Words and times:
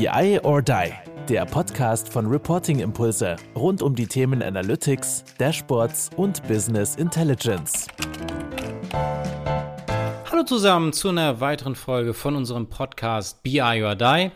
BI 0.00 0.40
or 0.44 0.62
Die, 0.62 0.94
der 1.28 1.44
Podcast 1.44 2.10
von 2.10 2.24
Reporting 2.24 2.78
Impulse 2.78 3.36
rund 3.54 3.82
um 3.82 3.94
die 3.94 4.06
Themen 4.06 4.42
Analytics, 4.42 5.22
Dashboards 5.36 6.08
und 6.16 6.42
Business 6.48 6.96
Intelligence. 6.96 7.86
Hallo 10.30 10.42
zusammen 10.44 10.94
zu 10.94 11.10
einer 11.10 11.40
weiteren 11.42 11.74
Folge 11.74 12.14
von 12.14 12.34
unserem 12.34 12.70
Podcast 12.70 13.42
BI 13.42 13.60
or 13.60 13.94
Die. 13.94 14.30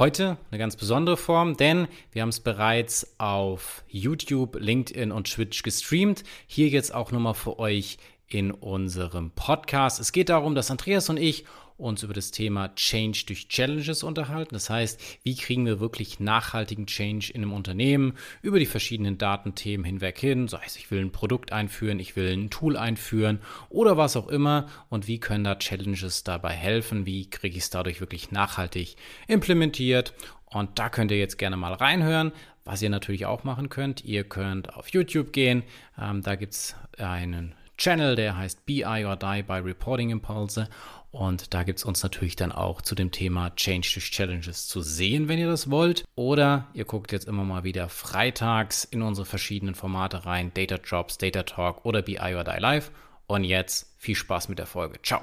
Heute 0.00 0.36
eine 0.50 0.58
ganz 0.58 0.74
besondere 0.74 1.16
Form, 1.16 1.56
denn 1.56 1.86
wir 2.10 2.22
haben 2.22 2.30
es 2.30 2.40
bereits 2.40 3.14
auf 3.18 3.84
YouTube, 3.86 4.56
LinkedIn 4.58 5.12
und 5.12 5.32
Twitch 5.32 5.62
gestreamt. 5.62 6.24
Hier 6.48 6.66
jetzt 6.66 6.92
auch 6.92 7.12
nochmal 7.12 7.34
für 7.34 7.60
euch 7.60 7.98
in 8.26 8.50
unserem 8.50 9.30
Podcast. 9.30 10.00
Es 10.00 10.10
geht 10.10 10.28
darum, 10.28 10.56
dass 10.56 10.72
Andreas 10.72 11.08
und 11.08 11.18
ich 11.18 11.44
uns 11.76 12.02
über 12.02 12.14
das 12.14 12.30
Thema 12.30 12.74
Change 12.76 13.24
durch 13.26 13.48
Challenges 13.48 14.02
unterhalten. 14.02 14.54
Das 14.54 14.70
heißt, 14.70 15.00
wie 15.24 15.34
kriegen 15.34 15.66
wir 15.66 15.80
wirklich 15.80 16.20
nachhaltigen 16.20 16.86
Change 16.86 17.32
in 17.32 17.42
einem 17.42 17.52
Unternehmen 17.52 18.14
über 18.42 18.58
die 18.58 18.66
verschiedenen 18.66 19.18
Datenthemen 19.18 19.84
hinweg 19.84 20.18
hin. 20.18 20.46
Sei 20.48 20.60
es, 20.64 20.76
ich 20.76 20.90
will 20.90 21.00
ein 21.00 21.12
Produkt 21.12 21.52
einführen, 21.52 21.98
ich 21.98 22.16
will 22.16 22.32
ein 22.32 22.50
Tool 22.50 22.76
einführen 22.76 23.40
oder 23.70 23.96
was 23.96 24.16
auch 24.16 24.28
immer. 24.28 24.68
Und 24.88 25.08
wie 25.08 25.18
können 25.18 25.44
da 25.44 25.56
Challenges 25.56 26.22
dabei 26.22 26.52
helfen? 26.52 27.06
Wie 27.06 27.28
kriege 27.28 27.56
ich 27.56 27.64
es 27.64 27.70
dadurch 27.70 28.00
wirklich 28.00 28.30
nachhaltig 28.30 28.96
implementiert? 29.26 30.14
Und 30.46 30.78
da 30.78 30.88
könnt 30.88 31.10
ihr 31.10 31.18
jetzt 31.18 31.38
gerne 31.38 31.56
mal 31.56 31.72
reinhören. 31.72 32.32
Was 32.64 32.80
ihr 32.80 32.88
natürlich 32.88 33.26
auch 33.26 33.44
machen 33.44 33.68
könnt, 33.68 34.04
ihr 34.04 34.24
könnt 34.24 34.74
auf 34.74 34.88
YouTube 34.88 35.32
gehen. 35.32 35.64
Ähm, 36.00 36.22
da 36.22 36.34
gibt 36.34 36.54
es 36.54 36.74
einen 36.96 37.54
Channel, 37.76 38.14
der 38.14 38.36
heißt 38.36 38.64
BI 38.64 39.04
or 39.04 39.16
Die 39.16 39.42
by 39.42 39.54
Reporting 39.54 40.10
Impulse. 40.10 40.68
Und 41.14 41.54
da 41.54 41.62
gibt 41.62 41.78
es 41.78 41.84
uns 41.84 42.02
natürlich 42.02 42.34
dann 42.34 42.50
auch 42.50 42.82
zu 42.82 42.96
dem 42.96 43.12
Thema 43.12 43.54
Change 43.54 43.88
durch 43.94 44.10
Challenges 44.10 44.66
zu 44.66 44.80
sehen, 44.80 45.28
wenn 45.28 45.38
ihr 45.38 45.46
das 45.46 45.70
wollt. 45.70 46.04
Oder 46.16 46.66
ihr 46.74 46.84
guckt 46.84 47.12
jetzt 47.12 47.28
immer 47.28 47.44
mal 47.44 47.62
wieder 47.62 47.88
freitags 47.88 48.82
in 48.82 49.00
unsere 49.00 49.24
verschiedenen 49.24 49.76
Formate 49.76 50.26
rein. 50.26 50.50
Data 50.52 50.76
Drops, 50.76 51.16
Data 51.16 51.44
Talk 51.44 51.84
oder 51.84 52.02
BI 52.02 52.34
or 52.34 52.42
Die 52.42 52.58
Live. 52.58 52.90
Und 53.28 53.44
jetzt 53.44 53.94
viel 53.96 54.16
Spaß 54.16 54.48
mit 54.48 54.58
der 54.58 54.66
Folge. 54.66 55.00
Ciao. 55.02 55.22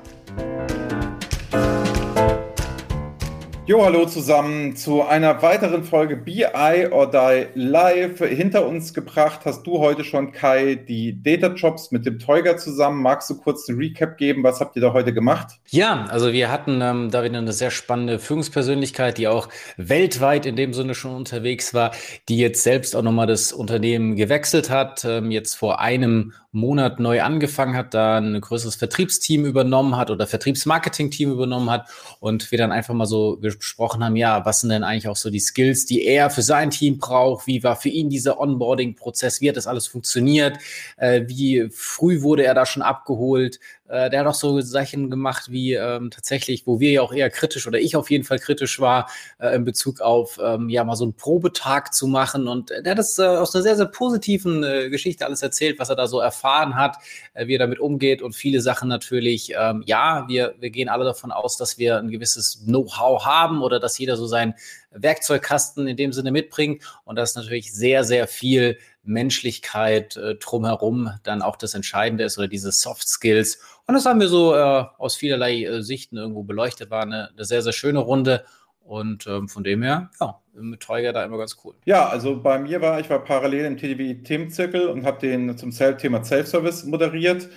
Jo, 3.71 3.85
hallo 3.85 4.05
zusammen 4.05 4.75
zu 4.75 5.01
einer 5.01 5.41
weiteren 5.41 5.85
Folge 5.85 6.17
BI 6.17 6.89
or 6.91 7.09
Die 7.09 7.47
Live. 7.55 8.19
Hinter 8.19 8.67
uns 8.67 8.93
gebracht 8.93 9.45
hast 9.45 9.65
du 9.65 9.79
heute 9.79 10.03
schon, 10.03 10.33
Kai, 10.33 10.75
die 10.75 11.23
Data 11.23 11.47
Jobs 11.53 11.89
mit 11.89 12.05
dem 12.05 12.19
Teuger 12.19 12.57
zusammen. 12.57 13.01
Magst 13.01 13.29
du 13.29 13.37
kurz 13.37 13.69
einen 13.69 13.77
Recap 13.77 14.17
geben? 14.17 14.43
Was 14.43 14.59
habt 14.59 14.75
ihr 14.75 14.81
da 14.81 14.91
heute 14.91 15.13
gemacht? 15.13 15.53
Ja, 15.69 16.03
also 16.09 16.33
wir 16.33 16.51
hatten 16.51 16.81
ähm, 16.81 17.11
da 17.11 17.23
wieder 17.23 17.37
eine 17.37 17.53
sehr 17.53 17.71
spannende 17.71 18.19
Führungspersönlichkeit, 18.19 19.17
die 19.17 19.29
auch 19.29 19.47
weltweit 19.77 20.45
in 20.45 20.57
dem 20.57 20.73
Sinne 20.73 20.93
schon 20.93 21.15
unterwegs 21.15 21.73
war, 21.73 21.91
die 22.27 22.39
jetzt 22.39 22.63
selbst 22.63 22.93
auch 22.93 23.03
nochmal 23.03 23.27
das 23.27 23.53
Unternehmen 23.53 24.17
gewechselt 24.17 24.69
hat, 24.69 25.05
ähm, 25.05 25.31
jetzt 25.31 25.53
vor 25.53 25.79
einem 25.79 26.33
Monat 26.53 26.99
neu 26.99 27.21
angefangen 27.21 27.77
hat, 27.77 27.93
da 27.93 28.17
ein 28.17 28.41
größeres 28.41 28.75
Vertriebsteam 28.75 29.45
übernommen 29.45 29.95
hat 29.95 30.11
oder 30.11 30.27
Vertriebsmarketing-Team 30.27 31.31
übernommen 31.31 31.69
hat 31.69 31.89
und 32.19 32.51
wir 32.51 32.57
dann 32.57 32.73
einfach 32.73 32.93
mal 32.93 33.05
so 33.05 33.37
besprochen 33.37 34.03
haben, 34.03 34.17
ja, 34.17 34.45
was 34.45 34.61
sind 34.61 34.69
denn 34.69 34.83
eigentlich 34.83 35.07
auch 35.07 35.15
so 35.15 35.29
die 35.29 35.39
Skills, 35.39 35.85
die 35.85 36.03
er 36.03 36.29
für 36.29 36.41
sein 36.41 36.69
Team 36.69 36.97
braucht? 36.97 37.47
Wie 37.47 37.63
war 37.63 37.77
für 37.77 37.89
ihn 37.89 38.09
dieser 38.09 38.39
Onboarding-Prozess? 38.39 39.39
Wie 39.39 39.47
hat 39.47 39.55
das 39.55 39.67
alles 39.67 39.87
funktioniert? 39.87 40.57
Äh, 40.97 41.23
wie 41.27 41.69
früh 41.71 42.21
wurde 42.21 42.43
er 42.43 42.53
da 42.53 42.65
schon 42.65 42.83
abgeholt? 42.83 43.59
Äh, 43.91 44.09
der 44.09 44.21
hat 44.21 44.27
auch 44.27 44.33
so 44.33 44.61
Sachen 44.61 45.09
gemacht 45.09 45.51
wie 45.51 45.73
ähm, 45.73 46.11
tatsächlich, 46.11 46.65
wo 46.65 46.79
wir 46.79 46.91
ja 46.91 47.01
auch 47.01 47.11
eher 47.11 47.29
kritisch 47.29 47.67
oder 47.67 47.77
ich 47.77 47.97
auf 47.97 48.09
jeden 48.09 48.23
Fall 48.23 48.39
kritisch 48.39 48.79
war, 48.79 49.09
äh, 49.37 49.53
in 49.53 49.65
Bezug 49.65 49.99
auf 49.99 50.39
ähm, 50.41 50.69
ja 50.69 50.85
mal 50.85 50.95
so 50.95 51.03
einen 51.03 51.13
Probetag 51.13 51.93
zu 51.93 52.07
machen. 52.07 52.47
Und 52.47 52.69
der 52.69 52.91
hat 52.91 52.97
das 52.97 53.19
äh, 53.19 53.23
aus 53.23 53.53
einer 53.53 53.63
sehr, 53.63 53.75
sehr 53.75 53.87
positiven 53.87 54.63
äh, 54.63 54.89
Geschichte 54.89 55.25
alles 55.25 55.41
erzählt, 55.41 55.77
was 55.77 55.89
er 55.89 55.97
da 55.97 56.07
so 56.07 56.21
erfahren 56.21 56.75
hat, 56.75 56.97
äh, 57.33 57.47
wie 57.47 57.55
er 57.55 57.59
damit 57.59 57.79
umgeht 57.79 58.21
und 58.21 58.33
viele 58.33 58.61
Sachen 58.61 58.87
natürlich, 58.87 59.53
ähm, 59.59 59.83
ja, 59.85 60.25
wir, 60.29 60.55
wir 60.59 60.69
gehen 60.69 60.87
alle 60.87 61.03
davon 61.03 61.33
aus, 61.33 61.57
dass 61.57 61.77
wir 61.77 61.97
ein 61.97 62.09
gewisses 62.09 62.63
Know-how 62.65 63.25
haben 63.25 63.61
oder 63.61 63.81
dass 63.81 63.97
jeder 63.97 64.15
so 64.15 64.25
sein 64.25 64.55
Werkzeugkasten 64.91 65.87
in 65.87 65.97
dem 65.97 66.13
Sinne 66.13 66.31
mitbringt. 66.31 66.83
Und 67.03 67.15
das 67.17 67.31
ist 67.31 67.35
natürlich 67.35 67.73
sehr, 67.73 68.03
sehr 68.03 68.27
viel 68.27 68.77
Menschlichkeit 69.03 70.15
äh, 70.17 70.35
drumherum 70.35 71.11
dann 71.23 71.41
auch 71.41 71.55
das 71.55 71.73
Entscheidende 71.73 72.23
ist 72.23 72.37
oder 72.37 72.47
diese 72.47 72.71
Soft 72.71 73.07
Skills. 73.07 73.59
Und 73.87 73.95
das 73.95 74.05
haben 74.05 74.19
wir 74.19 74.27
so 74.27 74.55
äh, 74.55 74.85
aus 74.97 75.15
vielerlei 75.15 75.63
äh, 75.63 75.81
Sichten 75.81 76.17
irgendwo 76.17 76.43
beleuchtet. 76.43 76.91
War 76.91 77.01
eine, 77.01 77.29
eine 77.29 77.45
sehr, 77.45 77.61
sehr 77.61 77.73
schöne 77.73 77.99
Runde. 77.99 78.45
Und 78.83 79.25
ähm, 79.27 79.47
von 79.47 79.63
dem 79.63 79.83
her, 79.83 80.09
ja, 80.19 80.39
mit 80.53 80.81
Teuger 80.81 81.13
da 81.13 81.23
immer 81.23 81.37
ganz 81.37 81.55
cool. 81.63 81.75
Ja, 81.85 82.09
also 82.09 82.41
bei 82.41 82.59
mir 82.59 82.81
war, 82.81 82.99
ich 82.99 83.09
war 83.09 83.23
parallel 83.23 83.65
im 83.65 83.77
TDW-Themenzirkel 83.77 84.87
und 84.87 85.05
habe 85.05 85.19
den 85.19 85.57
zum 85.57 85.71
Thema 85.71 86.23
Self-Service 86.23 86.83
moderiert. 86.85 87.47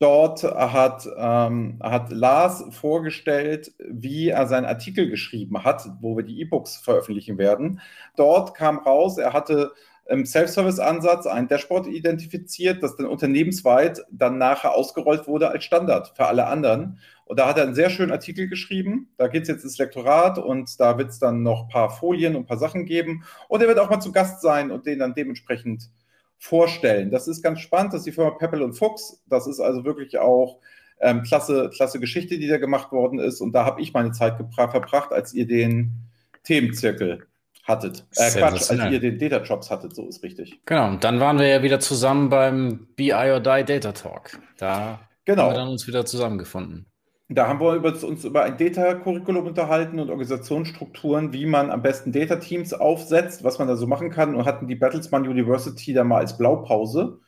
Dort 0.00 0.42
hat, 0.42 1.06
ähm, 1.18 1.78
hat 1.82 2.10
Lars 2.10 2.64
vorgestellt, 2.70 3.72
wie 3.78 4.30
er 4.30 4.46
seinen 4.46 4.64
Artikel 4.64 5.10
geschrieben 5.10 5.62
hat, 5.62 5.86
wo 6.00 6.16
wir 6.16 6.24
die 6.24 6.40
E-Books 6.40 6.78
veröffentlichen 6.78 7.36
werden. 7.36 7.80
Dort 8.16 8.54
kam 8.54 8.78
raus, 8.78 9.18
er 9.18 9.34
hatte 9.34 9.72
im 10.10 10.26
Self-Service-Ansatz 10.26 11.26
ein 11.26 11.46
Dashboard 11.46 11.86
identifiziert, 11.86 12.82
das 12.82 12.96
dann 12.96 13.06
unternehmensweit 13.06 14.04
dann 14.10 14.38
nachher 14.38 14.74
ausgerollt 14.74 15.28
wurde 15.28 15.48
als 15.50 15.64
Standard 15.64 16.12
für 16.16 16.26
alle 16.26 16.46
anderen. 16.46 16.98
Und 17.26 17.38
da 17.38 17.46
hat 17.46 17.58
er 17.58 17.62
einen 17.62 17.76
sehr 17.76 17.90
schönen 17.90 18.10
Artikel 18.10 18.48
geschrieben. 18.48 19.08
Da 19.18 19.28
geht 19.28 19.42
es 19.42 19.48
jetzt 19.48 19.62
ins 19.62 19.78
Lektorat 19.78 20.38
und 20.38 20.80
da 20.80 20.98
wird 20.98 21.10
es 21.10 21.20
dann 21.20 21.44
noch 21.44 21.62
ein 21.62 21.68
paar 21.68 21.90
Folien 21.90 22.34
und 22.34 22.42
ein 22.42 22.46
paar 22.46 22.58
Sachen 22.58 22.86
geben. 22.86 23.22
Und 23.48 23.62
er 23.62 23.68
wird 23.68 23.78
auch 23.78 23.88
mal 23.88 24.00
zu 24.00 24.10
Gast 24.10 24.42
sein 24.42 24.72
und 24.72 24.84
den 24.84 24.98
dann 24.98 25.14
dementsprechend 25.14 25.90
vorstellen. 26.38 27.12
Das 27.12 27.28
ist 27.28 27.40
ganz 27.40 27.60
spannend, 27.60 27.92
das 27.92 28.00
ist 28.00 28.06
die 28.06 28.12
Firma 28.12 28.32
Peppel 28.32 28.62
und 28.62 28.72
Fuchs. 28.72 29.22
Das 29.26 29.46
ist 29.46 29.60
also 29.60 29.84
wirklich 29.84 30.18
auch 30.18 30.58
ähm, 31.00 31.22
klasse, 31.22 31.70
klasse 31.72 32.00
Geschichte, 32.00 32.36
die 32.36 32.48
da 32.48 32.58
gemacht 32.58 32.90
worden 32.90 33.20
ist. 33.20 33.40
Und 33.40 33.52
da 33.52 33.64
habe 33.64 33.80
ich 33.80 33.92
meine 33.92 34.10
Zeit 34.10 34.36
verbracht, 34.36 35.12
als 35.12 35.32
ihr 35.34 35.46
den 35.46 35.92
Themenzirkel 36.42 37.26
hattet. 37.64 38.06
Äh, 38.16 38.30
Quatsch, 38.30 38.70
als 38.70 38.90
ihr 38.90 39.00
den 39.00 39.18
Data 39.18 39.42
Jobs 39.42 39.70
hattet, 39.70 39.94
so 39.94 40.06
ist 40.08 40.22
richtig. 40.22 40.60
Genau, 40.66 40.88
und 40.88 41.04
dann 41.04 41.20
waren 41.20 41.38
wir 41.38 41.46
ja 41.46 41.62
wieder 41.62 41.80
zusammen 41.80 42.28
beim 42.28 42.88
BI 42.96 43.12
or 43.12 43.40
Die 43.40 43.64
Data 43.64 43.92
Talk. 43.92 44.38
Da 44.58 45.00
genau. 45.24 45.44
haben 45.44 45.50
wir 45.52 45.58
dann 45.58 45.68
uns 45.68 45.86
wieder 45.86 46.04
zusammengefunden. 46.04 46.86
Da 47.32 47.46
haben 47.46 47.60
wir 47.60 48.04
uns 48.04 48.24
über 48.24 48.42
ein 48.42 48.56
Data-Curriculum 48.56 49.46
unterhalten 49.46 50.00
und 50.00 50.10
Organisationsstrukturen, 50.10 51.32
wie 51.32 51.46
man 51.46 51.70
am 51.70 51.80
besten 51.80 52.10
Data-Teams 52.10 52.74
aufsetzt, 52.74 53.44
was 53.44 53.60
man 53.60 53.68
da 53.68 53.76
so 53.76 53.86
machen 53.86 54.10
kann 54.10 54.34
und 54.34 54.46
hatten 54.46 54.66
die 54.66 54.74
Bertelsmann 54.74 55.28
University 55.28 55.92
da 55.92 56.02
mal 56.02 56.18
als 56.18 56.36
Blaupause. 56.36 57.20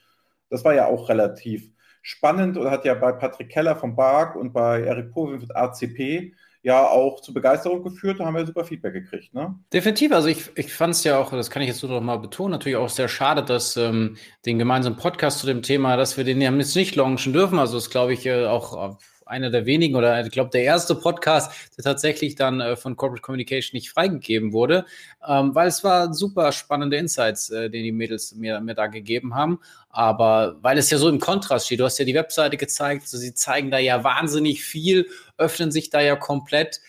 Das 0.50 0.65
war 0.65 0.75
ja 0.75 0.87
auch 0.87 1.09
relativ 1.09 1.71
spannend 2.03 2.56
und 2.56 2.69
hat 2.69 2.84
ja 2.84 2.94
bei 2.94 3.12
Patrick 3.12 3.48
Keller 3.48 3.76
von 3.76 3.94
BARC 3.94 4.34
und 4.34 4.53
bei 4.53 4.82
Eric 4.82 5.12
Povin 5.12 5.38
mit 5.38 5.54
ACP 5.54 6.34
ja 6.62 6.89
auch 6.89 7.21
zu 7.21 7.34
Begeisterung 7.34 7.83
geführt. 7.83 8.21
Da 8.21 8.27
haben 8.27 8.34
wir 8.34 8.47
super 8.47 8.65
Feedback 8.65 8.95
gekriegt. 8.95 9.34
Ne? 9.34 9.55
Definitiv. 9.73 10.12
Also 10.12 10.28
ich, 10.28 10.50
ich 10.56 10.73
fand 10.73 10.95
es 10.95 11.05
ja 11.05 11.19
auch, 11.19 11.31
das 11.31 11.50
kann 11.50 11.62
ich 11.62 11.69
jetzt 11.69 11.83
nur 11.83 11.93
noch 11.93 12.00
mal 12.00 12.19
betonen, 12.19 12.53
natürlich 12.53 12.77
auch 12.77 12.89
sehr 12.89 13.09
schade, 13.09 13.43
dass 13.43 13.77
ähm, 13.77 14.17
den 14.47 14.59
gemeinsamen 14.59 14.97
Podcast 14.97 15.41
zu 15.41 15.47
dem 15.47 15.62
Thema, 15.62 15.97
dass 15.97 16.17
wir 16.17 16.25
den 16.25 16.41
ja 16.41 16.53
jetzt 16.53 16.77
nicht 16.77 16.95
launchen 16.95 17.33
dürfen. 17.33 17.59
Also 17.59 17.77
das 17.77 17.91
glaube 17.91 18.12
ich 18.12 18.27
äh, 18.27 18.47
auch 18.47 18.99
einer 19.32 19.50
der 19.50 19.66
wenigen 19.66 19.97
oder 19.97 20.25
ich 20.25 20.31
glaube 20.31 20.50
der 20.50 20.62
erste 20.62 20.94
Podcast, 20.94 21.50
der 21.76 21.84
tatsächlich 21.84 22.37
dann 22.37 22.60
äh, 22.60 22.76
von 22.76 22.97
Corporate 22.97 23.22
Communication 23.22 23.76
nicht 23.76 23.91
freigegeben 23.91 24.53
wurde, 24.53 24.84
ähm, 25.26 25.54
weil 25.54 25.69
es 25.69 25.82
war 25.82 26.12
super 26.15 26.53
spannende 26.53 26.98
Insights, 26.98 27.50
äh, 27.50 27.71
die 27.71 27.82
die 27.82 27.92
Mädels 27.92 28.34
mir, 28.34 28.60
mir 28.60 28.75
da 28.75 28.87
gegeben 28.87 29.34
haben. 29.34 29.59
Aber 29.88 30.56
weil 30.62 30.78
es 30.78 30.91
ja 30.91 30.98
so 30.98 31.09
im 31.09 31.19
Kontrast 31.19 31.66
steht, 31.66 31.81
du 31.81 31.84
hast 31.84 31.98
ja 31.98 32.04
die 32.04 32.15
Webseite 32.15 32.56
gezeigt, 32.56 33.03
also 33.03 33.16
sie 33.16 33.34
zeigen 33.34 33.71
da 33.71 33.78
ja 33.78 34.04
wahnsinnig 34.04 34.62
viel, 34.65 35.06
öffnen 35.38 35.72
sich 35.72 35.91
da 35.91 36.00
ja 36.00 36.15
komplett 36.15 36.81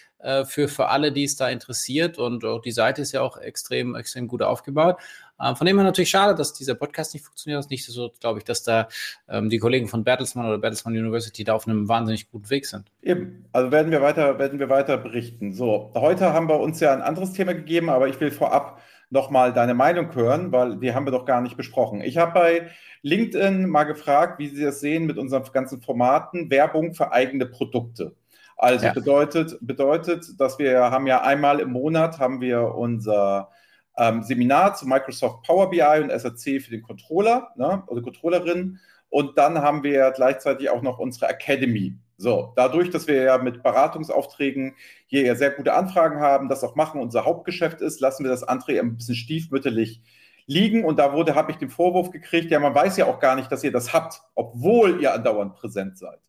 für, 0.45 0.67
für 0.67 0.87
alle, 0.87 1.11
die 1.11 1.23
es 1.23 1.35
da 1.35 1.49
interessiert. 1.49 2.17
Und 2.17 2.45
auch 2.45 2.61
die 2.61 2.71
Seite 2.71 3.01
ist 3.01 3.11
ja 3.11 3.21
auch 3.21 3.37
extrem, 3.37 3.95
extrem 3.95 4.27
gut 4.27 4.41
aufgebaut. 4.41 4.97
Ähm, 5.41 5.55
von 5.55 5.65
dem 5.65 5.77
her 5.77 5.83
natürlich 5.83 6.09
schade, 6.09 6.35
dass 6.35 6.53
dieser 6.53 6.75
Podcast 6.75 7.13
nicht 7.13 7.25
funktioniert. 7.25 7.59
Das 7.59 7.65
ist 7.65 7.71
nicht 7.71 7.85
so, 7.85 8.11
glaube 8.19 8.39
ich, 8.39 8.45
dass 8.45 8.63
da 8.63 8.87
ähm, 9.27 9.49
die 9.49 9.57
Kollegen 9.57 9.87
von 9.87 10.03
Bertelsmann 10.03 10.45
oder 10.45 10.57
Bertelsmann 10.57 10.93
University 10.93 11.43
da 11.43 11.53
auf 11.53 11.67
einem 11.67 11.87
wahnsinnig 11.87 12.29
guten 12.29 12.49
Weg 12.49 12.65
sind. 12.65 12.91
Eben, 13.01 13.45
also 13.51 13.71
werden 13.71 13.91
wir 13.91 14.01
weiter, 14.01 14.39
werden 14.39 14.59
wir 14.59 14.69
weiter 14.69 14.97
berichten. 14.97 15.53
So, 15.53 15.91
heute 15.95 16.33
haben 16.33 16.47
wir 16.47 16.59
uns 16.59 16.79
ja 16.79 16.93
ein 16.93 17.01
anderes 17.01 17.33
Thema 17.33 17.53
gegeben, 17.53 17.89
aber 17.89 18.07
ich 18.07 18.19
will 18.19 18.31
vorab 18.31 18.81
nochmal 19.09 19.53
deine 19.53 19.73
Meinung 19.73 20.13
hören, 20.15 20.51
weil 20.51 20.77
die 20.77 20.93
haben 20.93 21.05
wir 21.05 21.11
doch 21.11 21.25
gar 21.25 21.41
nicht 21.41 21.57
besprochen. 21.57 22.01
Ich 22.01 22.17
habe 22.17 22.33
bei 22.33 22.69
LinkedIn 23.03 23.67
mal 23.67 23.83
gefragt, 23.83 24.39
wie 24.39 24.47
Sie 24.47 24.63
das 24.63 24.79
sehen 24.79 25.05
mit 25.05 25.17
unseren 25.17 25.43
ganzen 25.51 25.81
Formaten, 25.81 26.49
Werbung 26.49 26.93
für 26.93 27.11
eigene 27.11 27.45
Produkte. 27.45 28.15
Also 28.63 28.85
ja. 28.85 28.93
bedeutet, 28.93 29.57
bedeutet, 29.59 30.39
dass 30.39 30.57
wir 30.57 30.79
haben 30.79 31.05
ja 31.05 31.21
einmal 31.21 31.59
im 31.59 31.71
Monat 31.73 32.19
haben 32.19 32.39
wir 32.39 32.73
unser 32.75 33.49
ähm, 33.97 34.23
Seminar 34.23 34.73
zu 34.75 34.87
Microsoft 34.87 35.43
Power 35.45 35.69
BI 35.69 35.81
und 36.01 36.17
SAC 36.17 36.61
für 36.61 36.71
den 36.71 36.81
Controller 36.81 37.49
ne, 37.57 37.83
oder 37.87 38.01
Controllerin. 38.01 38.79
Und 39.09 39.37
dann 39.37 39.59
haben 39.59 39.83
wir 39.83 40.11
gleichzeitig 40.11 40.69
auch 40.69 40.81
noch 40.81 40.97
unsere 40.97 41.27
Academy. 41.27 41.97
So, 42.15 42.53
dadurch, 42.55 42.89
dass 42.89 43.05
wir 43.05 43.21
ja 43.21 43.37
mit 43.37 43.63
Beratungsaufträgen 43.63 44.75
hier 45.07 45.23
ja 45.23 45.35
sehr 45.35 45.51
gute 45.51 45.73
Anfragen 45.73 46.21
haben, 46.21 46.47
das 46.47 46.63
auch 46.63 46.75
machen, 46.75 47.01
unser 47.01 47.25
Hauptgeschäft 47.25 47.81
ist, 47.81 47.99
lassen 47.99 48.23
wir 48.23 48.31
das 48.31 48.43
andere 48.43 48.79
ein 48.79 48.95
bisschen 48.95 49.15
stiefmütterlich 49.15 50.01
liegen. 50.45 50.85
Und 50.85 50.99
da 50.99 51.11
wurde, 51.11 51.35
habe 51.35 51.51
ich 51.51 51.57
den 51.57 51.69
Vorwurf 51.69 52.11
gekriegt, 52.11 52.49
ja, 52.49 52.61
man 52.61 52.73
weiß 52.73 52.95
ja 52.95 53.07
auch 53.07 53.19
gar 53.19 53.35
nicht, 53.35 53.51
dass 53.51 53.65
ihr 53.65 53.73
das 53.73 53.91
habt, 53.91 54.21
obwohl 54.35 55.01
ihr 55.01 55.13
andauernd 55.13 55.53
präsent 55.55 55.97
seid. 55.97 56.19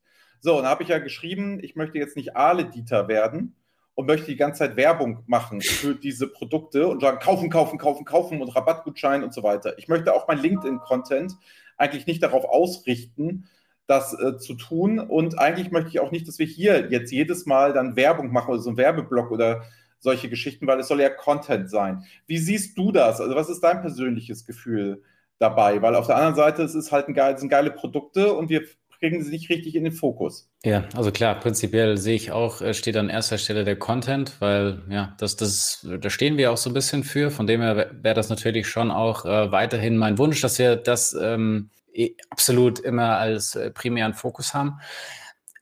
So, 0.44 0.58
und 0.58 0.67
habe 0.67 0.82
ich 0.82 0.91
ja 0.91 0.99
geschrieben, 0.99 1.58
ich 1.62 1.75
möchte 1.75 1.96
jetzt 1.96 2.17
nicht 2.17 2.37
Aale-Dieter 2.37 3.08
werden 3.08 3.56
und 3.94 4.05
möchte 4.05 4.26
die 4.26 4.37
ganze 4.37 4.58
Zeit 4.58 4.76
Werbung 4.76 5.25
machen 5.26 5.62
für 5.62 5.94
diese 5.94 6.29
Produkte 6.29 6.87
und 6.87 7.00
sagen, 7.00 7.19
kaufen, 7.19 7.49
kaufen, 7.49 7.79
kaufen, 7.79 8.05
kaufen 8.05 8.43
und 8.43 8.55
Rabattgutschein 8.55 9.25
und 9.25 9.32
so 9.32 9.43
weiter. 9.43 9.79
Ich 9.79 9.88
möchte 9.88 10.12
auch 10.12 10.29
mein 10.29 10.37
LinkedIn-Content 10.37 11.32
eigentlich 11.79 12.06
nicht 12.06 12.23
darauf 12.23 12.44
ausrichten, 12.44 13.49
das 13.87 14.12
äh, 14.20 14.37
zu 14.37 14.52
tun. 14.52 14.99
Und 14.99 15.38
eigentlich 15.38 15.70
möchte 15.70 15.88
ich 15.88 16.00
auch 16.00 16.11
nicht, 16.11 16.29
dass 16.29 16.38
wir 16.38 16.44
hier 16.44 16.91
jetzt 16.91 17.11
jedes 17.11 17.46
Mal 17.46 17.73
dann 17.73 17.96
Werbung 17.96 18.31
machen 18.31 18.50
oder 18.50 18.61
so 18.61 18.69
ein 18.69 18.76
Werbeblock 18.76 19.31
oder 19.31 19.62
solche 19.99 20.29
Geschichten, 20.29 20.67
weil 20.67 20.79
es 20.79 20.88
soll 20.88 21.00
ja 21.00 21.08
Content 21.08 21.70
sein. 21.70 22.05
Wie 22.26 22.37
siehst 22.37 22.76
du 22.76 22.93
das? 22.93 23.19
Also 23.19 23.35
was 23.35 23.49
ist 23.49 23.61
dein 23.61 23.81
persönliches 23.81 24.44
Gefühl 24.44 25.05
dabei? 25.38 25.81
Weil 25.81 25.94
auf 25.94 26.06
der 26.06 26.17
anderen 26.17 26.37
Seite 26.37 26.64
es 26.64 26.75
ist 26.75 26.93
halt 26.93 27.08
ein 27.08 27.14
geil, 27.14 27.38
sind 27.38 27.49
geile 27.49 27.70
Produkte 27.70 28.35
und 28.35 28.50
wir 28.50 28.64
kriegen 29.11 29.23
sie 29.23 29.31
nicht 29.31 29.51
richtig 29.51 29.75
in 29.75 29.85
den 29.85 29.93
Fokus. 29.93 30.51
Ja, 30.65 30.85
also 30.95 31.12
klar, 31.12 31.39
prinzipiell 31.39 31.97
sehe 31.97 32.17
ich 32.17 32.33
auch, 32.33 32.61
äh, 32.61 32.75
steht 32.75 32.97
an 32.97 33.09
erster 33.09 33.39
Stelle 33.39 33.65
der 33.65 33.77
Content, 33.77 34.41
weil 34.41 34.83
ja, 34.89 35.15
das, 35.19 35.37
das, 35.37 35.87
da 36.01 36.11
stehen 36.11 36.37
wir 36.37 36.53
auch 36.53 36.56
so 36.56 36.71
ein 36.71 36.75
bisschen 36.75 37.05
für. 37.05 37.31
Von 37.31 37.47
dem 37.47 37.61
her 37.61 37.91
wäre 37.93 38.15
das 38.15 38.31
natürlich 38.31 38.67
schon 38.69 38.91
auch 38.91 39.25
äh, 39.25 39.53
weiterhin 39.53 39.97
mein 39.97 40.19
Wunsch, 40.19 40.41
dass 40.41 40.59
wir 40.59 40.77
das 40.77 41.15
ähm, 41.21 41.71
eh 41.93 42.15
absolut 42.31 42.81
immer 42.81 43.19
als 43.19 43.55
äh, 43.55 43.71
primären 43.71 44.15
Fokus 44.15 44.55
haben. 44.55 44.79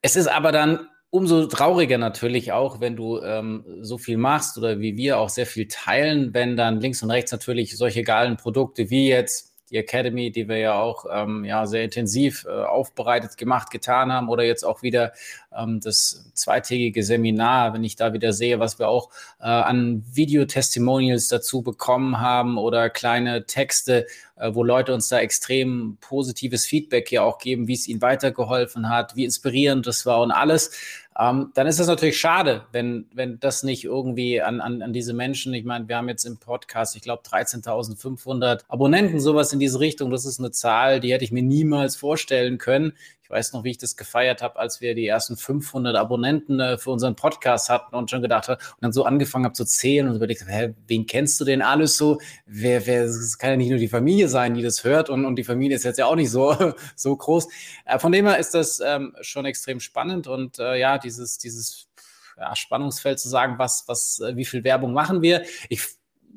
Es 0.03 0.17
ist 0.17 0.29
aber 0.29 0.53
dann 0.53 0.89
umso 1.11 1.47
trauriger 1.47 1.99
natürlich 1.99 2.53
auch, 2.53 2.81
wenn 2.81 2.97
du 2.97 3.21
ähm, 3.21 3.65
so 3.81 3.99
viel 3.99 4.17
machst 4.17 4.57
oder 4.57 4.81
wie 4.81 4.97
wir 4.97 5.19
auch 5.19 5.29
sehr 5.29 5.47
viel 5.47 5.69
teilen, 5.69 6.33
wenn 6.33 6.57
dann 6.57 6.81
links 6.81 7.03
und 7.03 7.11
rechts 7.11 7.33
natürlich 7.33 7.77
solche 7.77 8.03
geilen 8.03 8.37
Produkte 8.37 8.89
wie 8.89 9.09
jetzt 9.09 9.52
die 9.73 9.79
Academy, 9.79 10.31
die 10.31 10.49
wir 10.49 10.59
ja 10.59 10.75
auch 10.75 11.07
ähm, 11.11 11.45
ja, 11.45 11.67
sehr 11.67 11.83
intensiv 11.83 12.45
äh, 12.45 12.51
aufbereitet, 12.51 13.39
gemacht, 13.39 13.71
getan 13.71 14.13
haben 14.13 14.29
oder 14.29 14.45
jetzt 14.45 14.65
auch 14.65 14.83
wieder 14.83 15.13
ähm, 15.57 15.81
das 15.81 16.31
zweitägige 16.35 17.03
Seminar, 17.03 17.73
wenn 17.73 17.83
ich 17.83 17.97
da 17.97 18.13
wieder 18.13 18.35
sehe, 18.35 18.61
was 18.61 18.79
wir 18.79 18.89
auch 18.89 19.11
äh, 19.41 19.45
an 19.45 20.05
Videotestimonials 20.13 21.29
dazu 21.29 21.63
bekommen 21.63 22.21
haben 22.21 22.59
oder 22.59 22.91
kleine 22.91 23.47
Texte, 23.47 24.07
äh, 24.37 24.55
wo 24.55 24.63
Leute 24.63 24.93
uns 24.93 25.09
da 25.09 25.21
extrem 25.21 25.97
positives 26.01 26.67
Feedback 26.67 27.09
hier 27.09 27.25
auch 27.25 27.39
geben, 27.39 27.67
wie 27.67 27.75
es 27.75 27.89
ihnen 27.89 28.03
weitergeholfen 28.03 28.91
hat, 28.91 29.17
wie 29.17 29.25
inspirierend 29.25 29.87
das 29.87 30.05
war 30.05 30.21
und 30.21 30.33
alles 30.33 30.73
ähm, 31.19 31.51
dann 31.55 31.67
ist 31.67 31.79
es 31.79 31.87
natürlich 31.87 32.19
schade, 32.19 32.65
wenn, 32.73 33.07
wenn 33.13 33.39
das 33.39 33.63
nicht 33.63 33.85
irgendwie 33.85 34.41
an, 34.41 34.61
an, 34.61 34.83
an 34.83 34.93
diese 34.93 35.13
Menschen, 35.13 35.53
ich 35.53 35.65
meine, 35.65 35.89
wir 35.89 35.97
haben 35.97 36.09
jetzt 36.09 36.25
im 36.25 36.39
Podcast, 36.39 36.97
ich 36.97 37.03
glaube, 37.03 37.23
13.500 37.23 38.61
Abonnenten, 38.69 39.21
sowas 39.21 39.53
in 39.53 39.61
diese 39.61 39.81
Richtung. 39.81 40.11
Das 40.11 40.25
ist 40.25 40.39
eine 40.39 40.51
Zahl, 40.51 41.01
die 41.01 41.13
hätte 41.13 41.25
ich 41.25 41.33
mir 41.33 41.43
niemals 41.43 41.97
vorstellen 41.97 42.59
können 42.59 42.95
weiß 43.33 43.55
noch, 43.55 43.65
wie 43.65 43.71
ich 43.71 43.79
das 43.79 43.97
gefeiert 43.97 44.43
habe, 44.43 44.59
als 44.59 44.81
wir 44.81 44.95
die 44.95 45.07
ersten 45.07 45.37
500 45.37 45.97
Abonnenten 45.97 46.61
äh, 46.61 46.79
für 46.79 46.91
unseren 46.91 47.17
Podcast 47.17 47.71
hatten 47.71 47.97
und 47.97 48.11
schon 48.11 48.23
gedacht 48.23 48.49
habe 48.49 48.61
und 48.63 48.83
dann 48.83 48.93
so 48.93 49.05
angefangen 49.05 49.45
habe 49.45 49.55
zu 49.55 49.65
zählen 49.65 50.09
und 50.09 50.17
überlegt, 50.17 50.45
hä, 50.47 50.75
wen 50.87 51.07
kennst 51.07 51.41
du 51.41 51.45
denn 51.45 51.63
alles 51.63 51.97
so? 51.97 52.21
Wer, 52.47 52.87
wer, 52.87 53.05
es 53.05 53.39
kann 53.39 53.51
ja 53.51 53.57
nicht 53.57 53.71
nur 53.71 53.79
die 53.79 53.89
Familie 53.89 54.29
sein, 54.29 54.55
die 54.55 54.63
das 54.63 54.85
hört 54.85 55.11
und, 55.11 55.25
und 55.25 55.37
die 55.37 55.45
Familie 55.45 55.77
ist 55.77 55.85
jetzt 55.85 55.99
ja 55.99 56.07
auch 56.07 56.17
nicht 56.17 56.31
so, 56.31 56.75
so 56.97 57.17
groß. 57.17 57.49
Äh, 57.87 57.99
von 57.99 58.13
dem 58.13 58.27
her 58.27 58.39
ist 58.39 58.55
das 58.55 58.81
ähm, 58.85 59.17
schon 59.21 59.47
extrem 59.47 59.81
spannend 59.81 60.27
und 60.29 60.59
äh, 60.59 60.79
ja, 60.79 60.99
dieses, 60.99 61.39
dieses 61.39 61.89
ja, 62.37 62.55
Spannungsfeld 62.55 63.19
zu 63.19 63.29
sagen, 63.29 63.55
was, 63.59 63.85
was, 63.87 64.21
äh, 64.21 64.37
wie 64.37 64.45
viel 64.45 64.65
Werbung 64.65 64.93
machen 64.93 65.23
wir. 65.23 65.43
Ich, 65.69 65.83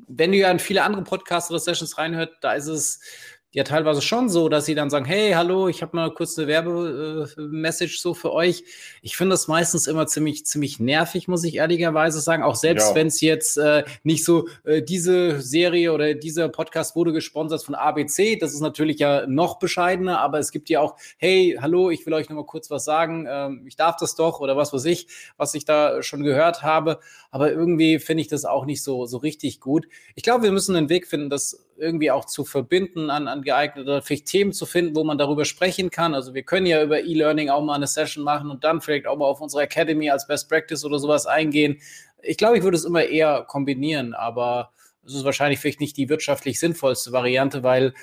wenn 0.08 0.32
du 0.32 0.38
ja 0.38 0.50
in 0.50 0.58
viele 0.58 0.82
andere 0.82 1.02
Podcasts 1.02 1.50
oder 1.50 1.58
Sessions 1.58 1.98
reinhört, 1.98 2.38
da 2.40 2.52
ist 2.52 2.68
es 2.68 3.00
ja 3.56 3.64
teilweise 3.64 4.02
schon 4.02 4.28
so, 4.28 4.50
dass 4.50 4.66
sie 4.66 4.74
dann 4.74 4.90
sagen, 4.90 5.06
hey, 5.06 5.32
hallo, 5.32 5.68
ich 5.68 5.80
habe 5.80 5.96
mal 5.96 6.12
kurz 6.12 6.36
eine 6.36 6.46
Werbemessage 6.46 7.98
so 7.98 8.12
für 8.12 8.30
euch. 8.34 8.64
Ich 9.00 9.16
finde 9.16 9.32
das 9.32 9.48
meistens 9.48 9.86
immer 9.86 10.06
ziemlich, 10.06 10.44
ziemlich 10.44 10.78
nervig, 10.78 11.26
muss 11.26 11.42
ich 11.42 11.56
ehrlicherweise 11.56 12.20
sagen. 12.20 12.42
Auch 12.42 12.54
selbst 12.54 12.90
ja. 12.90 12.94
wenn 12.94 13.06
es 13.06 13.22
jetzt 13.22 13.56
äh, 13.56 13.84
nicht 14.02 14.26
so, 14.26 14.46
äh, 14.64 14.82
diese 14.82 15.40
Serie 15.40 15.94
oder 15.94 16.12
dieser 16.12 16.50
Podcast 16.50 16.96
wurde 16.96 17.14
gesponsert 17.14 17.64
von 17.64 17.74
ABC, 17.74 18.36
das 18.36 18.52
ist 18.52 18.60
natürlich 18.60 18.98
ja 18.98 19.26
noch 19.26 19.58
bescheidener, 19.58 20.20
aber 20.20 20.38
es 20.38 20.50
gibt 20.50 20.68
ja 20.68 20.82
auch, 20.82 20.96
hey, 21.16 21.56
hallo, 21.58 21.88
ich 21.88 22.04
will 22.04 22.12
euch 22.12 22.28
noch 22.28 22.36
mal 22.36 22.44
kurz 22.44 22.70
was 22.70 22.84
sagen, 22.84 23.26
ähm, 23.26 23.64
ich 23.66 23.76
darf 23.76 23.96
das 23.96 24.16
doch 24.16 24.40
oder 24.40 24.58
was 24.58 24.74
weiß 24.74 24.84
ich, 24.84 25.06
was 25.38 25.54
ich 25.54 25.64
da 25.64 26.02
schon 26.02 26.22
gehört 26.22 26.62
habe. 26.62 27.00
Aber 27.30 27.50
irgendwie 27.52 28.00
finde 28.00 28.20
ich 28.20 28.28
das 28.28 28.44
auch 28.44 28.66
nicht 28.66 28.82
so, 28.82 29.06
so 29.06 29.16
richtig 29.16 29.60
gut. 29.60 29.88
Ich 30.14 30.22
glaube, 30.22 30.42
wir 30.42 30.52
müssen 30.52 30.76
einen 30.76 30.90
Weg 30.90 31.06
finden, 31.06 31.30
das 31.30 31.65
irgendwie 31.78 32.10
auch 32.10 32.24
zu 32.24 32.44
verbinden 32.44 33.10
an, 33.10 33.28
an 33.28 33.42
geeignete 33.42 34.02
vielleicht 34.02 34.26
Themen 34.26 34.52
zu 34.52 34.66
finden, 34.66 34.96
wo 34.96 35.04
man 35.04 35.18
darüber 35.18 35.44
sprechen 35.44 35.90
kann. 35.90 36.14
Also 36.14 36.34
wir 36.34 36.42
können 36.42 36.66
ja 36.66 36.82
über 36.82 37.02
E-Learning 37.02 37.50
auch 37.50 37.62
mal 37.62 37.74
eine 37.74 37.86
Session 37.86 38.24
machen 38.24 38.50
und 38.50 38.64
dann 38.64 38.80
vielleicht 38.80 39.06
auch 39.06 39.16
mal 39.16 39.26
auf 39.26 39.40
unsere 39.40 39.62
Academy 39.62 40.10
als 40.10 40.26
Best 40.26 40.48
Practice 40.48 40.84
oder 40.84 40.98
sowas 40.98 41.26
eingehen. 41.26 41.78
Ich 42.22 42.36
glaube, 42.36 42.58
ich 42.58 42.64
würde 42.64 42.76
es 42.76 42.84
immer 42.84 43.04
eher 43.04 43.44
kombinieren, 43.46 44.14
aber 44.14 44.72
es 45.04 45.14
ist 45.14 45.24
wahrscheinlich 45.24 45.60
vielleicht 45.60 45.80
nicht 45.80 45.96
die 45.96 46.08
wirtschaftlich 46.08 46.58
sinnvollste 46.58 47.12
Variante, 47.12 47.62
weil 47.62 47.94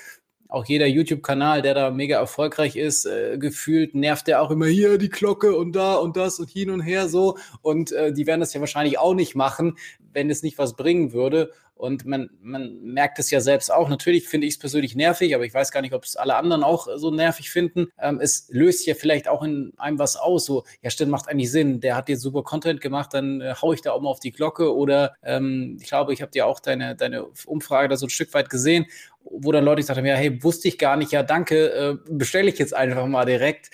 auch 0.48 0.64
jeder 0.66 0.86
YouTube-Kanal, 0.86 1.62
der 1.62 1.74
da 1.74 1.90
mega 1.90 2.18
erfolgreich 2.18 2.76
ist, 2.76 3.06
äh, 3.06 3.38
gefühlt 3.38 3.94
nervt 3.94 4.28
der 4.28 4.40
auch 4.40 4.50
immer 4.50 4.66
hier 4.66 4.98
die 4.98 5.08
Glocke 5.08 5.56
und 5.56 5.72
da 5.72 5.94
und 5.96 6.16
das 6.16 6.38
und 6.38 6.48
hin 6.48 6.70
und 6.70 6.80
her 6.80 7.08
so. 7.08 7.36
Und 7.60 7.92
äh, 7.92 8.12
die 8.12 8.26
werden 8.26 8.40
das 8.40 8.54
ja 8.54 8.60
wahrscheinlich 8.60 8.98
auch 8.98 9.14
nicht 9.14 9.34
machen, 9.34 9.76
wenn 10.12 10.30
es 10.30 10.42
nicht 10.42 10.56
was 10.56 10.76
bringen 10.76 11.12
würde. 11.12 11.50
Und 11.76 12.04
man, 12.06 12.30
man 12.40 12.80
merkt 12.82 13.18
es 13.18 13.30
ja 13.30 13.40
selbst 13.40 13.72
auch. 13.72 13.88
Natürlich 13.88 14.28
finde 14.28 14.46
ich 14.46 14.54
es 14.54 14.58
persönlich 14.58 14.94
nervig, 14.94 15.34
aber 15.34 15.44
ich 15.44 15.52
weiß 15.52 15.72
gar 15.72 15.80
nicht, 15.80 15.92
ob 15.92 16.04
es 16.04 16.16
alle 16.16 16.36
anderen 16.36 16.62
auch 16.62 16.86
so 16.96 17.10
nervig 17.10 17.50
finden. 17.50 17.88
Ähm, 17.98 18.20
es 18.20 18.46
löst 18.50 18.86
ja 18.86 18.94
vielleicht 18.94 19.28
auch 19.28 19.42
in 19.42 19.72
einem 19.76 19.98
was 19.98 20.16
aus. 20.16 20.44
So, 20.44 20.64
ja, 20.82 20.90
stimmt, 20.90 21.10
macht 21.10 21.28
eigentlich 21.28 21.50
Sinn. 21.50 21.80
Der 21.80 21.96
hat 21.96 22.08
jetzt 22.08 22.22
super 22.22 22.42
Content 22.42 22.80
gemacht, 22.80 23.12
dann 23.12 23.40
äh, 23.40 23.54
haue 23.60 23.74
ich 23.74 23.82
da 23.82 23.92
auch 23.92 24.00
mal 24.00 24.10
auf 24.10 24.20
die 24.20 24.30
Glocke. 24.30 24.74
Oder 24.74 25.14
ähm, 25.22 25.76
ich 25.80 25.88
glaube, 25.88 26.12
ich 26.12 26.22
habe 26.22 26.30
dir 26.30 26.46
auch 26.46 26.60
deine, 26.60 26.94
deine 26.94 27.26
Umfrage 27.46 27.88
da 27.88 27.96
so 27.96 28.06
ein 28.06 28.10
Stück 28.10 28.32
weit 28.34 28.50
gesehen, 28.50 28.86
wo 29.24 29.50
dann 29.50 29.64
Leute 29.64 29.80
gesagt 29.80 29.98
haben, 29.98 30.06
ja, 30.06 30.14
hey, 30.14 30.42
wusste 30.42 30.68
ich 30.68 30.78
gar 30.78 30.96
nicht, 30.96 31.12
ja, 31.12 31.22
danke, 31.22 31.72
äh, 31.72 31.96
bestelle 32.08 32.50
ich 32.50 32.58
jetzt 32.58 32.74
einfach 32.74 33.06
mal 33.06 33.24
direkt. 33.24 33.70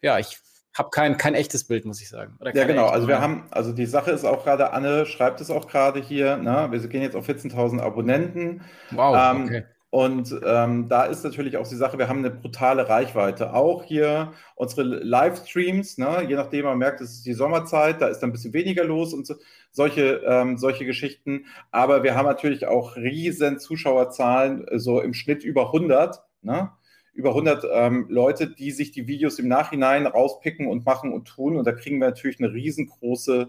Ja, 0.00 0.18
ich 0.18 0.38
habe 0.74 0.90
kein, 0.90 1.16
kein 1.18 1.34
echtes 1.34 1.64
Bild, 1.64 1.84
muss 1.84 2.00
ich 2.00 2.08
sagen. 2.08 2.38
ja, 2.54 2.64
genau. 2.64 2.86
Also 2.86 3.08
wir 3.08 3.20
haben, 3.20 3.44
also 3.50 3.72
die 3.72 3.86
Sache 3.86 4.10
ist 4.10 4.24
auch 4.24 4.44
gerade, 4.44 4.72
Anne 4.72 5.06
schreibt 5.06 5.40
es 5.40 5.50
auch 5.50 5.68
gerade 5.68 6.00
hier, 6.00 6.36
ne? 6.36 6.68
wir 6.70 6.80
gehen 6.88 7.02
jetzt 7.02 7.16
auf 7.16 7.28
14.000 7.28 7.80
Abonnenten. 7.80 8.62
Wow, 8.90 9.16
ähm, 9.18 9.44
okay. 9.44 9.64
Und 9.90 10.34
ähm, 10.46 10.88
da 10.88 11.04
ist 11.04 11.22
natürlich 11.22 11.58
auch 11.58 11.68
die 11.68 11.76
Sache, 11.76 11.98
wir 11.98 12.08
haben 12.08 12.20
eine 12.20 12.30
brutale 12.30 12.88
Reichweite. 12.88 13.52
Auch 13.52 13.84
hier 13.84 14.32
unsere 14.54 14.84
Livestreams, 14.84 15.98
ne? 15.98 16.24
je 16.26 16.34
nachdem 16.34 16.64
man 16.64 16.78
merkt, 16.78 17.02
es 17.02 17.12
ist 17.12 17.26
die 17.26 17.34
Sommerzeit, 17.34 18.00
da 18.00 18.06
ist 18.06 18.20
dann 18.20 18.30
ein 18.30 18.32
bisschen 18.32 18.54
weniger 18.54 18.84
los 18.84 19.12
und 19.12 19.26
so, 19.26 19.34
solche, 19.70 20.22
ähm, 20.26 20.56
solche 20.56 20.86
Geschichten. 20.86 21.44
Aber 21.72 22.02
wir 22.02 22.14
haben 22.14 22.24
natürlich 22.24 22.66
auch 22.66 22.96
riesen 22.96 23.58
Zuschauerzahlen, 23.58 24.64
so 24.76 25.02
im 25.02 25.12
Schnitt 25.12 25.44
über 25.44 25.66
100. 25.66 26.22
Ne? 26.40 26.70
Über 27.12 27.30
100 27.30 27.64
ähm, 27.70 28.06
Leute, 28.08 28.48
die 28.48 28.70
sich 28.70 28.90
die 28.90 29.06
Videos 29.06 29.38
im 29.38 29.48
Nachhinein 29.48 30.06
rauspicken 30.06 30.66
und 30.66 30.86
machen 30.86 31.12
und 31.12 31.26
tun. 31.26 31.56
Und 31.56 31.66
da 31.66 31.72
kriegen 31.72 31.98
wir 31.98 32.08
natürlich 32.08 32.40
eine 32.40 32.52
riesengroße 32.52 33.48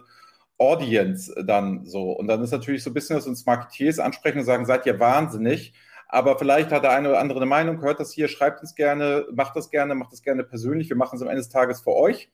Audience 0.57 1.33
dann 1.45 1.85
so. 1.85 2.11
Und 2.11 2.27
dann 2.27 2.41
ist 2.43 2.51
natürlich 2.51 2.83
so 2.83 2.89
ein 2.89 2.93
bisschen, 2.93 3.15
dass 3.15 3.27
uns 3.27 3.45
Marketeers 3.45 3.99
ansprechen 3.99 4.39
und 4.39 4.45
sagen, 4.45 4.65
seid 4.65 4.85
ihr 4.85 4.99
wahnsinnig. 4.99 5.73
Aber 6.07 6.37
vielleicht 6.37 6.71
hat 6.71 6.83
der 6.83 6.91
eine 6.91 7.09
oder 7.09 7.19
andere 7.19 7.39
eine 7.39 7.47
Meinung, 7.47 7.81
hört 7.81 7.99
das 7.99 8.13
hier, 8.13 8.27
schreibt 8.27 8.61
uns 8.61 8.75
gerne, 8.75 9.25
macht 9.33 9.55
das 9.55 9.71
gerne, 9.71 9.95
macht 9.95 10.11
das 10.11 10.21
gerne 10.21 10.43
persönlich. 10.43 10.89
Wir 10.89 10.95
machen 10.95 11.15
es 11.15 11.21
am 11.21 11.27
Ende 11.27 11.41
des 11.41 11.49
Tages 11.49 11.81
für 11.81 11.95
euch. 11.95 12.29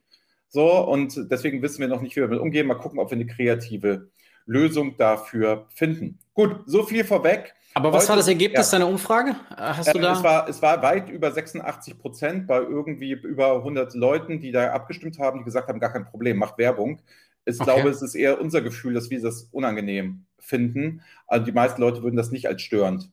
So, 0.50 0.86
und 0.86 1.31
deswegen 1.31 1.62
wissen 1.62 1.79
wir 1.79 1.88
noch 1.88 2.01
nicht, 2.01 2.15
wie 2.15 2.21
wir 2.21 2.27
damit 2.27 2.41
umgehen. 2.41 2.67
Mal 2.67 2.74
gucken, 2.74 3.00
ob 3.00 3.12
wir 3.12 3.15
eine 3.15 3.27
kreative 3.27 4.09
Lösung 4.45 4.98
dafür 4.98 5.67
finden. 5.69 6.19
Gut, 6.33 6.63
so 6.65 6.83
viel 6.83 7.05
vorweg. 7.05 7.53
Aber 7.73 7.93
was 7.93 8.03
Heute, 8.03 8.09
war 8.09 8.15
das 8.17 8.27
Ergebnis 8.27 8.71
ja. 8.71 8.79
deiner 8.79 8.89
Umfrage? 8.89 9.35
Hast 9.55 9.93
du 9.93 9.99
äh, 9.99 10.01
da? 10.01 10.13
Es 10.13 10.23
war, 10.23 10.49
es 10.49 10.61
war 10.61 10.81
weit 10.81 11.09
über 11.09 11.31
86 11.31 11.97
Prozent 11.99 12.47
bei 12.47 12.57
irgendwie 12.57 13.11
über 13.11 13.57
100 13.57 13.93
Leuten, 13.93 14.39
die 14.39 14.51
da 14.51 14.71
abgestimmt 14.71 15.19
haben, 15.19 15.39
die 15.39 15.45
gesagt 15.45 15.67
haben, 15.67 15.79
gar 15.79 15.91
kein 15.91 16.05
Problem, 16.05 16.38
macht 16.38 16.57
Werbung. 16.57 17.01
Ich 17.45 17.59
okay. 17.59 17.71
glaube, 17.71 17.89
es 17.89 18.01
ist 18.01 18.15
eher 18.15 18.41
unser 18.41 18.61
Gefühl, 18.61 18.93
dass 18.93 19.09
wir 19.09 19.21
das 19.21 19.43
unangenehm 19.51 20.25
finden. 20.39 21.01
Also 21.27 21.45
die 21.45 21.51
meisten 21.51 21.81
Leute 21.81 22.03
würden 22.03 22.17
das 22.17 22.31
nicht 22.31 22.47
als 22.47 22.61
störend 22.61 23.11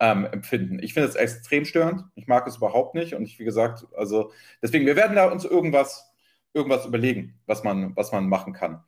ähm, 0.00 0.26
empfinden. 0.26 0.78
Ich 0.82 0.94
finde 0.94 1.08
es 1.08 1.14
extrem 1.14 1.64
störend. 1.64 2.04
Ich 2.14 2.26
mag 2.26 2.46
es 2.46 2.56
überhaupt 2.56 2.94
nicht. 2.94 3.14
Und 3.14 3.24
ich, 3.24 3.38
wie 3.38 3.44
gesagt, 3.44 3.86
also 3.96 4.32
deswegen, 4.62 4.86
wir 4.86 4.96
werden 4.96 5.16
da 5.16 5.30
uns 5.30 5.44
irgendwas, 5.44 6.12
irgendwas 6.52 6.86
überlegen, 6.86 7.38
was 7.46 7.64
man, 7.64 7.94
was 7.96 8.12
man 8.12 8.28
machen 8.28 8.52
kann. 8.52 8.82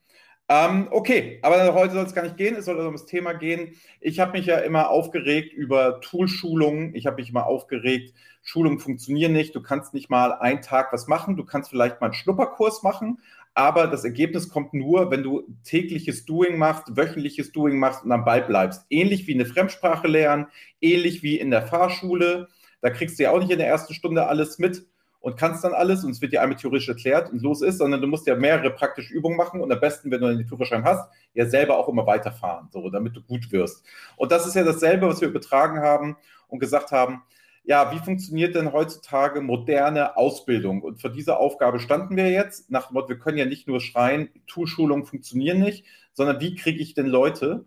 Ähm, 0.51 0.89
okay, 0.91 1.39
aber 1.43 1.75
heute 1.75 1.93
soll 1.93 2.07
es 2.07 2.15
gar 2.15 2.23
nicht 2.23 2.39
gehen, 2.39 2.57
es 2.57 2.65
soll 2.65 2.77
also 2.77 2.89
um 2.89 2.95
das 2.95 3.05
Thema 3.05 3.35
gehen. 3.35 3.75
Ich 4.01 4.19
habe 4.19 4.33
mich 4.33 4.47
ja 4.47 4.57
immer 4.59 4.89
aufgeregt 4.89 5.53
über 5.53 6.01
Toolschulungen. 6.01 6.95
Ich 6.95 7.07
habe 7.07 7.17
mich 7.17 7.29
immer 7.29 7.47
aufgeregt, 7.47 8.15
Schulungen 8.43 8.79
funktionieren 8.79 9.33
nicht. 9.35 9.55
Du 9.55 9.61
kannst 9.61 9.93
nicht 9.93 10.09
mal 10.09 10.33
einen 10.33 10.63
Tag 10.63 10.91
was 10.93 11.07
machen. 11.07 11.37
Du 11.37 11.45
kannst 11.45 11.69
vielleicht 11.69 12.01
mal 12.01 12.07
einen 12.07 12.15
Schnupperkurs 12.15 12.83
machen, 12.83 13.21
aber 13.53 13.89
das 13.89 14.05
Ergebnis 14.05 14.49
kommt 14.49 14.73
nur, 14.73 15.11
wenn 15.11 15.23
du 15.23 15.43
tägliches 15.65 16.25
Doing 16.25 16.57
machst, 16.57 16.97
wöchentliches 16.97 17.53
Doing 17.53 17.79
machst 17.79 18.05
und 18.05 18.13
am 18.13 18.25
Ball 18.25 18.41
bleibst. 18.43 18.87
Ähnlich 18.89 19.27
wie 19.27 19.35
eine 19.35 19.45
Fremdsprache 19.45 20.09
lernen, 20.09 20.47
ähnlich 20.81 21.23
wie 21.23 21.39
in 21.39 21.51
der 21.51 21.67
Fahrschule. 21.67 22.49
Da 22.81 22.89
kriegst 22.89 23.19
du 23.19 23.25
ja 23.25 23.33
auch 23.33 23.41
nicht 23.41 23.51
in 23.51 23.59
der 23.59 23.69
ersten 23.69 23.93
Stunde 23.93 24.27
alles 24.29 24.59
mit 24.59 24.87
und 25.21 25.37
kannst 25.37 25.65
dann 25.65 25.75
alles 25.75 26.05
und 26.05 26.13
es 26.13 26.21
wird 26.21 26.33
dir 26.33 26.43
einmal 26.43 26.59
theoretisch 26.59 26.89
erklärt 26.89 27.31
und 27.31 27.43
los 27.43 27.63
ist, 27.63 27.79
sondern 27.79 28.01
du 28.01 28.07
musst 28.07 28.27
ja 28.27 28.37
mehrere 28.37 28.71
praktische 28.71 29.13
Übungen 29.13 29.37
machen 29.37 29.61
und 29.61 29.73
am 29.73 29.81
besten, 29.81 30.11
wenn 30.11 30.21
du 30.21 30.27
einen 30.27 30.47
Führerschein 30.47 30.85
hast, 30.85 31.11
ja 31.35 31.47
selber 31.47 31.77
auch 31.77 31.89
immer 31.89 32.07
weiterfahren, 32.07 32.69
so, 32.71 32.89
damit 32.91 33.17
du 33.17 33.23
gut 33.23 33.51
wirst. 33.51 33.85
Und 34.17 34.33
das 34.33 34.47
ist 34.47 34.55
ja 34.55 34.65
dasselbe, 34.65 35.09
was 35.09 35.21
wir 35.21 35.29
übertragen 35.29 35.81
haben 35.81 36.17
und 36.47 36.61
gesagt 36.61 36.93
haben, 36.93 37.23
ja, 37.65 37.93
wie 37.93 37.99
funktioniert 37.99 38.55
denn 38.55 38.73
heutzutage 38.73 39.43
moderne 39.43 40.17
Ausbildung? 40.17 40.81
Und 40.83 41.03
vor 41.03 41.11
dieser 41.11 41.39
Aufgabe 41.39 41.81
standen 41.81 42.17
wir 42.17 42.31
jetzt, 42.31 42.71
nach 42.71 42.89
dem 42.89 42.95
Motto, 42.95 43.11
wir 43.11 43.19
können 43.19 43.37
ja 43.37 43.45
nicht 43.45 43.69
nur 43.69 43.81
schreien, 43.81 44.31
Toolschulungen 44.47 45.05
funktionieren 45.05 45.59
nicht, 45.59 45.85
sondern 46.15 46.41
wie 46.41 46.55
kriege 46.55 46.81
ich 46.81 46.95
denn 46.95 47.07
Leute 47.07 47.67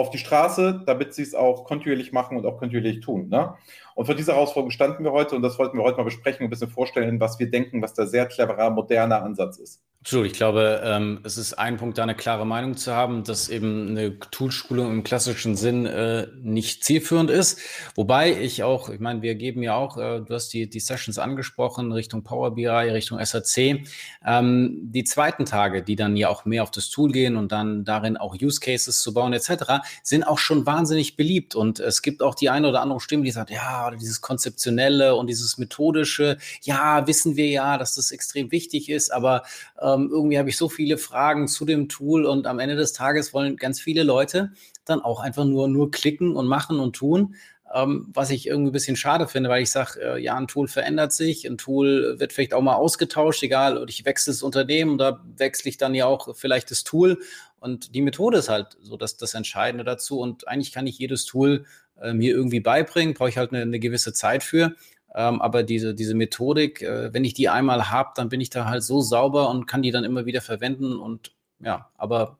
auf 0.00 0.10
die 0.10 0.18
Straße, 0.18 0.82
damit 0.86 1.14
sie 1.14 1.22
es 1.22 1.34
auch 1.34 1.64
kontinuierlich 1.64 2.12
machen 2.12 2.36
und 2.36 2.46
auch 2.46 2.58
kontinuierlich 2.58 3.00
tun. 3.00 3.28
Ne? 3.28 3.54
Und 3.94 4.06
vor 4.06 4.14
dieser 4.14 4.34
Herausforderung 4.34 4.70
standen 4.70 5.04
wir 5.04 5.12
heute 5.12 5.36
und 5.36 5.42
das 5.42 5.58
wollten 5.58 5.78
wir 5.78 5.84
heute 5.84 5.98
mal 5.98 6.04
besprechen 6.04 6.40
und 6.40 6.46
ein 6.46 6.50
bisschen 6.50 6.70
vorstellen, 6.70 7.20
was 7.20 7.38
wir 7.38 7.50
denken, 7.50 7.82
was 7.82 7.94
der 7.94 8.06
sehr 8.06 8.26
cleverer, 8.26 8.70
moderner 8.70 9.22
Ansatz 9.22 9.58
ist. 9.58 9.82
Absolut. 10.02 10.28
Ich 10.28 10.32
glaube, 10.32 10.80
ähm, 10.82 11.20
es 11.24 11.36
ist 11.36 11.52
ein 11.52 11.76
Punkt, 11.76 11.98
da 11.98 12.04
eine 12.04 12.14
klare 12.14 12.46
Meinung 12.46 12.74
zu 12.74 12.94
haben, 12.94 13.22
dass 13.22 13.50
eben 13.50 13.88
eine 13.90 14.18
Toolschulung 14.18 14.90
im 14.90 15.04
klassischen 15.04 15.56
Sinn 15.56 15.84
äh, 15.84 16.26
nicht 16.40 16.84
zielführend 16.84 17.28
ist. 17.28 17.60
Wobei 17.96 18.32
ich 18.40 18.62
auch, 18.62 18.88
ich 18.88 18.98
meine, 18.98 19.20
wir 19.20 19.34
geben 19.34 19.62
ja 19.62 19.74
auch, 19.74 19.98
äh, 19.98 20.22
du 20.22 20.32
hast 20.32 20.54
die, 20.54 20.70
die 20.70 20.80
Sessions 20.80 21.18
angesprochen, 21.18 21.92
Richtung 21.92 22.22
Power 22.22 22.54
BI, 22.54 22.66
Richtung 22.66 23.22
SAC. 23.22 23.84
Ähm, 24.24 24.88
die 24.90 25.04
zweiten 25.04 25.44
Tage, 25.44 25.82
die 25.82 25.96
dann 25.96 26.16
ja 26.16 26.30
auch 26.30 26.46
mehr 26.46 26.62
auf 26.62 26.70
das 26.70 26.88
Tool 26.88 27.12
gehen 27.12 27.36
und 27.36 27.52
dann 27.52 27.84
darin 27.84 28.16
auch 28.16 28.34
Use 28.40 28.58
Cases 28.58 29.02
zu 29.02 29.12
bauen 29.12 29.34
etc., 29.34 29.82
sind 30.02 30.24
auch 30.24 30.38
schon 30.38 30.64
wahnsinnig 30.64 31.16
beliebt. 31.16 31.54
Und 31.54 31.78
es 31.78 32.00
gibt 32.00 32.22
auch 32.22 32.34
die 32.34 32.48
eine 32.48 32.70
oder 32.70 32.80
andere 32.80 33.00
Stimme, 33.00 33.24
die 33.24 33.32
sagt, 33.32 33.50
ja, 33.50 33.90
dieses 33.90 34.22
Konzeptionelle 34.22 35.14
und 35.14 35.26
dieses 35.26 35.58
Methodische, 35.58 36.38
ja, 36.62 37.06
wissen 37.06 37.36
wir 37.36 37.48
ja, 37.48 37.76
dass 37.76 37.96
das 37.96 38.12
extrem 38.12 38.50
wichtig 38.50 38.88
ist, 38.88 39.12
aber 39.12 39.42
äh, 39.76 39.89
ähm, 39.94 40.08
irgendwie 40.10 40.38
habe 40.38 40.48
ich 40.48 40.56
so 40.56 40.68
viele 40.68 40.98
Fragen 40.98 41.48
zu 41.48 41.64
dem 41.64 41.88
Tool 41.88 42.24
und 42.24 42.46
am 42.46 42.58
Ende 42.58 42.76
des 42.76 42.92
Tages 42.92 43.32
wollen 43.32 43.56
ganz 43.56 43.80
viele 43.80 44.02
Leute 44.02 44.52
dann 44.84 45.00
auch 45.00 45.20
einfach 45.20 45.44
nur, 45.44 45.68
nur 45.68 45.90
klicken 45.90 46.36
und 46.36 46.46
machen 46.46 46.80
und 46.80 46.96
tun. 46.96 47.34
Ähm, 47.72 48.08
was 48.12 48.30
ich 48.30 48.48
irgendwie 48.48 48.70
ein 48.70 48.72
bisschen 48.72 48.96
schade 48.96 49.28
finde, 49.28 49.48
weil 49.48 49.62
ich 49.62 49.70
sage, 49.70 50.00
äh, 50.00 50.18
ja, 50.20 50.36
ein 50.36 50.48
Tool 50.48 50.66
verändert 50.66 51.12
sich, 51.12 51.46
ein 51.46 51.56
Tool 51.56 52.16
wird 52.18 52.32
vielleicht 52.32 52.52
auch 52.52 52.62
mal 52.62 52.74
ausgetauscht, 52.74 53.44
egal, 53.44 53.78
oder 53.78 53.88
ich 53.88 54.04
wechsle 54.04 54.32
das 54.32 54.42
Unternehmen, 54.42 54.98
da 54.98 55.24
wechsle 55.36 55.68
ich 55.68 55.76
dann 55.76 55.94
ja 55.94 56.06
auch 56.06 56.34
vielleicht 56.34 56.72
das 56.72 56.82
Tool 56.82 57.20
und 57.60 57.94
die 57.94 58.02
Methode 58.02 58.38
ist 58.38 58.48
halt 58.48 58.76
so 58.80 58.96
das, 58.96 59.18
das 59.18 59.34
Entscheidende 59.34 59.84
dazu 59.84 60.18
und 60.18 60.48
eigentlich 60.48 60.72
kann 60.72 60.88
ich 60.88 60.98
jedes 60.98 61.26
Tool 61.26 61.64
äh, 62.00 62.12
mir 62.12 62.34
irgendwie 62.34 62.58
beibringen, 62.58 63.14
brauche 63.14 63.28
ich 63.28 63.36
halt 63.36 63.52
eine, 63.52 63.62
eine 63.62 63.78
gewisse 63.78 64.12
Zeit 64.12 64.42
für 64.42 64.74
ähm, 65.14 65.40
aber 65.40 65.62
diese, 65.62 65.94
diese 65.94 66.14
Methodik, 66.14 66.82
äh, 66.82 67.12
wenn 67.12 67.24
ich 67.24 67.34
die 67.34 67.48
einmal 67.48 67.90
habe, 67.90 68.10
dann 68.14 68.28
bin 68.28 68.40
ich 68.40 68.50
da 68.50 68.66
halt 68.66 68.82
so 68.82 69.00
sauber 69.00 69.50
und 69.50 69.66
kann 69.66 69.82
die 69.82 69.90
dann 69.90 70.04
immer 70.04 70.26
wieder 70.26 70.40
verwenden 70.40 70.98
und 70.98 71.32
ja, 71.60 71.90
aber 71.96 72.38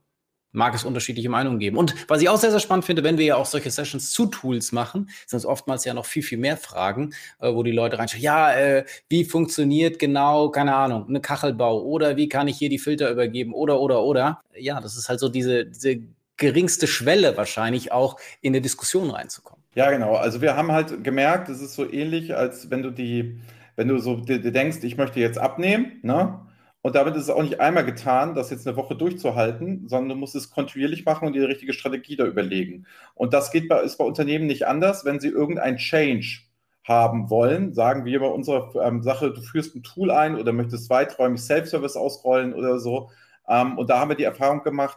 mag 0.52 0.74
es 0.74 0.84
unterschiedliche 0.84 1.28
Meinungen 1.28 1.58
geben. 1.58 1.76
Und 1.76 1.94
was 2.08 2.20
ich 2.20 2.28
auch 2.28 2.36
sehr, 2.36 2.50
sehr 2.50 2.60
spannend 2.60 2.84
finde, 2.84 3.04
wenn 3.04 3.18
wir 3.18 3.24
ja 3.24 3.36
auch 3.36 3.46
solche 3.46 3.70
Sessions 3.70 4.10
zu 4.10 4.26
Tools 4.26 4.72
machen, 4.72 5.08
sind 5.26 5.38
es 5.38 5.46
oftmals 5.46 5.84
ja 5.84 5.94
noch 5.94 6.06
viel, 6.06 6.22
viel 6.22 6.38
mehr 6.38 6.56
Fragen, 6.56 7.14
äh, 7.38 7.52
wo 7.52 7.62
die 7.62 7.72
Leute 7.72 7.98
reinschauen, 7.98 8.22
ja, 8.22 8.52
äh, 8.52 8.84
wie 9.08 9.24
funktioniert 9.24 9.98
genau, 9.98 10.50
keine 10.50 10.74
Ahnung, 10.74 11.06
eine 11.08 11.20
Kachelbau 11.20 11.82
oder 11.82 12.16
wie 12.16 12.28
kann 12.28 12.48
ich 12.48 12.58
hier 12.58 12.68
die 12.68 12.78
Filter 12.78 13.10
übergeben 13.10 13.54
oder, 13.54 13.80
oder, 13.80 14.02
oder. 14.02 14.40
Ja, 14.56 14.80
das 14.80 14.96
ist 14.96 15.08
halt 15.08 15.20
so 15.20 15.28
diese, 15.28 15.66
diese 15.66 16.00
geringste 16.40 16.88
Schwelle 16.88 17.36
wahrscheinlich 17.36 17.92
auch 17.92 18.18
in 18.40 18.52
eine 18.52 18.60
Diskussion 18.60 19.10
reinzukommen. 19.10 19.62
Ja, 19.74 19.90
genau. 19.90 20.16
Also 20.16 20.40
wir 20.40 20.56
haben 20.56 20.72
halt 20.72 21.04
gemerkt, 21.04 21.48
es 21.48 21.60
ist 21.60 21.74
so 21.74 21.88
ähnlich, 21.88 22.34
als 22.34 22.70
wenn 22.70 22.82
du 22.82 22.90
die, 22.90 23.40
wenn 23.76 23.86
du 23.86 23.98
so 23.98 24.16
denkst, 24.16 24.78
ich 24.82 24.96
möchte 24.96 25.20
jetzt 25.20 25.38
abnehmen, 25.38 26.00
ne? 26.02 26.40
Und 26.82 26.96
damit 26.96 27.14
ist 27.14 27.24
es 27.24 27.30
auch 27.30 27.42
nicht 27.42 27.60
einmal 27.60 27.84
getan, 27.84 28.34
das 28.34 28.48
jetzt 28.48 28.66
eine 28.66 28.74
Woche 28.74 28.96
durchzuhalten, 28.96 29.86
sondern 29.86 30.08
du 30.08 30.14
musst 30.14 30.34
es 30.34 30.50
kontinuierlich 30.50 31.04
machen 31.04 31.26
und 31.26 31.34
die 31.34 31.40
richtige 31.40 31.74
Strategie 31.74 32.16
da 32.16 32.24
überlegen. 32.24 32.86
Und 33.14 33.34
das 33.34 33.50
geht 33.50 33.68
bei, 33.68 33.82
ist 33.82 33.98
bei 33.98 34.04
Unternehmen 34.04 34.46
nicht 34.46 34.66
anders, 34.66 35.04
wenn 35.04 35.20
sie 35.20 35.28
irgendein 35.28 35.76
Change 35.76 36.40
haben 36.84 37.28
wollen. 37.28 37.74
Sagen 37.74 38.06
wir 38.06 38.20
bei 38.20 38.26
unserer 38.28 38.74
ähm, 38.82 39.02
Sache, 39.02 39.30
du 39.30 39.42
führst 39.42 39.76
ein 39.76 39.82
Tool 39.82 40.10
ein 40.10 40.36
oder 40.36 40.52
möchtest 40.52 40.88
weiträumig 40.88 41.42
Self-Service 41.42 41.96
ausrollen 41.96 42.54
oder 42.54 42.78
so. 42.78 43.10
Ähm, 43.46 43.76
und 43.76 43.90
da 43.90 43.98
haben 43.98 44.08
wir 44.08 44.16
die 44.16 44.24
Erfahrung 44.24 44.62
gemacht, 44.62 44.96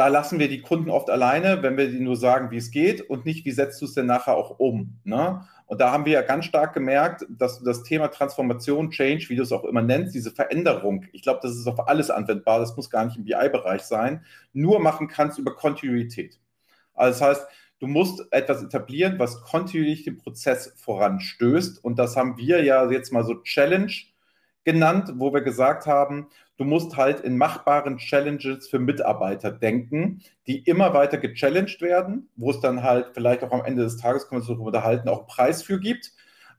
da 0.00 0.08
lassen 0.08 0.38
wir 0.38 0.48
die 0.48 0.62
Kunden 0.62 0.88
oft 0.88 1.10
alleine, 1.10 1.62
wenn 1.62 1.76
wir 1.76 1.86
ihnen 1.86 2.04
nur 2.04 2.16
sagen, 2.16 2.50
wie 2.50 2.56
es 2.56 2.70
geht 2.70 3.02
und 3.02 3.26
nicht, 3.26 3.44
wie 3.44 3.50
setzt 3.50 3.82
du 3.82 3.84
es 3.84 3.92
denn 3.92 4.06
nachher 4.06 4.34
auch 4.34 4.58
um. 4.58 4.98
Ne? 5.04 5.46
Und 5.66 5.78
da 5.82 5.92
haben 5.92 6.06
wir 6.06 6.12
ja 6.14 6.22
ganz 6.22 6.46
stark 6.46 6.72
gemerkt, 6.72 7.26
dass 7.28 7.62
das 7.62 7.82
Thema 7.82 8.08
Transformation, 8.08 8.90
Change, 8.92 9.26
wie 9.28 9.36
du 9.36 9.42
es 9.42 9.52
auch 9.52 9.62
immer 9.62 9.82
nennst, 9.82 10.14
diese 10.14 10.30
Veränderung, 10.30 11.04
ich 11.12 11.20
glaube, 11.20 11.40
das 11.42 11.54
ist 11.54 11.66
auf 11.66 11.86
alles 11.86 12.08
anwendbar, 12.08 12.60
das 12.60 12.74
muss 12.78 12.88
gar 12.88 13.04
nicht 13.04 13.18
im 13.18 13.24
BI-Bereich 13.24 13.82
sein, 13.82 14.24
nur 14.54 14.80
machen 14.80 15.06
kannst 15.06 15.38
über 15.38 15.54
Kontinuität. 15.54 16.40
Also 16.94 17.20
das 17.20 17.28
heißt, 17.28 17.48
du 17.80 17.86
musst 17.86 18.26
etwas 18.30 18.62
etablieren, 18.62 19.18
was 19.18 19.42
kontinuierlich 19.42 20.04
den 20.04 20.16
Prozess 20.16 20.72
voranstößt. 20.76 21.84
Und 21.84 21.98
das 21.98 22.16
haben 22.16 22.38
wir 22.38 22.64
ja 22.64 22.90
jetzt 22.90 23.12
mal 23.12 23.24
so 23.24 23.34
Challenge 23.42 23.92
genannt, 24.64 25.12
wo 25.16 25.32
wir 25.32 25.40
gesagt 25.40 25.86
haben, 25.86 26.28
du 26.56 26.64
musst 26.64 26.96
halt 26.96 27.20
in 27.20 27.38
machbaren 27.38 27.96
Challenges 27.96 28.68
für 28.68 28.78
Mitarbeiter 28.78 29.50
denken, 29.50 30.22
die 30.46 30.58
immer 30.58 30.92
weiter 30.92 31.18
gechallenged 31.18 31.80
werden, 31.80 32.28
wo 32.36 32.50
es 32.50 32.60
dann 32.60 32.82
halt 32.82 33.08
vielleicht 33.14 33.42
auch 33.42 33.52
am 33.52 33.64
Ende 33.64 33.82
des 33.82 33.96
Tages, 33.96 34.28
können 34.28 34.40
wir 34.40 34.42
uns 34.42 34.48
darüber 34.48 34.66
unterhalten, 34.66 35.08
auch 35.08 35.26
Preis 35.26 35.62
für 35.62 35.80
gibt, 35.80 36.12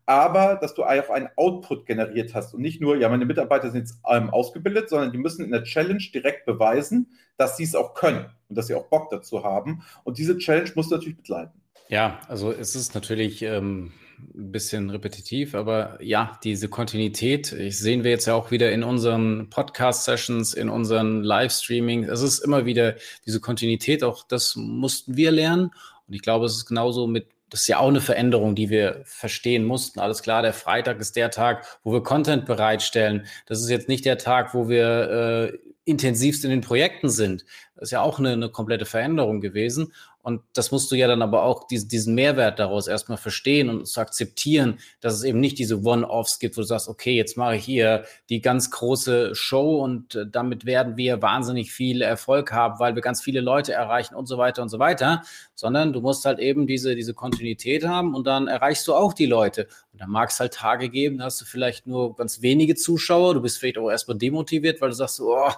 aber 0.05 0.55
dass 0.55 0.74
du 0.74 0.84
auch 0.84 1.10
einen 1.10 1.29
Output 1.36 1.86
generiert 1.86 2.34
hast 2.34 2.53
und 2.53 2.62
nicht 2.62 2.81
nur, 2.81 2.98
ja, 2.98 3.08
meine 3.10 3.25
Mitarbeiter 3.25 3.70
sind 3.70 3.81
jetzt 3.81 4.00
ähm, 4.10 4.29
ausgebildet, 4.29 4.89
sondern 4.89 5.12
die 5.12 5.17
müssen 5.17 5.46
in 5.46 5.51
der 5.51 5.63
Challenge 5.63 6.03
direkt 6.13 6.46
beweisen, 6.46 7.12
dass 7.38 7.58
sie 7.58 7.63
es 7.63 7.75
auch 7.75 7.93
können 7.93 8.25
und 8.50 8.58
dass 8.58 8.67
sie 8.67 8.75
auch 8.75 8.88
Bock 8.88 9.10
dazu 9.10 9.43
haben. 9.43 9.84
Und 10.03 10.17
diese 10.17 10.38
Challenge 10.38 10.72
musst 10.75 10.91
du 10.91 10.96
natürlich 10.96 11.17
begleiten. 11.17 11.62
Ja, 11.88 12.20
also 12.27 12.51
es 12.51 12.75
ist 12.75 12.96
natürlich 12.96 13.41
ähm, 13.43 13.91
ein 14.35 14.51
bisschen 14.51 14.89
repetitiv, 14.89 15.55
aber 15.55 15.97
ja, 16.01 16.39
diese 16.43 16.69
Kontinuität, 16.69 17.51
ich 17.51 17.77
sehen 17.77 18.03
wir 18.03 18.11
jetzt 18.11 18.25
ja 18.25 18.35
auch 18.35 18.51
wieder 18.51 18.71
in 18.71 18.83
unseren 18.83 19.49
Podcast-Sessions, 19.49 20.53
in 20.53 20.69
unseren 20.69 21.23
Livestreamings. 21.23 22.07
Es 22.07 22.21
ist 22.21 22.39
immer 22.39 22.65
wieder 22.65 22.95
diese 23.25 23.39
Kontinuität, 23.39 24.03
auch 24.03 24.23
das 24.27 24.55
mussten 24.55 25.17
wir 25.17 25.31
lernen. 25.31 25.71
Und 26.07 26.13
ich 26.13 26.21
glaube, 26.21 26.45
es 26.45 26.55
ist 26.55 26.65
genauso 26.65 27.07
mit 27.07 27.27
das 27.51 27.63
ist 27.63 27.67
ja 27.67 27.79
auch 27.79 27.89
eine 27.89 27.99
Veränderung, 27.99 28.55
die 28.55 28.69
wir 28.69 29.01
verstehen 29.03 29.65
mussten. 29.65 29.99
Alles 29.99 30.21
klar, 30.21 30.41
der 30.41 30.53
Freitag 30.53 31.01
ist 31.01 31.17
der 31.17 31.31
Tag, 31.31 31.65
wo 31.83 31.91
wir 31.91 32.01
Content 32.01 32.45
bereitstellen. 32.45 33.25
Das 33.45 33.59
ist 33.59 33.69
jetzt 33.69 33.89
nicht 33.89 34.05
der 34.05 34.17
Tag, 34.17 34.53
wo 34.53 34.69
wir 34.69 35.51
äh, 35.51 35.57
intensivst 35.83 36.45
in 36.45 36.49
den 36.49 36.61
Projekten 36.61 37.09
sind. 37.09 37.43
Das 37.75 37.89
ist 37.89 37.91
ja 37.91 38.01
auch 38.01 38.19
eine, 38.19 38.31
eine 38.31 38.49
komplette 38.49 38.85
Veränderung 38.85 39.41
gewesen. 39.41 39.91
Und 40.23 40.41
das 40.53 40.71
musst 40.71 40.91
du 40.91 40.95
ja 40.95 41.07
dann 41.07 41.21
aber 41.21 41.43
auch 41.43 41.67
diesen, 41.67 41.89
diesen 41.89 42.15
Mehrwert 42.15 42.59
daraus 42.59 42.87
erstmal 42.87 43.17
verstehen 43.17 43.69
und 43.69 43.87
zu 43.87 43.99
akzeptieren, 43.99 44.79
dass 44.99 45.13
es 45.13 45.23
eben 45.23 45.39
nicht 45.39 45.57
diese 45.57 45.81
One-Offs 45.81 46.39
gibt, 46.39 46.57
wo 46.57 46.61
du 46.61 46.67
sagst, 46.67 46.87
okay, 46.87 47.15
jetzt 47.15 47.37
mache 47.37 47.55
ich 47.55 47.65
hier 47.65 48.05
die 48.29 48.41
ganz 48.41 48.69
große 48.69 49.33
Show 49.33 49.83
und 49.83 50.15
äh, 50.15 50.25
damit 50.29 50.65
werden 50.65 50.97
wir 50.97 51.21
wahnsinnig 51.21 51.71
viel 51.71 52.01
Erfolg 52.01 52.51
haben, 52.51 52.79
weil 52.79 52.95
wir 52.95 53.01
ganz 53.01 53.21
viele 53.21 53.41
Leute 53.41 53.73
erreichen 53.73 54.15
und 54.15 54.27
so 54.27 54.37
weiter 54.37 54.61
und 54.61 54.69
so 54.69 54.79
weiter, 54.79 55.23
sondern 55.55 55.93
du 55.93 56.01
musst 56.01 56.25
halt 56.25 56.39
eben 56.39 56.67
diese, 56.67 56.95
diese 56.95 57.13
Kontinuität 57.13 57.85
haben 57.85 58.13
und 58.13 58.27
dann 58.27 58.47
erreichst 58.47 58.87
du 58.87 58.93
auch 58.93 59.13
die 59.13 59.25
Leute. 59.25 59.67
Und 59.91 60.01
dann 60.01 60.09
mag 60.09 60.29
es 60.29 60.39
halt 60.39 60.53
Tage 60.53 60.89
geben, 60.89 61.17
da 61.17 61.25
hast 61.25 61.41
du 61.41 61.45
vielleicht 61.45 61.87
nur 61.87 62.15
ganz 62.15 62.41
wenige 62.41 62.75
Zuschauer, 62.75 63.33
du 63.33 63.41
bist 63.41 63.57
vielleicht 63.57 63.77
auch 63.77 63.89
erstmal 63.89 64.17
demotiviert, 64.17 64.81
weil 64.81 64.89
du 64.89 64.95
sagst, 64.95 65.19
oh 65.19 65.49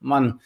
Mann, 0.00 0.40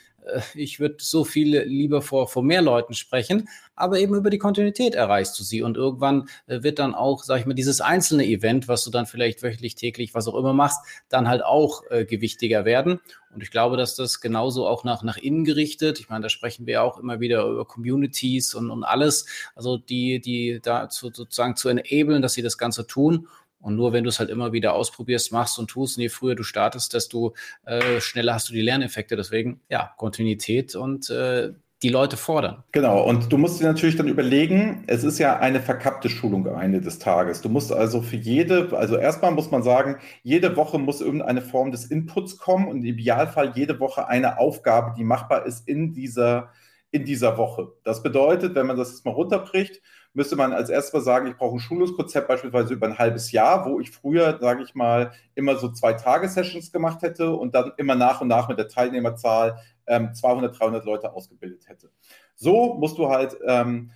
ich 0.54 0.80
würde 0.80 0.96
so 0.98 1.24
viel 1.24 1.58
lieber 1.60 2.02
vor, 2.02 2.28
vor 2.28 2.42
mehr 2.42 2.62
Leuten 2.62 2.94
sprechen, 2.94 3.48
aber 3.74 3.98
eben 3.98 4.14
über 4.14 4.30
die 4.30 4.38
Kontinuität 4.38 4.94
erreichst 4.94 5.38
du 5.38 5.44
sie 5.44 5.62
und 5.62 5.76
irgendwann 5.76 6.28
äh, 6.46 6.62
wird 6.62 6.78
dann 6.78 6.94
auch, 6.94 7.22
sag 7.22 7.40
ich 7.40 7.46
mal, 7.46 7.54
dieses 7.54 7.80
einzelne 7.80 8.26
Event, 8.26 8.68
was 8.68 8.84
du 8.84 8.90
dann 8.90 9.06
vielleicht 9.06 9.42
wöchentlich, 9.42 9.74
täglich, 9.74 10.14
was 10.14 10.28
auch 10.28 10.34
immer 10.34 10.52
machst, 10.52 10.80
dann 11.08 11.28
halt 11.28 11.44
auch 11.44 11.82
äh, 11.90 12.04
gewichtiger 12.04 12.64
werden. 12.64 13.00
Und 13.34 13.42
ich 13.42 13.50
glaube, 13.50 13.76
dass 13.76 13.94
das 13.94 14.20
genauso 14.20 14.66
auch 14.66 14.82
nach, 14.82 15.02
nach 15.02 15.18
innen 15.18 15.44
gerichtet, 15.44 16.00
ich 16.00 16.08
meine, 16.08 16.22
da 16.22 16.28
sprechen 16.30 16.66
wir 16.66 16.74
ja 16.74 16.82
auch 16.82 16.98
immer 16.98 17.20
wieder 17.20 17.44
über 17.44 17.66
Communities 17.66 18.54
und, 18.54 18.70
und 18.70 18.82
alles, 18.82 19.26
also 19.54 19.76
die, 19.76 20.20
die 20.20 20.60
da 20.62 20.88
zu, 20.88 21.10
sozusagen 21.12 21.54
zu 21.54 21.68
enablen, 21.68 22.22
dass 22.22 22.32
sie 22.32 22.42
das 22.42 22.56
Ganze 22.56 22.86
tun 22.86 23.28
Und 23.60 23.76
nur 23.76 23.92
wenn 23.92 24.04
du 24.04 24.10
es 24.10 24.18
halt 24.18 24.30
immer 24.30 24.52
wieder 24.52 24.74
ausprobierst, 24.74 25.32
machst 25.32 25.58
und 25.58 25.68
tust, 25.68 25.96
und 25.96 26.02
je 26.02 26.08
früher 26.08 26.34
du 26.34 26.42
startest, 26.42 26.94
desto 26.94 27.34
äh, 27.64 28.00
schneller 28.00 28.34
hast 28.34 28.48
du 28.48 28.52
die 28.52 28.60
Lerneffekte. 28.60 29.16
Deswegen, 29.16 29.60
ja, 29.68 29.92
Kontinuität 29.96 30.76
und 30.76 31.10
äh, 31.10 31.52
die 31.82 31.90
Leute 31.90 32.16
fordern. 32.16 32.64
Genau, 32.72 33.02
und 33.02 33.30
du 33.30 33.36
musst 33.36 33.60
dir 33.60 33.64
natürlich 33.64 33.96
dann 33.96 34.08
überlegen, 34.08 34.84
es 34.86 35.04
ist 35.04 35.18
ja 35.18 35.38
eine 35.38 35.60
verkappte 35.60 36.08
Schulung 36.08 36.48
am 36.48 36.60
Ende 36.60 36.80
des 36.80 36.98
Tages. 36.98 37.42
Du 37.42 37.50
musst 37.50 37.70
also 37.70 38.00
für 38.00 38.16
jede, 38.16 38.76
also 38.76 38.96
erstmal 38.96 39.32
muss 39.32 39.50
man 39.50 39.62
sagen, 39.62 39.98
jede 40.22 40.56
Woche 40.56 40.78
muss 40.78 41.02
irgendeine 41.02 41.42
Form 41.42 41.70
des 41.72 41.84
Inputs 41.84 42.38
kommen 42.38 42.68
und 42.68 42.78
im 42.78 42.84
Idealfall 42.84 43.52
jede 43.54 43.78
Woche 43.78 44.08
eine 44.08 44.38
Aufgabe, 44.38 44.94
die 44.96 45.04
machbar 45.04 45.44
ist 45.44 45.68
in 45.68 45.92
dieser, 45.92 46.50
in 46.92 47.04
dieser 47.04 47.36
Woche. 47.36 47.68
Das 47.84 48.02
bedeutet, 48.02 48.54
wenn 48.54 48.66
man 48.66 48.78
das 48.78 48.92
jetzt 48.92 49.04
mal 49.04 49.12
runterbricht, 49.12 49.82
müsste 50.16 50.34
man 50.34 50.54
als 50.54 50.70
erstes 50.70 50.94
mal 50.94 51.02
sagen, 51.02 51.26
ich 51.26 51.36
brauche 51.36 51.56
ein 51.56 51.60
Schulungskonzept 51.60 52.26
beispielsweise 52.26 52.72
über 52.72 52.86
ein 52.86 52.98
halbes 52.98 53.32
Jahr, 53.32 53.66
wo 53.66 53.80
ich 53.80 53.90
früher, 53.90 54.38
sage 54.40 54.62
ich 54.62 54.74
mal, 54.74 55.12
immer 55.34 55.56
so 55.56 55.68
zwei 55.68 55.92
Tage-Sessions 55.92 56.72
gemacht 56.72 57.02
hätte 57.02 57.32
und 57.32 57.54
dann 57.54 57.72
immer 57.76 57.94
nach 57.94 58.22
und 58.22 58.28
nach 58.28 58.48
mit 58.48 58.58
der 58.58 58.68
Teilnehmerzahl 58.68 59.58
ähm, 59.86 60.14
200, 60.14 60.58
300 60.58 60.84
Leute 60.86 61.12
ausgebildet 61.12 61.68
hätte. 61.68 61.90
So 62.34 62.74
musst 62.74 62.96
du 62.96 63.10
halt 63.10 63.36
ähm, 63.46 63.90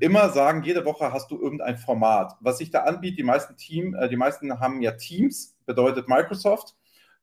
immer 0.00 0.28
sagen, 0.28 0.62
jede 0.64 0.84
Woche 0.84 1.14
hast 1.14 1.30
du 1.30 1.40
irgendein 1.40 1.78
Format. 1.78 2.36
Was 2.40 2.58
sich 2.58 2.70
da 2.70 2.80
anbietet, 2.80 3.18
die 3.18 3.24
meisten 3.24 3.56
Team, 3.56 3.94
äh, 3.94 4.10
die 4.10 4.16
meisten 4.16 4.60
haben 4.60 4.82
ja 4.82 4.92
Teams, 4.92 5.56
bedeutet 5.64 6.08
Microsoft, 6.08 6.76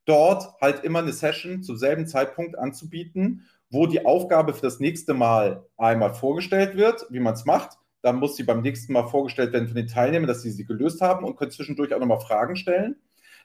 dort 0.06 0.60
halt 0.60 0.84
immer 0.84 1.00
eine 1.00 1.14
Session 1.14 1.62
zum 1.62 1.78
selben 1.78 2.08
Zeitpunkt 2.08 2.58
anzubieten, 2.58 3.46
wo 3.70 3.86
die 3.86 4.04
Aufgabe 4.04 4.56
für 4.56 4.64
das 4.64 4.80
nächste 4.80 5.14
Mal 5.14 5.64
einmal 5.78 6.16
vorgestellt 6.16 6.76
wird, 6.76 7.06
wie 7.12 7.20
man 7.20 7.36
es 7.36 7.46
macht 7.46 7.78
dann 8.02 8.18
muss 8.18 8.36
sie 8.36 8.44
beim 8.44 8.62
nächsten 8.62 8.94
Mal 8.94 9.08
vorgestellt 9.08 9.54
werden 9.54 9.68
von 9.68 9.76
den 9.76 9.88
Teilnehmern, 9.88 10.28
dass 10.28 10.42
sie 10.42 10.52
sie 10.52 10.66
gelöst 10.66 11.02
haben 11.02 11.26
und 11.26 11.36
können 11.36 11.52
zwischendurch 11.52 11.94
auch 11.94 12.00
nochmal 12.00 12.20
Fragen 12.20 12.56
stellen. 12.56 12.96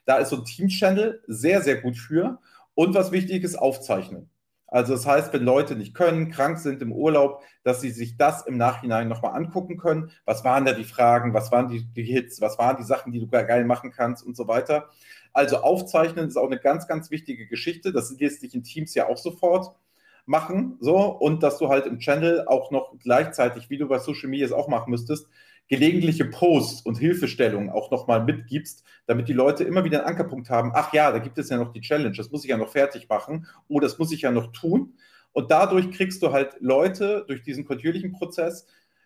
Da 0.05 0.17
ist 0.17 0.29
so 0.29 0.37
ein 0.37 0.45
Team-Channel 0.45 1.23
sehr, 1.27 1.61
sehr 1.61 1.81
gut 1.81 1.97
für. 1.97 2.39
Und 2.73 2.93
was 2.95 3.11
wichtig 3.11 3.43
ist, 3.43 3.55
aufzeichnen. 3.55 4.29
Also 4.67 4.93
das 4.93 5.05
heißt, 5.05 5.31
wenn 5.31 5.43
Leute 5.43 5.75
nicht 5.75 5.93
können, 5.93 6.29
krank 6.29 6.59
sind 6.59 6.81
im 6.81 6.91
Urlaub, 6.91 7.41
dass 7.63 7.79
sie 7.79 7.89
sich 7.89 8.17
das 8.17 8.45
im 8.45 8.57
Nachhinein 8.57 9.07
nochmal 9.07 9.33
angucken 9.33 9.77
können. 9.77 10.11
Was 10.25 10.43
waren 10.43 10.65
da 10.65 10.73
die 10.73 10.83
Fragen? 10.83 11.33
Was 11.33 11.51
waren 11.51 11.69
die, 11.69 11.85
die, 11.85 12.03
Hits? 12.03 12.41
Was 12.41 12.57
waren 12.57 12.75
die 12.75 12.83
Sachen, 12.83 13.13
die 13.13 13.19
du 13.19 13.27
geil 13.27 13.63
machen 13.63 13.91
kannst 13.91 14.25
und 14.25 14.35
so 14.35 14.47
weiter? 14.47 14.89
Also 15.31 15.57
aufzeichnen 15.57 16.27
ist 16.27 16.35
auch 16.35 16.47
eine 16.47 16.59
ganz, 16.59 16.87
ganz 16.87 17.11
wichtige 17.11 17.47
Geschichte. 17.47 17.93
Das 17.93 18.11
lässt 18.19 18.41
sich 18.41 18.53
in 18.53 18.63
Teams 18.63 18.93
ja 18.93 19.07
auch 19.07 19.17
sofort 19.17 19.73
machen, 20.27 20.77
so, 20.79 20.97
und 20.97 21.41
dass 21.41 21.57
du 21.57 21.69
halt 21.69 21.85
im 21.85 21.99
Channel 21.99 22.45
auch 22.47 22.71
noch 22.71 22.93
gleichzeitig, 22.99 23.69
wie 23.69 23.77
du 23.77 23.87
bei 23.87 23.99
Social 23.99 24.29
Media 24.29 24.45
es 24.45 24.51
auch 24.51 24.67
machen 24.67 24.91
müsstest, 24.91 25.27
gelegentliche 25.67 26.25
Posts 26.25 26.81
und 26.81 26.97
Hilfestellungen 26.97 27.69
auch 27.69 27.91
nochmal 27.91 28.23
mitgibst, 28.23 28.83
damit 29.05 29.27
die 29.27 29.33
Leute 29.33 29.63
immer 29.63 29.83
wieder 29.83 29.99
einen 29.99 30.07
Ankerpunkt 30.07 30.49
haben, 30.49 30.71
ach 30.73 30.93
ja, 30.93 31.11
da 31.11 31.19
gibt 31.19 31.37
es 31.37 31.49
ja 31.49 31.57
noch 31.57 31.73
die 31.73 31.81
Challenge, 31.81 32.15
das 32.15 32.31
muss 32.31 32.43
ich 32.43 32.49
ja 32.49 32.57
noch 32.57 32.69
fertig 32.69 33.09
machen 33.09 33.47
oder 33.67 33.87
das 33.87 33.97
muss 33.97 34.11
ich 34.11 34.21
ja 34.21 34.31
noch 34.31 34.51
tun. 34.51 34.93
Und 35.33 35.51
dadurch 35.51 35.91
kriegst 35.91 36.21
du 36.23 36.31
halt 36.31 36.55
Leute 36.59 37.25
durch 37.27 37.43
diesen 37.43 37.65
kontinuierlichen 37.65 38.11
Prozess, 38.11 38.65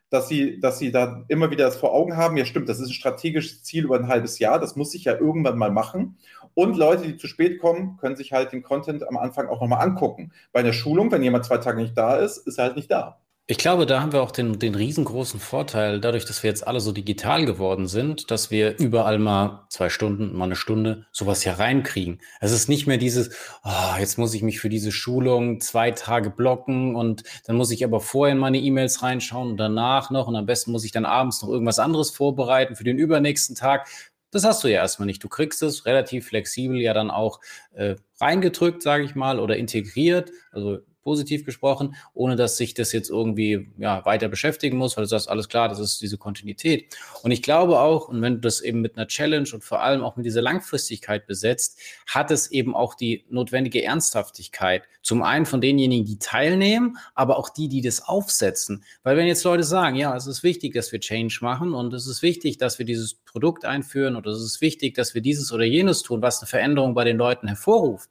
dass 0.09 0.27
sie, 0.27 0.59
dass 0.59 0.77
sie 0.77 0.91
da 0.91 1.23
immer 1.29 1.51
wieder 1.51 1.65
das 1.65 1.77
vor 1.77 1.93
Augen 1.93 2.17
haben, 2.17 2.37
ja 2.37 2.45
stimmt, 2.45 2.67
das 2.69 2.79
ist 2.79 2.89
ein 2.89 2.93
strategisches 2.93 3.63
Ziel 3.63 3.85
über 3.85 3.95
ein 3.95 4.07
halbes 4.07 4.39
Jahr, 4.39 4.59
das 4.59 4.75
muss 4.75 4.93
ich 4.93 5.05
ja 5.05 5.13
irgendwann 5.17 5.57
mal 5.57 5.71
machen. 5.71 6.17
Und 6.53 6.77
Leute, 6.77 7.03
die 7.03 7.17
zu 7.17 7.27
spät 7.27 7.59
kommen, 7.59 7.97
können 7.97 8.15
sich 8.15 8.31
halt 8.31 8.51
den 8.51 8.63
Content 8.63 9.07
am 9.07 9.17
Anfang 9.17 9.47
auch 9.47 9.61
nochmal 9.61 9.85
angucken. 9.87 10.31
Bei 10.51 10.59
einer 10.61 10.73
Schulung, 10.73 11.11
wenn 11.11 11.23
jemand 11.23 11.45
zwei 11.45 11.57
Tage 11.57 11.81
nicht 11.81 11.97
da 11.97 12.17
ist, 12.17 12.37
ist 12.37 12.57
er 12.57 12.65
halt 12.65 12.75
nicht 12.75 12.91
da. 12.91 13.21
Ich 13.51 13.57
glaube, 13.57 13.85
da 13.85 13.99
haben 13.99 14.13
wir 14.13 14.21
auch 14.21 14.31
den, 14.31 14.59
den 14.59 14.75
riesengroßen 14.75 15.41
Vorteil, 15.41 15.99
dadurch, 15.99 16.23
dass 16.23 16.41
wir 16.41 16.49
jetzt 16.49 16.65
alle 16.65 16.79
so 16.79 16.93
digital 16.93 17.45
geworden 17.45 17.85
sind, 17.85 18.31
dass 18.31 18.49
wir 18.49 18.77
überall 18.77 19.19
mal 19.19 19.65
zwei 19.67 19.89
Stunden, 19.89 20.37
mal 20.37 20.45
eine 20.45 20.55
Stunde 20.55 21.05
sowas 21.11 21.41
hier 21.41 21.59
reinkriegen. 21.59 22.21
Es 22.39 22.53
ist 22.53 22.69
nicht 22.69 22.87
mehr 22.87 22.97
dieses, 22.97 23.35
oh, 23.65 23.99
jetzt 23.99 24.17
muss 24.17 24.33
ich 24.33 24.41
mich 24.41 24.61
für 24.61 24.69
diese 24.69 24.93
Schulung 24.93 25.59
zwei 25.59 25.91
Tage 25.91 26.29
blocken 26.29 26.95
und 26.95 27.23
dann 27.45 27.57
muss 27.57 27.71
ich 27.71 27.83
aber 27.83 27.99
vorher 27.99 28.33
in 28.33 28.39
meine 28.39 28.57
E-Mails 28.57 29.03
reinschauen 29.03 29.49
und 29.49 29.57
danach 29.57 30.11
noch 30.11 30.27
und 30.27 30.35
am 30.37 30.45
besten 30.45 30.71
muss 30.71 30.85
ich 30.85 30.93
dann 30.93 31.03
abends 31.03 31.41
noch 31.41 31.49
irgendwas 31.49 31.79
anderes 31.79 32.11
vorbereiten 32.11 32.77
für 32.77 32.85
den 32.85 32.99
übernächsten 32.99 33.57
Tag. 33.57 33.89
Das 34.31 34.45
hast 34.45 34.63
du 34.63 34.69
ja 34.69 34.81
erstmal 34.81 35.05
nicht. 35.05 35.23
Du 35.23 35.29
kriegst 35.29 35.61
es 35.61 35.85
relativ 35.85 36.27
flexibel 36.27 36.77
ja 36.77 36.93
dann 36.93 37.11
auch 37.11 37.41
äh, 37.73 37.95
reingedrückt, 38.19 38.81
sage 38.81 39.03
ich 39.03 39.15
mal, 39.15 39.39
oder 39.39 39.57
integriert. 39.57 40.31
Also 40.51 40.79
positiv 41.01 41.45
gesprochen, 41.45 41.95
ohne 42.13 42.35
dass 42.35 42.57
sich 42.57 42.73
das 42.73 42.91
jetzt 42.91 43.09
irgendwie 43.09 43.69
ja, 43.77 44.05
weiter 44.05 44.27
beschäftigen 44.27 44.77
muss, 44.77 44.97
weil 44.97 45.03
du 45.03 45.09
sagst, 45.09 45.29
alles 45.29 45.49
klar, 45.49 45.69
das 45.69 45.79
ist 45.79 46.01
diese 46.01 46.17
Kontinuität. 46.17 46.95
Und 47.23 47.31
ich 47.31 47.41
glaube 47.41 47.79
auch, 47.79 48.07
und 48.07 48.21
wenn 48.21 48.35
du 48.35 48.39
das 48.41 48.61
eben 48.61 48.81
mit 48.81 48.97
einer 48.97 49.07
Challenge 49.07 49.47
und 49.53 49.63
vor 49.63 49.81
allem 49.81 50.03
auch 50.03 50.15
mit 50.15 50.25
dieser 50.25 50.41
Langfristigkeit 50.41 51.27
besetzt, 51.27 51.79
hat 52.07 52.31
es 52.31 52.51
eben 52.51 52.75
auch 52.75 52.95
die 52.95 53.25
notwendige 53.29 53.83
Ernsthaftigkeit. 53.83 54.83
Zum 55.01 55.23
einen 55.23 55.45
von 55.45 55.61
denjenigen, 55.61 56.05
die 56.05 56.19
teilnehmen, 56.19 56.97
aber 57.15 57.37
auch 57.37 57.49
die, 57.49 57.67
die 57.67 57.81
das 57.81 58.07
aufsetzen. 58.07 58.83
Weil 59.03 59.17
wenn 59.17 59.27
jetzt 59.27 59.43
Leute 59.43 59.63
sagen, 59.63 59.95
ja, 59.95 60.15
es 60.15 60.27
ist 60.27 60.43
wichtig, 60.43 60.73
dass 60.73 60.91
wir 60.91 60.99
Change 60.99 61.39
machen 61.41 61.73
und 61.73 61.93
es 61.93 62.07
ist 62.07 62.21
wichtig, 62.21 62.57
dass 62.57 62.77
wir 62.77 62.85
dieses 62.85 63.15
Produkt 63.15 63.65
einführen 63.65 64.15
oder 64.15 64.31
es 64.31 64.41
ist 64.41 64.61
wichtig, 64.61 64.93
dass 64.93 65.15
wir 65.15 65.21
dieses 65.21 65.51
oder 65.51 65.63
jenes 65.63 66.03
tun, 66.03 66.21
was 66.21 66.39
eine 66.39 66.47
Veränderung 66.47 66.93
bei 66.93 67.03
den 67.03 67.17
Leuten 67.17 67.47
hervorruft, 67.47 68.09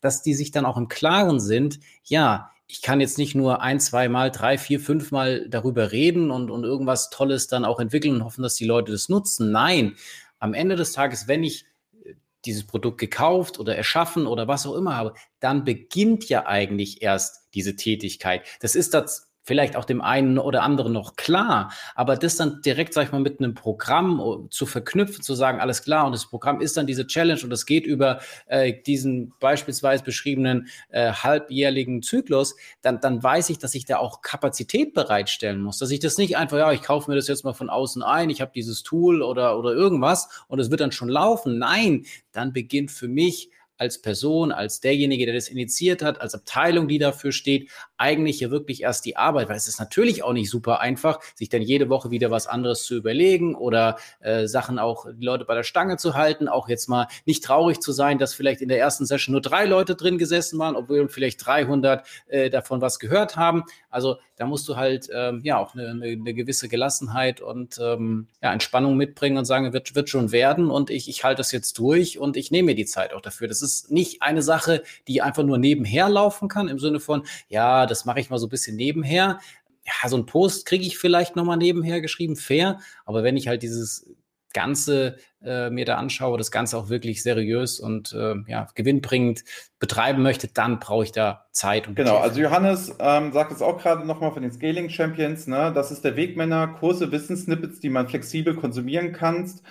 dass 0.00 0.22
die 0.22 0.34
sich 0.34 0.50
dann 0.50 0.66
auch 0.66 0.76
im 0.76 0.88
Klaren 0.88 1.40
sind, 1.40 1.80
ja, 2.04 2.50
ich 2.66 2.82
kann 2.82 3.00
jetzt 3.00 3.18
nicht 3.18 3.34
nur 3.34 3.62
ein, 3.62 3.80
zwei 3.80 4.08
Mal, 4.08 4.30
drei, 4.30 4.56
vier, 4.56 4.78
fünf 4.78 5.10
Mal 5.10 5.48
darüber 5.48 5.90
reden 5.90 6.30
und, 6.30 6.50
und 6.50 6.62
irgendwas 6.62 7.10
Tolles 7.10 7.48
dann 7.48 7.64
auch 7.64 7.80
entwickeln 7.80 8.14
und 8.14 8.24
hoffen, 8.24 8.42
dass 8.42 8.54
die 8.54 8.64
Leute 8.64 8.92
das 8.92 9.08
nutzen. 9.08 9.50
Nein, 9.50 9.96
am 10.38 10.54
Ende 10.54 10.76
des 10.76 10.92
Tages, 10.92 11.26
wenn 11.26 11.42
ich 11.42 11.66
äh, 12.04 12.14
dieses 12.44 12.64
Produkt 12.64 12.98
gekauft 12.98 13.58
oder 13.58 13.74
erschaffen 13.76 14.26
oder 14.26 14.46
was 14.46 14.66
auch 14.66 14.76
immer 14.76 14.96
habe, 14.96 15.14
dann 15.40 15.64
beginnt 15.64 16.28
ja 16.28 16.46
eigentlich 16.46 17.02
erst 17.02 17.48
diese 17.54 17.74
Tätigkeit. 17.74 18.42
Das 18.60 18.76
ist 18.76 18.94
das 18.94 19.29
vielleicht 19.50 19.74
auch 19.74 19.84
dem 19.84 20.00
einen 20.00 20.38
oder 20.38 20.62
anderen 20.62 20.92
noch 20.92 21.16
klar, 21.16 21.72
aber 21.96 22.14
das 22.14 22.36
dann 22.36 22.62
direkt, 22.62 22.94
sag 22.94 23.06
ich 23.06 23.10
mal, 23.10 23.20
mit 23.20 23.40
einem 23.40 23.54
Programm 23.54 24.20
oh, 24.20 24.46
zu 24.48 24.64
verknüpfen, 24.64 25.24
zu 25.24 25.34
sagen, 25.34 25.58
alles 25.58 25.82
klar, 25.82 26.06
und 26.06 26.12
das 26.12 26.26
Programm 26.26 26.60
ist 26.60 26.76
dann 26.76 26.86
diese 26.86 27.04
Challenge 27.04 27.40
und 27.42 27.52
es 27.52 27.66
geht 27.66 27.84
über 27.84 28.20
äh, 28.46 28.72
diesen 28.86 29.32
beispielsweise 29.40 30.04
beschriebenen 30.04 30.68
äh, 30.90 31.10
halbjährlichen 31.10 32.00
Zyklus, 32.00 32.54
dann, 32.80 33.00
dann 33.00 33.24
weiß 33.24 33.50
ich, 33.50 33.58
dass 33.58 33.74
ich 33.74 33.86
da 33.86 33.96
auch 33.96 34.22
Kapazität 34.22 34.94
bereitstellen 34.94 35.60
muss, 35.60 35.78
dass 35.78 35.90
ich 35.90 35.98
das 35.98 36.16
nicht 36.16 36.36
einfach, 36.36 36.58
ja, 36.58 36.70
ich 36.70 36.82
kaufe 36.82 37.10
mir 37.10 37.16
das 37.16 37.26
jetzt 37.26 37.44
mal 37.44 37.52
von 37.52 37.70
außen 37.70 38.04
ein, 38.04 38.30
ich 38.30 38.40
habe 38.40 38.52
dieses 38.54 38.84
Tool 38.84 39.20
oder, 39.20 39.58
oder 39.58 39.72
irgendwas 39.72 40.28
und 40.46 40.60
es 40.60 40.70
wird 40.70 40.80
dann 40.80 40.92
schon 40.92 41.08
laufen. 41.08 41.58
Nein, 41.58 42.06
dann 42.30 42.52
beginnt 42.52 42.92
für 42.92 43.08
mich 43.08 43.50
als 43.80 44.02
Person, 44.02 44.52
als 44.52 44.80
derjenige, 44.80 45.24
der 45.24 45.34
das 45.34 45.48
initiiert 45.48 46.02
hat, 46.02 46.20
als 46.20 46.34
Abteilung, 46.34 46.86
die 46.86 46.98
dafür 46.98 47.32
steht, 47.32 47.70
eigentlich 47.96 48.38
hier 48.38 48.50
wirklich 48.50 48.82
erst 48.82 49.06
die 49.06 49.16
Arbeit, 49.16 49.48
weil 49.48 49.56
es 49.56 49.66
ist 49.66 49.80
natürlich 49.80 50.22
auch 50.22 50.34
nicht 50.34 50.50
super 50.50 50.80
einfach, 50.80 51.20
sich 51.34 51.48
dann 51.48 51.62
jede 51.62 51.88
Woche 51.88 52.10
wieder 52.10 52.30
was 52.30 52.46
anderes 52.46 52.84
zu 52.84 52.94
überlegen 52.94 53.54
oder 53.54 53.96
äh, 54.20 54.46
Sachen 54.46 54.78
auch 54.78 55.06
die 55.10 55.24
Leute 55.24 55.46
bei 55.46 55.54
der 55.54 55.62
Stange 55.62 55.96
zu 55.96 56.14
halten, 56.14 56.46
auch 56.46 56.68
jetzt 56.68 56.88
mal 56.88 57.08
nicht 57.24 57.42
traurig 57.42 57.80
zu 57.80 57.92
sein, 57.92 58.18
dass 58.18 58.34
vielleicht 58.34 58.60
in 58.60 58.68
der 58.68 58.78
ersten 58.78 59.06
Session 59.06 59.32
nur 59.32 59.40
drei 59.40 59.64
Leute 59.64 59.96
drin 59.96 60.18
gesessen 60.18 60.58
waren, 60.58 60.76
obwohl 60.76 61.08
vielleicht 61.08 61.44
300 61.44 62.06
äh, 62.26 62.50
davon 62.50 62.82
was 62.82 62.98
gehört 62.98 63.36
haben. 63.36 63.64
Also 63.88 64.18
da 64.40 64.46
musst 64.46 64.68
du 64.68 64.76
halt 64.76 65.08
ähm, 65.12 65.40
ja 65.44 65.58
auch 65.58 65.74
eine, 65.74 65.88
eine, 65.88 66.34
gewisse 66.34 66.68
Gelassenheit 66.68 67.40
und 67.40 67.78
ähm, 67.82 68.28
ja, 68.42 68.52
Entspannung 68.52 68.96
mitbringen 68.96 69.38
und 69.38 69.44
sagen, 69.46 69.72
wird, 69.72 69.94
wird 69.94 70.08
schon 70.08 70.32
werden 70.32 70.70
und 70.70 70.90
ich, 70.90 71.08
ich 71.08 71.24
halte 71.24 71.38
das 71.38 71.52
jetzt 71.52 71.78
durch 71.78 72.18
und 72.18 72.36
ich 72.36 72.50
nehme 72.50 72.66
mir 72.66 72.74
die 72.74 72.86
Zeit 72.86 73.14
auch 73.14 73.20
dafür. 73.20 73.48
Das 73.48 73.62
ist 73.62 73.70
ist 73.70 73.90
nicht 73.90 74.22
eine 74.22 74.42
Sache, 74.42 74.82
die 75.08 75.22
einfach 75.22 75.42
nur 75.42 75.58
nebenher 75.58 76.08
laufen 76.08 76.48
kann, 76.48 76.68
im 76.68 76.78
Sinne 76.78 77.00
von, 77.00 77.24
ja, 77.48 77.86
das 77.86 78.04
mache 78.04 78.20
ich 78.20 78.30
mal 78.30 78.38
so 78.38 78.46
ein 78.46 78.50
bisschen 78.50 78.76
nebenher. 78.76 79.40
Ja, 79.84 80.08
so 80.08 80.16
ein 80.16 80.26
Post 80.26 80.66
kriege 80.66 80.84
ich 80.84 80.98
vielleicht 80.98 81.36
nochmal 81.36 81.56
nebenher 81.56 82.00
geschrieben, 82.00 82.36
fair. 82.36 82.80
Aber 83.04 83.22
wenn 83.22 83.36
ich 83.36 83.48
halt 83.48 83.62
dieses 83.62 84.06
Ganze 84.52 85.16
äh, 85.42 85.70
mir 85.70 85.84
da 85.84 85.96
anschaue, 85.96 86.38
das 86.38 86.50
Ganze 86.50 86.76
auch 86.76 86.88
wirklich 86.88 87.22
seriös 87.22 87.80
und 87.80 88.12
äh, 88.12 88.34
ja, 88.46 88.68
gewinnbringend 88.74 89.44
betreiben 89.78 90.22
möchte, 90.22 90.48
dann 90.48 90.78
brauche 90.78 91.04
ich 91.04 91.12
da 91.12 91.46
Zeit. 91.52 91.88
Und 91.88 91.94
genau, 91.94 92.18
also 92.18 92.40
Johannes 92.40 92.94
ähm, 92.98 93.32
sagt 93.32 93.52
es 93.52 93.62
auch 93.62 93.78
gerade 93.78 94.06
nochmal 94.06 94.32
von 94.32 94.42
den 94.42 94.52
Scaling 94.52 94.90
Champions, 94.90 95.46
ne? 95.46 95.72
das 95.74 95.90
ist 95.90 96.04
der 96.04 96.16
Wegmänner, 96.16 96.68
Kurse, 96.68 97.10
Wissenssnippets, 97.12 97.80
die 97.80 97.90
man 97.90 98.08
flexibel 98.08 98.54
konsumieren 98.54 99.12
kannst. 99.12 99.62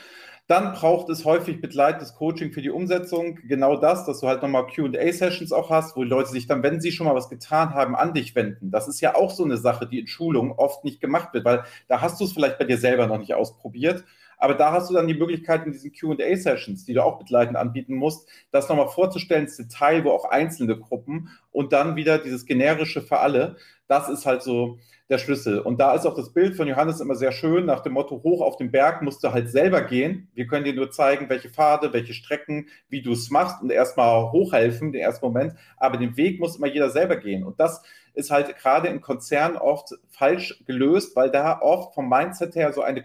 Dann 0.50 0.74
braucht 0.74 1.10
es 1.10 1.26
häufig 1.26 1.62
begleitetes 1.62 2.15
Coaching 2.15 2.52
für 2.52 2.63
die 2.63 2.72
Umsetzung. 2.72 3.38
Genau 3.48 3.78
das, 3.78 4.08
dass 4.08 4.20
du 4.20 4.28
halt 4.28 4.42
nochmal 4.42 4.65
QA-Sessions 4.65 5.52
auch 5.52 5.70
hast, 5.70 5.96
wo 5.96 6.04
die 6.04 6.10
Leute 6.10 6.32
sich 6.32 6.48
dann, 6.48 6.63
wenn 6.63 6.82
sie 6.82 6.92
schon 6.92 7.06
mal 7.06 7.13
was 7.13 7.30
getan 7.30 7.76
haben, 7.76 7.96
an 7.96 8.15
dich 8.15 8.34
wenden. 8.34 8.72
Das 8.72 8.88
ist 8.88 9.00
ja 9.00 9.13
auch 9.13 9.30
so 9.30 9.44
eine 9.44 9.58
Sache, 9.58 9.86
die 9.86 10.00
in 10.00 10.08
Schulungen 10.08 10.52
oft 10.52 10.84
nicht 10.84 11.02
gemacht 11.02 11.36
wird, 11.36 11.46
weil 11.46 11.65
da 11.88 12.02
hast 12.02 12.20
du 12.20 12.26
es 12.26 12.34
vielleicht 12.34 12.58
bei 12.58 12.65
dir 12.65 12.80
selber 12.80 13.06
noch 13.06 13.20
nicht 13.20 13.36
ausprobiert. 13.36 14.04
Aber 14.39 14.56
da 14.56 14.71
hast 14.71 14.89
du 14.89 14.93
dann 14.95 15.08
die 15.08 15.13
Möglichkeit 15.13 15.65
in 15.65 15.71
diesen 15.71 15.91
QA-Sessions, 15.91 16.86
die 16.86 16.93
du 16.93 17.04
auch 17.04 17.19
begleitend 17.19 17.58
anbieten 17.58 17.95
musst, 17.95 18.28
das 18.52 18.69
nochmal 18.69 18.88
vorzustellen 18.88 19.43
ins 19.43 19.58
Detail, 19.58 20.04
wo 20.06 20.12
auch 20.12 20.25
einzelne 20.25 20.80
Gruppen 20.80 21.30
und 21.52 21.73
dann 21.73 21.95
wieder 21.95 22.17
dieses 22.17 22.45
generische 22.45 23.02
für 23.02 23.19
alle. 23.19 23.58
Das 23.88 24.08
ist 24.10 24.25
halt 24.25 24.41
so 24.41 24.80
der 25.10 25.17
Schlüssel. 25.17 25.60
Und 25.60 25.80
da 25.80 25.93
ist 25.93 26.06
auch 26.06 26.15
das 26.15 26.32
Bild 26.32 26.56
von 26.56 26.67
Johannes 26.67 27.02
immer 27.02 27.15
sehr 27.15 27.32
schön, 27.32 27.65
nach 27.65 27.82
dem 27.82 27.93
Motto, 27.93 28.21
hoch 28.23 28.41
auf 28.41 28.58
den 28.58 28.71
Berg 28.71 29.02
musst 29.02 29.23
du 29.23 29.34
halt 29.34 29.49
selber 29.49 29.82
gehen. 29.82 30.30
Wir 30.36 30.47
können 30.47 30.63
dir 30.63 30.73
nur 30.73 30.91
zeigen, 30.91 31.30
welche 31.30 31.49
Pfade, 31.49 31.91
welche 31.91 32.13
Strecken, 32.13 32.67
wie 32.88 33.02
du 33.02 33.12
es 33.12 33.30
machst 33.32 33.62
und 33.62 33.71
erstmal 33.71 34.32
hochhelfen, 34.32 34.91
den 34.91 35.02
ersten 35.02 35.25
Moment. 35.25 35.54
Aber 35.78 35.97
den 35.97 36.15
Weg 36.15 36.39
muss 36.39 36.58
immer 36.58 36.67
jeder 36.67 36.91
selber 36.91 37.17
gehen. 37.17 37.43
Und 37.43 37.60
das 37.60 37.82
ist 38.13 38.30
halt 38.30 38.56
gerade 38.58 38.88
im 38.88 39.02
Konzern 39.02 39.58
oft 39.58 39.95
falsch 40.10 40.63
gelöst, 40.65 41.15
weil 41.15 41.32
da 41.32 41.60
oft 41.60 41.95
vom 41.95 42.08
Mindset 42.08 42.56
her 42.56 42.71
so 42.71 42.82
eine 42.82 43.04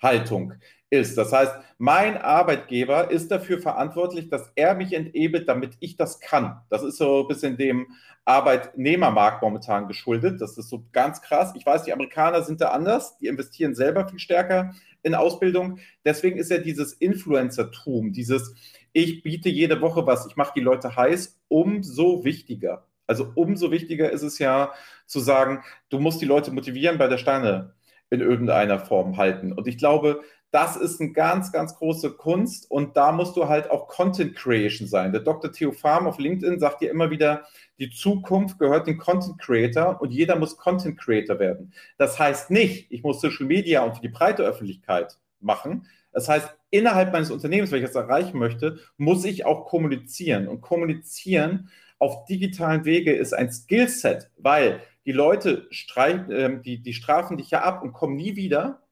Konsumentenhaltung 0.00 0.54
ist. 0.88 1.18
Das 1.18 1.32
heißt, 1.32 1.52
mein 1.78 2.16
Arbeitgeber 2.16 3.10
ist 3.10 3.30
dafür 3.30 3.58
verantwortlich, 3.58 4.28
dass 4.28 4.52
er 4.54 4.74
mich 4.74 4.92
entebelt, 4.92 5.48
damit 5.48 5.76
ich 5.80 5.96
das 5.96 6.20
kann. 6.20 6.60
Das 6.70 6.82
ist 6.82 6.98
so 6.98 7.22
ein 7.22 7.28
bisschen 7.28 7.56
dem 7.56 7.88
Arbeitnehmermarkt 8.24 9.42
momentan 9.42 9.88
geschuldet. 9.88 10.40
Das 10.40 10.56
ist 10.58 10.68
so 10.68 10.84
ganz 10.92 11.22
krass. 11.22 11.52
Ich 11.56 11.66
weiß, 11.66 11.82
die 11.82 11.92
Amerikaner 11.92 12.42
sind 12.42 12.60
da 12.60 12.68
anders. 12.68 13.18
Die 13.18 13.26
investieren 13.26 13.74
selber 13.74 14.08
viel 14.08 14.20
stärker 14.20 14.74
in 15.02 15.14
Ausbildung. 15.14 15.78
Deswegen 16.04 16.38
ist 16.38 16.50
ja 16.50 16.58
dieses 16.58 16.92
Influencertum, 16.92 18.12
dieses 18.12 18.54
ich 18.92 19.22
biete 19.22 19.50
jede 19.50 19.82
Woche 19.82 20.06
was, 20.06 20.26
ich 20.26 20.36
mache 20.36 20.54
die 20.56 20.62
Leute 20.62 20.96
heiß, 20.96 21.38
umso 21.48 22.24
wichtiger. 22.24 22.86
Also 23.06 23.30
umso 23.34 23.70
wichtiger 23.70 24.10
ist 24.10 24.22
es 24.22 24.38
ja 24.38 24.72
zu 25.06 25.20
sagen, 25.20 25.62
du 25.90 25.98
musst 26.00 26.20
die 26.22 26.26
Leute 26.26 26.50
motivieren, 26.50 26.96
bei 26.96 27.06
der 27.06 27.18
Steine 27.18 27.75
in 28.10 28.20
irgendeiner 28.20 28.78
Form 28.78 29.16
halten. 29.16 29.52
Und 29.52 29.66
ich 29.66 29.78
glaube, 29.78 30.20
das 30.50 30.76
ist 30.76 31.00
eine 31.00 31.12
ganz, 31.12 31.52
ganz 31.52 31.74
große 31.76 32.12
Kunst 32.12 32.70
und 32.70 32.96
da 32.96 33.12
musst 33.12 33.36
du 33.36 33.48
halt 33.48 33.70
auch 33.70 33.88
Content 33.88 34.36
Creation 34.36 34.86
sein. 34.88 35.12
Der 35.12 35.20
Dr. 35.20 35.52
Theo 35.52 35.72
Farm 35.72 36.06
auf 36.06 36.18
LinkedIn 36.18 36.60
sagt 36.60 36.80
dir 36.80 36.90
immer 36.90 37.10
wieder, 37.10 37.44
die 37.78 37.90
Zukunft 37.90 38.58
gehört 38.58 38.86
dem 38.86 38.96
Content 38.96 39.38
Creator 39.38 40.00
und 40.00 40.12
jeder 40.12 40.36
muss 40.36 40.56
Content 40.56 40.98
Creator 40.98 41.38
werden. 41.38 41.72
Das 41.98 42.18
heißt 42.18 42.50
nicht, 42.50 42.90
ich 42.90 43.02
muss 43.02 43.20
Social 43.20 43.46
Media 43.46 43.82
und 43.82 43.96
für 43.96 44.02
die 44.02 44.08
breite 44.08 44.44
Öffentlichkeit 44.44 45.18
machen. 45.40 45.86
Das 46.12 46.28
heißt, 46.28 46.48
innerhalb 46.70 47.12
meines 47.12 47.30
Unternehmens, 47.30 47.70
wenn 47.70 47.82
ich 47.82 47.86
das 47.86 47.94
erreichen 47.94 48.38
möchte, 48.38 48.78
muss 48.96 49.24
ich 49.24 49.44
auch 49.44 49.66
kommunizieren. 49.66 50.48
Und 50.48 50.62
kommunizieren 50.62 51.68
auf 51.98 52.24
digitalen 52.24 52.84
Wege 52.84 53.12
ist 53.12 53.34
ein 53.34 53.52
Skillset, 53.52 54.30
weil 54.38 54.80
die 55.06 55.12
Leute 55.12 55.66
streich, 55.70 56.28
äh, 56.28 56.60
die, 56.60 56.82
die 56.82 56.92
strafen 56.92 57.36
dich 57.36 57.50
ja 57.50 57.62
ab 57.62 57.82
und 57.82 57.92
kommen 57.92 58.16
nie 58.16 58.36
wieder, 58.36 58.82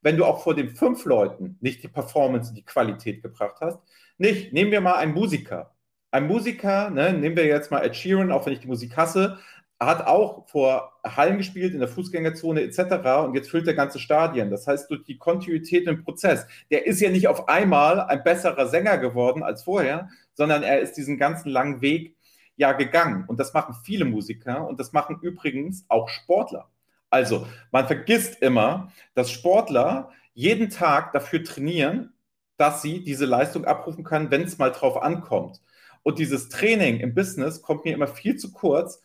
wenn 0.00 0.16
du 0.16 0.24
auch 0.24 0.42
vor 0.42 0.54
den 0.54 0.70
fünf 0.70 1.04
Leuten 1.04 1.58
nicht 1.60 1.82
die 1.82 1.88
Performance, 1.88 2.54
die 2.54 2.64
Qualität 2.64 3.22
gebracht 3.22 3.56
hast. 3.60 3.78
Nicht, 4.16 4.52
nehmen 4.52 4.70
wir 4.70 4.80
mal 4.80 4.94
einen 4.94 5.14
Musiker. 5.14 5.74
Ein 6.10 6.28
Musiker, 6.28 6.90
ne, 6.90 7.12
nehmen 7.12 7.36
wir 7.36 7.46
jetzt 7.46 7.70
mal 7.70 7.84
Ed 7.84 7.96
Sheeran, 7.96 8.30
auch 8.30 8.46
wenn 8.46 8.52
ich 8.52 8.60
die 8.60 8.68
Musik 8.68 8.96
hasse, 8.96 9.38
hat 9.80 10.06
auch 10.06 10.48
vor 10.48 10.92
Hallen 11.04 11.38
gespielt, 11.38 11.74
in 11.74 11.80
der 11.80 11.88
Fußgängerzone 11.88 12.62
etc. 12.62 13.24
Und 13.24 13.34
jetzt 13.34 13.50
füllt 13.50 13.66
er 13.66 13.74
ganze 13.74 13.98
Stadien. 13.98 14.50
Das 14.50 14.66
heißt, 14.66 14.88
durch 14.90 15.02
die 15.02 15.18
Kontinuität 15.18 15.86
im 15.88 16.04
Prozess, 16.04 16.46
der 16.70 16.86
ist 16.86 17.00
ja 17.00 17.10
nicht 17.10 17.26
auf 17.26 17.48
einmal 17.48 18.00
ein 18.00 18.22
besserer 18.22 18.68
Sänger 18.68 18.98
geworden 18.98 19.42
als 19.42 19.64
vorher, 19.64 20.08
sondern 20.34 20.62
er 20.62 20.80
ist 20.80 20.92
diesen 20.92 21.18
ganzen 21.18 21.48
langen 21.48 21.80
Weg 21.80 22.16
ja 22.56 22.72
gegangen. 22.72 23.24
Und 23.26 23.40
das 23.40 23.52
machen 23.52 23.74
viele 23.84 24.04
Musiker 24.04 24.66
und 24.66 24.80
das 24.80 24.92
machen 24.92 25.18
übrigens 25.22 25.84
auch 25.88 26.08
Sportler. 26.08 26.68
Also, 27.10 27.46
man 27.70 27.86
vergisst 27.86 28.42
immer, 28.42 28.92
dass 29.14 29.30
Sportler 29.30 30.10
jeden 30.34 30.70
Tag 30.70 31.12
dafür 31.12 31.44
trainieren, 31.44 32.12
dass 32.56 32.82
sie 32.82 33.02
diese 33.02 33.24
Leistung 33.24 33.64
abrufen 33.64 34.04
können, 34.04 34.30
wenn 34.30 34.42
es 34.42 34.58
mal 34.58 34.70
drauf 34.70 35.00
ankommt. 35.02 35.60
Und 36.02 36.18
dieses 36.18 36.48
Training 36.48 37.00
im 37.00 37.14
Business 37.14 37.62
kommt 37.62 37.84
mir 37.84 37.94
immer 37.94 38.06
viel 38.08 38.36
zu 38.36 38.52
kurz. 38.52 39.00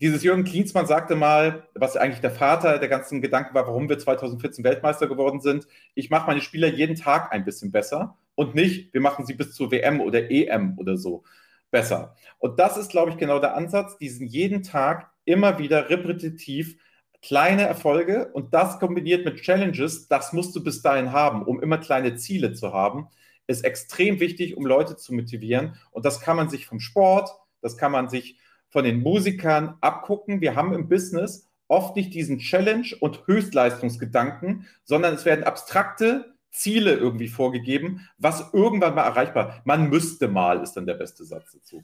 Dieses 0.00 0.22
Jürgen 0.22 0.44
Klinsmann 0.44 0.86
sagte 0.86 1.16
mal, 1.16 1.68
was 1.74 1.96
eigentlich 1.96 2.20
der 2.20 2.30
Vater 2.30 2.78
der 2.78 2.88
ganzen 2.88 3.22
Gedanken 3.22 3.54
war, 3.54 3.66
warum 3.66 3.88
wir 3.88 3.98
2014 3.98 4.64
Weltmeister 4.64 5.06
geworden 5.06 5.40
sind. 5.40 5.66
Ich 5.94 6.10
mache 6.10 6.26
meine 6.26 6.40
Spieler 6.40 6.68
jeden 6.68 6.96
Tag 6.96 7.32
ein 7.32 7.44
bisschen 7.44 7.70
besser 7.72 8.16
und 8.34 8.54
nicht, 8.54 8.92
wir 8.92 9.00
machen 9.00 9.24
sie 9.26 9.34
bis 9.34 9.52
zur 9.52 9.70
WM 9.70 10.00
oder 10.00 10.30
EM 10.30 10.78
oder 10.78 10.96
so 10.96 11.24
besser. 11.74 12.14
Und 12.38 12.60
das 12.60 12.76
ist, 12.76 12.92
glaube 12.92 13.10
ich, 13.10 13.16
genau 13.16 13.40
der 13.40 13.56
Ansatz, 13.56 13.98
diesen 13.98 14.28
jeden 14.28 14.62
Tag 14.62 15.10
immer 15.24 15.58
wieder 15.58 15.90
repetitiv 15.90 16.76
kleine 17.20 17.62
Erfolge 17.62 18.30
und 18.32 18.54
das 18.54 18.78
kombiniert 18.78 19.24
mit 19.24 19.42
Challenges, 19.42 20.06
das 20.06 20.32
musst 20.32 20.54
du 20.54 20.62
bis 20.62 20.82
dahin 20.82 21.10
haben, 21.10 21.42
um 21.42 21.60
immer 21.60 21.78
kleine 21.78 22.14
Ziele 22.14 22.52
zu 22.52 22.72
haben, 22.72 23.08
ist 23.48 23.64
extrem 23.64 24.20
wichtig, 24.20 24.56
um 24.56 24.64
Leute 24.64 24.96
zu 24.96 25.12
motivieren. 25.14 25.74
Und 25.90 26.04
das 26.04 26.20
kann 26.20 26.36
man 26.36 26.48
sich 26.48 26.64
vom 26.66 26.78
Sport, 26.78 27.30
das 27.60 27.76
kann 27.76 27.90
man 27.90 28.08
sich 28.08 28.38
von 28.68 28.84
den 28.84 29.00
Musikern 29.00 29.76
abgucken. 29.80 30.40
Wir 30.40 30.54
haben 30.54 30.74
im 30.74 30.88
Business 30.88 31.50
oft 31.66 31.96
nicht 31.96 32.14
diesen 32.14 32.38
Challenge- 32.38 32.94
und 33.00 33.26
Höchstleistungsgedanken, 33.26 34.68
sondern 34.84 35.14
es 35.14 35.24
werden 35.24 35.42
abstrakte 35.42 36.33
Ziele 36.54 36.94
irgendwie 36.94 37.28
vorgegeben, 37.28 38.08
was 38.16 38.52
irgendwann 38.52 38.94
mal 38.94 39.02
erreichbar. 39.02 39.60
Man 39.64 39.90
müsste 39.90 40.28
mal, 40.28 40.62
ist 40.62 40.74
dann 40.74 40.86
der 40.86 40.94
beste 40.94 41.24
Satz 41.24 41.52
dazu. 41.52 41.82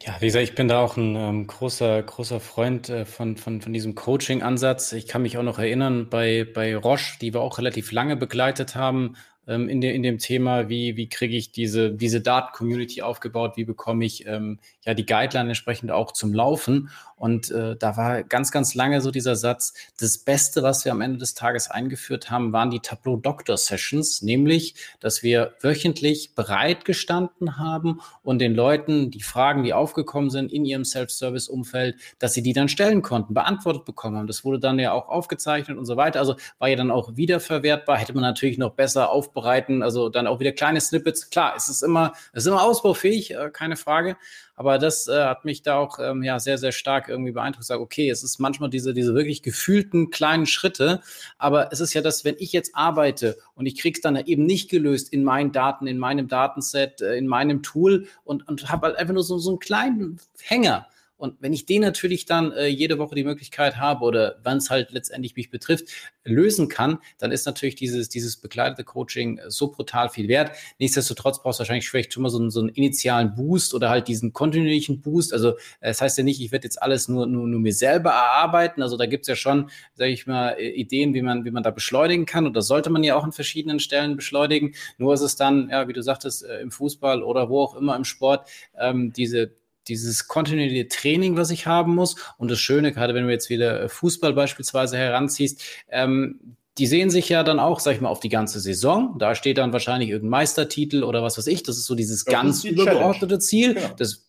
Ja, 0.00 0.16
wie 0.20 0.26
gesagt, 0.26 0.44
ich 0.44 0.54
bin 0.54 0.68
da 0.68 0.80
auch 0.80 0.96
ein 0.96 1.16
ähm, 1.16 1.46
großer, 1.46 2.02
großer 2.02 2.38
Freund 2.38 2.88
äh, 2.88 3.04
von, 3.04 3.36
von, 3.36 3.60
von 3.60 3.72
diesem 3.72 3.96
Coaching-Ansatz. 3.96 4.92
Ich 4.92 5.08
kann 5.08 5.22
mich 5.22 5.38
auch 5.38 5.42
noch 5.42 5.58
erinnern, 5.58 6.08
bei, 6.08 6.46
bei 6.52 6.76
Roche, 6.76 7.18
die 7.20 7.34
wir 7.34 7.40
auch 7.40 7.58
relativ 7.58 7.90
lange 7.90 8.16
begleitet 8.16 8.76
haben, 8.76 9.16
ähm, 9.48 9.68
in, 9.68 9.80
de, 9.80 9.94
in 9.94 10.02
dem 10.02 10.18
Thema, 10.18 10.68
wie, 10.68 10.96
wie 10.96 11.08
kriege 11.08 11.36
ich 11.36 11.50
diese, 11.50 11.90
diese 11.90 12.20
Daten-Community 12.20 13.02
aufgebaut, 13.02 13.56
wie 13.56 13.64
bekomme 13.64 14.04
ich 14.04 14.26
ähm, 14.26 14.58
ja 14.84 14.94
die 14.94 15.06
Guideline 15.06 15.48
entsprechend 15.48 15.90
auch 15.90 16.12
zum 16.12 16.32
Laufen. 16.32 16.90
Und 17.16 17.50
äh, 17.50 17.74
da 17.76 17.96
war 17.96 18.22
ganz, 18.22 18.52
ganz 18.52 18.74
lange 18.74 19.00
so 19.00 19.10
dieser 19.10 19.34
Satz, 19.34 19.74
das 19.98 20.18
Beste, 20.18 20.62
was 20.62 20.84
wir 20.84 20.92
am 20.92 21.00
Ende 21.00 21.18
des 21.18 21.34
Tages 21.34 21.68
eingeführt 21.68 22.30
haben, 22.30 22.52
waren 22.52 22.70
die 22.70 22.78
Tableau 22.78 23.16
Doctor 23.16 23.56
Sessions, 23.56 24.22
nämlich, 24.22 24.76
dass 25.00 25.22
wir 25.22 25.54
wöchentlich 25.60 26.34
bereitgestanden 26.36 27.58
haben 27.58 28.00
und 28.22 28.38
den 28.38 28.54
Leuten 28.54 29.10
die 29.10 29.22
Fragen, 29.22 29.64
die 29.64 29.74
aufgekommen 29.74 30.30
sind 30.30 30.52
in 30.52 30.64
ihrem 30.64 30.84
Self-Service-Umfeld, 30.84 31.96
dass 32.20 32.34
sie 32.34 32.42
die 32.42 32.52
dann 32.52 32.68
stellen 32.68 33.02
konnten, 33.02 33.34
beantwortet 33.34 33.84
bekommen 33.84 34.16
haben. 34.16 34.26
Das 34.28 34.44
wurde 34.44 34.60
dann 34.60 34.78
ja 34.78 34.92
auch 34.92 35.08
aufgezeichnet 35.08 35.76
und 35.76 35.86
so 35.86 35.96
weiter. 35.96 36.20
Also 36.20 36.36
war 36.58 36.68
ja 36.68 36.76
dann 36.76 36.92
auch 36.92 37.16
wiederverwertbar, 37.16 37.98
hätte 37.98 38.12
man 38.12 38.22
natürlich 38.22 38.58
noch 38.58 38.74
besser 38.74 39.10
aufbereiten, 39.38 39.82
also 39.82 40.08
dann 40.08 40.26
auch 40.26 40.40
wieder 40.40 40.52
kleine 40.52 40.80
Snippets. 40.80 41.30
Klar, 41.30 41.54
es 41.56 41.68
ist 41.68 41.82
immer, 41.82 42.12
es 42.32 42.44
ist 42.44 42.48
immer 42.48 42.62
ausbaufähig, 42.62 43.32
äh, 43.34 43.50
keine 43.52 43.76
Frage. 43.76 44.16
Aber 44.56 44.78
das 44.78 45.06
äh, 45.06 45.24
hat 45.24 45.44
mich 45.44 45.62
da 45.62 45.76
auch 45.76 46.00
ähm, 46.00 46.22
ja 46.24 46.40
sehr, 46.40 46.58
sehr 46.58 46.72
stark 46.72 47.08
irgendwie 47.08 47.30
beeindruckt. 47.30 47.64
Sag, 47.64 47.78
okay, 47.78 48.10
es 48.10 48.24
ist 48.24 48.40
manchmal 48.40 48.70
diese, 48.70 48.92
diese 48.92 49.14
wirklich 49.14 49.42
gefühlten 49.42 50.10
kleinen 50.10 50.46
Schritte. 50.46 51.00
Aber 51.38 51.72
es 51.72 51.80
ist 51.80 51.94
ja 51.94 52.02
das, 52.02 52.24
wenn 52.24 52.34
ich 52.38 52.52
jetzt 52.52 52.74
arbeite 52.74 53.36
und 53.54 53.66
ich 53.66 53.78
krieg's 53.78 54.00
dann 54.00 54.16
eben 54.16 54.44
nicht 54.44 54.68
gelöst 54.68 55.12
in 55.12 55.22
meinen 55.22 55.52
Daten, 55.52 55.86
in 55.86 55.98
meinem 55.98 56.26
Datenset, 56.26 57.00
äh, 57.00 57.16
in 57.16 57.28
meinem 57.28 57.62
Tool 57.62 58.06
und, 58.24 58.48
und 58.48 58.68
habe 58.70 58.88
halt 58.88 58.96
einfach 58.96 59.14
nur 59.14 59.22
so, 59.22 59.38
so 59.38 59.50
einen 59.50 59.60
kleinen 59.60 60.18
Hänger 60.42 60.86
und 61.18 61.36
wenn 61.40 61.52
ich 61.52 61.66
den 61.66 61.82
natürlich 61.82 62.26
dann 62.26 62.52
äh, 62.52 62.68
jede 62.68 62.98
Woche 62.98 63.16
die 63.16 63.24
Möglichkeit 63.24 63.76
habe 63.76 64.04
oder 64.04 64.38
wann 64.44 64.58
es 64.58 64.70
halt 64.70 64.92
letztendlich 64.92 65.34
mich 65.34 65.50
betrifft, 65.50 65.88
lösen 66.24 66.68
kann, 66.68 66.98
dann 67.18 67.32
ist 67.32 67.44
natürlich 67.44 67.74
dieses, 67.74 68.08
dieses 68.08 68.36
begleitete 68.36 68.84
Coaching 68.84 69.40
so 69.48 69.70
brutal 69.70 70.08
viel 70.10 70.28
wert. 70.28 70.52
Nichtsdestotrotz 70.78 71.42
brauchst 71.42 71.58
du 71.58 71.62
wahrscheinlich 71.62 71.90
vielleicht 71.90 72.12
schon 72.12 72.22
mal 72.22 72.28
so 72.28 72.38
einen, 72.38 72.50
so 72.50 72.60
einen 72.60 72.68
initialen 72.68 73.34
Boost 73.34 73.74
oder 73.74 73.90
halt 73.90 74.06
diesen 74.06 74.32
kontinuierlichen 74.32 75.00
Boost. 75.00 75.32
Also 75.32 75.54
das 75.80 76.00
heißt 76.00 76.18
ja 76.18 76.24
nicht, 76.24 76.40
ich 76.40 76.52
werde 76.52 76.66
jetzt 76.66 76.80
alles 76.80 77.08
nur, 77.08 77.26
nur, 77.26 77.48
nur 77.48 77.60
mir 77.60 77.74
selber 77.74 78.10
erarbeiten. 78.10 78.82
Also 78.82 78.96
da 78.96 79.06
gibt 79.06 79.22
es 79.22 79.28
ja 79.28 79.36
schon, 79.36 79.70
sage 79.94 80.12
ich 80.12 80.26
mal, 80.28 80.56
Ideen, 80.60 81.14
wie 81.14 81.22
man, 81.22 81.44
wie 81.44 81.50
man 81.50 81.64
da 81.64 81.72
beschleunigen 81.72 82.26
kann. 82.26 82.46
Und 82.46 82.54
das 82.54 82.68
sollte 82.68 82.90
man 82.90 83.02
ja 83.02 83.16
auch 83.16 83.24
an 83.24 83.32
verschiedenen 83.32 83.80
Stellen 83.80 84.14
beschleunigen. 84.14 84.74
Nur 84.98 85.14
ist 85.14 85.22
es 85.22 85.34
dann, 85.34 85.68
ja, 85.70 85.88
wie 85.88 85.92
du 85.92 86.02
sagtest, 86.02 86.44
äh, 86.44 86.60
im 86.60 86.70
Fußball 86.70 87.24
oder 87.24 87.48
wo 87.48 87.60
auch 87.60 87.74
immer 87.74 87.96
im 87.96 88.04
Sport, 88.04 88.48
ähm, 88.78 89.12
diese 89.12 89.58
dieses 89.88 90.28
kontinuierliche 90.28 90.88
Training, 90.88 91.36
was 91.36 91.50
ich 91.50 91.66
haben 91.66 91.94
muss. 91.94 92.16
Und 92.36 92.50
das 92.50 92.60
Schöne, 92.60 92.92
gerade 92.92 93.14
wenn 93.14 93.26
du 93.26 93.32
jetzt 93.32 93.50
wieder 93.50 93.88
Fußball 93.88 94.32
beispielsweise 94.32 94.96
heranziehst, 94.96 95.62
ähm, 95.90 96.56
die 96.78 96.86
sehen 96.86 97.10
sich 97.10 97.28
ja 97.28 97.42
dann 97.42 97.58
auch, 97.58 97.80
sag 97.80 97.96
ich 97.96 98.00
mal, 98.00 98.08
auf 98.08 98.20
die 98.20 98.28
ganze 98.28 98.60
Saison. 98.60 99.16
Da 99.18 99.34
steht 99.34 99.58
dann 99.58 99.72
wahrscheinlich 99.72 100.10
irgendein 100.10 100.30
Meistertitel 100.30 101.02
oder 101.02 101.22
was 101.22 101.36
weiß 101.36 101.48
ich. 101.48 101.64
Das 101.64 101.76
ist 101.76 101.86
so 101.86 101.96
dieses 101.96 102.24
das 102.24 102.32
ganz 102.32 102.64
übergeordnete 102.64 103.40
Ziel. 103.40 103.74
Genau. 103.74 103.88
Das 103.96 104.27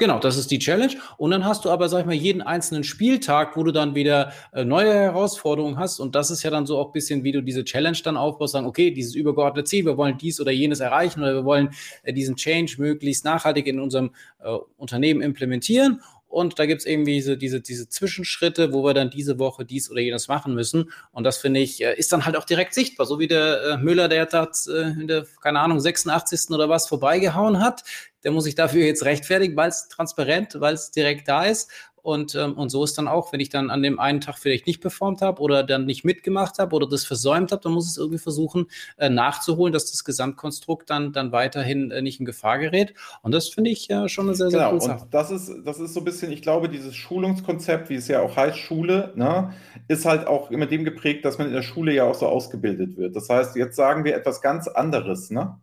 Genau, 0.00 0.18
das 0.18 0.38
ist 0.38 0.50
die 0.50 0.58
Challenge. 0.58 0.94
Und 1.18 1.30
dann 1.30 1.44
hast 1.44 1.66
du 1.66 1.70
aber, 1.70 1.90
sag 1.90 2.00
ich 2.00 2.06
mal, 2.06 2.14
jeden 2.14 2.40
einzelnen 2.40 2.84
Spieltag, 2.84 3.54
wo 3.54 3.64
du 3.64 3.70
dann 3.70 3.94
wieder 3.94 4.32
äh, 4.54 4.64
neue 4.64 4.94
Herausforderungen 4.94 5.76
hast. 5.76 6.00
Und 6.00 6.14
das 6.14 6.30
ist 6.30 6.42
ja 6.42 6.48
dann 6.48 6.64
so 6.64 6.78
auch 6.78 6.86
ein 6.86 6.92
bisschen, 6.92 7.22
wie 7.22 7.32
du 7.32 7.42
diese 7.42 7.64
Challenge 7.64 7.98
dann 8.02 8.16
aufbaust, 8.16 8.54
sagen, 8.54 8.66
okay, 8.66 8.92
dieses 8.92 9.14
übergeordnete 9.14 9.68
Ziel, 9.68 9.84
wir 9.84 9.98
wollen 9.98 10.16
dies 10.16 10.40
oder 10.40 10.52
jenes 10.52 10.80
erreichen 10.80 11.20
oder 11.20 11.34
wir 11.34 11.44
wollen 11.44 11.74
äh, 12.02 12.14
diesen 12.14 12.36
Change 12.36 12.76
möglichst 12.78 13.26
nachhaltig 13.26 13.66
in 13.66 13.78
unserem 13.78 14.12
äh, 14.42 14.56
Unternehmen 14.78 15.20
implementieren. 15.20 16.00
und 16.28 16.58
da 16.58 16.64
gibt 16.64 16.80
es 16.80 16.86
irgendwie 16.86 17.14
diese, 17.14 17.36
diese, 17.36 17.60
diese 17.60 17.88
Zwischenschritte, 17.88 18.72
wo 18.72 18.82
wir 18.84 18.94
dann 18.94 19.10
diese 19.10 19.38
Woche 19.38 19.66
dies 19.66 19.90
oder 19.90 20.00
jenes 20.00 20.28
machen 20.28 20.54
müssen. 20.54 20.90
Und 21.12 21.24
das 21.24 21.36
finde 21.36 21.60
ich, 21.60 21.84
äh, 21.84 21.94
ist 21.98 22.10
dann 22.12 22.24
halt 22.24 22.38
auch 22.38 22.44
direkt 22.44 22.72
sichtbar, 22.72 23.04
so 23.04 23.18
wie 23.18 23.28
der 23.28 23.62
äh, 23.62 23.76
Müller, 23.76 24.08
der 24.08 24.22
hat 24.22 24.56
äh, 24.66 24.92
in 24.98 25.08
der, 25.08 25.26
keine 25.42 25.60
Ahnung, 25.60 25.78
86. 25.78 26.50
oder 26.54 26.70
was 26.70 26.88
vorbeigehauen 26.88 27.60
hat. 27.60 27.82
Der 28.24 28.32
muss 28.32 28.44
sich 28.44 28.54
dafür 28.54 28.84
jetzt 28.84 29.04
rechtfertigen, 29.04 29.56
weil 29.56 29.68
es 29.68 29.88
transparent, 29.88 30.60
weil 30.60 30.74
es 30.74 30.90
direkt 30.90 31.28
da 31.28 31.44
ist. 31.44 31.70
Und, 32.02 32.34
ähm, 32.34 32.54
und 32.54 32.70
so 32.70 32.84
ist 32.84 32.96
dann 32.96 33.08
auch, 33.08 33.32
wenn 33.32 33.40
ich 33.40 33.50
dann 33.50 33.70
an 33.70 33.82
dem 33.82 33.98
einen 34.00 34.20
Tag 34.20 34.38
vielleicht 34.38 34.66
nicht 34.66 34.80
performt 34.80 35.20
habe 35.22 35.40
oder 35.42 35.62
dann 35.62 35.84
nicht 35.84 36.04
mitgemacht 36.04 36.58
habe 36.58 36.74
oder 36.74 36.88
das 36.88 37.04
versäumt 37.04 37.52
habe, 37.52 37.62
dann 37.62 37.72
muss 37.72 37.88
es 37.88 37.96
irgendwie 37.96 38.18
versuchen 38.18 38.66
äh, 38.96 39.10
nachzuholen, 39.10 39.72
dass 39.72 39.90
das 39.90 40.04
Gesamtkonstrukt 40.04 40.88
dann, 40.88 41.12
dann 41.12 41.32
weiterhin 41.32 41.90
äh, 41.90 42.02
nicht 42.02 42.20
in 42.20 42.26
Gefahr 42.26 42.58
gerät. 42.58 42.94
Und 43.22 43.32
das 43.32 43.48
finde 43.48 43.70
ich 43.70 43.88
ja 43.88 44.08
schon 44.08 44.26
eine 44.26 44.34
sehr, 44.34 44.50
sehr 44.50 44.60
genau, 44.60 44.70
coole 44.70 44.82
Sache. 44.82 45.04
Und 45.04 45.14
das 45.14 45.30
ist, 45.30 45.52
das 45.64 45.78
ist 45.78 45.94
so 45.94 46.00
ein 46.00 46.04
bisschen, 46.04 46.32
ich 46.32 46.42
glaube, 46.42 46.68
dieses 46.68 46.96
Schulungskonzept, 46.96 47.90
wie 47.90 47.96
es 47.96 48.08
ja 48.08 48.22
auch 48.22 48.36
heißt, 48.36 48.56
Schule, 48.56 49.12
ne, 49.14 49.52
ist 49.88 50.04
halt 50.04 50.26
auch 50.26 50.50
immer 50.50 50.66
dem 50.66 50.84
geprägt, 50.84 51.24
dass 51.24 51.38
man 51.38 51.48
in 51.48 51.52
der 51.52 51.62
Schule 51.62 51.92
ja 51.92 52.04
auch 52.04 52.14
so 52.14 52.26
ausgebildet 52.26 52.96
wird. 52.96 53.14
Das 53.14 53.28
heißt, 53.28 53.56
jetzt 53.56 53.76
sagen 53.76 54.04
wir 54.04 54.16
etwas 54.16 54.40
ganz 54.40 54.68
anderes, 54.68 55.30
ne? 55.30 55.58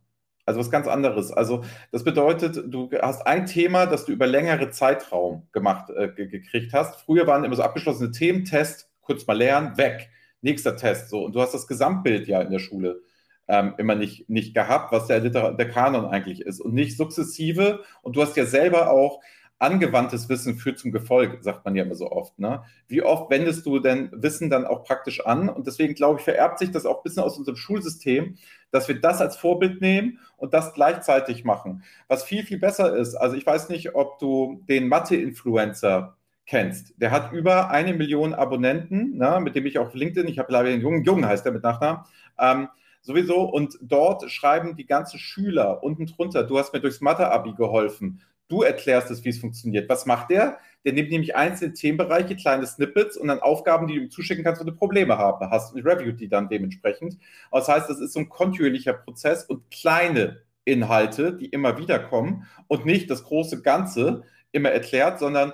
Also 0.47 0.61
was 0.61 0.71
ganz 0.71 0.87
anderes. 0.87 1.33
Also 1.33 1.65
das 1.91 2.05
bedeutet, 2.05 2.63
du 2.67 2.89
hast 3.01 3.27
ein 3.27 3.45
Thema, 3.45 3.85
das 3.85 4.05
du 4.05 4.13
über 4.13 4.27
längere 4.27 4.69
Zeitraum 4.71 5.45
gemacht, 5.51 5.89
äh, 5.89 6.07
gekriegt 6.07 6.71
hast. 6.73 7.01
Früher 7.01 7.27
waren 7.27 7.43
immer 7.43 7.57
so 7.57 7.63
abgeschlossene 7.63 8.11
Themen, 8.11 8.45
Test, 8.45 8.89
kurz 9.01 9.27
mal 9.27 9.37
lernen, 9.37 9.77
weg. 9.77 10.09
Nächster 10.41 10.77
Test. 10.77 11.09
So. 11.09 11.25
Und 11.25 11.35
du 11.35 11.41
hast 11.41 11.53
das 11.53 11.67
Gesamtbild 11.67 12.29
ja 12.29 12.41
in 12.41 12.49
der 12.49 12.59
Schule 12.59 13.01
ähm, 13.49 13.73
immer 13.77 13.95
nicht, 13.95 14.29
nicht 14.29 14.53
gehabt, 14.53 14.93
was 14.93 15.07
der, 15.07 15.19
Liter 15.19 15.53
der 15.53 15.67
Kanon 15.67 16.05
eigentlich 16.05 16.39
ist. 16.39 16.61
Und 16.61 16.73
nicht 16.73 16.95
sukzessive. 16.95 17.83
Und 18.01 18.15
du 18.15 18.21
hast 18.21 18.37
ja 18.37 18.45
selber 18.45 18.89
auch 18.89 19.19
angewandtes 19.59 20.29
Wissen 20.29 20.55
führt 20.55 20.77
zum 20.77 20.91
Gefolg, 20.91 21.39
sagt 21.41 21.65
man 21.65 21.75
ja 21.75 21.83
immer 21.83 21.95
so 21.95 22.11
oft. 22.11 22.37
Ne? 22.37 22.63
Wie 22.87 23.01
oft 23.01 23.29
wendest 23.31 23.65
du 23.65 23.79
denn 23.79 24.09
Wissen 24.13 24.49
dann 24.49 24.65
auch 24.65 24.83
praktisch 24.83 25.25
an? 25.25 25.49
Und 25.49 25.65
deswegen 25.65 25.95
glaube 25.95 26.19
ich, 26.19 26.23
vererbt 26.23 26.59
sich 26.59 26.71
das 26.71 26.85
auch 26.85 26.97
ein 26.97 27.03
bisschen 27.03 27.23
aus 27.23 27.37
unserem 27.37 27.55
Schulsystem, 27.55 28.37
dass 28.71 28.87
wir 28.87 29.01
das 29.01 29.19
als 29.19 29.37
Vorbild 29.37 29.81
nehmen 29.81 30.19
und 30.37 30.53
das 30.53 30.73
gleichzeitig 30.73 31.43
machen. 31.43 31.83
Was 32.07 32.23
viel, 32.23 32.43
viel 32.43 32.59
besser 32.59 32.95
ist, 32.95 33.15
also 33.15 33.35
ich 33.35 33.45
weiß 33.45 33.69
nicht, 33.69 33.95
ob 33.95 34.19
du 34.19 34.63
den 34.67 34.87
Mathe-Influencer 34.87 36.17
kennst. 36.45 36.93
Der 37.01 37.11
hat 37.11 37.33
über 37.33 37.71
eine 37.71 37.93
Million 37.93 38.33
Abonnenten, 38.33 39.17
ne, 39.17 39.39
mit 39.41 39.55
dem 39.55 39.65
ich 39.65 39.79
auf 39.79 39.93
LinkedIn, 39.93 40.29
ich 40.29 40.39
habe 40.39 40.51
leider 40.51 40.69
den 40.69 40.81
Jungen, 40.81 41.03
Jungen 41.03 41.25
heißt 41.25 41.45
der 41.45 41.51
mit 41.51 41.63
Nachnamen, 41.63 42.03
ähm, 42.39 42.69
sowieso. 43.01 43.41
Und 43.41 43.77
dort 43.81 44.29
schreiben 44.31 44.75
die 44.75 44.85
ganzen 44.85 45.19
Schüler 45.19 45.83
unten 45.83 46.05
drunter, 46.05 46.43
du 46.43 46.57
hast 46.57 46.73
mir 46.73 46.79
durchs 46.79 47.01
Mathe-Abi 47.01 47.53
geholfen. 47.53 48.21
Du 48.47 48.61
erklärst 48.61 49.11
es, 49.11 49.23
wie 49.25 49.29
es 49.29 49.39
funktioniert. 49.39 49.89
Was 49.89 50.05
macht 50.05 50.29
der? 50.29 50.59
Der 50.85 50.93
nimmt 50.93 51.11
nämlich 51.11 51.35
einzelne 51.35 51.73
Themenbereiche, 51.73 52.35
kleine 52.37 52.65
Snippets 52.65 53.17
und 53.17 53.27
dann 53.27 53.39
Aufgaben, 53.39 53.87
die 53.87 53.95
du 53.95 54.01
ihm 54.03 54.09
zuschicken 54.09 54.43
kannst, 54.43 54.61
wenn 54.61 54.67
du 54.67 54.75
Probleme 54.75 55.17
haben 55.17 55.49
hast 55.49 55.73
und 55.73 55.85
review 55.85 56.13
die 56.13 56.29
dann 56.29 56.47
dementsprechend. 56.47 57.17
Das 57.51 57.67
heißt, 57.67 57.89
das 57.89 57.99
ist 57.99 58.13
so 58.13 58.19
ein 58.19 58.29
kontinuierlicher 58.29 58.93
Prozess 58.93 59.43
und 59.43 59.69
kleine 59.69 60.41
Inhalte, 60.63 61.33
die 61.33 61.47
immer 61.47 61.77
wieder 61.77 61.99
kommen 61.99 62.47
und 62.67 62.85
nicht 62.85 63.09
das 63.09 63.23
große 63.23 63.61
Ganze 63.61 64.23
immer 64.51 64.69
erklärt, 64.69 65.19
sondern 65.19 65.53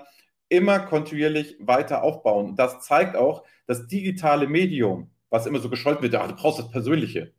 immer 0.49 0.79
kontinuierlich 0.79 1.57
weiter 1.59 2.03
aufbauen. 2.03 2.49
Und 2.49 2.59
das 2.59 2.81
zeigt 2.81 3.15
auch, 3.15 3.43
das 3.65 3.87
digitale 3.87 4.47
Medium, 4.47 5.09
was 5.29 5.47
immer 5.47 5.59
so 5.59 5.69
gescholten 5.69 6.03
wird, 6.03 6.15
ach, 6.15 6.27
du 6.27 6.35
brauchst 6.35 6.59
das 6.59 6.69
Persönliche. 6.69 7.33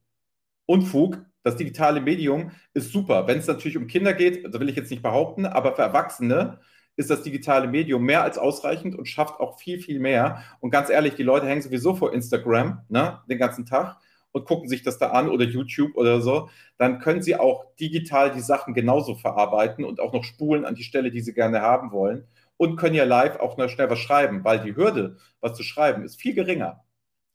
Unfug, 0.66 1.24
das 1.44 1.56
digitale 1.56 2.00
Medium 2.00 2.50
ist 2.72 2.90
super. 2.90 3.28
Wenn 3.28 3.38
es 3.38 3.46
natürlich 3.46 3.76
um 3.76 3.86
Kinder 3.86 4.14
geht, 4.14 4.52
da 4.52 4.58
will 4.58 4.68
ich 4.68 4.76
jetzt 4.76 4.90
nicht 4.90 5.02
behaupten, 5.02 5.46
aber 5.46 5.76
für 5.76 5.82
Erwachsene 5.82 6.58
ist 6.96 7.10
das 7.10 7.22
digitale 7.22 7.68
Medium 7.68 8.02
mehr 8.02 8.22
als 8.22 8.38
ausreichend 8.38 8.96
und 8.96 9.06
schafft 9.06 9.40
auch 9.40 9.58
viel, 9.58 9.78
viel 9.78 10.00
mehr. 10.00 10.42
Und 10.60 10.70
ganz 10.70 10.88
ehrlich, 10.88 11.14
die 11.14 11.22
Leute 11.22 11.46
hängen 11.46 11.62
sowieso 11.62 11.94
vor 11.94 12.12
Instagram 12.12 12.82
ne, 12.88 13.20
den 13.28 13.38
ganzen 13.38 13.66
Tag 13.66 13.98
und 14.32 14.46
gucken 14.46 14.68
sich 14.68 14.82
das 14.82 14.98
da 14.98 15.10
an 15.10 15.28
oder 15.28 15.44
YouTube 15.44 15.96
oder 15.96 16.22
so. 16.22 16.48
Dann 16.78 16.98
können 16.98 17.22
sie 17.22 17.36
auch 17.36 17.66
digital 17.76 18.32
die 18.32 18.40
Sachen 18.40 18.72
genauso 18.72 19.14
verarbeiten 19.14 19.84
und 19.84 20.00
auch 20.00 20.12
noch 20.12 20.24
spulen 20.24 20.64
an 20.64 20.74
die 20.74 20.82
Stelle, 20.82 21.10
die 21.10 21.20
sie 21.20 21.34
gerne 21.34 21.60
haben 21.60 21.92
wollen. 21.92 22.26
Und 22.56 22.76
können 22.76 22.94
ja 22.94 23.04
live 23.04 23.36
auch 23.40 23.56
noch 23.58 23.68
schnell 23.68 23.90
was 23.90 23.98
schreiben, 23.98 24.44
weil 24.44 24.60
die 24.60 24.76
Hürde, 24.76 25.18
was 25.40 25.54
zu 25.54 25.62
schreiben, 25.64 26.04
ist 26.04 26.20
viel 26.20 26.34
geringer, 26.34 26.84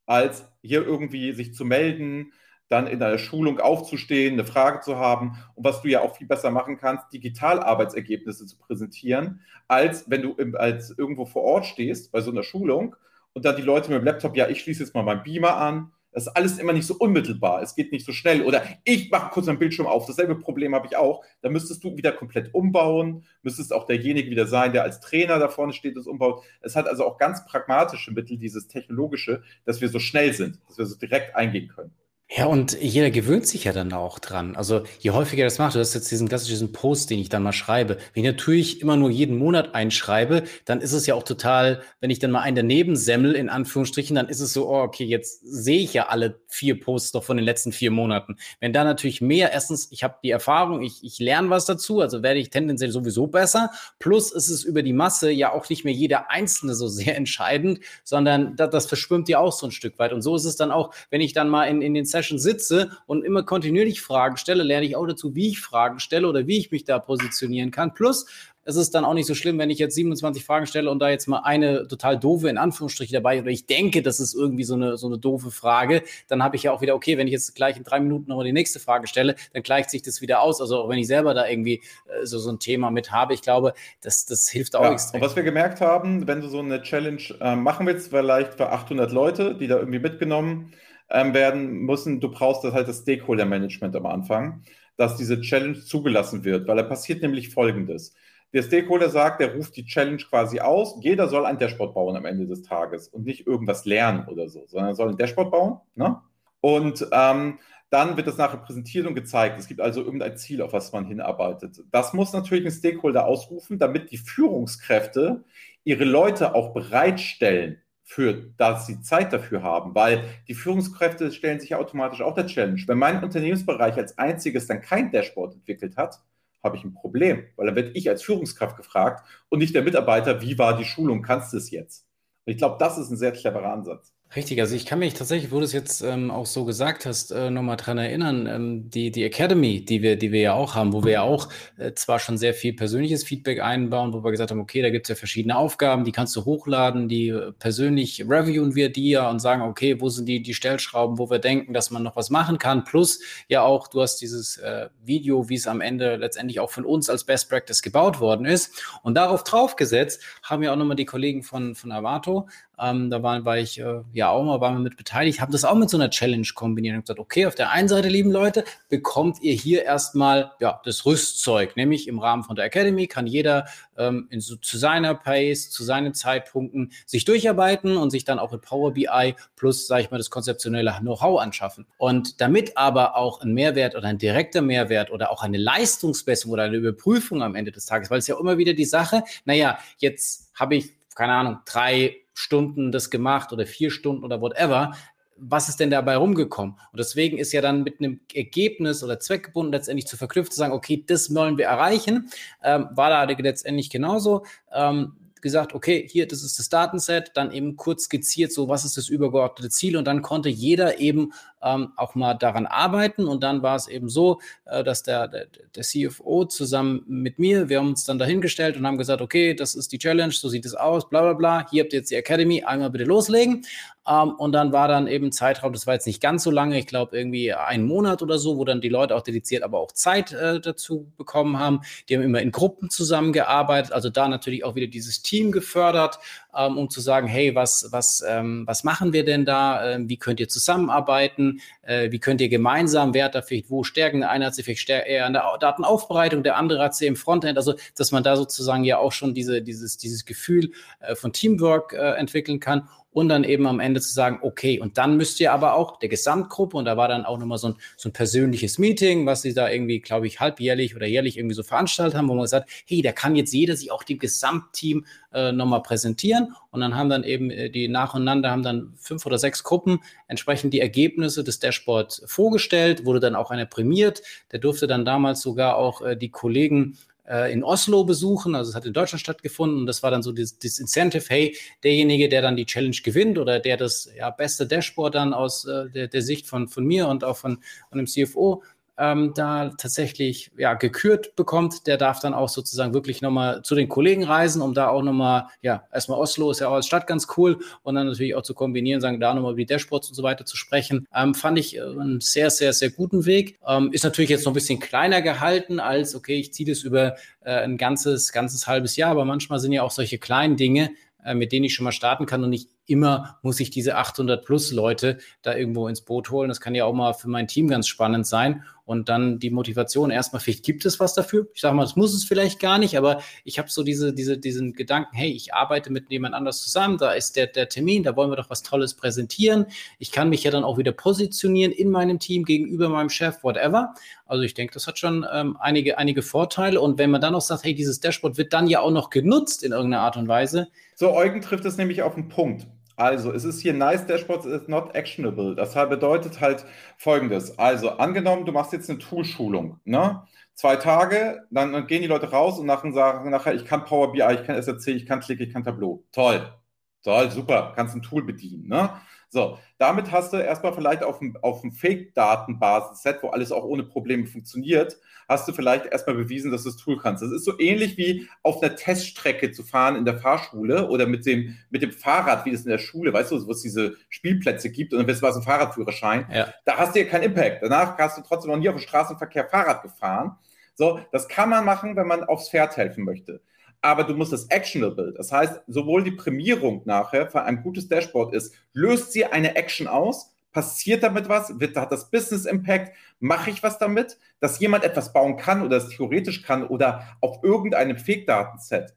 als 0.05 0.49
hier 0.61 0.85
irgendwie 0.85 1.33
sich 1.33 1.53
zu 1.53 1.65
melden, 1.65 2.31
dann 2.69 2.87
in 2.87 3.01
einer 3.01 3.17
Schulung 3.17 3.59
aufzustehen, 3.59 4.33
eine 4.33 4.45
Frage 4.45 4.79
zu 4.79 4.97
haben 4.97 5.37
und 5.55 5.65
was 5.65 5.81
du 5.81 5.89
ja 5.89 6.01
auch 6.01 6.15
viel 6.15 6.27
besser 6.27 6.51
machen 6.51 6.77
kannst, 6.77 7.11
digital 7.11 7.59
Arbeitsergebnisse 7.59 8.45
zu 8.45 8.57
präsentieren, 8.57 9.41
als 9.67 10.09
wenn 10.09 10.21
du 10.21 10.33
im, 10.33 10.55
als 10.55 10.91
irgendwo 10.97 11.25
vor 11.25 11.43
Ort 11.43 11.65
stehst 11.65 12.11
bei 12.11 12.21
so 12.21 12.31
einer 12.31 12.43
Schulung 12.43 12.95
und 13.33 13.45
dann 13.45 13.55
die 13.55 13.63
Leute 13.63 13.89
mit 13.91 13.99
dem 13.99 14.05
Laptop, 14.05 14.37
ja, 14.37 14.47
ich 14.47 14.61
schließe 14.61 14.83
jetzt 14.83 14.93
mal 14.93 15.03
meinen 15.03 15.23
Beamer 15.23 15.57
an. 15.57 15.91
Das 16.11 16.23
ist 16.25 16.29
alles 16.29 16.57
immer 16.57 16.73
nicht 16.73 16.87
so 16.87 16.95
unmittelbar. 16.95 17.61
Es 17.61 17.75
geht 17.75 17.91
nicht 17.91 18.03
so 18.03 18.11
schnell. 18.11 18.41
Oder 18.41 18.63
ich 18.83 19.11
mache 19.11 19.29
kurz 19.29 19.45
meinen 19.45 19.59
Bildschirm 19.59 19.85
auf. 19.85 20.07
Dasselbe 20.07 20.35
Problem 20.35 20.73
habe 20.73 20.87
ich 20.87 20.97
auch. 20.97 21.23
Da 21.41 21.49
müsstest 21.49 21.83
du 21.83 21.95
wieder 21.97 22.11
komplett 22.11 22.51
umbauen. 22.55 23.25
Müsstest 23.43 23.71
auch 23.71 23.85
derjenige 23.85 24.31
wieder 24.31 24.47
sein, 24.47 24.73
der 24.73 24.81
als 24.81 25.01
Trainer 25.01 25.37
da 25.37 25.49
vorne 25.49 25.71
steht, 25.71 25.95
das 25.95 26.07
umbaut. 26.07 26.43
Es 26.61 26.75
hat 26.75 26.87
also 26.87 27.05
auch 27.05 27.19
ganz 27.19 27.45
pragmatische 27.45 28.11
Mittel, 28.11 28.37
dieses 28.37 28.67
technologische, 28.67 29.43
dass 29.65 29.81
wir 29.81 29.89
so 29.89 29.99
schnell 29.99 30.33
sind, 30.33 30.59
dass 30.67 30.79
wir 30.79 30.85
so 30.87 30.97
direkt 30.97 31.35
eingehen 31.35 31.67
können. 31.67 31.93
Ja, 32.31 32.45
und 32.45 32.79
jeder 32.79 33.09
gewöhnt 33.09 33.47
sich 33.47 33.63
ja 33.63 33.73
dann 33.73 33.91
auch 33.91 34.19
dran. 34.19 34.55
Also 34.55 34.83
je 34.99 35.09
häufiger 35.09 35.45
das 35.45 35.57
macht, 35.57 35.73
du 35.73 35.79
hast 35.79 35.95
jetzt 35.95 36.11
diesen 36.11 36.29
klassischen 36.29 36.71
Post, 36.71 37.09
den 37.09 37.17
ich 37.17 37.29
dann 37.29 37.41
mal 37.41 37.53
schreibe. 37.53 37.97
Wenn 38.13 38.23
ich 38.23 38.31
natürlich 38.31 38.81
immer 38.81 38.95
nur 38.97 39.09
jeden 39.09 39.35
Monat 39.35 39.73
einschreibe, 39.73 40.43
dann 40.65 40.79
ist 40.79 40.93
es 40.93 41.07
ja 41.07 41.15
auch 41.15 41.23
total, 41.23 41.81
wenn 42.01 42.11
ich 42.11 42.19
dann 42.19 42.29
mal 42.29 42.41
einen 42.41 42.55
daneben 42.55 42.95
semmel, 42.95 43.33
in 43.33 43.49
Anführungsstrichen, 43.49 44.15
dann 44.15 44.29
ist 44.29 44.41
es 44.41 44.53
so, 44.53 44.69
oh, 44.69 44.83
okay, 44.83 45.05
jetzt 45.05 45.41
sehe 45.41 45.79
ich 45.79 45.95
ja 45.95 46.09
alle 46.09 46.39
vier 46.45 46.79
Posts 46.79 47.13
doch 47.13 47.23
von 47.23 47.35
den 47.35 47.45
letzten 47.47 47.71
vier 47.71 47.89
Monaten. 47.89 48.37
Wenn 48.59 48.73
da 48.73 48.83
natürlich 48.83 49.21
mehr, 49.21 49.51
erstens, 49.51 49.91
ich 49.91 50.03
habe 50.03 50.17
die 50.23 50.29
Erfahrung, 50.29 50.83
ich, 50.83 51.03
ich 51.03 51.17
lerne 51.17 51.49
was 51.49 51.65
dazu, 51.65 51.99
also 51.99 52.21
werde 52.21 52.39
ich 52.39 52.51
tendenziell 52.51 52.91
sowieso 52.91 53.25
besser. 53.25 53.71
Plus 53.97 54.31
ist 54.31 54.49
es 54.49 54.63
über 54.63 54.83
die 54.83 54.93
Masse 54.93 55.31
ja 55.31 55.51
auch 55.51 55.67
nicht 55.67 55.83
mehr 55.83 55.95
jeder 55.95 56.29
Einzelne 56.29 56.75
so 56.75 56.89
sehr 56.89 57.15
entscheidend, 57.17 57.79
sondern 58.03 58.55
das, 58.55 58.69
das 58.69 58.85
verschwimmt 58.85 59.29
ja 59.29 59.39
auch 59.39 59.51
so 59.51 59.65
ein 59.65 59.71
Stück 59.71 59.97
weit. 59.97 60.13
Und 60.13 60.21
so 60.21 60.35
ist 60.35 60.45
es 60.45 60.57
dann 60.57 60.69
auch, 60.69 60.93
wenn 61.09 61.21
ich 61.21 61.33
dann 61.33 61.49
mal 61.49 61.63
in, 61.63 61.81
in 61.81 61.95
den 61.95 62.05
Session 62.19 62.39
sitze 62.39 62.91
und 63.05 63.23
immer 63.23 63.43
kontinuierlich 63.43 64.01
Fragen 64.01 64.37
stelle, 64.37 64.63
lerne 64.63 64.85
ich 64.85 64.95
auch 64.95 65.07
dazu, 65.07 65.35
wie 65.35 65.49
ich 65.49 65.59
Fragen 65.59 65.99
stelle 65.99 66.27
oder 66.27 66.47
wie 66.47 66.57
ich 66.57 66.71
mich 66.71 66.83
da 66.83 66.99
positionieren 66.99 67.71
kann. 67.71 67.93
Plus, 67.93 68.25
es 68.65 68.75
ist 68.75 68.93
dann 68.93 69.03
auch 69.03 69.15
nicht 69.15 69.25
so 69.25 69.33
schlimm, 69.33 69.57
wenn 69.57 69.71
ich 69.71 69.79
jetzt 69.79 69.95
27 69.95 70.45
Fragen 70.45 70.67
stelle 70.67 70.91
und 70.91 70.99
da 70.99 71.09
jetzt 71.09 71.27
mal 71.27 71.39
eine 71.39 71.87
total 71.87 72.19
doofe 72.19 72.49
in 72.49 72.57
Anführungsstrichen 72.57 73.13
dabei 73.13 73.41
oder 73.41 73.49
ich 73.49 73.65
denke, 73.65 74.03
das 74.03 74.19
ist 74.19 74.35
irgendwie 74.35 74.63
so 74.63 74.75
eine, 74.75 74.97
so 74.97 75.07
eine 75.07 75.17
doofe 75.17 75.49
Frage, 75.49 76.03
dann 76.27 76.43
habe 76.43 76.55
ich 76.55 76.63
ja 76.63 76.71
auch 76.71 76.81
wieder, 76.81 76.93
okay, 76.93 77.17
wenn 77.17 77.25
ich 77.25 77.33
jetzt 77.33 77.55
gleich 77.55 77.77
in 77.77 77.83
drei 77.83 77.99
Minuten 77.99 78.29
nochmal 78.29 78.45
die 78.45 78.51
nächste 78.51 78.79
Frage 78.79 79.07
stelle, 79.07 79.35
dann 79.53 79.63
gleicht 79.63 79.89
sich 79.89 80.03
das 80.03 80.21
wieder 80.21 80.41
aus. 80.41 80.61
Also 80.61 80.77
auch 80.77 80.89
wenn 80.89 80.99
ich 80.99 81.07
selber 81.07 81.33
da 81.33 81.47
irgendwie 81.47 81.81
äh, 82.05 82.25
so, 82.25 82.37
so 82.37 82.51
ein 82.51 82.59
Thema 82.59 82.91
mit 82.91 83.11
habe, 83.11 83.33
ich 83.33 83.41
glaube, 83.41 83.73
das, 84.01 84.25
das 84.25 84.49
hilft 84.49 84.75
auch 84.75 84.83
ja, 84.83 84.91
extrem. 84.91 85.21
Und 85.21 85.27
was 85.27 85.35
wir 85.35 85.43
gemerkt 85.43 85.81
haben, 85.81 86.27
wenn 86.27 86.41
du 86.41 86.47
so 86.47 86.59
eine 86.59 86.83
Challenge 86.83 87.23
äh, 87.41 87.55
machen 87.55 87.87
willst, 87.87 88.09
vielleicht 88.09 88.55
für 88.55 88.69
800 88.69 89.11
Leute, 89.11 89.55
die 89.55 89.67
da 89.67 89.79
irgendwie 89.79 89.99
mitgenommen 89.99 90.73
ähm, 91.09 91.33
werden 91.33 91.69
müssen, 91.85 92.19
du 92.19 92.29
brauchst 92.29 92.63
das 92.63 92.73
halt 92.73 92.87
das 92.87 92.99
Stakeholder-Management 92.99 93.95
am 93.95 94.05
Anfang, 94.05 94.63
dass 94.97 95.15
diese 95.17 95.41
Challenge 95.41 95.79
zugelassen 95.79 96.43
wird, 96.43 96.67
weil 96.67 96.77
da 96.77 96.83
passiert 96.83 97.21
nämlich 97.21 97.49
Folgendes. 97.49 98.13
Der 98.51 98.63
Stakeholder 98.63 99.09
sagt, 99.09 99.41
der 99.41 99.55
ruft 99.55 99.75
die 99.75 99.85
Challenge 99.85 100.17
quasi 100.17 100.59
aus. 100.59 100.97
Jeder 101.01 101.27
soll 101.27 101.45
ein 101.45 101.59
Dashboard 101.59 101.93
bauen 101.93 102.15
am 102.15 102.25
Ende 102.25 102.47
des 102.47 102.63
Tages 102.63 103.07
und 103.07 103.25
nicht 103.25 103.45
irgendwas 103.45 103.85
lernen 103.85 104.27
oder 104.27 104.49
so, 104.49 104.65
sondern 104.67 104.89
er 104.89 104.95
soll 104.95 105.09
ein 105.09 105.17
Dashboard 105.17 105.51
bauen. 105.51 105.79
Ne? 105.95 106.19
Und 106.61 107.07
ähm, 107.11 107.59
dann 107.91 108.17
wird 108.17 108.27
das 108.27 108.37
nachher 108.37 108.57
präsentiert 108.57 109.07
und 109.07 109.15
gezeigt. 109.15 109.59
Es 109.59 109.67
gibt 109.67 109.81
also 109.81 110.03
irgendein 110.03 110.37
Ziel, 110.37 110.61
auf 110.61 110.73
was 110.73 110.91
man 110.91 111.05
hinarbeitet. 111.05 111.81
Das 111.91 112.13
muss 112.13 112.33
natürlich 112.33 112.65
ein 112.65 112.71
Stakeholder 112.71 113.25
ausrufen, 113.25 113.79
damit 113.79 114.11
die 114.11 114.17
Führungskräfte 114.17 115.43
ihre 115.83 116.05
Leute 116.05 116.53
auch 116.55 116.73
bereitstellen, 116.73 117.81
für 118.09 118.33
dass 118.57 118.87
sie 118.87 119.01
Zeit 119.01 119.31
dafür 119.33 119.61
haben, 119.61 119.93
weil 119.93 120.23
die 120.47 120.55
Führungskräfte 120.55 121.31
stellen 121.31 121.59
sich 121.59 121.69
ja 121.69 121.77
automatisch 121.77 122.21
auch 122.21 122.33
der 122.33 122.47
Challenge. 122.47 122.81
Wenn 122.87 122.97
mein 122.97 123.23
Unternehmensbereich 123.23 123.97
als 123.97 124.17
einziges 124.17 124.65
dann 124.65 124.81
kein 124.81 125.11
Dashboard 125.11 125.53
entwickelt 125.53 125.95
hat, 125.95 126.19
habe 126.63 126.75
ich 126.75 126.83
ein 126.83 126.95
Problem, 126.95 127.43
weil 127.55 127.67
dann 127.67 127.75
werde 127.75 127.91
ich 127.91 128.09
als 128.09 128.23
Führungskraft 128.23 128.77
gefragt 128.77 129.23
und 129.49 129.59
nicht 129.59 129.75
der 129.75 129.83
Mitarbeiter, 129.83 130.41
wie 130.41 130.57
war 130.57 130.75
die 130.75 130.85
Schulung, 130.85 131.21
kannst 131.21 131.53
du 131.53 131.57
es 131.57 131.69
jetzt? 131.69 132.07
Und 132.45 132.53
ich 132.53 132.57
glaube, 132.57 132.77
das 132.79 132.97
ist 132.97 133.11
ein 133.11 133.17
sehr 133.17 133.31
cleverer 133.31 133.71
Ansatz. 133.71 134.11
Richtig, 134.35 134.61
also 134.61 134.75
ich 134.75 134.85
kann 134.85 134.99
mich 134.99 135.15
tatsächlich, 135.15 135.51
wo 135.51 135.57
du 135.57 135.65
es 135.65 135.73
jetzt 135.73 136.01
ähm, 136.01 136.29
auch 136.29 136.45
so 136.45 136.63
gesagt 136.63 137.07
hast, 137.07 137.31
äh, 137.31 137.49
nochmal 137.49 137.77
dran 137.77 137.97
erinnern, 137.97 138.45
ähm, 138.45 138.87
die, 138.87 139.09
die 139.09 139.23
Academy, 139.23 139.83
die 139.83 140.03
wir, 140.03 140.17
die 140.17 140.31
wir 140.31 140.41
ja 140.41 140.53
auch 140.53 140.75
haben, 140.75 140.93
wo 140.93 141.03
wir 141.03 141.13
ja 141.13 141.21
auch 141.23 141.49
äh, 141.77 141.93
zwar 141.93 142.19
schon 142.19 142.37
sehr 142.37 142.53
viel 142.53 142.73
persönliches 142.73 143.23
Feedback 143.23 143.59
einbauen, 143.59 144.13
wo 144.13 144.23
wir 144.23 144.29
gesagt 144.29 144.51
haben, 144.51 144.59
okay, 144.59 144.83
da 144.83 144.91
gibt 144.91 145.07
es 145.07 145.09
ja 145.09 145.15
verschiedene 145.15 145.57
Aufgaben, 145.57 146.03
die 146.03 146.11
kannst 146.11 146.35
du 146.35 146.45
hochladen, 146.45 147.09
die 147.09 147.29
äh, 147.29 147.53
persönlich 147.53 148.23
reviewen 148.29 148.75
wir 148.75 148.91
die 148.91 149.09
ja 149.09 149.27
und 149.31 149.39
sagen, 149.39 149.63
okay, 149.63 149.99
wo 149.99 150.09
sind 150.09 150.27
die, 150.27 150.43
die 150.43 150.53
Stellschrauben, 150.53 151.17
wo 151.17 151.31
wir 151.31 151.39
denken, 151.39 151.73
dass 151.73 151.89
man 151.89 152.03
noch 152.03 152.15
was 152.15 152.29
machen 152.29 152.59
kann. 152.59 152.83
Plus 152.83 153.21
ja 153.47 153.63
auch, 153.63 153.87
du 153.87 153.99
hast 153.99 154.17
dieses 154.17 154.57
äh, 154.57 154.89
Video, 155.03 155.49
wie 155.49 155.55
es 155.55 155.65
am 155.65 155.81
Ende 155.81 156.17
letztendlich 156.17 156.59
auch 156.59 156.69
von 156.69 156.85
uns 156.85 157.09
als 157.09 157.23
Best 157.23 157.49
Practice 157.49 157.81
gebaut 157.81 158.19
worden 158.19 158.45
ist. 158.45 158.79
Und 159.01 159.15
darauf 159.15 159.43
draufgesetzt 159.43 160.21
haben 160.43 160.61
ja 160.61 160.71
auch 160.71 160.77
nochmal 160.77 160.97
die 160.97 161.05
Kollegen 161.05 161.41
von, 161.41 161.73
von 161.73 161.91
Avato, 161.91 162.47
ähm, 162.81 163.09
da 163.09 163.21
war, 163.23 163.43
war 163.45 163.57
ich 163.57 163.79
äh, 163.79 164.01
ja 164.13 164.29
auch 164.29 164.43
mal, 164.43 164.61
war 164.61 164.71
mal 164.71 164.79
mit 164.79 164.97
beteiligt, 164.97 165.41
haben 165.41 165.51
das 165.51 165.65
auch 165.65 165.75
mit 165.75 165.89
so 165.89 165.97
einer 165.97 166.09
Challenge 166.09 166.47
kombiniert 166.55 166.95
und 166.95 167.01
gesagt, 167.01 167.19
okay, 167.19 167.45
auf 167.45 167.55
der 167.55 167.71
einen 167.71 167.87
Seite, 167.87 168.09
lieben 168.09 168.31
Leute, 168.31 168.63
bekommt 168.89 169.41
ihr 169.41 169.53
hier 169.53 169.83
erstmal 169.83 170.51
ja, 170.59 170.81
das 170.85 171.05
Rüstzeug, 171.05 171.75
nämlich 171.75 172.07
im 172.07 172.19
Rahmen 172.19 172.43
von 172.43 172.55
der 172.55 172.65
Academy 172.65 173.07
kann 173.07 173.27
jeder 173.27 173.65
ähm, 173.97 174.27
in, 174.29 174.39
so, 174.39 174.55
zu 174.55 174.77
seiner 174.77 175.15
Pace, 175.15 175.69
zu 175.69 175.83
seinen 175.83 176.13
Zeitpunkten 176.13 176.91
sich 177.05 177.25
durcharbeiten 177.25 177.97
und 177.97 178.11
sich 178.11 178.23
dann 178.25 178.39
auch 178.39 178.51
mit 178.51 178.61
Power 178.61 178.93
BI 178.93 179.35
plus, 179.55 179.87
sage 179.87 180.03
ich 180.03 180.11
mal, 180.11 180.17
das 180.17 180.29
konzeptionelle 180.29 180.95
Know-how 180.99 181.39
anschaffen. 181.39 181.85
Und 181.97 182.41
damit 182.41 182.77
aber 182.77 183.15
auch 183.15 183.41
ein 183.41 183.53
Mehrwert 183.53 183.95
oder 183.95 184.07
ein 184.07 184.17
direkter 184.17 184.61
Mehrwert 184.61 185.11
oder 185.11 185.31
auch 185.31 185.43
eine 185.43 185.57
Leistungsmessung 185.57 186.51
oder 186.51 186.63
eine 186.63 186.77
Überprüfung 186.77 187.43
am 187.43 187.55
Ende 187.55 187.71
des 187.71 187.85
Tages, 187.85 188.09
weil 188.09 188.19
es 188.19 188.27
ja 188.27 188.39
immer 188.39 188.57
wieder 188.57 188.73
die 188.73 188.85
Sache, 188.85 189.23
naja, 189.45 189.77
jetzt 189.97 190.51
habe 190.55 190.75
ich 190.75 190.93
keine 191.19 191.33
Ahnung, 191.33 191.59
drei 191.65 192.15
Stunden 192.39 192.93
das 192.93 193.09
gemacht 193.09 193.51
oder 193.51 193.65
vier 193.65 193.91
Stunden 193.91 194.23
oder 194.23 194.39
whatever. 194.39 194.95
Was 195.35 195.67
ist 195.67 195.79
denn 195.81 195.89
dabei 195.89 196.15
rumgekommen? 196.15 196.75
Und 196.91 196.99
deswegen 196.99 197.37
ist 197.37 197.51
ja 197.51 197.61
dann 197.61 197.83
mit 197.83 197.99
einem 197.99 198.21
Ergebnis 198.33 199.03
oder 199.03 199.19
zweckgebunden 199.19 199.73
letztendlich 199.73 200.07
zu 200.07 200.15
verknüpfen, 200.15 200.51
zu 200.51 200.57
sagen, 200.57 200.73
okay, 200.73 201.03
das 201.05 201.33
wollen 201.35 201.57
wir 201.57 201.65
erreichen. 201.65 202.29
Ähm, 202.63 202.87
war 202.91 203.09
da 203.09 203.23
letztendlich 203.23 203.89
genauso. 203.89 204.45
Ähm, 204.73 205.13
gesagt, 205.41 205.73
okay, 205.73 206.07
hier, 206.09 206.27
das 206.27 206.43
ist 206.43 206.59
das 206.59 206.69
Datenset, 206.69 207.31
dann 207.35 207.51
eben 207.51 207.77
kurz 207.77 208.03
skizziert, 208.05 208.51
so 208.51 208.67
was 208.67 208.83
ist 208.83 208.97
das 208.97 209.07
übergeordnete 209.07 209.69
Ziel 209.69 209.95
und 209.95 210.05
dann 210.05 210.21
konnte 210.21 210.49
jeder 210.49 210.99
eben 210.99 211.31
ähm, 211.61 211.93
auch 211.95 212.15
mal 212.15 212.33
daran 212.33 212.65
arbeiten. 212.65 213.27
Und 213.27 213.43
dann 213.43 213.61
war 213.61 213.75
es 213.75 213.87
eben 213.87 214.09
so, 214.09 214.39
äh, 214.65 214.83
dass 214.83 215.03
der, 215.03 215.27
der, 215.27 215.47
der 215.75 215.83
CFO 215.83 216.45
zusammen 216.45 217.03
mit 217.07 217.39
mir, 217.39 217.69
wir 217.69 217.79
haben 217.79 217.89
uns 217.89 218.05
dann 218.05 218.19
dahingestellt 218.19 218.77
und 218.77 218.85
haben 218.85 218.97
gesagt, 218.97 219.21
okay, 219.21 219.53
das 219.53 219.75
ist 219.75 219.91
die 219.91 219.99
Challenge, 219.99 220.31
so 220.31 220.49
sieht 220.49 220.65
es 220.65 220.75
aus, 220.75 221.09
bla 221.09 221.21
bla 221.21 221.33
bla, 221.33 221.69
hier 221.69 221.83
habt 221.83 221.93
ihr 221.93 221.99
jetzt 221.99 222.11
die 222.11 222.15
Academy, 222.15 222.63
einmal 222.63 222.89
bitte 222.89 223.05
loslegen. 223.05 223.65
Ähm, 224.07 224.31
und 224.31 224.53
dann 224.53 224.71
war 224.71 224.87
dann 224.87 225.07
eben 225.07 225.31
Zeitraum, 225.31 225.73
das 225.73 225.85
war 225.85 225.93
jetzt 225.93 226.07
nicht 226.07 226.21
ganz 226.21 226.43
so 226.43 226.51
lange, 226.51 226.79
ich 226.79 226.87
glaube 226.87 227.17
irgendwie 227.17 227.53
ein 227.53 227.83
Monat 227.83 228.21
oder 228.21 228.39
so, 228.39 228.57
wo 228.57 228.65
dann 228.65 228.81
die 228.81 228.89
Leute 228.89 229.15
auch 229.15 229.21
dediziert 229.21 229.63
aber 229.63 229.79
auch 229.79 229.91
Zeit 229.91 230.31
äh, 230.31 230.59
dazu 230.59 231.11
bekommen 231.17 231.59
haben. 231.59 231.81
Die 232.07 232.15
haben 232.15 232.23
immer 232.23 232.41
in 232.41 232.51
Gruppen 232.51 232.89
zusammengearbeitet, 232.89 233.91
also 233.91 234.09
da 234.09 234.27
natürlich 234.27 234.63
auch 234.63 234.75
wieder 234.75 234.87
dieses 234.87 235.21
Team 235.21 235.51
gefördert, 235.51 236.19
ähm, 236.55 236.77
um 236.77 236.89
zu 236.89 237.01
sagen, 237.01 237.27
hey, 237.27 237.55
was, 237.55 237.87
was, 237.91 238.23
ähm, 238.27 238.63
was 238.65 238.83
machen 238.83 239.13
wir 239.13 239.25
denn 239.25 239.45
da? 239.45 239.93
Ähm, 239.93 240.09
wie 240.09 240.17
könnt 240.17 240.39
ihr 240.39 240.49
zusammenarbeiten? 240.49 241.61
Äh, 241.81 242.11
wie 242.11 242.19
könnt 242.19 242.41
ihr 242.41 242.49
gemeinsam, 242.49 243.13
wer 243.13 243.25
hat 243.25 243.35
da 243.35 243.41
vielleicht 243.41 243.69
wo 243.69 243.83
Stärken? 243.83 244.21
Der 244.21 244.31
eine 244.31 244.45
hat 244.45 244.55
sich 244.55 244.65
vielleicht 244.65 244.89
eher 244.89 245.25
an 245.25 245.33
der 245.33 245.43
Datenaufbereitung, 245.59 246.43
der 246.43 246.57
andere 246.57 246.83
hat 246.83 246.95
sie 246.95 247.07
im 247.07 247.15
Frontend. 247.15 247.57
Also, 247.57 247.75
dass 247.95 248.11
man 248.11 248.23
da 248.23 248.35
sozusagen 248.35 248.83
ja 248.83 248.97
auch 248.97 249.11
schon 249.11 249.33
diese, 249.33 249.61
dieses, 249.61 249.97
dieses 249.97 250.25
Gefühl 250.25 250.71
äh, 250.99 251.15
von 251.15 251.33
Teamwork 251.33 251.93
äh, 251.93 252.13
entwickeln 252.13 252.59
kann 252.59 252.87
und 253.19 253.27
dann 253.27 253.43
eben 253.43 253.67
am 253.67 253.79
Ende 253.81 253.99
zu 253.99 254.13
sagen, 254.13 254.39
okay, 254.41 254.79
und 254.79 254.97
dann 254.97 255.17
müsst 255.17 255.39
ihr 255.41 255.51
aber 255.51 255.73
auch 255.75 255.99
der 255.99 256.07
Gesamtgruppe, 256.07 256.77
und 256.77 256.85
da 256.85 256.95
war 256.95 257.09
dann 257.09 257.25
auch 257.25 257.37
nochmal 257.37 257.57
so 257.57 257.67
ein, 257.67 257.75
so 257.97 258.07
ein 258.07 258.13
persönliches 258.13 258.77
Meeting, 258.77 259.25
was 259.25 259.41
sie 259.41 259.53
da 259.53 259.69
irgendwie, 259.69 259.99
glaube 259.99 260.25
ich, 260.25 260.39
halbjährlich 260.39 260.95
oder 260.95 261.05
jährlich 261.05 261.37
irgendwie 261.37 261.55
so 261.55 261.63
veranstaltet 261.63 262.17
haben, 262.17 262.29
wo 262.29 262.33
man 262.33 262.43
gesagt, 262.43 262.69
hey, 262.87 263.01
da 263.01 263.11
kann 263.11 263.35
jetzt 263.35 263.53
jeder 263.53 263.75
sich 263.75 263.91
auch 263.91 264.03
dem 264.03 264.19
Gesamtteam 264.19 265.05
äh, 265.33 265.51
nochmal 265.51 265.83
präsentieren. 265.83 266.55
Und 266.71 266.81
dann 266.81 266.95
haben 266.95 267.09
dann 267.09 267.23
eben 267.23 267.51
äh, 267.51 267.69
die 267.69 267.87
nacheinander 267.87 268.51
haben 268.51 268.63
dann 268.63 268.93
fünf 268.97 269.25
oder 269.25 269.37
sechs 269.37 269.63
Gruppen 269.63 269.99
entsprechend 270.27 270.73
die 270.73 270.79
Ergebnisse 270.79 271.43
des 271.43 271.59
Dashboards 271.59 272.23
vorgestellt, 272.25 273.05
wurde 273.05 273.19
dann 273.19 273.35
auch 273.35 273.51
einer 273.51 273.65
prämiert. 273.65 274.21
Der 274.51 274.59
durfte 274.59 274.87
dann 274.87 275.03
damals 275.05 275.41
sogar 275.41 275.75
auch 275.75 276.01
äh, 276.01 276.15
die 276.15 276.29
Kollegen 276.29 276.97
äh, 277.29 277.53
in 277.53 277.63
Oslo 277.63 278.03
besuchen. 278.03 278.55
Also 278.55 278.71
es 278.71 278.75
hat 278.75 278.85
in 278.85 278.93
Deutschland 278.93 279.21
stattgefunden 279.21 279.79
und 279.79 279.85
das 279.85 280.03
war 280.03 280.11
dann 280.11 280.23
so 280.23 280.31
das, 280.31 280.57
das 280.57 280.79
Incentive, 280.79 281.25
hey, 281.29 281.55
derjenige, 281.83 282.27
der 282.27 282.41
dann 282.41 282.55
die 282.55 282.65
Challenge 282.65 282.97
gewinnt 283.03 283.37
oder 283.37 283.59
der 283.59 283.77
das 283.77 284.09
ja, 284.17 284.29
beste 284.31 284.65
Dashboard 284.67 285.15
dann 285.15 285.33
aus 285.33 285.65
äh, 285.65 285.89
der, 285.89 286.07
der 286.07 286.21
Sicht 286.21 286.47
von, 286.47 286.67
von 286.67 286.85
mir 286.85 287.07
und 287.07 287.23
auch 287.23 287.37
von, 287.37 287.59
von 287.89 287.97
dem 287.97 288.07
CFO 288.07 288.63
ähm, 288.99 289.31
da 289.33 289.69
tatsächlich 289.77 290.51
ja, 290.57 290.73
gekürt 290.73 291.35
bekommt, 291.35 291.87
der 291.87 291.97
darf 291.97 292.19
dann 292.19 292.33
auch 292.33 292.49
sozusagen 292.49 292.93
wirklich 292.93 293.21
nochmal 293.21 293.61
zu 293.63 293.73
den 293.73 293.87
Kollegen 293.87 294.25
reisen, 294.25 294.61
um 294.61 294.73
da 294.73 294.89
auch 294.89 295.01
nochmal, 295.01 295.47
ja, 295.61 295.83
erstmal 295.93 296.19
Oslo 296.19 296.51
ist 296.51 296.59
ja 296.59 296.67
auch 296.67 296.73
als 296.73 296.85
Stadt 296.85 297.07
ganz 297.07 297.27
cool 297.37 297.59
und 297.83 297.95
dann 297.95 298.07
natürlich 298.07 298.35
auch 298.35 298.41
zu 298.41 298.53
kombinieren, 298.53 298.99
sagen, 298.99 299.19
da 299.19 299.33
nochmal 299.33 299.53
über 299.53 299.59
die 299.59 299.65
Dashboards 299.65 300.09
und 300.09 300.15
so 300.15 300.23
weiter 300.23 300.45
zu 300.45 300.57
sprechen, 300.57 301.07
ähm, 301.15 301.33
fand 301.33 301.57
ich 301.57 301.77
äh, 301.77 301.81
einen 301.81 302.19
sehr, 302.19 302.49
sehr, 302.49 302.73
sehr 302.73 302.89
guten 302.89 303.25
Weg. 303.25 303.57
Ähm, 303.65 303.91
ist 303.93 304.03
natürlich 304.03 304.29
jetzt 304.29 304.45
noch 304.45 304.51
ein 304.51 304.55
bisschen 304.55 304.79
kleiner 304.79 305.21
gehalten 305.21 305.79
als, 305.79 306.13
okay, 306.13 306.37
ich 306.37 306.53
ziehe 306.53 306.69
das 306.69 306.83
über 306.83 307.15
äh, 307.41 307.51
ein 307.51 307.77
ganzes, 307.77 308.33
ganzes 308.33 308.67
halbes 308.67 308.97
Jahr, 308.97 309.11
aber 309.11 309.23
manchmal 309.23 309.59
sind 309.59 309.71
ja 309.71 309.83
auch 309.83 309.91
solche 309.91 310.17
kleinen 310.17 310.57
Dinge, 310.57 310.91
äh, 311.23 311.33
mit 311.33 311.53
denen 311.53 311.65
ich 311.65 311.73
schon 311.73 311.85
mal 311.85 311.91
starten 311.93 312.25
kann 312.25 312.43
und 312.43 312.49
nicht 312.49 312.69
immer 312.89 313.39
muss 313.41 313.59
ich 313.59 313.69
diese 313.69 313.97
800 313.97 314.43
plus 314.45 314.71
Leute 314.71 315.17
da 315.41 315.55
irgendwo 315.55 315.87
ins 315.87 316.01
Boot 316.01 316.31
holen. 316.31 316.49
Das 316.49 316.61
kann 316.61 316.75
ja 316.75 316.85
auch 316.85 316.93
mal 316.93 317.13
für 317.13 317.29
mein 317.29 317.47
Team 317.47 317.67
ganz 317.67 317.87
spannend 317.87 318.27
sein. 318.27 318.63
Und 318.89 319.07
dann 319.07 319.37
die 319.37 319.51
Motivation 319.51 320.09
erstmal, 320.09 320.39
vielleicht 320.39 320.65
gibt 320.65 320.83
es 320.83 320.99
was 320.99 321.13
dafür. 321.13 321.45
Ich 321.53 321.61
sage 321.61 321.75
mal, 321.75 321.83
das 321.83 321.95
muss 321.95 322.11
es 322.11 322.23
vielleicht 322.23 322.59
gar 322.59 322.79
nicht, 322.79 322.97
aber 322.97 323.21
ich 323.43 323.59
habe 323.59 323.69
so 323.69 323.83
diese, 323.83 324.15
diese, 324.15 324.39
diesen 324.39 324.73
Gedanken, 324.73 325.15
hey, 325.15 325.29
ich 325.29 325.53
arbeite 325.53 325.91
mit 325.91 326.09
jemand 326.09 326.33
anders 326.33 326.63
zusammen, 326.63 326.97
da 326.97 327.11
ist 327.11 327.35
der, 327.35 327.45
der 327.45 327.69
Termin, 327.69 328.01
da 328.01 328.15
wollen 328.15 328.31
wir 328.31 328.35
doch 328.35 328.49
was 328.49 328.63
Tolles 328.63 328.95
präsentieren. 328.95 329.67
Ich 329.99 330.11
kann 330.11 330.29
mich 330.29 330.43
ja 330.43 330.49
dann 330.49 330.63
auch 330.63 330.79
wieder 330.79 330.91
positionieren 330.91 331.71
in 331.71 331.91
meinem 331.91 332.17
Team 332.17 332.45
gegenüber 332.45 332.89
meinem 332.89 333.11
Chef, 333.11 333.43
whatever. 333.43 333.93
Also 334.25 334.43
ich 334.43 334.55
denke, 334.55 334.73
das 334.73 334.87
hat 334.87 334.97
schon 334.97 335.23
ähm, 335.31 335.55
einige, 335.59 335.99
einige 335.99 336.23
Vorteile. 336.23 336.81
Und 336.81 336.97
wenn 336.97 337.11
man 337.11 337.21
dann 337.21 337.33
noch 337.33 337.41
sagt, 337.41 337.65
hey, 337.65 337.75
dieses 337.75 337.99
Dashboard 337.99 338.39
wird 338.39 338.53
dann 338.53 338.65
ja 338.65 338.79
auch 338.79 338.89
noch 338.89 339.11
genutzt 339.11 339.63
in 339.63 339.71
irgendeiner 339.71 340.01
Art 340.01 340.17
und 340.17 340.27
Weise. 340.27 340.67
So, 340.95 341.13
Eugen 341.13 341.41
trifft 341.41 341.65
es 341.65 341.77
nämlich 341.77 342.01
auf 342.01 342.15
den 342.15 342.27
Punkt. 342.27 342.65
Also, 342.99 343.31
es 343.31 343.45
ist 343.45 343.61
hier 343.61 343.73
nice 343.73 344.05
Dashboards 344.05 344.45
is 344.45 344.67
not 344.67 344.93
actionable. 344.93 345.55
Das 345.55 345.73
bedeutet 345.73 346.41
halt 346.41 346.65
folgendes. 346.97 347.57
Also, 347.57 347.91
angenommen, 347.91 348.45
du 348.45 348.51
machst 348.51 348.73
jetzt 348.73 348.89
eine 348.89 348.99
Toolschulung, 348.99 349.79
ne? 349.85 350.23
Zwei 350.53 350.75
Tage, 350.75 351.45
dann 351.51 351.87
gehen 351.87 352.01
die 352.01 352.07
Leute 352.07 352.31
raus 352.31 352.59
und 352.59 352.65
nachher 352.65 352.91
sagen 352.91 353.29
nachher, 353.29 353.55
ich 353.55 353.63
kann 353.63 353.85
Power 353.85 354.11
BI, 354.11 354.21
ich 354.33 354.43
kann 354.43 354.61
SRC, 354.61 354.87
ich 354.87 355.05
kann 355.05 355.21
Click, 355.21 355.39
ich 355.39 355.53
kann 355.53 355.63
Tableau. 355.63 356.03
Toll. 356.11 356.53
Toll, 357.01 357.31
super, 357.31 357.71
kannst 357.75 357.95
ein 357.95 358.01
Tool 358.01 358.25
bedienen, 358.25 358.67
ne? 358.67 358.89
So, 359.31 359.59
damit 359.77 360.11
hast 360.11 360.33
du 360.33 360.37
erstmal 360.37 360.73
vielleicht 360.73 361.03
auf 361.03 361.19
dem, 361.19 361.37
auf 361.43 361.61
dem 361.61 361.71
Fake-Datenbasis-Set, 361.71 363.19
wo 363.21 363.29
alles 363.29 363.51
auch 363.51 363.63
ohne 363.63 363.83
Probleme 363.83 364.25
funktioniert, 364.25 364.97
hast 365.27 365.47
du 365.47 365.53
vielleicht 365.53 365.85
erstmal 365.85 366.15
bewiesen, 366.15 366.51
dass 366.51 366.63
du 366.63 366.69
das 366.69 366.77
Tool 366.77 366.97
kannst. 366.97 367.21
Das 367.21 367.31
ist 367.31 367.45
so 367.45 367.59
ähnlich 367.59 367.95
wie 367.97 368.27
auf 368.41 368.61
einer 368.61 368.75
Teststrecke 368.75 369.51
zu 369.51 369.61
fahren 369.61 369.95
in 369.95 370.05
der 370.05 370.17
Fahrschule 370.17 370.89
oder 370.89 371.05
mit 371.05 371.27
dem, 371.27 371.55
mit 371.69 371.83
dem 371.83 371.91
Fahrrad, 371.91 372.45
wie 372.45 372.51
das 372.51 372.61
in 372.61 372.71
der 372.71 372.79
Schule, 372.79 373.13
weißt 373.13 373.31
du, 373.31 373.45
wo 373.45 373.51
es 373.51 373.61
diese 373.61 373.97
Spielplätze 374.09 374.71
gibt 374.71 374.93
und 374.93 374.99
dann 374.99 375.07
wirst 375.07 375.21
du 375.21 375.27
was 375.27 375.37
ein 375.37 375.43
Fahrradführerschein. 375.43 376.25
Ja. 376.33 376.51
Da 376.65 376.77
hast 376.77 376.95
du 376.95 376.99
ja 376.99 377.05
keinen 377.05 377.23
Impact. 377.23 377.61
Danach 377.61 377.95
hast 377.99 378.17
du 378.17 378.23
trotzdem 378.23 378.49
noch 378.51 378.57
nie 378.57 378.69
auf 378.69 378.75
dem 378.75 378.81
Straßenverkehr 378.81 379.45
Fahrrad 379.45 379.83
gefahren. 379.83 380.37
So, 380.73 380.99
das 381.11 381.27
kann 381.27 381.49
man 381.49 381.65
machen, 381.65 381.95
wenn 381.95 382.07
man 382.07 382.23
aufs 382.23 382.49
Pferd 382.49 382.75
helfen 382.77 383.03
möchte 383.03 383.41
aber 383.81 384.03
du 384.03 384.13
musst 384.13 384.33
das 384.33 384.45
actionable. 384.49 385.13
Das 385.15 385.31
heißt, 385.31 385.61
sowohl 385.67 386.03
die 386.03 386.11
Prämierung 386.11 386.81
nachher 386.85 387.29
für 387.29 387.43
ein 387.43 387.63
gutes 387.63 387.87
Dashboard 387.87 388.33
ist, 388.33 388.53
löst 388.73 389.13
sie 389.13 389.25
eine 389.25 389.55
Action 389.55 389.87
aus, 389.87 390.33
passiert 390.51 391.03
damit 391.03 391.29
was, 391.29 391.59
wird, 391.59 391.77
hat 391.77 391.91
das 391.91 392.09
Business 392.09 392.45
Impact, 392.45 392.93
mache 393.19 393.51
ich 393.51 393.63
was 393.63 393.77
damit, 393.77 394.17
dass 394.39 394.59
jemand 394.59 394.83
etwas 394.83 395.13
bauen 395.13 395.37
kann 395.37 395.61
oder 395.61 395.77
es 395.77 395.89
theoretisch 395.89 396.41
kann 396.41 396.67
oder 396.67 397.17
auf 397.21 397.43
irgendeinem 397.43 397.97
Fake-Datenset. 397.97 398.95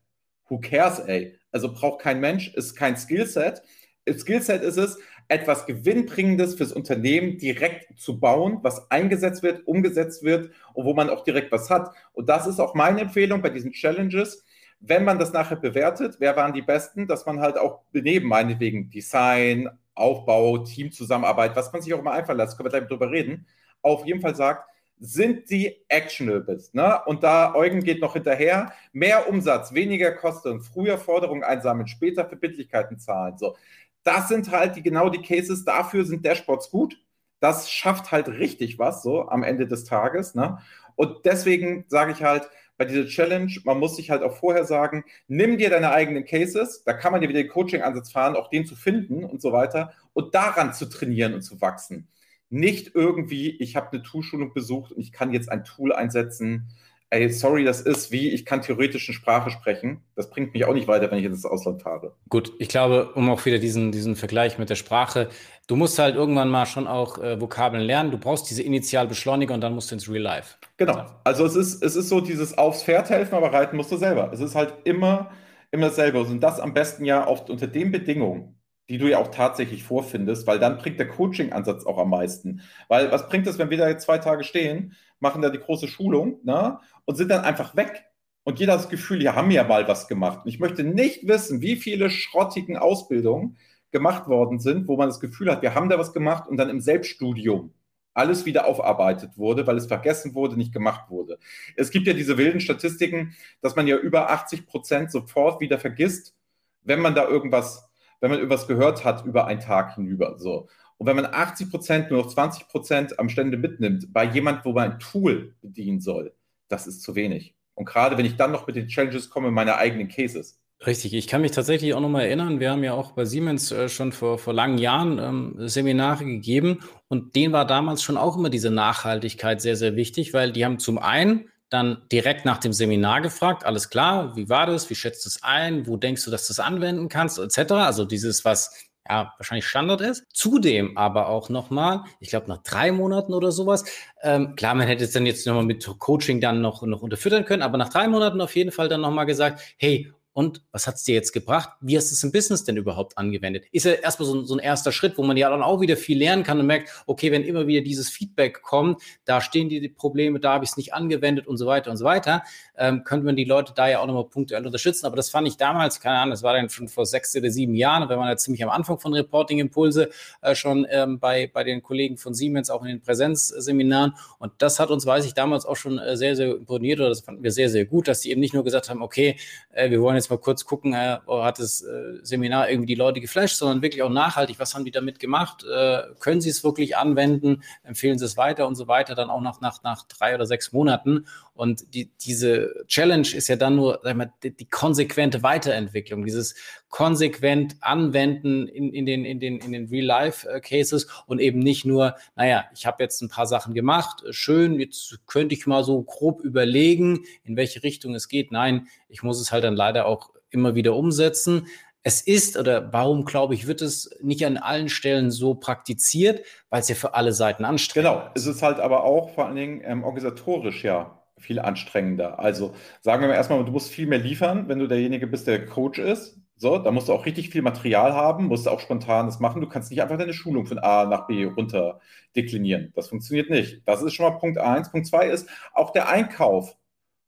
Who 0.48 0.58
cares, 0.58 0.98
ey? 1.00 1.38
Also 1.50 1.72
braucht 1.72 2.00
kein 2.00 2.20
Mensch, 2.20 2.54
ist 2.54 2.74
kein 2.74 2.96
Skillset. 2.96 3.62
Skillset 4.08 4.62
ist 4.62 4.78
es, 4.78 4.98
etwas 5.28 5.66
Gewinnbringendes 5.66 6.54
fürs 6.54 6.72
Unternehmen 6.72 7.38
direkt 7.38 7.98
zu 7.98 8.18
bauen, 8.18 8.58
was 8.62 8.90
eingesetzt 8.90 9.42
wird, 9.42 9.66
umgesetzt 9.66 10.24
wird 10.24 10.50
und 10.74 10.84
wo 10.84 10.94
man 10.94 11.08
auch 11.08 11.24
direkt 11.24 11.52
was 11.52 11.70
hat. 11.70 11.94
Und 12.12 12.28
das 12.28 12.46
ist 12.46 12.60
auch 12.60 12.74
meine 12.74 13.02
Empfehlung 13.02 13.40
bei 13.40 13.50
diesen 13.50 13.72
Challenges 13.72 14.44
wenn 14.84 15.04
man 15.04 15.18
das 15.18 15.32
nachher 15.32 15.56
bewertet, 15.56 16.16
wer 16.18 16.36
waren 16.36 16.52
die 16.52 16.62
Besten, 16.62 17.06
dass 17.06 17.24
man 17.24 17.40
halt 17.40 17.56
auch 17.56 17.82
neben 17.92 18.28
meinetwegen 18.28 18.90
Design, 18.90 19.70
Aufbau, 19.94 20.58
Teamzusammenarbeit, 20.58 21.54
was 21.54 21.72
man 21.72 21.82
sich 21.82 21.94
auch 21.94 22.00
immer 22.00 22.12
einfallen 22.12 22.38
lässt, 22.38 22.56
können 22.56 22.66
wir 22.66 22.78
gleich 22.78 22.88
drüber 22.88 23.10
reden, 23.10 23.46
auf 23.80 24.04
jeden 24.04 24.20
Fall 24.20 24.34
sagt, 24.34 24.68
sind 24.98 25.50
die 25.50 25.84
actionables. 25.88 26.74
Ne? 26.74 27.00
Und 27.06 27.22
da 27.22 27.54
Eugen 27.54 27.82
geht 27.82 28.00
noch 28.00 28.14
hinterher, 28.14 28.72
mehr 28.92 29.28
Umsatz, 29.28 29.72
weniger 29.72 30.12
Kosten, 30.12 30.60
früher 30.60 30.98
Forderungen 30.98 31.44
einsammeln, 31.44 31.86
später 31.86 32.24
Verbindlichkeiten 32.24 32.98
zahlen. 32.98 33.36
So. 33.38 33.56
Das 34.04 34.28
sind 34.28 34.50
halt 34.50 34.76
die, 34.76 34.82
genau 34.82 35.08
die 35.08 35.22
Cases, 35.22 35.64
dafür 35.64 36.04
sind 36.04 36.24
Dashboards 36.24 36.70
gut. 36.70 36.98
Das 37.40 37.70
schafft 37.70 38.12
halt 38.12 38.28
richtig 38.28 38.78
was, 38.78 39.02
so 39.02 39.28
am 39.28 39.42
Ende 39.42 39.66
des 39.66 39.84
Tages. 39.84 40.34
Ne? 40.34 40.58
Und 40.94 41.24
deswegen 41.24 41.84
sage 41.88 42.12
ich 42.12 42.22
halt, 42.22 42.48
bei 42.82 42.88
dieser 42.88 43.06
Challenge, 43.06 43.52
man 43.62 43.78
muss 43.78 43.94
sich 43.94 44.10
halt 44.10 44.24
auch 44.24 44.36
vorher 44.36 44.64
sagen, 44.64 45.04
nimm 45.28 45.56
dir 45.56 45.70
deine 45.70 45.92
eigenen 45.92 46.24
Cases, 46.24 46.82
da 46.82 46.92
kann 46.92 47.12
man 47.12 47.22
ja 47.22 47.28
wieder 47.28 47.40
den 47.40 47.48
Coaching-Ansatz 47.48 48.10
fahren, 48.10 48.34
auch 48.34 48.50
den 48.50 48.66
zu 48.66 48.74
finden 48.74 49.22
und 49.22 49.40
so 49.40 49.52
weiter 49.52 49.92
und 50.14 50.34
daran 50.34 50.74
zu 50.74 50.86
trainieren 50.86 51.32
und 51.32 51.42
zu 51.42 51.60
wachsen. 51.60 52.08
Nicht 52.50 52.96
irgendwie, 52.96 53.50
ich 53.50 53.76
habe 53.76 53.92
eine 53.92 54.02
Toolschulung 54.02 54.52
besucht 54.52 54.90
und 54.90 55.00
ich 55.00 55.12
kann 55.12 55.32
jetzt 55.32 55.48
ein 55.48 55.62
Tool 55.62 55.92
einsetzen, 55.92 56.70
ey, 57.12 57.28
sorry, 57.28 57.62
das 57.64 57.80
ist 57.82 58.10
wie, 58.10 58.30
ich 58.30 58.46
kann 58.46 58.62
theoretisch 58.62 59.08
eine 59.08 59.14
Sprache 59.14 59.50
sprechen. 59.50 60.00
Das 60.16 60.30
bringt 60.30 60.54
mich 60.54 60.64
auch 60.64 60.72
nicht 60.72 60.88
weiter, 60.88 61.10
wenn 61.10 61.18
ich 61.18 61.24
ins 61.24 61.44
Ausland 61.44 61.82
fahre. 61.82 62.14
Gut, 62.28 62.52
ich 62.58 62.68
glaube, 62.68 63.10
um 63.14 63.28
auch 63.28 63.44
wieder 63.44 63.58
diesen, 63.58 63.92
diesen 63.92 64.16
Vergleich 64.16 64.58
mit 64.58 64.70
der 64.70 64.76
Sprache, 64.76 65.28
du 65.66 65.76
musst 65.76 65.98
halt 65.98 66.16
irgendwann 66.16 66.48
mal 66.48 66.64
schon 66.64 66.86
auch 66.86 67.18
äh, 67.18 67.38
Vokabeln 67.40 67.82
lernen. 67.82 68.10
Du 68.10 68.18
brauchst 68.18 68.48
diese 68.50 68.62
Initialbeschleuniger 68.62 69.54
und 69.54 69.60
dann 69.60 69.74
musst 69.74 69.90
du 69.90 69.94
ins 69.94 70.08
Real 70.08 70.22
Life. 70.22 70.56
Genau. 70.78 71.04
Also 71.22 71.44
es 71.44 71.54
ist, 71.54 71.82
es 71.82 71.96
ist 71.96 72.08
so 72.08 72.20
dieses 72.20 72.56
aufs 72.56 72.82
Pferd 72.82 73.10
helfen, 73.10 73.34
aber 73.34 73.52
reiten 73.52 73.76
musst 73.76 73.92
du 73.92 73.98
selber. 73.98 74.30
Es 74.32 74.40
ist 74.40 74.54
halt 74.54 74.74
immer, 74.84 75.30
immer 75.70 75.88
dasselbe. 75.88 76.20
Und 76.20 76.40
das 76.40 76.60
am 76.60 76.72
besten 76.72 77.04
ja 77.04 77.26
oft 77.26 77.50
unter 77.50 77.66
den 77.66 77.92
Bedingungen, 77.92 78.56
die 78.92 78.98
du 78.98 79.08
ja 79.08 79.16
auch 79.16 79.28
tatsächlich 79.28 79.84
vorfindest, 79.84 80.46
weil 80.46 80.58
dann 80.58 80.76
bringt 80.76 80.98
der 80.98 81.08
Coaching-Ansatz 81.08 81.86
auch 81.86 81.96
am 81.96 82.10
meisten. 82.10 82.60
Weil 82.88 83.10
was 83.10 83.26
bringt 83.26 83.46
es, 83.46 83.56
wenn 83.56 83.70
wir 83.70 83.78
da 83.78 83.88
jetzt 83.88 84.04
zwei 84.04 84.18
Tage 84.18 84.44
stehen, 84.44 84.94
machen 85.18 85.40
da 85.40 85.48
die 85.48 85.60
große 85.60 85.88
Schulung 85.88 86.40
ne, 86.42 86.78
und 87.06 87.14
sind 87.14 87.30
dann 87.30 87.42
einfach 87.42 87.74
weg? 87.74 88.04
Und 88.44 88.60
jeder 88.60 88.74
hat 88.74 88.80
das 88.80 88.90
Gefühl, 88.90 89.18
die 89.18 89.30
haben 89.30 89.50
ja 89.50 89.64
mal 89.64 89.88
was 89.88 90.08
gemacht. 90.08 90.40
Und 90.44 90.48
ich 90.50 90.60
möchte 90.60 90.84
nicht 90.84 91.26
wissen, 91.26 91.62
wie 91.62 91.76
viele 91.76 92.10
schrottigen 92.10 92.76
Ausbildungen 92.76 93.56
gemacht 93.92 94.28
worden 94.28 94.58
sind, 94.58 94.88
wo 94.88 94.98
man 94.98 95.08
das 95.08 95.20
Gefühl 95.20 95.50
hat, 95.50 95.62
wir 95.62 95.74
haben 95.74 95.88
da 95.88 95.98
was 95.98 96.12
gemacht 96.12 96.46
und 96.46 96.58
dann 96.58 96.68
im 96.68 96.82
Selbststudium 96.82 97.72
alles 98.12 98.44
wieder 98.44 98.66
aufarbeitet 98.66 99.38
wurde, 99.38 99.66
weil 99.66 99.78
es 99.78 99.86
vergessen 99.86 100.34
wurde, 100.34 100.58
nicht 100.58 100.74
gemacht 100.74 101.08
wurde. 101.08 101.38
Es 101.76 101.90
gibt 101.90 102.06
ja 102.06 102.12
diese 102.12 102.36
wilden 102.36 102.60
Statistiken, 102.60 103.34
dass 103.62 103.74
man 103.74 103.86
ja 103.86 103.96
über 103.96 104.30
80 104.30 104.66
Prozent 104.66 105.10
sofort 105.10 105.62
wieder 105.62 105.78
vergisst, 105.78 106.34
wenn 106.82 107.00
man 107.00 107.14
da 107.14 107.26
irgendwas, 107.26 107.88
wenn 108.22 108.30
man 108.30 108.38
irgendwas 108.38 108.68
gehört 108.68 109.04
hat 109.04 109.26
über 109.26 109.46
einen 109.46 109.60
Tag 109.60 109.96
hinüber. 109.96 110.38
So. 110.38 110.68
Und 110.96 111.06
wenn 111.06 111.16
man 111.16 111.26
80 111.26 111.70
Prozent 111.70 112.10
nur 112.10 112.22
noch 112.22 112.28
20 112.28 112.68
Prozent 112.68 113.18
am 113.18 113.28
Stände 113.28 113.58
mitnimmt, 113.58 114.12
bei 114.12 114.24
jemand, 114.24 114.64
wo 114.64 114.72
man 114.72 114.92
ein 114.92 114.98
Tool 115.00 115.54
bedienen 115.60 116.00
soll, 116.00 116.32
das 116.68 116.86
ist 116.86 117.02
zu 117.02 117.16
wenig. 117.16 117.54
Und 117.74 117.84
gerade 117.84 118.16
wenn 118.16 118.24
ich 118.24 118.36
dann 118.36 118.52
noch 118.52 118.66
mit 118.66 118.76
den 118.76 118.86
Challenges 118.86 119.28
komme, 119.28 119.50
meine 119.50 119.76
eigenen 119.76 120.08
Cases, 120.08 120.58
Richtig, 120.84 121.14
ich 121.14 121.28
kann 121.28 121.42
mich 121.42 121.52
tatsächlich 121.52 121.94
auch 121.94 122.00
noch 122.00 122.08
mal 122.08 122.22
erinnern, 122.22 122.58
wir 122.58 122.72
haben 122.72 122.82
ja 122.82 122.94
auch 122.94 123.12
bei 123.12 123.24
Siemens 123.24 123.70
äh, 123.70 123.88
schon 123.88 124.10
vor, 124.10 124.36
vor 124.38 124.52
langen 124.52 124.78
Jahren 124.78 125.20
ähm, 125.20 125.68
Seminare 125.68 126.24
gegeben 126.24 126.80
und 127.06 127.36
denen 127.36 127.52
war 127.52 127.68
damals 127.68 128.02
schon 128.02 128.16
auch 128.16 128.36
immer 128.36 128.50
diese 128.50 128.70
Nachhaltigkeit 128.70 129.60
sehr, 129.60 129.76
sehr 129.76 129.94
wichtig, 129.94 130.34
weil 130.34 130.50
die 130.50 130.64
haben 130.64 130.80
zum 130.80 130.98
einen 130.98 131.51
dann 131.72 132.02
direkt 132.10 132.44
nach 132.44 132.58
dem 132.58 132.72
Seminar 132.72 133.20
gefragt, 133.20 133.64
alles 133.64 133.90
klar, 133.90 134.36
wie 134.36 134.48
war 134.48 134.66
das, 134.66 134.90
wie 134.90 134.94
schätzt 134.94 135.24
du 135.24 135.28
es 135.28 135.42
ein, 135.42 135.86
wo 135.86 135.96
denkst 135.96 136.24
du, 136.24 136.30
dass 136.30 136.46
du 136.46 136.52
es 136.52 136.60
anwenden 136.60 137.08
kannst, 137.08 137.38
etc. 137.38 137.72
Also 137.72 138.04
dieses, 138.04 138.44
was 138.44 138.88
ja, 139.08 139.34
wahrscheinlich 139.36 139.66
Standard 139.66 140.00
ist. 140.00 140.24
Zudem 140.32 140.96
aber 140.96 141.28
auch 141.28 141.48
nochmal, 141.48 142.04
ich 142.20 142.28
glaube 142.28 142.48
nach 142.48 142.62
drei 142.62 142.92
Monaten 142.92 143.34
oder 143.34 143.52
sowas, 143.52 143.84
ähm, 144.22 144.54
klar, 144.56 144.74
man 144.74 144.86
hätte 144.86 145.04
es 145.04 145.12
dann 145.12 145.26
jetzt 145.26 145.46
nochmal 145.46 145.64
mit 145.64 145.84
Coaching 145.98 146.40
dann 146.40 146.60
noch, 146.60 146.82
noch 146.82 147.02
unterfüttern 147.02 147.44
können, 147.44 147.62
aber 147.62 147.78
nach 147.78 147.88
drei 147.88 148.08
Monaten 148.08 148.40
auf 148.40 148.54
jeden 148.54 148.72
Fall 148.72 148.88
dann 148.88 149.00
nochmal 149.00 149.26
gesagt, 149.26 149.60
hey, 149.76 150.12
und 150.34 150.62
was 150.72 150.86
hat 150.86 150.94
es 150.94 151.04
dir 151.04 151.14
jetzt 151.14 151.32
gebracht? 151.32 151.70
Wie 151.80 151.96
hast 151.96 152.10
du 152.10 152.14
es 152.14 152.24
im 152.24 152.32
Business 152.32 152.64
denn 152.64 152.76
überhaupt 152.76 153.18
angewendet? 153.18 153.64
Ist 153.70 153.84
ja 153.84 153.92
erstmal 153.92 154.26
so, 154.26 154.42
so, 154.44 154.54
ein 154.54 154.60
erster 154.60 154.90
Schritt, 154.90 155.18
wo 155.18 155.22
man 155.22 155.36
ja 155.36 155.50
dann 155.50 155.62
auch 155.62 155.80
wieder 155.80 155.96
viel 155.96 156.18
lernen 156.18 156.42
kann 156.42 156.58
und 156.58 156.66
merkt, 156.66 156.90
okay, 157.06 157.30
wenn 157.32 157.44
immer 157.44 157.66
wieder 157.66 157.82
dieses 157.82 158.08
Feedback 158.08 158.62
kommt, 158.62 159.02
da 159.26 159.40
stehen 159.42 159.68
die 159.68 159.88
Probleme, 159.88 160.40
da 160.40 160.54
habe 160.54 160.64
ich 160.64 160.70
es 160.70 160.76
nicht 160.76 160.94
angewendet 160.94 161.46
und 161.46 161.58
so 161.58 161.66
weiter 161.66 161.90
und 161.90 161.98
so 161.98 162.04
weiter, 162.04 162.42
ähm, 162.78 163.04
könnte 163.04 163.26
man 163.26 163.36
die 163.36 163.44
Leute 163.44 163.74
da 163.74 163.88
ja 163.88 164.00
auch 164.00 164.06
nochmal 164.06 164.24
punktuell 164.24 164.64
unterstützen. 164.64 165.04
Aber 165.04 165.16
das 165.16 165.28
fand 165.28 165.46
ich 165.46 165.58
damals, 165.58 166.00
keine 166.00 166.18
Ahnung, 166.18 166.30
das 166.30 166.42
war 166.42 166.54
dann 166.54 166.70
schon 166.70 166.88
vor 166.88 167.04
sechs 167.04 167.36
oder 167.36 167.50
sieben 167.50 167.74
Jahren, 167.74 168.08
wenn 168.08 168.18
man 168.18 168.28
ja 168.28 168.36
ziemlich 168.36 168.64
am 168.64 168.70
Anfang 168.70 168.98
von 168.98 169.12
Reporting 169.12 169.58
Impulse 169.58 170.08
äh, 170.40 170.54
schon 170.54 170.86
ähm, 170.90 171.18
bei, 171.18 171.50
bei 171.52 171.62
den 171.62 171.82
Kollegen 171.82 172.16
von 172.16 172.32
Siemens, 172.32 172.70
auch 172.70 172.82
in 172.82 172.88
den 172.88 173.02
Präsenzseminaren. 173.02 174.14
Und 174.38 174.52
das 174.58 174.80
hat 174.80 174.90
uns, 174.90 175.04
weiß 175.04 175.26
ich, 175.26 175.34
damals 175.34 175.66
auch 175.66 175.76
schon 175.76 175.98
äh, 175.98 176.16
sehr, 176.16 176.36
sehr 176.36 176.56
imponiert 176.56 177.00
oder 177.00 177.10
das 177.10 177.20
fanden 177.20 177.42
wir 177.42 177.52
sehr, 177.52 177.68
sehr 177.68 177.84
gut, 177.84 178.08
dass 178.08 178.20
die 178.20 178.30
eben 178.30 178.40
nicht 178.40 178.54
nur 178.54 178.64
gesagt 178.64 178.88
haben, 178.88 179.02
okay, 179.02 179.36
äh, 179.72 179.90
wir 179.90 180.00
wollen 180.00 180.16
jetzt 180.16 180.21
mal 180.30 180.38
kurz 180.38 180.64
gucken, 180.64 180.94
äh, 180.94 181.18
hat 181.26 181.58
das 181.58 181.82
äh, 181.82 182.18
Seminar 182.22 182.68
irgendwie 182.68 182.86
die 182.86 182.94
Leute 182.94 183.20
geflasht, 183.20 183.56
sondern 183.56 183.82
wirklich 183.82 184.02
auch 184.02 184.10
nachhaltig, 184.10 184.58
was 184.58 184.74
haben 184.74 184.84
die 184.84 184.90
damit 184.90 185.18
gemacht? 185.18 185.64
Äh, 185.64 186.02
können 186.20 186.40
sie 186.40 186.50
es 186.50 186.64
wirklich 186.64 186.96
anwenden? 186.96 187.62
Empfehlen 187.82 188.18
sie 188.18 188.24
es 188.24 188.36
weiter 188.36 188.66
und 188.66 188.74
so 188.74 188.88
weiter, 188.88 189.14
dann 189.14 189.30
auch 189.30 189.40
nach, 189.40 189.60
nach, 189.60 189.82
nach 189.82 190.02
drei 190.04 190.34
oder 190.34 190.46
sechs 190.46 190.72
Monaten. 190.72 191.26
Und 191.54 191.94
die, 191.94 192.10
diese 192.20 192.84
Challenge 192.86 193.28
ist 193.34 193.48
ja 193.48 193.56
dann 193.56 193.76
nur 193.76 194.00
sag 194.02 194.16
mal, 194.16 194.32
die, 194.42 194.56
die 194.56 194.68
konsequente 194.68 195.42
Weiterentwicklung, 195.42 196.24
dieses 196.24 196.54
konsequent 196.88 197.76
Anwenden 197.80 198.68
in, 198.68 198.92
in 198.92 199.06
den, 199.06 199.24
in 199.24 199.40
den, 199.40 199.58
in 199.58 199.72
den 199.72 199.88
Real-Life-Cases 199.88 201.08
und 201.26 201.40
eben 201.40 201.58
nicht 201.58 201.84
nur, 201.84 202.16
naja, 202.36 202.64
ich 202.74 202.86
habe 202.86 203.02
jetzt 203.02 203.20
ein 203.22 203.28
paar 203.28 203.46
Sachen 203.46 203.74
gemacht, 203.74 204.24
schön, 204.30 204.78
jetzt 204.78 205.20
könnte 205.26 205.54
ich 205.54 205.66
mal 205.66 205.84
so 205.84 206.02
grob 206.02 206.40
überlegen, 206.40 207.24
in 207.44 207.56
welche 207.56 207.82
Richtung 207.82 208.14
es 208.14 208.28
geht. 208.28 208.52
Nein, 208.52 208.88
ich 209.08 209.22
muss 209.22 209.40
es 209.40 209.52
halt 209.52 209.64
dann 209.64 209.76
leider 209.76 210.06
auch 210.06 210.11
immer 210.52 210.74
wieder 210.74 210.94
umsetzen. 210.94 211.66
Es 212.04 212.20
ist, 212.20 212.56
oder 212.56 212.92
warum 212.92 213.24
glaube 213.24 213.54
ich, 213.54 213.66
wird 213.66 213.80
es 213.80 214.10
nicht 214.20 214.44
an 214.44 214.56
allen 214.56 214.88
Stellen 214.88 215.30
so 215.30 215.54
praktiziert, 215.54 216.44
weil 216.68 216.80
es 216.80 216.88
ja 216.88 216.96
für 216.96 217.14
alle 217.14 217.32
Seiten 217.32 217.64
anstrengend 217.64 218.08
genau. 218.08 218.18
ist. 218.18 218.24
Genau, 218.24 218.50
es 218.50 218.56
ist 218.56 218.62
halt 218.62 218.80
aber 218.80 219.04
auch 219.04 219.30
vor 219.34 219.46
allen 219.46 219.56
Dingen 219.56 219.82
ähm, 219.84 220.02
organisatorisch 220.02 220.82
ja 220.82 221.22
viel 221.38 221.58
anstrengender. 221.58 222.38
Also 222.38 222.74
sagen 223.00 223.22
wir 223.22 223.28
mal 223.28 223.34
erstmal, 223.34 223.64
du 223.64 223.72
musst 223.72 223.90
viel 223.90 224.06
mehr 224.06 224.18
liefern, 224.18 224.68
wenn 224.68 224.78
du 224.78 224.86
derjenige 224.86 225.26
bist, 225.26 225.46
der 225.46 225.66
Coach 225.66 225.98
ist. 225.98 226.38
So, 226.56 226.78
da 226.78 226.92
musst 226.92 227.08
du 227.08 227.12
auch 227.12 227.26
richtig 227.26 227.50
viel 227.50 227.62
Material 227.62 228.12
haben, 228.12 228.46
musst 228.46 228.66
du 228.66 228.70
auch 228.70 228.78
spontan 228.78 229.26
das 229.26 229.40
machen. 229.40 229.60
Du 229.60 229.68
kannst 229.68 229.90
nicht 229.90 230.00
einfach 230.00 230.16
deine 230.16 230.32
Schulung 230.32 230.64
von 230.64 230.78
A 230.78 231.06
nach 231.06 231.26
B 231.26 231.44
runter 231.44 231.98
deklinieren. 232.36 232.92
Das 232.94 233.08
funktioniert 233.08 233.50
nicht. 233.50 233.82
Das 233.84 234.00
ist 234.00 234.14
schon 234.14 234.30
mal 234.30 234.38
Punkt 234.38 234.58
eins. 234.58 234.92
Punkt 234.92 235.08
zwei 235.08 235.26
ist, 235.26 235.48
auch 235.72 235.90
der 235.90 236.08
Einkauf 236.08 236.76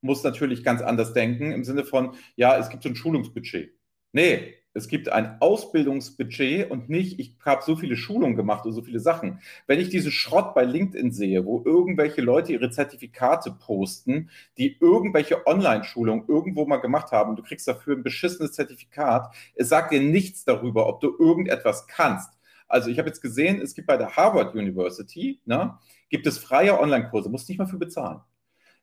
muss 0.05 0.23
natürlich 0.23 0.63
ganz 0.63 0.83
anders 0.83 1.13
denken 1.13 1.51
im 1.51 1.65
Sinne 1.65 1.85
von, 1.85 2.15
ja, 2.37 2.57
es 2.59 2.69
gibt 2.69 2.83
so 2.83 2.89
ein 2.89 2.97
Schulungsbudget. 2.97 3.73
Nee, 4.13 4.55
es 4.75 4.89
gibt 4.89 5.09
ein 5.09 5.41
Ausbildungsbudget 5.41 6.71
und 6.71 6.89
nicht, 6.89 7.21
ich 7.21 7.37
habe 7.45 7.63
so 7.65 7.77
viele 7.77 7.97
Schulungen 7.97 8.37
gemacht 8.37 8.67
und 8.67 8.73
so 8.73 8.83
viele 8.83 8.99
Sachen. 8.99 9.41
Wenn 9.67 9.81
ich 9.81 9.89
diesen 9.89 10.11
Schrott 10.11 10.55
bei 10.55 10.65
LinkedIn 10.65 11.13
sehe, 11.13 11.45
wo 11.45 11.63
irgendwelche 11.65 12.21
Leute 12.21 12.53
ihre 12.53 12.71
Zertifikate 12.71 13.53
posten, 13.53 14.31
die 14.59 14.77
irgendwelche 14.81 15.47
Online-Schulungen 15.47 16.27
irgendwo 16.29 16.67
mal 16.67 16.79
gemacht 16.79 17.13
haben, 17.13 17.37
du 17.37 17.43
kriegst 17.43 17.69
dafür 17.69 17.97
ein 17.97 18.03
beschissenes 18.03 18.53
Zertifikat, 18.53 19.33
es 19.55 19.69
sagt 19.69 19.93
dir 19.93 20.01
nichts 20.01 20.45
darüber, 20.45 20.89
ob 20.89 21.01
du 21.01 21.17
irgendetwas 21.19 21.87
kannst. 21.87 22.31
Also 22.67 22.91
ich 22.91 22.99
habe 22.99 23.09
jetzt 23.09 23.21
gesehen, 23.21 23.61
es 23.61 23.75
gibt 23.75 23.87
bei 23.87 23.97
der 23.97 24.17
Harvard 24.17 24.55
University, 24.55 25.41
ne, 25.45 25.79
gibt 26.11 26.27
es 26.27 26.39
freie 26.39 26.79
Online-Kurse, 26.81 27.29
musst 27.31 27.49
nicht 27.49 27.59
mal 27.59 27.67
für 27.67 27.79
bezahlen. 27.79 28.21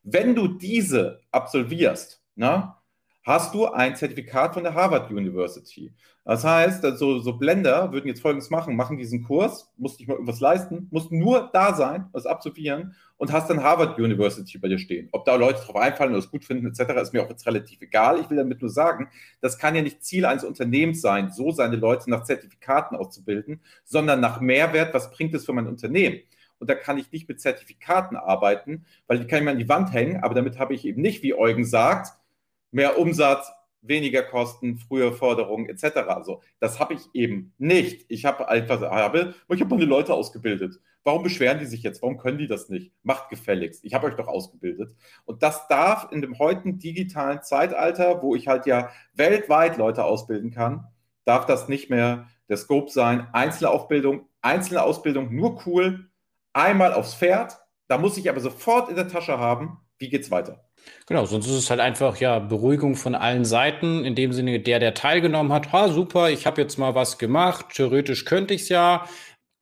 Wenn 0.03 0.35
du 0.35 0.47
diese 0.47 1.21
absolvierst, 1.31 2.23
ne, 2.35 2.73
hast 3.23 3.53
du 3.53 3.67
ein 3.67 3.95
Zertifikat 3.95 4.53
von 4.53 4.63
der 4.63 4.73
Harvard 4.73 5.11
University. 5.11 5.93
Das 6.23 6.43
heißt, 6.43 6.83
also, 6.85 7.19
so 7.19 7.33
Blender 7.33 7.91
würden 7.91 8.07
jetzt 8.07 8.21
Folgendes 8.21 8.49
machen, 8.49 8.75
machen 8.75 8.97
diesen 8.97 9.23
Kurs, 9.23 9.71
musst 9.77 9.99
nicht 9.99 10.07
mal 10.07 10.15
irgendwas 10.15 10.39
leisten, 10.39 10.87
musst 10.91 11.11
nur 11.11 11.49
da 11.53 11.73
sein, 11.73 12.09
das 12.13 12.25
absolvieren 12.25 12.95
und 13.17 13.31
hast 13.31 13.49
dann 13.49 13.63
Harvard 13.63 13.99
University 13.99 14.57
bei 14.57 14.67
dir 14.67 14.79
stehen. 14.79 15.09
Ob 15.11 15.25
da 15.25 15.35
Leute 15.35 15.61
drauf 15.63 15.75
einfallen 15.75 16.11
oder 16.11 16.19
es 16.19 16.31
gut 16.31 16.45
finden 16.45 16.67
etc., 16.67 16.93
ist 17.01 17.13
mir 17.13 17.23
auch 17.23 17.29
jetzt 17.29 17.45
relativ 17.45 17.81
egal. 17.81 18.19
Ich 18.19 18.29
will 18.29 18.37
damit 18.37 18.61
nur 18.61 18.69
sagen, 18.69 19.09
das 19.39 19.57
kann 19.57 19.75
ja 19.75 19.81
nicht 19.81 20.03
Ziel 20.03 20.25
eines 20.25 20.43
Unternehmens 20.43 21.01
sein, 21.01 21.31
so 21.31 21.51
seine 21.51 21.75
Leute 21.75 22.09
nach 22.09 22.23
Zertifikaten 22.23 22.95
auszubilden, 22.95 23.61
sondern 23.83 24.19
nach 24.19 24.41
Mehrwert, 24.41 24.93
was 24.93 25.11
bringt 25.11 25.33
es 25.33 25.45
für 25.45 25.53
mein 25.53 25.67
Unternehmen? 25.67 26.19
Und 26.61 26.69
da 26.69 26.75
kann 26.75 26.99
ich 26.99 27.11
nicht 27.11 27.27
mit 27.27 27.41
Zertifikaten 27.41 28.15
arbeiten, 28.15 28.85
weil 29.07 29.17
die 29.17 29.25
kann 29.25 29.39
ich 29.39 29.45
mir 29.45 29.51
an 29.51 29.57
die 29.57 29.67
Wand 29.67 29.91
hängen, 29.91 30.23
aber 30.23 30.35
damit 30.35 30.59
habe 30.59 30.75
ich 30.75 30.85
eben 30.85 31.01
nicht, 31.01 31.23
wie 31.23 31.33
Eugen 31.33 31.65
sagt, 31.65 32.13
mehr 32.69 32.99
Umsatz, 32.99 33.51
weniger 33.81 34.21
Kosten, 34.21 34.77
frühe 34.77 35.11
Forderungen 35.11 35.67
etc. 35.67 35.97
Also 36.07 36.41
das 36.59 36.79
habe 36.79 36.93
ich 36.93 37.01
eben 37.13 37.51
nicht. 37.57 38.05
Ich 38.09 38.25
habe 38.25 38.47
einfach, 38.47 38.79
habe, 38.79 39.33
ich 39.49 39.59
habe 39.59 39.75
meine 39.75 39.85
Leute 39.85 40.13
ausgebildet. 40.13 40.79
Warum 41.03 41.23
beschweren 41.23 41.57
die 41.57 41.65
sich 41.65 41.81
jetzt? 41.81 42.03
Warum 42.03 42.19
können 42.19 42.37
die 42.37 42.47
das 42.47 42.69
nicht? 42.69 42.93
Macht 43.01 43.29
gefälligst. 43.29 43.83
Ich 43.83 43.95
habe 43.95 44.05
euch 44.05 44.13
doch 44.13 44.27
ausgebildet. 44.27 44.95
Und 45.25 45.41
das 45.41 45.67
darf 45.67 46.11
in 46.11 46.21
dem 46.21 46.37
heutigen 46.37 46.77
digitalen 46.77 47.41
Zeitalter, 47.41 48.21
wo 48.21 48.35
ich 48.35 48.47
halt 48.47 48.67
ja 48.67 48.91
weltweit 49.15 49.77
Leute 49.77 50.03
ausbilden 50.03 50.51
kann, 50.51 50.85
darf 51.25 51.47
das 51.47 51.67
nicht 51.67 51.89
mehr 51.89 52.27
der 52.49 52.57
Scope 52.57 52.91
sein. 52.91 53.27
Einzelne 53.33 53.71
Aufbildung, 53.71 54.27
einzelne 54.41 54.83
Ausbildung, 54.83 55.33
nur 55.33 55.65
cool. 55.65 56.10
Einmal 56.53 56.93
aufs 56.93 57.13
Pferd. 57.13 57.57
Da 57.87 57.97
muss 57.97 58.17
ich 58.17 58.29
aber 58.29 58.39
sofort 58.39 58.89
in 58.89 58.95
der 58.95 59.07
Tasche 59.07 59.37
haben, 59.37 59.79
wie 59.97 60.09
geht's 60.09 60.31
weiter? 60.31 60.65
Genau, 61.07 61.25
sonst 61.25 61.47
ist 61.47 61.53
es 61.53 61.69
halt 61.69 61.79
einfach 61.79 62.17
ja 62.17 62.39
Beruhigung 62.39 62.95
von 62.95 63.15
allen 63.15 63.45
Seiten. 63.45 64.03
In 64.03 64.15
dem 64.15 64.33
Sinne, 64.33 64.59
der, 64.59 64.79
der 64.79 64.93
teilgenommen 64.93 65.53
hat, 65.53 65.71
ha, 65.71 65.89
super, 65.89 66.29
ich 66.29 66.45
habe 66.47 66.61
jetzt 66.61 66.77
mal 66.77 66.95
was 66.95 67.17
gemacht, 67.17 67.67
theoretisch 67.73 68.25
könnte 68.25 68.53
ich 68.53 68.63
es 68.63 68.69
ja. 68.69 69.05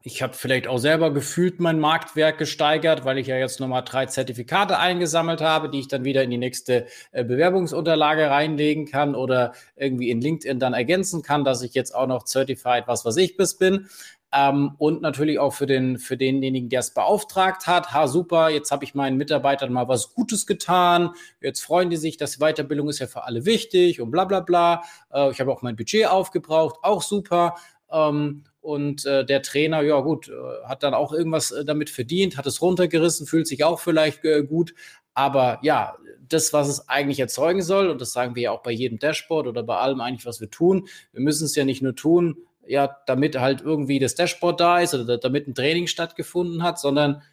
Ich 0.02 0.22
habe 0.22 0.34
vielleicht 0.34 0.68
auch 0.68 0.78
selber 0.78 1.12
gefühlt 1.14 1.60
mein 1.60 1.78
Marktwerk 1.78 2.38
gesteigert, 2.38 3.04
weil 3.04 3.18
ich 3.18 3.28
ja 3.28 3.36
jetzt 3.36 3.60
nochmal 3.60 3.84
drei 3.84 4.06
Zertifikate 4.06 4.80
eingesammelt 4.80 5.42
habe, 5.42 5.70
die 5.70 5.80
ich 5.82 5.90
dann 5.90 6.06
wieder 6.06 6.24
in 6.24 6.30
die 6.30 6.38
nächste 6.38 6.88
äh, 7.12 7.26
Bewerbungsunterlage 7.26 8.30
reinlegen 8.30 8.86
kann 8.86 9.14
oder 9.14 9.52
irgendwie 9.76 10.10
in 10.10 10.22
LinkedIn 10.22 10.58
dann 10.58 10.74
ergänzen 10.74 11.22
kann, 11.22 11.44
dass 11.44 11.62
ich 11.64 11.74
jetzt 11.74 11.94
auch 11.94 12.08
noch 12.08 12.26
Certified 12.26 12.88
was 12.88 13.04
was 13.04 13.18
ich 13.18 13.36
bis 13.36 13.58
bin. 13.58 13.90
Ähm, 14.32 14.75
und 14.77 15.01
natürlich 15.01 15.39
auch 15.39 15.53
für, 15.53 15.65
den, 15.65 15.97
für 15.97 16.15
denjenigen, 16.15 16.69
der 16.69 16.82
es 16.82 16.93
beauftragt 16.93 17.65
hat. 17.65 17.93
Ha, 17.93 18.07
super, 18.07 18.49
jetzt 18.49 18.71
habe 18.71 18.84
ich 18.84 18.93
meinen 18.93 19.17
Mitarbeitern 19.17 19.73
mal 19.73 19.88
was 19.88 20.13
Gutes 20.13 20.45
getan. 20.45 21.11
Jetzt 21.41 21.61
freuen 21.61 21.89
die 21.89 21.97
sich, 21.97 22.17
dass 22.17 22.38
Weiterbildung 22.38 22.89
ist 22.89 22.99
ja 22.99 23.07
für 23.07 23.23
alle 23.23 23.45
wichtig 23.45 24.01
und 24.01 24.11
bla 24.11 24.25
bla 24.25 24.41
bla. 24.41 24.84
Äh, 25.11 25.32
ich 25.32 25.39
habe 25.39 25.51
auch 25.51 25.63
mein 25.63 25.75
Budget 25.75 26.07
aufgebraucht, 26.07 26.77
auch 26.84 27.01
super. 27.01 27.55
Ähm, 27.91 28.43
und 28.61 29.05
äh, 29.05 29.25
der 29.25 29.41
Trainer, 29.41 29.82
ja 29.82 29.99
gut, 30.01 30.30
äh, 30.30 30.67
hat 30.67 30.84
dann 30.84 30.93
auch 30.93 31.11
irgendwas 31.11 31.51
äh, 31.51 31.65
damit 31.65 31.89
verdient, 31.89 32.38
hat 32.38 32.45
es 32.45 32.61
runtergerissen, 32.61 33.25
fühlt 33.25 33.47
sich 33.47 33.63
auch 33.63 33.80
vielleicht 33.80 34.23
äh, 34.25 34.43
gut. 34.43 34.75
Aber 35.13 35.59
ja, 35.63 35.95
das, 36.27 36.53
was 36.53 36.67
es 36.67 36.88
eigentlich 36.88 37.19
erzeugen 37.19 37.61
soll, 37.61 37.89
und 37.89 37.99
das 37.99 38.13
sagen 38.13 38.36
wir 38.36 38.43
ja 38.43 38.51
auch 38.51 38.61
bei 38.61 38.71
jedem 38.71 38.99
Dashboard 38.99 39.47
oder 39.47 39.63
bei 39.63 39.77
allem 39.77 40.01
eigentlich, 40.01 40.25
was 40.25 40.39
wir 40.39 40.49
tun, 40.49 40.88
wir 41.13 41.21
müssen 41.21 41.45
es 41.45 41.55
ja 41.55 41.65
nicht 41.65 41.82
nur 41.82 41.95
tun, 41.95 42.38
ja, 42.66 42.97
damit 43.07 43.39
halt 43.39 43.62
irgendwie 43.62 43.99
das 43.99 44.16
Dashboard 44.16 44.60
da 44.60 44.80
ist 44.80 44.93
oder 44.93 45.18
damit 45.18 45.47
ein 45.47 45.55
Training 45.55 45.88
stattgefunden 45.88 46.64
hat, 46.64 46.80
sondern 46.80 47.24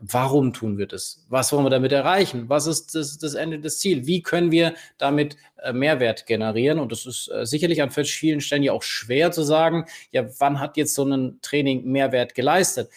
warum 0.00 0.52
tun 0.52 0.78
wir 0.78 0.86
das? 0.86 1.24
Was 1.28 1.52
wollen 1.52 1.64
wir 1.64 1.70
damit 1.70 1.92
erreichen? 1.92 2.48
Was 2.48 2.66
ist 2.66 2.94
das, 2.94 3.18
das 3.18 3.34
Ende 3.34 3.58
des 3.58 3.78
Ziels? 3.78 4.06
Wie 4.06 4.22
können 4.22 4.50
wir 4.50 4.74
damit 4.98 5.36
äh, 5.62 5.72
Mehrwert 5.72 6.26
generieren? 6.26 6.78
Und 6.78 6.92
das 6.92 7.06
ist 7.06 7.28
äh, 7.28 7.46
sicherlich 7.46 7.82
an 7.82 7.90
vielen 7.90 8.40
Stellen 8.40 8.62
ja 8.62 8.72
auch 8.72 8.82
schwer 8.82 9.32
zu 9.32 9.42
sagen, 9.42 9.86
ja, 10.12 10.26
wann 10.38 10.60
hat 10.60 10.76
jetzt 10.76 10.94
so 10.94 11.04
ein 11.04 11.38
Training 11.42 11.84
Mehrwert 11.90 12.34
geleistet? 12.34 12.90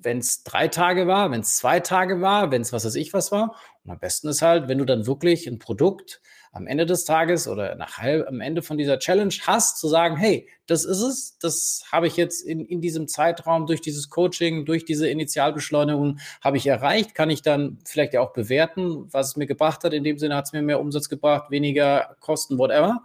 Wenn 0.00 0.18
es 0.18 0.44
drei 0.44 0.68
Tage 0.68 1.06
war, 1.06 1.30
wenn 1.30 1.40
es 1.40 1.56
zwei 1.56 1.80
Tage 1.80 2.20
war, 2.20 2.50
wenn 2.50 2.62
es 2.62 2.72
was 2.72 2.84
weiß 2.84 2.94
ich 2.94 3.12
was 3.12 3.32
war. 3.32 3.56
Und 3.84 3.90
am 3.90 3.98
besten 3.98 4.28
ist 4.28 4.42
halt, 4.42 4.68
wenn 4.68 4.78
du 4.78 4.84
dann 4.84 5.06
wirklich 5.06 5.46
ein 5.46 5.58
Produkt 5.58 6.20
am 6.56 6.66
Ende 6.66 6.86
des 6.86 7.04
Tages 7.04 7.46
oder 7.46 7.74
nach 7.76 7.98
halb, 7.98 8.26
am 8.26 8.40
Ende 8.40 8.62
von 8.62 8.78
dieser 8.78 8.98
Challenge 8.98 9.34
hast, 9.46 9.78
zu 9.78 9.88
sagen, 9.88 10.16
hey, 10.16 10.48
das 10.66 10.84
ist 10.84 11.00
es, 11.00 11.38
das 11.38 11.84
habe 11.92 12.06
ich 12.06 12.16
jetzt 12.16 12.44
in, 12.44 12.64
in 12.64 12.80
diesem 12.80 13.06
Zeitraum 13.06 13.66
durch 13.66 13.80
dieses 13.80 14.10
Coaching, 14.10 14.64
durch 14.64 14.84
diese 14.84 15.08
Initialbeschleunigung 15.08 16.18
habe 16.40 16.56
ich 16.56 16.66
erreicht, 16.66 17.14
kann 17.14 17.30
ich 17.30 17.42
dann 17.42 17.78
vielleicht 17.84 18.14
ja 18.14 18.20
auch 18.20 18.32
bewerten, 18.32 19.06
was 19.12 19.28
es 19.28 19.36
mir 19.36 19.46
gebracht 19.46 19.84
hat. 19.84 19.92
In 19.92 20.02
dem 20.02 20.18
Sinne 20.18 20.36
hat 20.36 20.46
es 20.46 20.52
mir 20.52 20.62
mehr 20.62 20.80
Umsatz 20.80 21.08
gebracht, 21.08 21.50
weniger 21.50 22.16
Kosten, 22.20 22.58
whatever. 22.58 23.02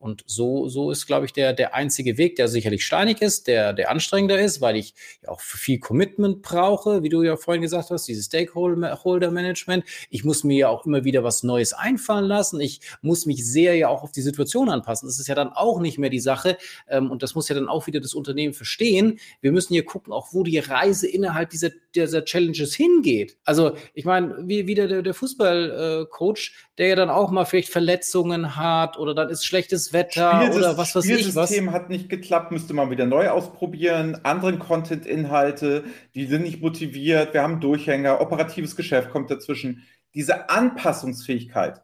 Und 0.00 0.24
so, 0.24 0.66
so 0.66 0.90
ist, 0.90 1.06
glaube 1.06 1.26
ich, 1.26 1.34
der, 1.34 1.52
der 1.52 1.74
einzige 1.74 2.16
Weg, 2.16 2.36
der 2.36 2.48
sicherlich 2.48 2.86
steinig 2.86 3.20
ist, 3.20 3.46
der, 3.46 3.74
der 3.74 3.90
anstrengender 3.90 4.40
ist, 4.40 4.62
weil 4.62 4.76
ich 4.76 4.94
ja 5.22 5.28
auch 5.28 5.42
viel 5.42 5.78
Commitment 5.78 6.40
brauche, 6.40 7.02
wie 7.02 7.10
du 7.10 7.22
ja 7.22 7.36
vorhin 7.36 7.60
gesagt 7.60 7.90
hast, 7.90 8.08
dieses 8.08 8.24
Stakeholder-Management. 8.24 9.84
Ich 10.08 10.24
muss 10.24 10.42
mir 10.42 10.56
ja 10.56 10.68
auch 10.70 10.86
immer 10.86 11.04
wieder 11.04 11.22
was 11.22 11.42
Neues 11.42 11.74
einfallen 11.74 12.24
lassen. 12.24 12.60
Ich 12.60 12.80
muss 13.02 13.26
mich 13.26 13.46
sehr 13.46 13.74
ja 13.74 13.88
auch 13.88 14.02
auf 14.02 14.10
die 14.10 14.22
Situation 14.22 14.70
anpassen. 14.70 15.06
Das 15.06 15.18
ist 15.18 15.28
ja 15.28 15.34
dann 15.34 15.50
auch 15.50 15.80
nicht 15.80 15.98
mehr 15.98 16.08
die 16.08 16.18
Sache. 16.18 16.56
Ähm, 16.88 17.10
und 17.10 17.22
das 17.22 17.34
muss 17.34 17.50
ja 17.50 17.54
dann 17.54 17.68
auch 17.68 17.86
wieder 17.86 18.00
das 18.00 18.14
Unternehmen 18.14 18.54
verstehen. 18.54 19.18
Wir 19.42 19.52
müssen 19.52 19.74
hier 19.74 19.84
gucken, 19.84 20.14
auch 20.14 20.28
wo 20.32 20.44
die 20.44 20.58
Reise 20.58 21.08
innerhalb 21.08 21.50
dieser, 21.50 21.72
dieser 21.94 22.24
Challenges 22.24 22.74
hingeht. 22.74 23.36
Also, 23.44 23.72
ich 23.92 24.06
meine, 24.06 24.48
wie 24.48 24.66
wieder 24.66 24.88
der, 24.88 25.02
der 25.02 25.12
Fußballcoach, 25.12 26.52
der 26.80 26.88
ja 26.88 26.96
dann 26.96 27.10
auch 27.10 27.30
mal 27.30 27.44
vielleicht 27.44 27.68
Verletzungen 27.68 28.56
hat 28.56 28.98
oder 28.98 29.14
dann 29.14 29.28
ist 29.28 29.44
schlechtes 29.44 29.92
Wetter 29.92 30.40
Spiel 30.42 30.56
oder 30.56 30.78
was 30.78 30.96
weiß 30.96 31.04
ich 31.04 31.36
was. 31.36 31.50
System 31.50 31.72
hat 31.72 31.90
nicht 31.90 32.08
geklappt, 32.08 32.52
müsste 32.52 32.72
man 32.72 32.88
wieder 32.88 33.04
neu 33.04 33.28
ausprobieren. 33.28 34.18
Anderen 34.22 34.58
Content-Inhalte, 34.58 35.84
die 36.14 36.24
sind 36.24 36.42
nicht 36.42 36.62
motiviert. 36.62 37.34
Wir 37.34 37.42
haben 37.42 37.60
Durchhänger, 37.60 38.22
operatives 38.22 38.76
Geschäft 38.76 39.10
kommt 39.10 39.30
dazwischen. 39.30 39.86
Diese 40.14 40.48
Anpassungsfähigkeit 40.48 41.82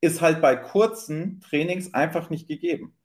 ist 0.00 0.20
halt 0.20 0.40
bei 0.40 0.56
kurzen 0.56 1.40
Trainings 1.40 1.94
einfach 1.94 2.28
nicht 2.28 2.48
gegeben. 2.48 2.96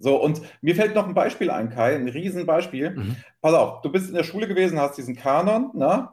So, 0.00 0.20
und 0.20 0.42
mir 0.62 0.74
fällt 0.74 0.96
noch 0.96 1.06
ein 1.06 1.14
Beispiel 1.14 1.48
ein, 1.48 1.70
Kai, 1.70 1.94
ein 1.94 2.08
Riesenbeispiel. 2.08 2.90
Mhm. 2.90 3.16
Pass 3.40 3.54
auf, 3.54 3.82
du 3.82 3.92
bist 3.92 4.08
in 4.08 4.16
der 4.16 4.24
Schule 4.24 4.48
gewesen, 4.48 4.80
hast 4.80 4.98
diesen 4.98 5.14
Kanon, 5.14 5.70
ne? 5.74 6.08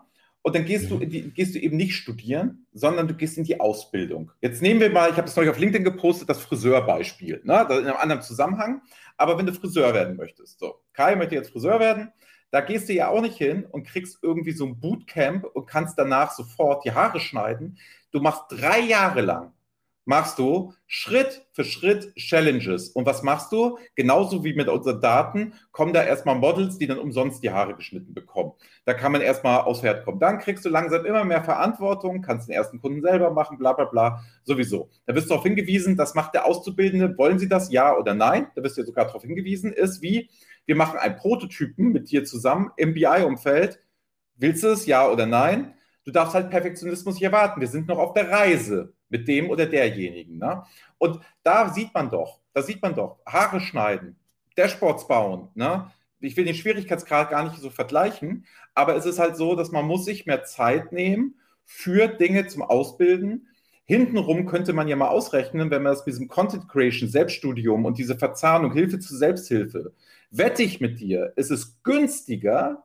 Und 0.46 0.56
dann 0.56 0.66
gehst, 0.66 0.92
mhm. 0.92 1.00
du, 1.00 1.06
die, 1.06 1.32
gehst 1.32 1.56
du 1.56 1.60
eben 1.60 1.78
nicht 1.78 1.96
studieren, 1.96 2.68
sondern 2.74 3.08
du 3.08 3.14
gehst 3.14 3.38
in 3.38 3.46
die 3.46 3.62
Ausbildung. 3.62 4.30
Jetzt 4.42 4.62
nehmen 4.62 4.82
wir 4.82 4.92
mal, 4.92 5.10
ich 5.10 5.16
habe 5.16 5.26
das 5.26 5.36
neulich 5.36 5.50
auf 5.50 5.58
LinkedIn 5.58 5.86
gepostet, 5.86 6.30
das 6.30 6.42
Friseurbeispiel, 6.42 7.42
ne? 7.46 7.66
in 7.70 7.88
einem 7.88 7.96
anderen 7.96 8.22
Zusammenhang. 8.22 8.82
Aber 9.16 9.38
wenn 9.38 9.46
du 9.46 9.54
Friseur 9.54 9.94
werden 9.94 10.18
möchtest, 10.18 10.60
so, 10.60 10.76
Kai 10.92 11.16
möchte 11.16 11.36
jetzt 11.36 11.52
Friseur 11.52 11.80
werden, 11.80 12.12
da 12.52 12.60
gehst 12.60 12.90
du 12.90 12.94
ja 12.94 13.08
auch 13.08 13.22
nicht 13.22 13.38
hin 13.38 13.66
und 13.66 13.88
kriegst 13.88 14.20
irgendwie 14.22 14.52
so 14.52 14.66
ein 14.66 14.80
Bootcamp 14.80 15.46
und 15.46 15.66
kannst 15.66 15.98
danach 15.98 16.32
sofort 16.32 16.84
die 16.86 16.92
Haare 16.92 17.22
schneiden. 17.22 17.80
Du 18.12 18.20
machst 18.20 18.44
drei 18.50 18.82
Jahre 18.82 19.22
lang 19.22 19.54
machst 20.06 20.40
du 20.40 20.74
Schritt 20.86 21.46
für 21.54 21.64
Schritt 21.64 22.14
Challenges. 22.16 22.90
Und 22.90 23.06
was 23.06 23.24
machst 23.24 23.52
du? 23.52 23.78
Genauso 23.96 24.44
wie 24.44 24.54
mit 24.54 24.68
unseren 24.68 25.02
Daten 25.02 25.54
kommen 25.72 25.94
da 25.94 26.04
erstmal 26.04 26.36
Models, 26.36 26.78
die 26.78 26.88
dann 26.88 27.00
umsonst 27.00 27.44
die 27.44 27.52
Haare 27.52 27.76
geschnitten 27.76 28.14
bekommen. 28.14 28.54
Da 28.86 28.94
kann 28.94 29.12
man 29.12 29.22
erstmal 29.22 29.62
aufs 29.62 29.82
Pferd 29.82 30.06
kommen. 30.06 30.20
Dann 30.20 30.40
kriegst 30.40 30.66
du 30.66 30.70
langsam 30.70 31.06
immer 31.06 31.24
mehr 31.24 31.44
Verantwortung, 31.44 32.22
kannst 32.22 32.48
den 32.48 32.56
ersten 32.56 32.80
Kunden 32.80 33.02
selber 33.02 33.32
machen, 33.32 33.58
bla 33.58 33.74
bla 33.74 33.86
bla, 33.86 34.24
sowieso. 34.44 34.90
Da 35.06 35.16
wirst 35.16 35.28
du 35.28 35.30
darauf 35.30 35.44
hingewiesen, 35.46 35.96
das 35.96 36.16
macht 36.16 36.34
der 36.34 36.46
Auszubildende. 36.46 37.18
Wollen 37.18 37.40
sie 37.40 37.48
das, 37.48 37.72
ja 37.72 37.96
oder 37.98 38.14
nein? 38.14 38.48
Da 38.56 38.64
wirst 38.64 38.78
du 38.78 38.82
ja 38.82 38.86
sogar 38.88 39.06
darauf 39.06 39.24
hingewiesen, 39.24 39.72
ist 39.72 40.02
wie, 40.02 40.30
wir 40.66 40.76
machen 40.76 41.00
einen 41.00 41.16
Prototypen 41.16 41.92
mit 41.92 42.12
dir 42.12 42.24
zusammen 42.24 42.72
im 42.78 42.94
BI-Umfeld. 42.94 43.80
Willst 44.36 44.64
du 44.64 44.68
es, 44.68 44.86
ja 44.86 45.08
oder 45.10 45.26
nein? 45.26 45.74
Du 46.06 46.12
darfst 46.12 46.36
halt 46.36 46.50
Perfektionismus 46.50 47.16
nicht 47.16 47.24
erwarten. 47.24 47.62
Wir 47.62 47.68
sind 47.68 47.88
noch 47.88 47.98
auf 47.98 48.14
der 48.14 48.30
Reise 48.30 48.94
mit 49.14 49.28
dem 49.28 49.52
oder 49.52 49.68
derjenigen. 49.68 50.40
Ne? 50.40 50.64
Und 50.98 51.20
da 51.44 51.70
sieht 51.70 51.94
man 51.94 52.10
doch, 52.10 52.40
da 52.52 52.64
sieht 52.64 52.82
man 52.82 52.96
doch, 52.96 53.20
Haare 53.26 53.62
schneiden, 53.62 54.18
Dashboards 54.56 55.08
bauen. 55.08 55.50
Ne? 55.54 55.92
Ich 56.20 56.36
will 56.36 56.46
den 56.46 56.56
Schwierigkeitsgrad 56.56 57.30
gar 57.30 57.44
nicht 57.44 57.58
so 57.58 57.70
vergleichen, 57.70 58.46
aber 58.74 58.96
es 58.96 59.06
ist 59.06 59.20
halt 59.20 59.38
so, 59.38 59.56
dass 59.56 59.72
man 59.72 59.86
muss 59.86 60.04
sich 60.04 60.26
mehr 60.26 60.44
Zeit 60.44 60.92
nehmen 60.92 61.36
für 61.64 62.08
Dinge 62.08 62.48
zum 62.48 62.64
Ausbilden. 62.64 63.48
Hintenrum 63.86 64.48
könnte 64.48 64.74
man 64.74 64.88
ja 64.88 64.96
mal 64.96 65.10
ausrechnen, 65.10 65.70
wenn 65.70 65.84
man 65.84 65.94
das 65.94 66.06
mit 66.06 66.16
diesem 66.16 66.28
Content 66.28 66.68
Creation, 66.68 67.08
Selbststudium 67.08 67.86
und 67.86 68.00
diese 68.00 68.18
Verzahnung, 68.18 68.74
Hilfe 68.74 68.98
zur 68.98 69.18
Selbsthilfe, 69.18 69.94
wette 70.32 70.64
ich 70.64 70.82
mit 70.82 71.00
dir, 71.00 71.34
ist 71.36 71.52
es 71.52 71.84
günstiger, 71.84 72.84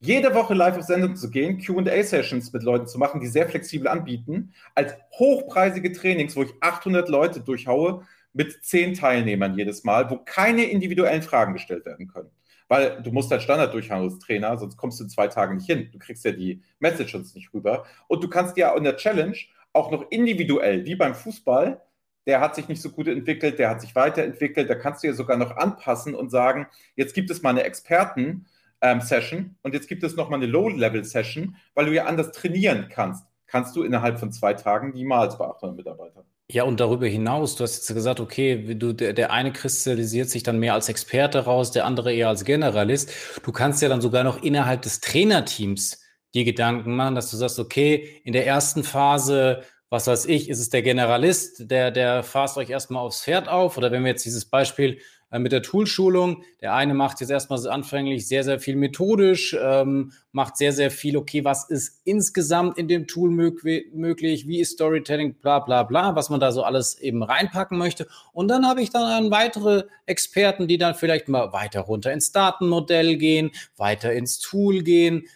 jede 0.00 0.34
Woche 0.34 0.54
live 0.54 0.78
auf 0.78 0.84
Sendung 0.84 1.14
zu 1.14 1.30
gehen, 1.30 1.58
QA-Sessions 1.58 2.52
mit 2.52 2.62
Leuten 2.62 2.86
zu 2.86 2.98
machen, 2.98 3.20
die 3.20 3.26
sehr 3.26 3.48
flexibel 3.48 3.86
anbieten, 3.86 4.52
als 4.74 4.94
hochpreisige 5.18 5.92
Trainings, 5.92 6.34
wo 6.36 6.42
ich 6.42 6.54
800 6.60 7.08
Leute 7.10 7.40
durchhaue 7.40 8.06
mit 8.32 8.64
10 8.64 8.94
Teilnehmern 8.94 9.54
jedes 9.54 9.84
Mal, 9.84 10.10
wo 10.10 10.16
keine 10.16 10.64
individuellen 10.64 11.22
Fragen 11.22 11.52
gestellt 11.52 11.84
werden 11.84 12.08
können. 12.08 12.30
Weil 12.68 13.02
du 13.02 13.12
musst 13.12 13.30
halt 13.30 13.42
Standard 13.42 13.74
durchhauen 13.74 14.04
als 14.04 14.18
Trainer, 14.20 14.56
sonst 14.56 14.76
kommst 14.76 15.00
du 15.00 15.04
in 15.04 15.10
zwei 15.10 15.28
Tagen 15.28 15.56
nicht 15.56 15.66
hin. 15.66 15.90
Du 15.92 15.98
kriegst 15.98 16.24
ja 16.24 16.32
die 16.32 16.62
Messages 16.78 17.34
nicht 17.34 17.52
rüber. 17.52 17.84
Und 18.08 18.24
du 18.24 18.28
kannst 18.28 18.56
ja 18.56 18.74
in 18.74 18.84
der 18.84 18.96
Challenge 18.96 19.36
auch 19.72 19.90
noch 19.90 20.10
individuell, 20.10 20.84
wie 20.86 20.94
beim 20.94 21.14
Fußball, 21.14 21.80
der 22.26 22.40
hat 22.40 22.54
sich 22.54 22.68
nicht 22.68 22.80
so 22.80 22.90
gut 22.90 23.08
entwickelt, 23.08 23.58
der 23.58 23.70
hat 23.70 23.80
sich 23.80 23.94
weiterentwickelt, 23.94 24.70
da 24.70 24.76
kannst 24.76 25.02
du 25.02 25.08
ja 25.08 25.12
sogar 25.12 25.36
noch 25.36 25.56
anpassen 25.56 26.14
und 26.14 26.30
sagen, 26.30 26.68
jetzt 26.94 27.14
gibt 27.14 27.30
es 27.30 27.42
mal 27.42 27.50
eine 27.50 27.64
Experten- 27.64 28.46
ähm, 28.80 29.00
Session 29.00 29.56
und 29.62 29.74
jetzt 29.74 29.88
gibt 29.88 30.02
es 30.02 30.16
nochmal 30.16 30.38
eine 30.38 30.46
Low-Level-Session, 30.46 31.56
weil 31.74 31.86
du 31.86 31.94
ja 31.94 32.06
anders 32.06 32.32
trainieren 32.32 32.88
kannst. 32.90 33.24
Kannst 33.46 33.74
du 33.74 33.82
innerhalb 33.82 34.18
von 34.18 34.32
zwei 34.32 34.54
Tagen 34.54 34.92
niemals 34.92 35.36
bei 35.36 35.44
800 35.44 35.76
Mitarbeitern. 35.76 36.24
Ja, 36.50 36.64
und 36.64 36.80
darüber 36.80 37.06
hinaus, 37.06 37.56
du 37.56 37.64
hast 37.64 37.76
jetzt 37.76 37.94
gesagt, 37.94 38.20
okay, 38.20 38.74
du, 38.74 38.92
der, 38.92 39.12
der 39.12 39.30
eine 39.30 39.52
kristallisiert 39.52 40.28
sich 40.28 40.42
dann 40.42 40.58
mehr 40.58 40.74
als 40.74 40.88
Experte 40.88 41.40
raus, 41.44 41.70
der 41.70 41.84
andere 41.84 42.12
eher 42.12 42.28
als 42.28 42.44
Generalist. 42.44 43.12
Du 43.44 43.52
kannst 43.52 43.82
ja 43.82 43.88
dann 43.88 44.00
sogar 44.00 44.24
noch 44.24 44.42
innerhalb 44.42 44.82
des 44.82 45.00
Trainerteams 45.00 46.00
die 46.34 46.44
Gedanken 46.44 46.96
machen, 46.96 47.14
dass 47.14 47.30
du 47.30 47.36
sagst, 47.36 47.58
okay, 47.58 48.20
in 48.24 48.32
der 48.32 48.46
ersten 48.46 48.84
Phase 48.84 49.62
was 49.90 50.06
weiß 50.06 50.26
ich, 50.26 50.48
ist 50.48 50.60
es 50.60 50.70
der 50.70 50.82
Generalist, 50.82 51.68
der, 51.68 51.90
der 51.90 52.22
fasst 52.22 52.56
euch 52.56 52.70
erstmal 52.70 53.02
aufs 53.02 53.24
Pferd 53.24 53.48
auf. 53.48 53.76
Oder 53.76 53.90
wenn 53.90 54.04
wir 54.04 54.10
jetzt 54.10 54.24
dieses 54.24 54.44
Beispiel 54.44 55.00
mit 55.38 55.52
der 55.52 55.62
Toolschulung. 55.62 56.42
Der 56.60 56.74
eine 56.74 56.92
macht 56.94 57.20
jetzt 57.20 57.30
erstmal 57.30 57.66
anfänglich 57.68 58.26
sehr, 58.26 58.42
sehr 58.42 58.58
viel 58.58 58.74
methodisch, 58.74 59.56
ähm, 59.60 60.12
macht 60.32 60.56
sehr, 60.56 60.72
sehr 60.72 60.90
viel, 60.90 61.16
okay, 61.16 61.44
was 61.44 61.70
ist 61.70 62.00
insgesamt 62.04 62.78
in 62.78 62.88
dem 62.88 63.06
Tool 63.06 63.30
möglich, 63.30 64.48
wie 64.48 64.60
ist 64.60 64.72
Storytelling, 64.72 65.34
bla 65.34 65.60
bla 65.60 65.84
bla, 65.84 66.16
was 66.16 66.30
man 66.30 66.40
da 66.40 66.50
so 66.50 66.64
alles 66.64 66.98
eben 66.98 67.22
reinpacken 67.22 67.78
möchte. 67.78 68.08
Und 68.32 68.48
dann 68.48 68.66
habe 68.66 68.82
ich 68.82 68.90
dann 68.90 69.30
weitere 69.30 69.84
Experten, 70.06 70.66
die 70.66 70.78
dann 70.78 70.94
vielleicht 70.94 71.28
mal 71.28 71.52
weiter 71.52 71.82
runter 71.82 72.12
ins 72.12 72.32
Datenmodell 72.32 73.16
gehen, 73.16 73.52
weiter 73.76 74.12
ins 74.12 74.40
Tool 74.40 74.82
gehen. 74.82 75.28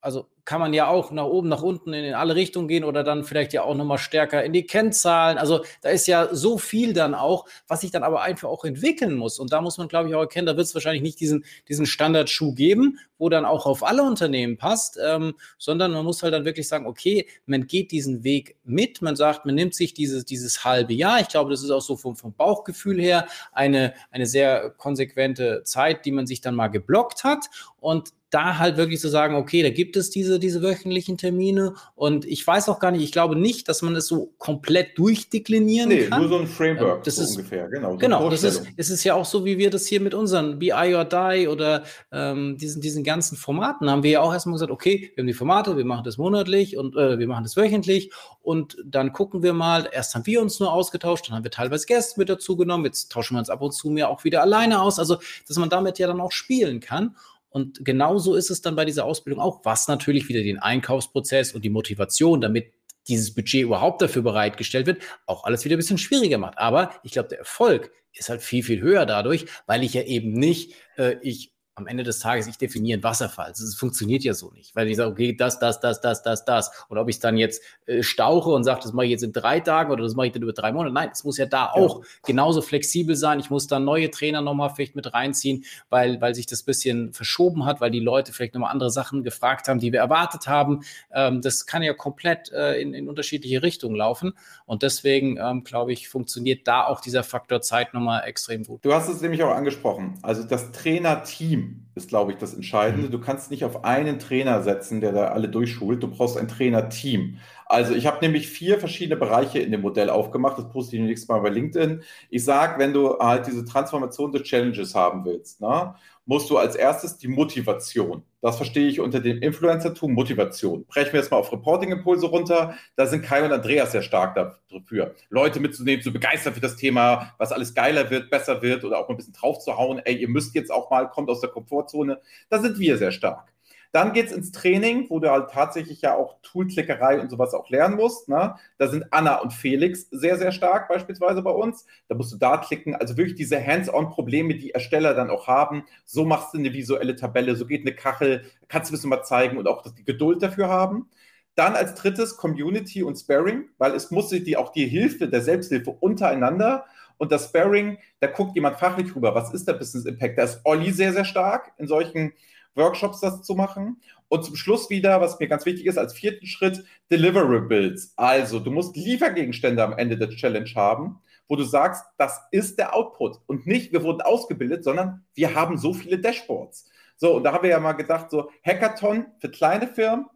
Also 0.00 0.28
kann 0.48 0.60
man 0.60 0.72
ja 0.72 0.88
auch 0.88 1.10
nach 1.10 1.26
oben, 1.26 1.50
nach 1.50 1.60
unten 1.60 1.92
in 1.92 2.14
alle 2.14 2.34
Richtungen 2.34 2.68
gehen 2.68 2.82
oder 2.82 3.04
dann 3.04 3.22
vielleicht 3.22 3.52
ja 3.52 3.64
auch 3.64 3.74
nochmal 3.74 3.98
stärker 3.98 4.42
in 4.42 4.54
die 4.54 4.64
Kennzahlen. 4.64 5.36
Also 5.36 5.62
da 5.82 5.90
ist 5.90 6.06
ja 6.06 6.34
so 6.34 6.56
viel 6.56 6.94
dann 6.94 7.14
auch, 7.14 7.44
was 7.66 7.82
sich 7.82 7.90
dann 7.90 8.02
aber 8.02 8.22
einfach 8.22 8.48
auch 8.48 8.64
entwickeln 8.64 9.14
muss. 9.14 9.38
Und 9.38 9.52
da 9.52 9.60
muss 9.60 9.76
man, 9.76 9.88
glaube 9.88 10.08
ich, 10.08 10.14
auch 10.14 10.22
erkennen, 10.22 10.46
da 10.46 10.56
wird 10.56 10.66
es 10.66 10.72
wahrscheinlich 10.72 11.02
nicht 11.02 11.20
diesen, 11.20 11.44
diesen 11.68 11.84
Standardschuh 11.84 12.54
geben, 12.54 12.98
wo 13.18 13.28
dann 13.28 13.44
auch 13.44 13.66
auf 13.66 13.84
alle 13.84 14.02
Unternehmen 14.02 14.56
passt, 14.56 14.98
ähm, 15.06 15.34
sondern 15.58 15.92
man 15.92 16.02
muss 16.02 16.22
halt 16.22 16.32
dann 16.32 16.46
wirklich 16.46 16.66
sagen, 16.66 16.86
okay, 16.86 17.28
man 17.44 17.66
geht 17.66 17.92
diesen 17.92 18.24
Weg 18.24 18.56
mit, 18.64 19.02
man 19.02 19.16
sagt, 19.16 19.44
man 19.44 19.54
nimmt 19.54 19.74
sich 19.74 19.92
dieses, 19.92 20.24
dieses 20.24 20.64
halbe 20.64 20.94
Jahr. 20.94 21.20
Ich 21.20 21.28
glaube, 21.28 21.50
das 21.50 21.62
ist 21.62 21.70
auch 21.70 21.82
so 21.82 21.94
vom, 21.94 22.16
vom 22.16 22.32
Bauchgefühl 22.32 22.98
her 22.98 23.26
eine, 23.52 23.92
eine 24.10 24.24
sehr 24.24 24.70
konsequente 24.70 25.60
Zeit, 25.64 26.06
die 26.06 26.12
man 26.12 26.26
sich 26.26 26.40
dann 26.40 26.54
mal 26.54 26.68
geblockt 26.68 27.22
hat. 27.22 27.50
Und 27.80 28.14
da 28.30 28.58
halt 28.58 28.76
wirklich 28.76 29.00
zu 29.00 29.08
sagen, 29.08 29.36
okay, 29.36 29.62
da 29.62 29.70
gibt 29.70 29.96
es 29.96 30.10
diese, 30.10 30.38
diese 30.38 30.62
wöchentlichen 30.62 31.16
Termine 31.16 31.74
und 31.94 32.26
ich 32.26 32.46
weiß 32.46 32.68
auch 32.68 32.78
gar 32.78 32.90
nicht, 32.90 33.02
ich 33.02 33.12
glaube 33.12 33.36
nicht, 33.36 33.68
dass 33.68 33.80
man 33.80 33.96
es 33.96 34.06
so 34.06 34.34
komplett 34.36 34.98
durchdeklinieren 34.98 35.88
nee, 35.88 36.06
kann. 36.06 36.20
nur 36.20 36.28
so 36.28 36.38
ein 36.38 36.46
Framework 36.46 37.04
das 37.04 37.16
so 37.16 37.22
ist, 37.22 37.36
ungefähr, 37.36 37.68
genau. 37.68 37.92
So 37.92 37.98
genau, 37.98 38.28
das 38.28 38.42
ist, 38.42 38.64
es 38.76 38.90
ist 38.90 39.04
ja 39.04 39.14
auch 39.14 39.24
so, 39.24 39.46
wie 39.46 39.56
wir 39.56 39.70
das 39.70 39.86
hier 39.86 40.00
mit 40.00 40.12
unseren 40.12 40.58
BI 40.58 40.72
or 40.72 41.06
Die 41.06 41.48
oder 41.48 41.84
ähm, 42.12 42.58
diesen, 42.58 42.82
diesen 42.82 43.02
ganzen 43.02 43.36
Formaten 43.36 43.90
haben 43.90 44.02
wir 44.02 44.10
ja 44.10 44.20
auch 44.20 44.32
erstmal 44.32 44.54
gesagt, 44.54 44.72
okay, 44.72 45.10
wir 45.14 45.22
haben 45.22 45.26
die 45.26 45.32
Formate, 45.32 45.76
wir 45.78 45.86
machen 45.86 46.04
das 46.04 46.18
monatlich 46.18 46.76
und 46.76 46.96
äh, 46.96 47.18
wir 47.18 47.28
machen 47.28 47.44
das 47.44 47.56
wöchentlich 47.56 48.12
und 48.42 48.76
dann 48.84 49.14
gucken 49.14 49.42
wir 49.42 49.54
mal, 49.54 49.88
erst 49.90 50.14
haben 50.14 50.26
wir 50.26 50.42
uns 50.42 50.60
nur 50.60 50.70
ausgetauscht, 50.70 51.28
dann 51.28 51.36
haben 51.36 51.44
wir 51.44 51.50
teilweise 51.50 51.86
Gäste 51.86 52.20
mit 52.20 52.28
dazu 52.28 52.56
genommen, 52.56 52.84
jetzt 52.84 53.10
tauschen 53.10 53.36
wir 53.36 53.38
uns 53.38 53.48
ab 53.48 53.62
und 53.62 53.72
zu 53.72 53.88
mehr 53.88 54.10
auch 54.10 54.24
wieder 54.24 54.42
alleine 54.42 54.82
aus, 54.82 54.98
also 54.98 55.16
dass 55.46 55.56
man 55.56 55.70
damit 55.70 55.98
ja 55.98 56.06
dann 56.06 56.20
auch 56.20 56.32
spielen 56.32 56.80
kann 56.80 57.14
und 57.58 57.84
genauso 57.84 58.36
ist 58.36 58.50
es 58.50 58.62
dann 58.62 58.76
bei 58.76 58.84
dieser 58.84 59.04
Ausbildung 59.04 59.42
auch, 59.42 59.64
was 59.64 59.88
natürlich 59.88 60.28
wieder 60.28 60.42
den 60.42 60.60
Einkaufsprozess 60.60 61.52
und 61.52 61.64
die 61.64 61.70
Motivation, 61.70 62.40
damit 62.40 62.72
dieses 63.08 63.34
Budget 63.34 63.62
überhaupt 63.62 64.00
dafür 64.00 64.22
bereitgestellt 64.22 64.86
wird, 64.86 65.02
auch 65.26 65.42
alles 65.42 65.64
wieder 65.64 65.74
ein 65.74 65.78
bisschen 65.78 65.98
schwieriger 65.98 66.38
macht. 66.38 66.56
Aber 66.56 66.92
ich 67.02 67.12
glaube, 67.12 67.28
der 67.28 67.38
Erfolg 67.38 67.90
ist 68.12 68.28
halt 68.28 68.42
viel, 68.42 68.62
viel 68.62 68.80
höher 68.80 69.06
dadurch, 69.06 69.46
weil 69.66 69.82
ich 69.82 69.94
ja 69.94 70.02
eben 70.02 70.32
nicht, 70.32 70.74
äh, 70.96 71.16
ich 71.22 71.52
am 71.78 71.86
Ende 71.86 72.02
des 72.02 72.18
Tages, 72.18 72.46
ich 72.46 72.58
definiere 72.58 72.96
einen 72.96 73.02
Wasserfall. 73.02 73.50
Es 73.52 73.74
funktioniert 73.74 74.24
ja 74.24 74.34
so 74.34 74.50
nicht, 74.50 74.74
weil 74.76 74.88
ich 74.88 74.96
sage, 74.96 75.10
okay, 75.10 75.34
das, 75.34 75.58
das, 75.58 75.80
das, 75.80 76.00
das, 76.00 76.22
das, 76.22 76.44
das. 76.44 76.70
Und 76.88 76.98
ob 76.98 77.08
ich 77.08 77.18
dann 77.20 77.36
jetzt 77.36 77.62
äh, 77.86 78.02
stauche 78.02 78.50
und 78.50 78.64
sage, 78.64 78.80
das 78.82 78.92
mache 78.92 79.06
ich 79.06 79.12
jetzt 79.12 79.22
in 79.22 79.32
drei 79.32 79.60
Tagen 79.60 79.90
oder 79.90 80.02
das 80.02 80.14
mache 80.14 80.26
ich 80.26 80.32
dann 80.32 80.42
über 80.42 80.52
drei 80.52 80.72
Monate. 80.72 80.92
Nein, 80.92 81.10
es 81.12 81.24
muss 81.24 81.38
ja 81.38 81.46
da 81.46 81.70
auch 81.70 82.02
genauso 82.24 82.60
flexibel 82.60 83.16
sein. 83.16 83.40
Ich 83.40 83.50
muss 83.50 83.66
dann 83.66 83.84
neue 83.84 84.10
Trainer 84.10 84.40
nochmal 84.40 84.70
vielleicht 84.70 84.96
mit 84.96 85.12
reinziehen, 85.12 85.64
weil, 85.88 86.20
weil 86.20 86.34
sich 86.34 86.46
das 86.46 86.62
bisschen 86.62 87.12
verschoben 87.12 87.64
hat, 87.64 87.80
weil 87.80 87.90
die 87.90 88.00
Leute 88.00 88.32
vielleicht 88.32 88.54
nochmal 88.54 88.72
andere 88.72 88.90
Sachen 88.90 89.22
gefragt 89.22 89.68
haben, 89.68 89.80
die 89.80 89.92
wir 89.92 90.00
erwartet 90.00 90.46
haben. 90.46 90.82
Ähm, 91.12 91.40
das 91.40 91.66
kann 91.66 91.82
ja 91.82 91.94
komplett 91.94 92.52
äh, 92.52 92.80
in, 92.80 92.94
in 92.94 93.08
unterschiedliche 93.08 93.62
Richtungen 93.62 93.96
laufen. 93.96 94.32
Und 94.66 94.82
deswegen, 94.82 95.38
ähm, 95.38 95.64
glaube 95.64 95.92
ich, 95.92 96.08
funktioniert 96.08 96.66
da 96.66 96.86
auch 96.86 97.00
dieser 97.00 97.22
Faktor 97.22 97.60
Zeit 97.60 97.94
nochmal 97.94 98.24
extrem 98.26 98.64
gut. 98.64 98.84
Du 98.84 98.92
hast 98.92 99.08
es 99.08 99.20
nämlich 99.20 99.42
auch 99.42 99.54
angesprochen. 99.54 100.18
Also 100.22 100.42
das 100.42 100.72
Trainerteam 100.72 101.67
ist, 101.94 102.08
glaube 102.08 102.32
ich, 102.32 102.38
das 102.38 102.54
Entscheidende. 102.54 103.08
Mhm. 103.08 103.12
Du 103.12 103.20
kannst 103.20 103.50
nicht 103.50 103.64
auf 103.64 103.84
einen 103.84 104.18
Trainer 104.18 104.62
setzen, 104.62 105.00
der 105.00 105.12
da 105.12 105.28
alle 105.28 105.48
durchschult. 105.48 106.02
Du 106.02 106.08
brauchst 106.08 106.38
ein 106.38 106.48
Trainerteam. 106.48 107.38
Also 107.68 107.94
ich 107.94 108.06
habe 108.06 108.18
nämlich 108.22 108.48
vier 108.48 108.78
verschiedene 108.78 109.16
Bereiche 109.16 109.58
in 109.58 109.70
dem 109.70 109.82
Modell 109.82 110.08
aufgemacht. 110.08 110.56
Das 110.56 110.70
poste 110.70 110.96
ich 110.96 111.02
nächstes 111.02 111.28
Mal 111.28 111.40
bei 111.40 111.50
LinkedIn. 111.50 112.02
Ich 112.30 112.44
sage, 112.44 112.78
wenn 112.78 112.94
du 112.94 113.18
halt 113.18 113.46
diese 113.46 113.64
Transformation 113.64 114.32
des 114.32 114.42
Challenges 114.44 114.94
haben 114.94 115.24
willst, 115.26 115.60
ne, 115.60 115.94
musst 116.24 116.48
du 116.48 116.56
als 116.56 116.76
erstes 116.76 117.18
die 117.18 117.28
Motivation. 117.28 118.22
Das 118.40 118.56
verstehe 118.56 118.88
ich 118.88 119.00
unter 119.00 119.20
dem 119.20 119.42
Influencer-Tum 119.42 120.12
Motivation. 120.12 120.86
Brechen 120.86 121.12
wir 121.12 121.20
jetzt 121.20 121.30
mal 121.30 121.38
auf 121.38 121.52
Reporting-Impulse 121.52 122.26
runter. 122.26 122.74
Da 122.96 123.06
sind 123.06 123.22
Kai 123.22 123.44
und 123.44 123.52
Andreas 123.52 123.92
sehr 123.92 124.02
stark 124.02 124.34
dafür. 124.34 125.14
Leute 125.28 125.60
mitzunehmen, 125.60 126.02
zu 126.02 126.12
begeistern 126.12 126.54
für 126.54 126.60
das 126.60 126.76
Thema, 126.76 127.34
was 127.38 127.52
alles 127.52 127.74
geiler 127.74 128.10
wird, 128.10 128.30
besser 128.30 128.62
wird 128.62 128.84
oder 128.84 128.98
auch 128.98 129.08
mal 129.08 129.14
ein 129.14 129.16
bisschen 129.18 129.34
drauf 129.34 129.58
zu 129.58 129.76
hauen. 129.76 130.00
Ey, 130.04 130.16
ihr 130.16 130.28
müsst 130.28 130.54
jetzt 130.54 130.70
auch 130.70 130.90
mal, 130.90 131.10
kommt 131.10 131.28
aus 131.28 131.40
der 131.40 131.50
Komfortzone. 131.50 132.20
Da 132.48 132.60
sind 132.60 132.78
wir 132.78 132.96
sehr 132.96 133.12
stark. 133.12 133.52
Dann 133.92 134.12
geht 134.12 134.26
es 134.26 134.32
ins 134.32 134.52
Training, 134.52 135.06
wo 135.08 135.18
du 135.18 135.30
halt 135.30 135.50
tatsächlich 135.50 136.02
ja 136.02 136.14
auch 136.14 136.36
Toolklickerei 136.42 137.20
und 137.20 137.30
sowas 137.30 137.54
auch 137.54 137.70
lernen 137.70 137.96
musst. 137.96 138.28
Ne? 138.28 138.54
Da 138.76 138.88
sind 138.88 139.06
Anna 139.10 139.36
und 139.36 139.52
Felix 139.52 140.08
sehr, 140.10 140.36
sehr 140.36 140.52
stark 140.52 140.88
beispielsweise 140.88 141.40
bei 141.42 141.50
uns. 141.50 141.86
Da 142.08 142.14
musst 142.14 142.32
du 142.32 142.36
da 142.36 142.58
klicken. 142.58 142.94
Also 142.94 143.16
wirklich 143.16 143.36
diese 143.36 143.64
Hands-on-Probleme, 143.64 144.56
die 144.56 144.72
Ersteller 144.72 145.14
dann 145.14 145.30
auch 145.30 145.46
haben. 145.46 145.84
So 146.04 146.24
machst 146.24 146.52
du 146.52 146.58
eine 146.58 146.72
visuelle 146.72 147.16
Tabelle, 147.16 147.56
so 147.56 147.66
geht 147.66 147.80
eine 147.80 147.94
Kachel, 147.94 148.44
kannst 148.68 148.90
du 148.90 148.92
ein 148.92 148.96
bisschen 148.96 149.10
mal 149.10 149.22
zeigen 149.22 149.56
und 149.56 149.66
auch 149.66 149.82
die 149.82 150.04
Geduld 150.04 150.42
dafür 150.42 150.68
haben. 150.68 151.08
Dann 151.54 151.74
als 151.74 151.94
drittes 151.94 152.36
Community 152.36 153.02
und 153.02 153.16
Sparring, 153.16 153.68
weil 153.78 153.92
es 153.94 154.10
muss 154.10 154.28
die, 154.28 154.56
auch 154.56 154.70
die 154.70 154.86
Hilfe 154.86 155.28
der 155.28 155.40
Selbsthilfe 155.40 155.90
untereinander 155.90 156.84
und 157.16 157.32
das 157.32 157.46
Sparring, 157.46 157.98
da 158.20 158.28
guckt 158.28 158.54
jemand 158.54 158.76
fachlich 158.78 159.14
rüber, 159.14 159.34
was 159.34 159.52
ist 159.52 159.66
der 159.66 159.72
Business 159.72 160.04
Impact? 160.04 160.38
Da 160.38 160.44
ist 160.44 160.60
Olli 160.64 160.92
sehr, 160.92 161.12
sehr 161.12 161.24
stark 161.24 161.72
in 161.76 161.88
solchen 161.88 162.32
Workshops 162.78 163.20
das 163.20 163.42
zu 163.42 163.54
machen. 163.54 164.00
Und 164.28 164.44
zum 164.44 164.56
Schluss 164.56 164.88
wieder, 164.88 165.20
was 165.20 165.38
mir 165.38 165.48
ganz 165.48 165.66
wichtig 165.66 165.86
ist, 165.86 165.98
als 165.98 166.14
vierten 166.14 166.46
Schritt, 166.46 166.84
Deliverables. 167.10 168.12
Also, 168.16 168.60
du 168.60 168.70
musst 168.70 168.96
Liefergegenstände 168.96 169.82
am 169.82 169.92
Ende 169.98 170.16
der 170.16 170.30
Challenge 170.30 170.70
haben, 170.74 171.20
wo 171.48 171.56
du 171.56 171.64
sagst, 171.64 172.04
das 172.16 172.40
ist 172.50 172.78
der 172.78 172.94
Output. 172.94 173.40
Und 173.46 173.66
nicht, 173.66 173.92
wir 173.92 174.02
wurden 174.02 174.20
ausgebildet, 174.20 174.84
sondern 174.84 175.24
wir 175.34 175.54
haben 175.54 175.78
so 175.78 175.92
viele 175.92 176.18
Dashboards. 176.18 176.88
So, 177.16 177.36
und 177.36 177.44
da 177.44 177.52
haben 177.52 177.64
wir 177.64 177.70
ja 177.70 177.80
mal 177.80 177.92
gedacht, 177.92 178.30
so 178.30 178.50
Hackathon 178.64 179.26
für 179.40 179.50
kleine 179.50 179.88
Firmen, 179.88 180.26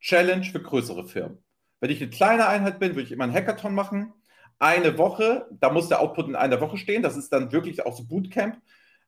Challenge 0.00 0.44
für 0.44 0.60
größere 0.60 1.04
Firmen. 1.04 1.38
Wenn 1.80 1.90
ich 1.90 2.00
eine 2.00 2.10
kleine 2.10 2.48
Einheit 2.48 2.78
bin, 2.80 2.90
würde 2.90 3.02
ich 3.02 3.12
immer 3.12 3.24
einen 3.24 3.34
Hackathon 3.34 3.74
machen. 3.74 4.12
Eine 4.58 4.96
Woche, 4.98 5.46
da 5.50 5.70
muss 5.70 5.88
der 5.88 6.00
Output 6.00 6.28
in 6.28 6.36
einer 6.36 6.60
Woche 6.60 6.78
stehen. 6.78 7.02
Das 7.02 7.16
ist 7.16 7.32
dann 7.32 7.52
wirklich 7.52 7.84
auch 7.84 7.96
so 7.96 8.04
Bootcamp 8.04 8.60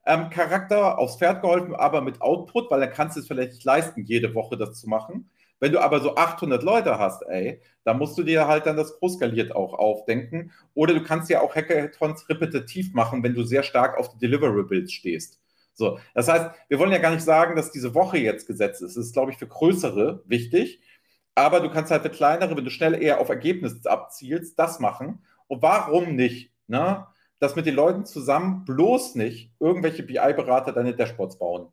ähm, 0.07 0.31
Charakter 0.31 0.99
aufs 0.99 1.17
Pferd 1.17 1.43
geholfen, 1.43 1.75
aber 1.75 2.01
mit 2.01 2.23
Output, 2.23 2.71
weil 2.71 2.81
dann 2.81 2.93
kannst 2.93 3.17
du 3.17 3.21
es 3.21 3.27
vielleicht 3.27 3.53
nicht 3.53 3.65
leisten, 3.65 4.05
jede 4.05 4.35
Woche 4.35 4.57
das 4.57 4.81
zu 4.81 4.89
machen. 4.89 5.31
Wenn 5.59 5.73
du 5.73 5.81
aber 5.81 6.01
so 6.01 6.15
800 6.17 6.63
Leute 6.63 6.99
hast, 6.99 7.23
ey, 7.29 7.61
dann 7.85 7.99
musst 7.99 8.17
du 8.19 8.23
dir 8.23 8.47
halt 8.47 8.67
dann 8.67 8.77
das 8.77 8.99
großskaliert 8.99 9.55
auch 9.57 9.75
aufdenken. 9.75 10.53
Oder 10.75 10.95
du 10.95 11.03
kannst 11.03 11.31
ja 11.31 11.41
auch 11.41 11.55
Hackathons 11.55 12.29
repetitiv 12.29 12.93
machen, 12.93 13.23
wenn 13.23 13.35
du 13.35 13.43
sehr 13.43 13.63
stark 13.63 13.99
auf 13.99 14.11
die 14.11 14.19
Deliverables 14.19 14.93
stehst. 14.93 15.41
So, 15.73 15.99
das 16.15 16.29
heißt, 16.29 16.51
wir 16.69 16.79
wollen 16.79 16.93
ja 16.93 16.99
gar 16.99 17.11
nicht 17.11 17.25
sagen, 17.25 17.57
dass 17.57 17.73
diese 17.73 17.95
Woche 17.95 18.19
jetzt 18.19 18.47
gesetzt 18.47 18.83
ist. 18.83 18.97
Das 18.97 19.07
ist, 19.07 19.13
glaube 19.13 19.31
ich, 19.33 19.39
für 19.39 19.47
größere 19.47 20.23
wichtig. 20.27 20.81
Aber 21.35 21.61
du 21.61 21.71
kannst 21.71 21.91
halt 21.91 22.03
für 22.03 22.11
kleinere, 22.11 22.57
wenn 22.57 22.65
du 22.65 22.71
schnell 22.71 23.01
eher 23.01 23.21
auf 23.21 23.29
Ergebnisse 23.29 23.91
abzielst, 23.91 24.59
das 24.59 24.81
machen. 24.81 25.25
Und 25.49 25.63
warum 25.63 26.17
nicht? 26.17 26.53
Ne? 26.67 27.07
Dass 27.39 27.57
mit 27.57 27.67
den 27.67 27.75
Leuten 27.75 28.05
zusammen 28.05 28.65
bloß 28.65 29.15
nicht 29.15 29.53
irgendwelche 29.61 30.03
BI-Berater 30.03 30.73
deine 30.73 30.95
Dashboards 30.95 31.39
bauen 31.39 31.69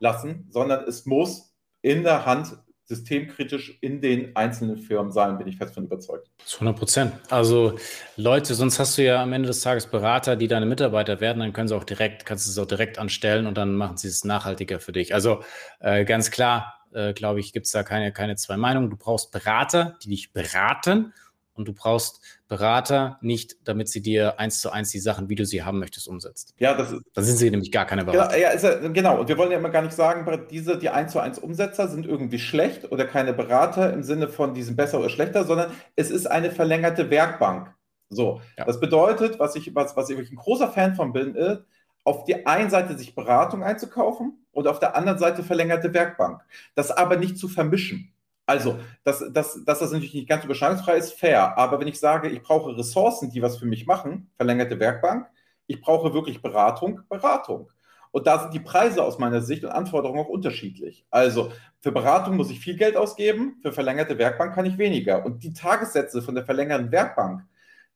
lassen, 0.00 0.46
sondern 0.50 0.84
es 0.86 1.06
muss 1.06 1.54
in 1.82 2.02
der 2.02 2.26
Hand 2.26 2.56
systemkritisch 2.86 3.78
in 3.80 4.02
den 4.02 4.36
einzelnen 4.36 4.76
Firmen 4.76 5.10
sein, 5.10 5.38
bin 5.38 5.46
ich 5.48 5.56
fest 5.56 5.74
von 5.74 5.84
überzeugt. 5.84 6.28
Zu 6.44 6.56
100 6.56 6.78
Prozent. 6.78 7.12
Also 7.30 7.78
Leute, 8.16 8.54
sonst 8.54 8.78
hast 8.78 8.98
du 8.98 9.04
ja 9.04 9.22
am 9.22 9.32
Ende 9.32 9.46
des 9.46 9.62
Tages 9.62 9.86
Berater, 9.86 10.36
die 10.36 10.48
deine 10.48 10.66
Mitarbeiter 10.66 11.20
werden, 11.20 11.40
dann 11.40 11.54
können 11.54 11.68
sie 11.68 11.76
auch 11.76 11.84
direkt, 11.84 12.26
kannst 12.26 12.46
du 12.46 12.50
es 12.50 12.58
auch 12.58 12.66
direkt 12.66 12.98
anstellen 12.98 13.46
und 13.46 13.56
dann 13.56 13.74
machen 13.74 13.96
sie 13.96 14.08
es 14.08 14.24
nachhaltiger 14.24 14.80
für 14.80 14.92
dich. 14.92 15.14
Also 15.14 15.42
äh, 15.80 16.04
ganz 16.04 16.30
klar, 16.30 16.84
äh, 16.92 17.14
glaube 17.14 17.40
ich, 17.40 17.54
gibt 17.54 17.66
es 17.66 17.72
da 17.72 17.84
keine, 17.84 18.12
keine 18.12 18.36
zwei 18.36 18.58
Meinungen. 18.58 18.90
Du 18.90 18.96
brauchst 18.96 19.32
Berater, 19.32 19.96
die 20.02 20.10
dich 20.10 20.32
beraten 20.32 21.14
und 21.54 21.68
du 21.68 21.72
brauchst 21.72 22.20
Berater 22.48 23.18
nicht, 23.20 23.56
damit 23.64 23.88
sie 23.88 24.02
dir 24.02 24.38
eins 24.38 24.60
zu 24.60 24.70
eins 24.70 24.90
die 24.90 24.98
Sachen, 24.98 25.28
wie 25.28 25.34
du 25.34 25.46
sie 25.46 25.62
haben 25.62 25.78
möchtest, 25.78 26.08
umsetzt. 26.08 26.54
Ja, 26.58 26.74
das 26.74 26.92
ist. 26.92 27.02
Da 27.14 27.22
sind 27.22 27.36
sie 27.36 27.50
nämlich 27.50 27.72
gar 27.72 27.86
keine 27.86 28.04
Berater. 28.04 28.36
Ja, 28.36 28.54
ja, 28.54 28.88
genau. 28.88 29.20
Und 29.20 29.28
wir 29.28 29.38
wollen 29.38 29.50
ja 29.50 29.58
immer 29.58 29.70
gar 29.70 29.82
nicht 29.82 29.94
sagen, 29.94 30.26
diese, 30.50 30.78
die 30.78 30.90
eins 30.90 31.12
zu 31.12 31.20
eins 31.20 31.38
Umsetzer 31.38 31.88
sind 31.88 32.06
irgendwie 32.06 32.38
schlecht 32.38 32.90
oder 32.90 33.04
keine 33.04 33.32
Berater 33.32 33.92
im 33.92 34.02
Sinne 34.02 34.28
von 34.28 34.54
diesem 34.54 34.76
besser 34.76 34.98
oder 34.98 35.08
schlechter, 35.08 35.44
sondern 35.44 35.70
es 35.96 36.10
ist 36.10 36.26
eine 36.26 36.50
verlängerte 36.50 37.10
Werkbank. 37.10 37.72
So. 38.10 38.40
Ja. 38.58 38.64
Das 38.64 38.80
bedeutet, 38.80 39.38
was 39.38 39.56
ich, 39.56 39.74
was, 39.74 39.96
was 39.96 40.10
ich 40.10 40.30
ein 40.30 40.36
großer 40.36 40.68
Fan 40.68 40.94
von 40.94 41.12
bin, 41.12 41.34
ist, 41.34 41.62
auf 42.04 42.24
die 42.24 42.46
einen 42.46 42.70
Seite 42.70 42.96
sich 42.98 43.14
Beratung 43.14 43.62
einzukaufen 43.62 44.46
und 44.52 44.68
auf 44.68 44.78
der 44.78 44.94
anderen 44.94 45.18
Seite 45.18 45.42
verlängerte 45.42 45.92
Werkbank. 45.94 46.42
Das 46.74 46.90
aber 46.90 47.16
nicht 47.16 47.38
zu 47.38 47.48
vermischen. 47.48 48.13
Also, 48.46 48.78
dass, 49.04 49.24
dass, 49.32 49.64
dass 49.64 49.78
das 49.78 49.92
natürlich 49.92 50.14
nicht 50.14 50.28
ganz 50.28 50.44
überschneidungsfrei 50.44 50.96
ist, 50.96 51.14
fair. 51.14 51.56
Aber 51.56 51.80
wenn 51.80 51.88
ich 51.88 51.98
sage, 51.98 52.28
ich 52.28 52.42
brauche 52.42 52.76
Ressourcen, 52.76 53.30
die 53.30 53.40
was 53.40 53.56
für 53.56 53.66
mich 53.66 53.86
machen, 53.86 54.30
verlängerte 54.36 54.78
Werkbank, 54.78 55.26
ich 55.66 55.80
brauche 55.80 56.12
wirklich 56.12 56.42
Beratung, 56.42 57.00
Beratung. 57.08 57.70
Und 58.10 58.26
da 58.26 58.38
sind 58.38 58.54
die 58.54 58.60
Preise 58.60 59.02
aus 59.02 59.18
meiner 59.18 59.40
Sicht 59.40 59.64
und 59.64 59.70
Anforderungen 59.70 60.20
auch 60.20 60.28
unterschiedlich. 60.28 61.04
Also 61.10 61.50
für 61.80 61.90
Beratung 61.90 62.36
muss 62.36 62.50
ich 62.50 62.60
viel 62.60 62.76
Geld 62.76 62.96
ausgeben, 62.96 63.58
für 63.60 63.72
verlängerte 63.72 64.18
Werkbank 64.18 64.54
kann 64.54 64.66
ich 64.66 64.78
weniger. 64.78 65.24
Und 65.24 65.42
die 65.42 65.52
Tagessätze 65.52 66.22
von 66.22 66.34
der 66.34 66.44
verlängerten 66.44 66.92
Werkbank 66.92 67.44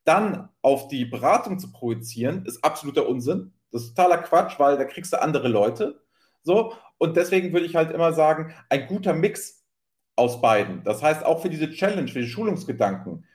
dann 0.03 0.49
auf 0.61 0.87
die 0.87 1.05
Beratung 1.05 1.59
zu 1.59 1.71
projizieren, 1.71 2.45
ist 2.45 2.63
absoluter 2.63 3.07
Unsinn. 3.07 3.53
Das 3.71 3.83
ist 3.83 3.95
totaler 3.95 4.17
Quatsch, 4.17 4.59
weil 4.59 4.77
da 4.77 4.85
kriegst 4.85 5.13
du 5.13 5.21
andere 5.21 5.47
Leute. 5.47 6.01
So. 6.43 6.73
Und 6.97 7.15
deswegen 7.15 7.53
würde 7.53 7.65
ich 7.65 7.75
halt 7.75 7.91
immer 7.91 8.11
sagen, 8.11 8.53
ein 8.69 8.87
guter 8.87 9.13
Mix 9.13 9.58
aus 10.19 10.41
beiden. 10.41 10.83
Das 10.83 11.01
heißt, 11.01 11.25
auch 11.25 11.41
für 11.41 11.49
diese 11.49 11.71
Challenge, 11.71 12.07
für 12.07 12.19
die 12.21 12.27
Schulungsgedanken, 12.27 13.25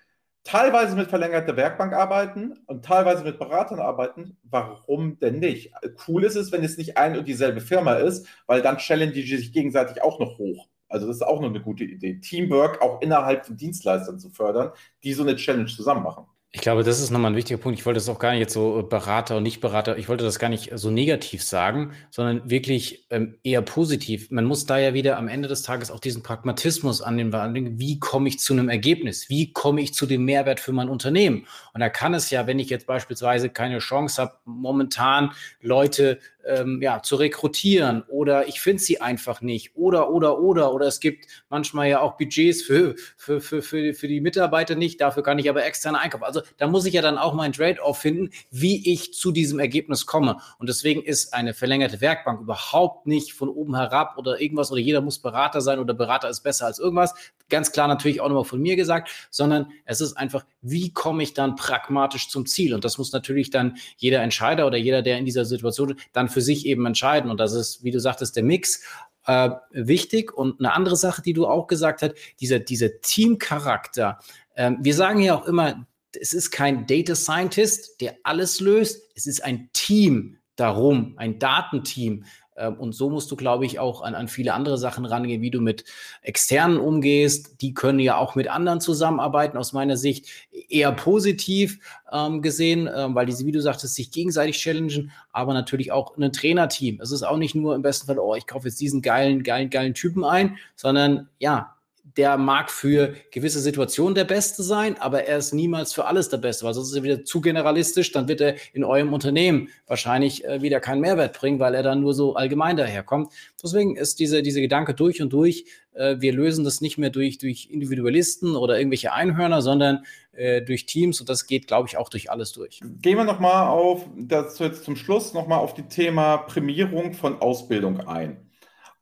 teilweise 0.45 0.95
mit 0.95 1.09
verlängerter 1.09 1.57
Werkbank 1.57 1.95
arbeiten 1.95 2.55
und 2.66 2.85
teilweise 2.85 3.24
mit 3.24 3.39
Beratern 3.39 3.80
arbeiten. 3.80 4.37
Warum 4.45 5.18
denn 5.18 5.41
nicht? 5.41 5.72
Cool 6.07 6.24
ist 6.24 6.37
es, 6.37 6.53
wenn 6.53 6.62
es 6.62 6.76
nicht 6.76 6.99
ein 6.99 7.18
und 7.18 7.26
dieselbe 7.26 7.61
Firma 7.61 7.95
ist, 7.95 8.28
weil 8.47 8.62
dann 8.62 8.76
challenge 8.76 9.12
die 9.12 9.22
sich 9.22 9.53
gegenseitig 9.53 10.03
auch 10.03 10.20
noch 10.20 10.39
hoch. 10.39 10.68
Also 10.89 11.07
das 11.07 11.16
ist 11.16 11.22
auch 11.22 11.41
noch 11.41 11.49
eine 11.49 11.62
gute 11.62 11.85
Idee. 11.85 12.20
Teamwork 12.20 12.82
auch 12.82 13.01
innerhalb 13.01 13.47
von 13.47 13.57
Dienstleistern 13.57 14.18
zu 14.18 14.30
fördern, 14.30 14.70
die 15.03 15.14
so 15.14 15.22
eine 15.22 15.35
Challenge 15.37 15.66
zusammen 15.66 16.05
machen. 16.05 16.26
Ich 16.57 16.61
glaube, 16.61 16.85
das 16.85 17.01
ist 17.01 17.11
nochmal 17.11 17.33
ein 17.33 17.37
wichtiger 17.37 17.59
Punkt. 17.59 17.81
Ich 17.81 17.85
wollte 17.85 17.99
das 17.99 18.09
auch 18.09 18.21
gar 18.21 18.31
nicht 18.31 18.39
jetzt 18.39 18.53
so 18.53 18.79
äh, 18.79 18.83
Berater 18.85 19.37
und 19.39 19.43
Nicht-Berater, 19.43 19.99
ich 19.99 20.09
wollte 20.09 20.23
das 20.23 20.39
gar 20.39 20.49
nicht 20.49 20.71
so 20.75 20.89
negativ 20.89 21.43
sagen, 21.43 21.95
sondern 22.13 22.49
wirklich 22.49 23.07
ähm, 23.11 23.35
eher 23.43 23.61
positiv. 23.61 24.31
Man 24.31 24.45
muss 24.45 24.65
da 24.65 24.79
ja 24.79 24.95
wieder 24.95 25.19
am 25.19 25.27
Ende 25.27 25.49
des 25.49 25.63
Tages 25.63 25.91
auch 25.91 25.99
diesen 25.99 26.23
Pragmatismus 26.23 27.03
an 27.03 27.17
den 27.17 27.35
anlegen. 27.35 27.81
Wie 27.81 27.99
komme 27.99 28.29
ich 28.29 28.39
zu 28.39 28.53
einem 28.53 28.69
Ergebnis? 28.69 29.29
Wie 29.29 29.53
komme 29.53 29.81
ich 29.81 29.95
zu 29.95 30.07
dem 30.07 30.25
Mehrwert 30.25 30.61
für 30.61 30.71
mein 30.71 30.89
Unternehmen? 30.89 31.45
Und 31.73 31.81
da 31.81 31.89
kann 31.89 32.15
es 32.15 32.31
ja, 32.31 32.47
wenn 32.47 32.61
ich 32.61 32.71
jetzt 32.71 32.87
beispielsweise 32.87 33.51
keine 33.51 33.81
Chance 33.81 34.23
habe, 34.23 34.35
momentan 34.45 35.33
Leute 35.61 36.21
ähm, 36.47 36.81
ja, 36.83 37.03
zu 37.03 37.17
rekrutieren 37.17 38.03
oder 38.09 38.49
ich 38.49 38.61
finde 38.61 38.83
sie 38.83 39.01
einfach 39.01 39.41
nicht 39.41 39.75
oder, 39.75 40.11
oder, 40.11 40.39
oder, 40.39 40.73
oder 40.73 40.87
es 40.87 41.01
gibt 41.01 41.27
manchmal 41.49 41.89
ja 41.89 42.01
auch 42.01 42.17
Budgets 42.17 42.63
für, 42.63 42.95
für, 43.17 43.41
für, 43.41 43.63
für, 43.63 43.95
für 43.95 44.09
die 44.09 44.21
Mitarbeiter 44.21 44.75
nicht, 44.75 45.01
dafür 45.01 45.23
kann 45.23 45.39
ich 45.39 45.49
aber 45.49 45.65
externe 45.65 45.99
einkaufen. 45.99 46.25
Also 46.25 46.43
da 46.59 46.67
muss 46.67 46.87
ich 46.87 46.95
ja 46.95 47.03
dann 47.03 47.19
auch 47.19 47.35
meinen 47.35 47.53
Trade-off 47.53 47.99
finden, 47.99 48.31
wie 48.51 48.93
ich 48.93 49.15
zu 49.15 49.33
diesem 49.33 49.59
Ergebnis 49.59 50.07
komme. 50.07 50.39
Und 50.59 50.69
deswegen 50.69 51.03
ist 51.03 51.35
eine 51.35 51.55
verlängerte 51.55 52.01
Werkbank 52.01 52.41
überhaupt 52.41 53.07
nicht 53.07 53.35
von 53.35 53.49
oben 53.49 53.77
herab 53.77 54.19
oder 54.19 54.41
irgendwas 54.41 54.71
oder 54.71 54.81
jeder 54.81 55.01
muss 55.01 55.19
Berater 55.19 55.61
sein 55.61 55.79
oder 55.79 55.95
Berater 55.95 56.29
ist 56.29 56.41
besser 56.41 56.67
als 56.67 56.79
irgendwas. 56.79 57.15
Ganz 57.51 57.73
klar 57.73 57.89
natürlich 57.89 58.21
auch 58.21 58.29
nochmal 58.29 58.45
von 58.45 58.61
mir 58.61 58.77
gesagt, 58.77 59.11
sondern 59.31 59.71
es 59.85 60.01
ist 60.01 60.15
einfach, 60.15 60.45
wie 60.63 60.93
komme 60.93 61.23
ich 61.23 61.35
dann 61.35 61.57
pragmatisch 61.57 62.29
zum 62.29 62.47
Ziel? 62.47 62.75
Und 62.75 62.85
das 62.85 62.97
muss 62.99 63.13
natürlich 63.13 63.51
dann 63.51 63.77
jeder 63.97 64.23
Entscheider 64.23 64.67
oder 64.67 64.79
jeder, 64.79 65.03
der 65.03 65.19
in 65.19 65.25
dieser 65.25 65.45
Situation 65.45 65.97
dann 66.13 66.29
für 66.29 66.41
sich 66.41 66.67
eben 66.67 66.87
entscheiden. 66.87 67.31
Und 67.31 67.39
das 67.39 67.53
ist, 67.53 67.85
wie 67.85 67.91
du 67.91 68.01
sagtest, 68.01 68.37
der 68.37 68.45
Mix. 68.45 68.83
Äh, 69.27 69.51
wichtig. 69.71 70.33
Und 70.33 70.61
eine 70.61 70.73
andere 70.75 70.97
Sache, 70.97 71.23
die 71.23 71.33
du 71.33 71.47
auch 71.47 71.67
gesagt 71.67 72.03
hast, 72.03 72.15
dieser, 72.41 72.59
dieser 72.59 73.01
Teamcharakter. 73.01 74.19
Äh, 74.55 74.73
wir 74.81 74.95
sagen 74.95 75.21
ja 75.21 75.35
auch 75.35 75.47
immer, 75.47 75.87
es 76.21 76.33
ist 76.33 76.51
kein 76.51 76.87
Data 76.87 77.15
Scientist, 77.15 78.01
der 78.01 78.17
alles 78.23 78.61
löst. 78.61 79.03
Es 79.15 79.27
ist 79.27 79.43
ein 79.43 79.71
Team 79.73 80.39
darum, 80.57 81.15
ein 81.17 81.39
Datenteam, 81.39 82.25
ähm, 82.25 82.25
und 82.55 82.95
so 82.95 83.11
musst 83.11 83.31
du, 83.31 83.37
glaube 83.37 83.67
ich, 83.67 83.79
auch 83.79 84.03
an, 84.03 84.15
an 84.15 84.29
viele 84.29 84.55
andere 84.55 84.79
Sachen 84.79 85.05
rangehen, 85.05 85.43
wie 85.43 85.51
du 85.51 85.61
mit 85.61 85.85
externen 86.23 86.79
umgehst. 86.79 87.61
Die 87.61 87.75
können 87.75 87.99
ja 87.99 88.17
auch 88.17 88.35
mit 88.35 88.49
anderen 88.49 88.81
zusammenarbeiten, 88.81 89.59
aus 89.59 89.73
meiner 89.73 89.97
Sicht 89.97 90.29
eher 90.69 90.93
positiv 90.93 91.79
ähm, 92.13 92.43
gesehen, 92.43 92.89
ähm, 92.95 93.15
weil 93.15 93.27
diese, 93.27 93.45
wie 93.47 93.53
du 93.53 93.61
sagtest, 93.61 93.95
sich 93.95 94.11
gegenseitig 94.11 94.59
challengen, 94.59 95.11
aber 95.33 95.53
natürlich 95.53 95.93
auch 95.93 96.17
ein 96.17 96.33
Trainerteam. 96.33 97.01
Es 97.01 97.11
ist 97.11 97.23
auch 97.23 97.39
nicht 97.39 97.55
nur 97.55 97.75
im 97.75 97.83
besten 97.83 98.07
Fall, 98.07 98.19
oh, 98.19 98.35
ich 98.35 98.47
kaufe 98.47 98.69
jetzt 98.69 98.81
diesen 98.81 99.03
geilen, 99.03 99.43
geilen, 99.43 99.71
geilen 99.71 99.95
Typen 99.95 100.25
ein, 100.25 100.57
sondern 100.77 101.29
ja, 101.39 101.74
der 102.17 102.39
mag 102.39 102.71
für 102.71 103.15
gewisse 103.31 103.61
Situationen 103.61 104.15
der 104.15 104.25
Beste 104.25 104.62
sein, 104.62 104.97
aber 105.01 105.25
er 105.25 105.39
ist 105.39 105.53
niemals 105.53 105.93
für 105.93 106.05
alles 106.05 106.29
der 106.29 106.39
Beste, 106.39 106.65
weil 106.65 106.75
sonst 106.75 106.91
ist 106.91 106.97
er 106.97 107.03
wieder 107.03 107.25
zu 107.25 107.41
generalistisch, 107.41 108.12
dann 108.12 108.29
wird 108.29 108.41
er 108.41 108.55
in 108.73 108.85
eurem 108.85 109.12
Unternehmen 109.12 109.69
wahrscheinlich 109.87 110.45
äh, 110.45 110.62
wieder 110.62 110.81
keinen 110.81 111.01
Mehrwert 111.01 111.39
bringen, 111.39 111.59
weil 111.59 111.75
er 111.75 111.83
dann 111.83 112.01
nur 112.01 112.15
so 112.15 112.35
allgemein 112.35 112.77
daherkommt. 112.77 113.33
Deswegen 113.62 113.97
ist 113.97 114.21
diese, 114.21 114.43
diese 114.43 114.61
Gedanke 114.61 114.95
durch 114.95 115.21
und 115.23 115.33
durch, 115.33 115.65
äh, 115.95 116.17
wir 116.21 116.33
lösen 116.33 116.65
das 116.65 116.81
nicht 116.81 116.99
mehr 116.99 117.11
durch, 117.11 117.39
durch 117.39 117.69
Individualisten 117.71 118.55
oder 118.55 118.79
irgendwelche 118.79 119.12
Einhörner, 119.12 119.62
sondern 119.62 120.05
äh, 120.33 120.62
durch 120.62 120.87
Teams 120.87 121.21
und 121.21 121.29
das 121.29 121.47
geht, 121.47 121.67
glaube 121.67 121.89
ich, 121.89 121.97
auch 121.97 122.09
durch 122.09 122.31
alles 122.31 122.53
durch. 122.53 122.81
Gehen 123.01 123.17
wir 123.17 123.25
nochmal 123.25 123.69
auf, 123.69 124.07
das 124.17 124.59
jetzt 124.59 124.85
zum 124.85 124.97
Schluss 124.97 125.35
nochmal 125.35 125.59
auf 125.59 125.75
die 125.75 125.89
Thema 125.89 126.39
Prämierung 126.39 127.15
von 127.15 127.41
Ausbildung 127.41 128.01
ein. 128.01 128.44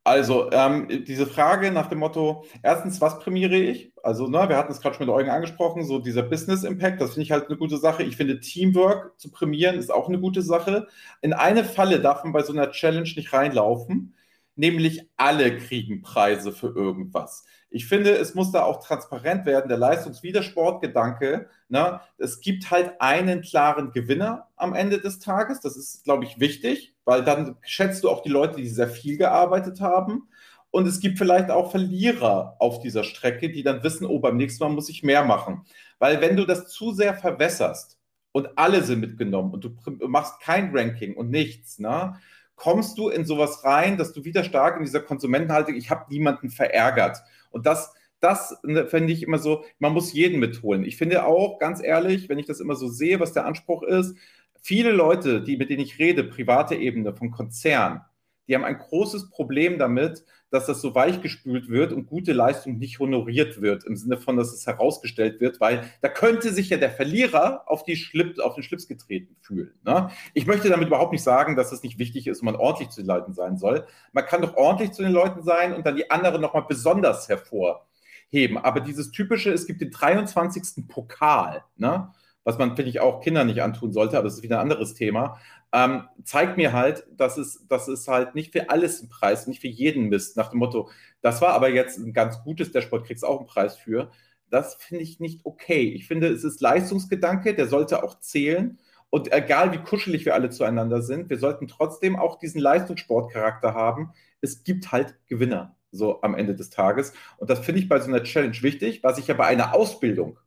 Also, 0.04 0.50
ähm, 0.50 1.04
diese 1.06 1.26
Frage 1.26 1.70
nach 1.70 1.86
dem 1.88 1.98
Motto, 2.00 2.44
erstens, 2.62 3.00
was 3.00 3.20
prämiere 3.20 3.54
ich? 3.54 3.92
Also, 4.02 4.26
ne, 4.26 4.48
wir 4.48 4.56
hatten 4.56 4.72
es 4.72 4.80
gerade 4.80 4.96
schon 4.96 5.06
mit 5.06 5.14
Eugen 5.14 5.30
angesprochen, 5.30 5.84
so 5.84 6.00
dieser 6.00 6.24
Business 6.24 6.64
Impact, 6.64 7.00
das 7.00 7.10
finde 7.10 7.22
ich 7.22 7.30
halt 7.30 7.46
eine 7.48 7.56
gute 7.56 7.76
Sache. 7.76 8.02
Ich 8.02 8.16
finde, 8.16 8.40
Teamwork 8.40 9.18
zu 9.20 9.30
prämieren 9.30 9.78
ist 9.78 9.92
auch 9.92 10.08
eine 10.08 10.18
gute 10.18 10.42
Sache. 10.42 10.88
In 11.20 11.32
eine 11.32 11.64
Falle 11.64 12.00
darf 12.00 12.24
man 12.24 12.32
bei 12.32 12.42
so 12.42 12.52
einer 12.52 12.72
Challenge 12.72 13.08
nicht 13.14 13.32
reinlaufen, 13.32 14.16
nämlich 14.56 15.08
alle 15.16 15.56
kriegen 15.56 16.02
Preise 16.02 16.52
für 16.52 16.74
irgendwas. 16.74 17.44
Ich 17.70 17.86
finde, 17.86 18.10
es 18.10 18.34
muss 18.34 18.50
da 18.50 18.64
auch 18.64 18.84
transparent 18.84 19.46
werden, 19.46 19.68
der 19.68 19.78
Leistungswidersportgedanke. 19.78 21.48
Ne? 21.68 22.00
Es 22.18 22.40
gibt 22.40 22.70
halt 22.72 23.00
einen 23.00 23.40
klaren 23.40 23.92
Gewinner 23.92 24.48
am 24.56 24.74
Ende 24.74 25.00
des 25.00 25.20
Tages. 25.20 25.60
Das 25.60 25.76
ist, 25.76 26.04
glaube 26.04 26.24
ich, 26.24 26.40
wichtig, 26.40 26.91
weil 27.04 27.24
dann 27.24 27.56
schätzt 27.62 28.04
du 28.04 28.10
auch 28.10 28.22
die 28.22 28.30
Leute, 28.30 28.56
die 28.56 28.68
sehr 28.68 28.88
viel 28.88 29.18
gearbeitet 29.18 29.80
haben. 29.80 30.28
Und 30.70 30.86
es 30.86 31.00
gibt 31.00 31.18
vielleicht 31.18 31.50
auch 31.50 31.70
Verlierer 31.70 32.56
auf 32.58 32.80
dieser 32.80 33.04
Strecke, 33.04 33.50
die 33.50 33.62
dann 33.62 33.82
wissen, 33.82 34.06
oh, 34.06 34.20
beim 34.20 34.36
nächsten 34.36 34.64
Mal 34.64 34.70
muss 34.70 34.88
ich 34.88 35.02
mehr 35.02 35.24
machen. 35.24 35.64
Weil 35.98 36.20
wenn 36.20 36.36
du 36.36 36.46
das 36.46 36.68
zu 36.68 36.92
sehr 36.92 37.14
verwässerst 37.14 37.98
und 38.32 38.56
alle 38.56 38.82
sind 38.82 39.00
mitgenommen 39.00 39.52
und 39.52 39.64
du 39.64 40.08
machst 40.08 40.40
kein 40.40 40.74
Ranking 40.74 41.14
und 41.14 41.30
nichts, 41.30 41.78
ne? 41.78 42.16
kommst 42.62 42.96
du 42.96 43.08
in 43.08 43.24
sowas 43.24 43.64
rein, 43.64 43.96
dass 43.96 44.12
du 44.12 44.24
wieder 44.24 44.44
stark 44.44 44.76
in 44.76 44.84
dieser 44.84 45.00
Konsumentenhaltung, 45.00 45.74
ich 45.74 45.90
habe 45.90 46.06
niemanden 46.10 46.48
verärgert. 46.48 47.18
Und 47.50 47.66
das, 47.66 47.92
das 48.20 48.56
ne, 48.62 48.86
finde 48.86 49.12
ich 49.12 49.22
immer 49.24 49.38
so, 49.38 49.64
man 49.78 49.92
muss 49.92 50.12
jeden 50.12 50.38
mitholen. 50.38 50.84
Ich 50.84 50.96
finde 50.96 51.26
auch, 51.26 51.58
ganz 51.58 51.82
ehrlich, 51.82 52.28
wenn 52.28 52.38
ich 52.38 52.46
das 52.46 52.60
immer 52.60 52.76
so 52.76 52.88
sehe, 52.88 53.20
was 53.20 53.32
der 53.32 53.46
Anspruch 53.46 53.82
ist, 53.82 54.16
viele 54.62 54.92
Leute, 54.92 55.42
die, 55.42 55.56
mit 55.56 55.68
denen 55.68 55.82
ich 55.82 55.98
rede, 55.98 56.24
private 56.24 56.76
Ebene, 56.76 57.14
von 57.14 57.30
Konzernen, 57.30 58.00
die 58.48 58.54
haben 58.54 58.64
ein 58.64 58.78
großes 58.78 59.30
Problem 59.30 59.78
damit, 59.78 60.24
dass 60.50 60.66
das 60.66 60.82
so 60.82 60.94
weichgespült 60.94 61.68
wird 61.68 61.92
und 61.92 62.06
gute 62.06 62.32
Leistung 62.32 62.76
nicht 62.78 62.98
honoriert 62.98 63.62
wird, 63.62 63.84
im 63.84 63.96
Sinne 63.96 64.18
von, 64.18 64.36
dass 64.36 64.52
es 64.52 64.66
herausgestellt 64.66 65.40
wird, 65.40 65.60
weil 65.60 65.84
da 66.02 66.08
könnte 66.08 66.52
sich 66.52 66.68
ja 66.68 66.76
der 66.76 66.90
Verlierer 66.90 67.62
auf, 67.66 67.84
die 67.84 67.96
Schlips, 67.96 68.38
auf 68.38 68.54
den 68.54 68.62
Schlips 68.62 68.88
getreten 68.88 69.36
fühlen. 69.40 69.72
Ne? 69.84 70.10
Ich 70.34 70.46
möchte 70.46 70.68
damit 70.68 70.88
überhaupt 70.88 71.12
nicht 71.12 71.22
sagen, 71.22 71.56
dass 71.56 71.72
es 71.72 71.82
nicht 71.82 71.98
wichtig 71.98 72.26
ist 72.26 72.40
und 72.40 72.46
man 72.46 72.56
ordentlich 72.56 72.90
zu 72.90 73.00
den 73.00 73.06
Leuten 73.06 73.32
sein 73.32 73.56
soll. 73.56 73.86
Man 74.12 74.26
kann 74.26 74.42
doch 74.42 74.54
ordentlich 74.56 74.92
zu 74.92 75.02
den 75.02 75.12
Leuten 75.12 75.42
sein 75.42 75.72
und 75.72 75.86
dann 75.86 75.96
die 75.96 76.10
anderen 76.10 76.42
nochmal 76.42 76.66
besonders 76.68 77.28
hervorheben. 77.28 78.58
Aber 78.58 78.80
dieses 78.80 79.10
typische, 79.12 79.52
es 79.52 79.66
gibt 79.66 79.80
den 79.80 79.90
23. 79.90 80.86
Pokal, 80.88 81.64
ne? 81.76 82.12
Was 82.44 82.58
man, 82.58 82.76
finde 82.76 82.90
ich, 82.90 83.00
auch 83.00 83.20
Kindern 83.20 83.46
nicht 83.46 83.62
antun 83.62 83.92
sollte, 83.92 84.16
aber 84.18 84.24
das 84.24 84.34
ist 84.34 84.42
wieder 84.42 84.58
ein 84.58 84.62
anderes 84.70 84.94
Thema, 84.94 85.38
ähm, 85.72 86.04
zeigt 86.24 86.56
mir 86.56 86.72
halt, 86.72 87.06
dass 87.10 87.38
es, 87.38 87.66
dass 87.68 87.88
es 87.88 88.08
halt 88.08 88.34
nicht 88.34 88.52
für 88.52 88.70
alles 88.70 89.02
ein 89.02 89.08
Preis, 89.08 89.46
nicht 89.46 89.60
für 89.60 89.68
jeden 89.68 90.08
Mist, 90.08 90.36
nach 90.36 90.50
dem 90.50 90.58
Motto, 90.58 90.90
das 91.22 91.40
war 91.40 91.54
aber 91.54 91.70
jetzt 91.70 91.98
ein 91.98 92.12
ganz 92.12 92.42
gutes, 92.42 92.72
der 92.72 92.82
Sport 92.82 93.06
kriegst 93.06 93.24
auch 93.24 93.38
einen 93.38 93.46
Preis 93.46 93.76
für. 93.76 94.10
Das 94.50 94.74
finde 94.74 95.02
ich 95.04 95.18
nicht 95.20 95.46
okay. 95.46 95.90
Ich 95.94 96.06
finde, 96.06 96.28
es 96.28 96.44
ist 96.44 96.60
Leistungsgedanke, 96.60 97.54
der 97.54 97.68
sollte 97.68 98.02
auch 98.04 98.20
zählen. 98.20 98.78
Und 99.08 99.32
egal 99.32 99.72
wie 99.72 99.78
kuschelig 99.78 100.24
wir 100.26 100.34
alle 100.34 100.50
zueinander 100.50 101.00
sind, 101.02 101.30
wir 101.30 101.38
sollten 101.38 101.68
trotzdem 101.68 102.16
auch 102.16 102.38
diesen 102.38 102.60
Leistungssportcharakter 102.60 103.74
haben. 103.74 104.12
Es 104.40 104.64
gibt 104.64 104.92
halt 104.92 105.14
Gewinner, 105.26 105.76
so 105.90 106.20
am 106.22 106.34
Ende 106.34 106.54
des 106.54 106.70
Tages. 106.70 107.12
Und 107.38 107.50
das 107.50 107.60
finde 107.60 107.80
ich 107.80 107.88
bei 107.88 108.00
so 108.00 108.08
einer 108.08 108.22
Challenge 108.24 108.56
wichtig, 108.62 109.02
was 109.02 109.18
ich 109.18 109.28
ja 109.28 109.34
bei 109.34 109.46
einer 109.46 109.74
Ausbildung 109.74 110.38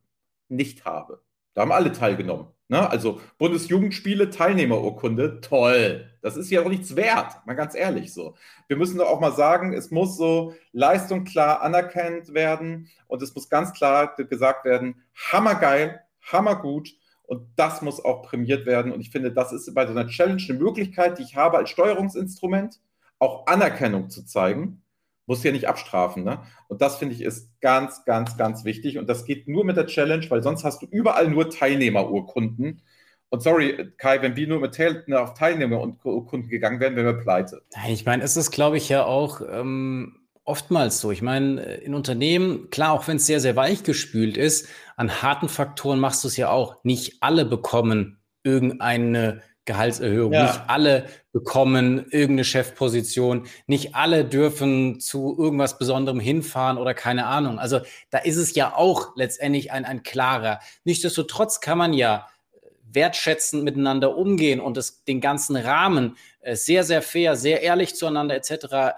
nicht 0.48 0.84
habe. 0.84 1.22
Da 1.56 1.62
haben 1.62 1.72
alle 1.72 1.90
teilgenommen. 1.90 2.48
Ne? 2.68 2.90
Also 2.90 3.18
Bundesjugendspiele, 3.38 4.28
Teilnehmerurkunde, 4.28 5.40
toll. 5.40 6.06
Das 6.20 6.36
ist 6.36 6.50
ja 6.50 6.60
auch 6.60 6.68
nichts 6.68 6.96
wert, 6.96 7.34
mal 7.46 7.54
ganz 7.54 7.74
ehrlich 7.74 8.12
so. 8.12 8.34
Wir 8.68 8.76
müssen 8.76 8.98
doch 8.98 9.08
auch 9.08 9.20
mal 9.20 9.32
sagen, 9.32 9.72
es 9.72 9.90
muss 9.90 10.18
so 10.18 10.52
Leistung 10.72 11.24
klar 11.24 11.62
anerkannt 11.62 12.34
werden 12.34 12.90
und 13.08 13.22
es 13.22 13.34
muss 13.34 13.48
ganz 13.48 13.72
klar 13.72 14.14
gesagt 14.16 14.66
werden, 14.66 15.02
hammergeil, 15.14 16.02
hammergut 16.30 16.90
und 17.22 17.48
das 17.56 17.80
muss 17.80 18.04
auch 18.04 18.22
prämiert 18.22 18.66
werden. 18.66 18.92
Und 18.92 19.00
ich 19.00 19.08
finde, 19.08 19.32
das 19.32 19.50
ist 19.54 19.74
bei 19.74 19.86
so 19.86 19.92
einer 19.92 20.08
Challenge 20.08 20.42
eine 20.46 20.58
Möglichkeit, 20.58 21.18
die 21.18 21.22
ich 21.22 21.36
habe 21.36 21.56
als 21.56 21.70
Steuerungsinstrument, 21.70 22.80
auch 23.18 23.46
Anerkennung 23.46 24.10
zu 24.10 24.26
zeigen 24.26 24.82
muss 25.26 25.42
ja 25.42 25.52
nicht 25.52 25.68
abstrafen. 25.68 26.24
Ne? 26.24 26.40
Und 26.68 26.80
das 26.80 26.96
finde 26.96 27.14
ich 27.14 27.20
ist 27.20 27.50
ganz, 27.60 28.04
ganz, 28.04 28.36
ganz 28.36 28.64
wichtig. 28.64 28.98
Und 28.98 29.08
das 29.08 29.24
geht 29.24 29.48
nur 29.48 29.64
mit 29.64 29.76
der 29.76 29.86
Challenge, 29.86 30.24
weil 30.30 30.42
sonst 30.42 30.64
hast 30.64 30.82
du 30.82 30.86
überall 30.86 31.28
nur 31.28 31.50
Teilnehmerurkunden. 31.50 32.82
Und 33.28 33.42
sorry, 33.42 33.92
Kai, 33.98 34.22
wenn 34.22 34.36
wir 34.36 34.46
nur 34.46 34.60
mit 34.60 34.74
Teil, 34.74 35.02
ne, 35.08 35.20
auf 35.20 35.34
Teilnehmerurkunden 35.34 36.48
gegangen 36.48 36.78
wären, 36.80 36.94
wären 36.94 37.06
wir 37.06 37.22
pleite. 37.22 37.62
Nein, 37.74 37.92
ich 37.92 38.06
meine, 38.06 38.22
es 38.22 38.36
ist, 38.36 38.52
glaube 38.52 38.76
ich, 38.76 38.88
ja 38.88 39.04
auch 39.04 39.40
ähm, 39.50 40.16
oftmals 40.44 41.00
so. 41.00 41.10
Ich 41.10 41.22
meine, 41.22 41.60
in 41.60 41.94
Unternehmen, 41.94 42.70
klar, 42.70 42.92
auch 42.92 43.08
wenn 43.08 43.16
es 43.16 43.26
sehr, 43.26 43.40
sehr 43.40 43.56
weich 43.56 43.82
gespült 43.82 44.36
ist, 44.36 44.68
an 44.96 45.22
harten 45.22 45.48
Faktoren 45.48 45.98
machst 45.98 46.22
du 46.22 46.28
es 46.28 46.36
ja 46.36 46.50
auch. 46.50 46.82
Nicht 46.84 47.20
alle 47.20 47.44
bekommen 47.44 48.20
irgendeine 48.44 49.42
Gehaltserhöhung. 49.66 50.32
Ja. 50.32 50.44
Nicht 50.44 50.60
alle 50.68 51.06
bekommen 51.32 52.06
irgendeine 52.10 52.44
Chefposition. 52.44 53.46
Nicht 53.66 53.94
alle 53.94 54.24
dürfen 54.24 55.00
zu 55.00 55.36
irgendwas 55.38 55.78
Besonderem 55.78 56.20
hinfahren 56.20 56.78
oder 56.78 56.94
keine 56.94 57.26
Ahnung. 57.26 57.58
Also 57.58 57.80
da 58.10 58.18
ist 58.18 58.36
es 58.36 58.54
ja 58.54 58.74
auch 58.74 59.14
letztendlich 59.16 59.72
ein, 59.72 59.84
ein 59.84 60.02
klarer. 60.02 60.60
Nichtsdestotrotz 60.84 61.60
kann 61.60 61.76
man 61.76 61.92
ja 61.92 62.26
wertschätzend 62.96 63.62
miteinander 63.62 64.16
umgehen 64.16 64.60
und 64.60 64.76
das, 64.76 65.04
den 65.04 65.20
ganzen 65.20 65.56
Rahmen 65.56 66.16
äh, 66.35 66.35
sehr, 66.54 66.84
sehr 66.84 67.02
fair, 67.02 67.34
sehr 67.34 67.62
ehrlich 67.62 67.96
zueinander 67.96 68.36
etc. 68.36 68.50
Äh, 68.50 68.92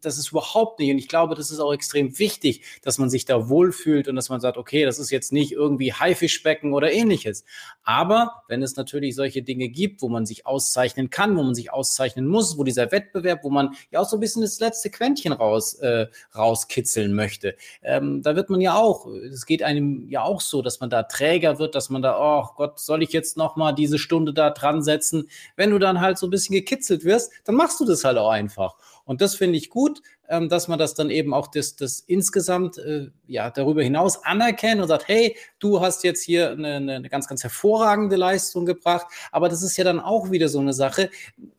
das 0.00 0.16
ist 0.16 0.30
überhaupt 0.30 0.78
nicht. 0.78 0.92
Und 0.92 0.98
ich 0.98 1.08
glaube, 1.08 1.34
das 1.34 1.50
ist 1.50 1.58
auch 1.58 1.72
extrem 1.72 2.18
wichtig, 2.18 2.62
dass 2.82 2.98
man 2.98 3.10
sich 3.10 3.24
da 3.24 3.48
wohlfühlt 3.48 4.06
und 4.06 4.14
dass 4.14 4.28
man 4.28 4.40
sagt, 4.40 4.56
okay, 4.56 4.84
das 4.84 5.00
ist 5.00 5.10
jetzt 5.10 5.32
nicht 5.32 5.52
irgendwie 5.52 5.92
Haifischbecken 5.92 6.72
oder 6.72 6.92
ähnliches. 6.92 7.44
Aber 7.82 8.44
wenn 8.46 8.62
es 8.62 8.76
natürlich 8.76 9.16
solche 9.16 9.42
Dinge 9.42 9.68
gibt, 9.68 10.02
wo 10.02 10.08
man 10.08 10.24
sich 10.24 10.46
auszeichnen 10.46 11.10
kann, 11.10 11.36
wo 11.36 11.42
man 11.42 11.54
sich 11.54 11.72
auszeichnen 11.72 12.26
muss, 12.28 12.56
wo 12.58 12.62
dieser 12.62 12.92
Wettbewerb, 12.92 13.42
wo 13.42 13.50
man 13.50 13.74
ja 13.90 14.00
auch 14.00 14.08
so 14.08 14.16
ein 14.16 14.20
bisschen 14.20 14.42
das 14.42 14.60
letzte 14.60 14.88
Quäntchen 14.90 15.32
raus, 15.32 15.74
äh, 15.74 16.06
rauskitzeln 16.36 17.12
möchte, 17.12 17.56
ähm, 17.82 18.22
da 18.22 18.36
wird 18.36 18.50
man 18.50 18.60
ja 18.60 18.76
auch, 18.76 19.06
es 19.06 19.46
geht 19.46 19.64
einem 19.64 20.08
ja 20.08 20.22
auch 20.22 20.40
so, 20.40 20.62
dass 20.62 20.78
man 20.78 20.90
da 20.90 21.02
Träger 21.02 21.58
wird, 21.58 21.74
dass 21.74 21.90
man 21.90 22.02
da, 22.02 22.18
oh 22.20 22.54
Gott, 22.56 22.78
soll 22.78 23.02
ich 23.02 23.12
jetzt 23.12 23.36
noch 23.36 23.56
mal 23.56 23.72
diese 23.72 23.98
Stunde 23.98 24.32
da 24.32 24.50
dran 24.50 24.82
setzen? 24.82 25.28
Wenn 25.56 25.70
du 25.70 25.78
dann 25.78 26.00
halt 26.00 26.18
so 26.18 26.26
ein 26.26 26.30
bisschen 26.30 26.54
gekitzelt 26.54 26.83
gekitzelt 26.84 27.04
wirst, 27.04 27.32
dann 27.44 27.54
machst 27.54 27.80
du 27.80 27.84
das 27.84 28.04
halt 28.04 28.18
auch 28.18 28.30
einfach. 28.30 28.76
Und 29.04 29.20
das 29.20 29.34
finde 29.34 29.58
ich 29.58 29.70
gut 29.70 30.02
ähm, 30.28 30.48
dass 30.48 30.68
man 30.68 30.78
das 30.78 30.94
dann 30.94 31.10
eben 31.10 31.34
auch 31.34 31.48
das, 31.48 31.76
das 31.76 32.00
insgesamt 32.00 32.78
äh, 32.78 33.10
ja 33.26 33.50
darüber 33.50 33.82
hinaus 33.82 34.24
anerkennt 34.24 34.80
und 34.80 34.88
sagt, 34.88 35.08
hey, 35.08 35.36
du 35.58 35.80
hast 35.80 36.04
jetzt 36.04 36.22
hier 36.22 36.52
eine, 36.52 36.76
eine 36.76 37.08
ganz, 37.08 37.28
ganz 37.28 37.42
hervorragende 37.42 38.16
Leistung 38.16 38.66
gebracht. 38.66 39.06
Aber 39.32 39.48
das 39.48 39.62
ist 39.62 39.76
ja 39.76 39.84
dann 39.84 40.00
auch 40.00 40.30
wieder 40.30 40.48
so 40.48 40.60
eine 40.60 40.72
Sache. 40.72 41.10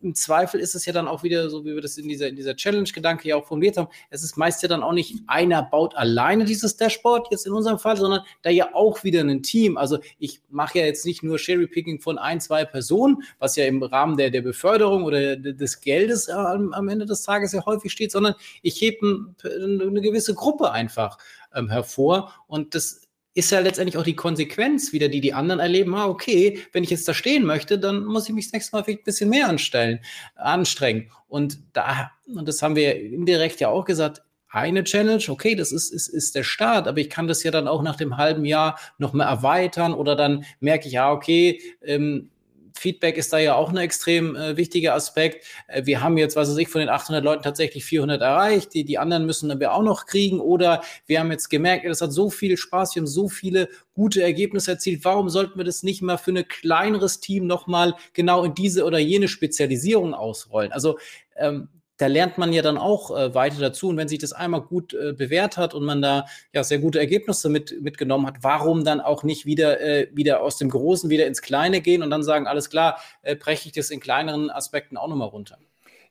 Im 0.01 0.15
Zweifel 0.15 0.59
ist 0.59 0.75
es 0.75 0.85
ja 0.85 0.93
dann 0.93 1.07
auch 1.07 1.23
wieder, 1.23 1.49
so 1.49 1.65
wie 1.65 1.73
wir 1.75 1.81
das 1.81 1.97
in 1.97 2.07
dieser, 2.07 2.27
in 2.27 2.35
dieser 2.35 2.55
Challenge-Gedanke 2.55 3.27
ja 3.27 3.35
auch 3.35 3.45
formuliert 3.45 3.77
haben, 3.77 3.89
es 4.09 4.23
ist 4.23 4.37
meist 4.37 4.61
ja 4.61 4.67
dann 4.67 4.83
auch 4.83 4.93
nicht 4.93 5.15
einer 5.27 5.63
baut 5.63 5.95
alleine 5.95 6.45
dieses 6.45 6.77
Dashboard, 6.77 7.27
jetzt 7.31 7.45
in 7.45 7.53
unserem 7.53 7.79
Fall, 7.79 7.97
sondern 7.97 8.21
da 8.41 8.49
ja 8.49 8.73
auch 8.73 9.03
wieder 9.03 9.21
ein 9.21 9.43
Team. 9.43 9.77
Also 9.77 9.99
ich 10.19 10.41
mache 10.49 10.79
ja 10.79 10.85
jetzt 10.85 11.05
nicht 11.05 11.23
nur 11.23 11.37
Cherry-Picking 11.37 11.99
von 11.99 12.17
ein, 12.17 12.39
zwei 12.39 12.65
Personen, 12.65 13.23
was 13.39 13.55
ja 13.55 13.65
im 13.65 13.81
Rahmen 13.81 14.17
der, 14.17 14.29
der 14.29 14.41
Beförderung 14.41 15.03
oder 15.03 15.35
des 15.35 15.81
Geldes 15.81 16.27
äh, 16.27 16.33
am, 16.33 16.73
am 16.73 16.89
Ende 16.89 17.05
des 17.05 17.23
Tages 17.23 17.51
ja 17.51 17.65
häufig 17.65 17.91
steht, 17.91 18.11
sondern 18.11 18.35
ich 18.61 18.79
hebe 18.81 19.35
eine 19.43 20.01
gewisse 20.01 20.33
Gruppe 20.33 20.71
einfach 20.71 21.17
ähm, 21.53 21.69
hervor 21.69 22.33
und 22.47 22.75
das 22.75 23.01
ist 23.35 23.51
ja 23.51 23.59
letztendlich 23.59 23.97
auch 23.97 24.03
die 24.03 24.15
Konsequenz 24.15 24.93
wieder, 24.93 25.09
die 25.09 25.19
die 25.19 25.33
anderen 25.33 25.59
erleben. 25.59 25.93
Ah, 25.93 26.07
okay, 26.07 26.61
wenn 26.71 26.85
ich 26.85 26.89
jetzt 26.89 27.07
da 27.07 27.13
stehen 27.13 27.45
möchte, 27.45 27.77
dann 27.77 28.05
muss 28.05 28.29
ich 28.29 28.33
mich 28.33 28.45
das 28.45 28.53
nächste 28.53 28.75
Mal 28.75 28.83
vielleicht 28.83 29.01
ein 29.01 29.03
bisschen 29.03 29.29
mehr 29.29 29.49
anstellen, 29.49 29.99
anstrengen. 30.35 31.11
Und 31.27 31.59
da, 31.73 32.11
und 32.33 32.47
das 32.47 32.61
haben 32.61 32.77
wir 32.77 32.95
indirekt 32.95 33.59
ja 33.59 33.67
auch 33.67 33.83
gesagt, 33.83 34.21
eine 34.47 34.85
Challenge, 34.85 35.23
okay, 35.27 35.53
das 35.55 35.73
ist, 35.73 35.91
ist, 35.91 36.07
ist 36.07 36.33
der 36.33 36.43
Start, 36.43 36.87
aber 36.87 36.99
ich 36.99 37.09
kann 37.09 37.27
das 37.27 37.43
ja 37.43 37.51
dann 37.51 37.67
auch 37.67 37.81
nach 37.81 37.97
dem 37.97 38.15
halben 38.15 38.45
Jahr 38.45 38.79
noch 38.97 39.11
mal 39.11 39.25
erweitern 39.25 39.93
oder 39.93 40.15
dann 40.15 40.45
merke 40.61 40.87
ich, 40.87 40.93
ja, 40.93 41.11
okay, 41.11 41.61
ähm, 41.81 42.31
Feedback 42.77 43.17
ist 43.17 43.31
da 43.33 43.37
ja 43.37 43.55
auch 43.55 43.69
ein 43.69 43.77
extrem 43.77 44.35
äh, 44.35 44.57
wichtiger 44.57 44.93
Aspekt. 44.93 45.45
Äh, 45.67 45.85
wir 45.85 46.01
haben 46.01 46.17
jetzt, 46.17 46.35
was 46.35 46.49
weiß 46.49 46.57
ich, 46.57 46.69
von 46.69 46.79
den 46.79 46.89
800 46.89 47.23
Leuten 47.23 47.43
tatsächlich 47.43 47.85
400 47.85 48.21
erreicht. 48.21 48.73
Die, 48.73 48.83
die 48.83 48.97
anderen 48.97 49.25
müssen 49.25 49.59
wir 49.59 49.73
auch 49.73 49.83
noch 49.83 50.05
kriegen. 50.05 50.39
Oder 50.39 50.83
wir 51.05 51.19
haben 51.19 51.31
jetzt 51.31 51.49
gemerkt, 51.49 51.85
das 51.85 52.01
hat 52.01 52.11
so 52.11 52.29
viel 52.29 52.57
Spaß, 52.57 52.95
wir 52.95 53.01
haben 53.01 53.07
so 53.07 53.29
viele 53.29 53.69
gute 53.93 54.21
Ergebnisse 54.21 54.71
erzielt. 54.71 55.05
Warum 55.05 55.29
sollten 55.29 55.57
wir 55.57 55.65
das 55.65 55.83
nicht 55.83 56.01
mal 56.01 56.17
für 56.17 56.31
ein 56.31 56.47
kleineres 56.47 57.19
Team 57.19 57.47
nochmal 57.47 57.95
genau 58.13 58.43
in 58.43 58.53
diese 58.53 58.85
oder 58.85 58.99
jene 58.99 59.27
Spezialisierung 59.27 60.13
ausrollen? 60.13 60.71
Also 60.71 60.99
ähm, 61.35 61.69
da 61.97 62.07
lernt 62.07 62.37
man 62.37 62.51
ja 62.51 62.61
dann 62.61 62.77
auch 62.77 63.15
äh, 63.15 63.33
weiter 63.33 63.59
dazu. 63.59 63.89
Und 63.89 63.97
wenn 63.97 64.07
sich 64.07 64.19
das 64.19 64.33
einmal 64.33 64.61
gut 64.61 64.93
äh, 64.93 65.13
bewährt 65.13 65.57
hat 65.57 65.73
und 65.73 65.85
man 65.85 66.01
da 66.01 66.25
ja 66.53 66.63
sehr 66.63 66.79
gute 66.79 66.99
Ergebnisse 66.99 67.49
mit, 67.49 67.81
mitgenommen 67.81 68.27
hat, 68.27 68.37
warum 68.41 68.83
dann 68.83 69.01
auch 69.01 69.23
nicht 69.23 69.45
wieder, 69.45 69.79
äh, 69.81 70.09
wieder 70.13 70.41
aus 70.41 70.57
dem 70.57 70.69
Großen 70.69 71.09
wieder 71.09 71.25
ins 71.25 71.41
Kleine 71.41 71.81
gehen 71.81 72.03
und 72.03 72.09
dann 72.09 72.23
sagen, 72.23 72.47
alles 72.47 72.69
klar, 72.69 72.99
äh, 73.21 73.35
breche 73.35 73.67
ich 73.67 73.73
das 73.73 73.89
in 73.89 73.99
kleineren 73.99 74.49
Aspekten 74.49 74.97
auch 74.97 75.07
nochmal 75.07 75.29
runter? 75.29 75.57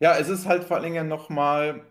Ja, 0.00 0.16
es 0.16 0.28
ist 0.28 0.46
halt 0.46 0.64
vor 0.64 0.76
allen 0.76 0.84
Dingen 0.84 1.08
nochmal 1.08 1.82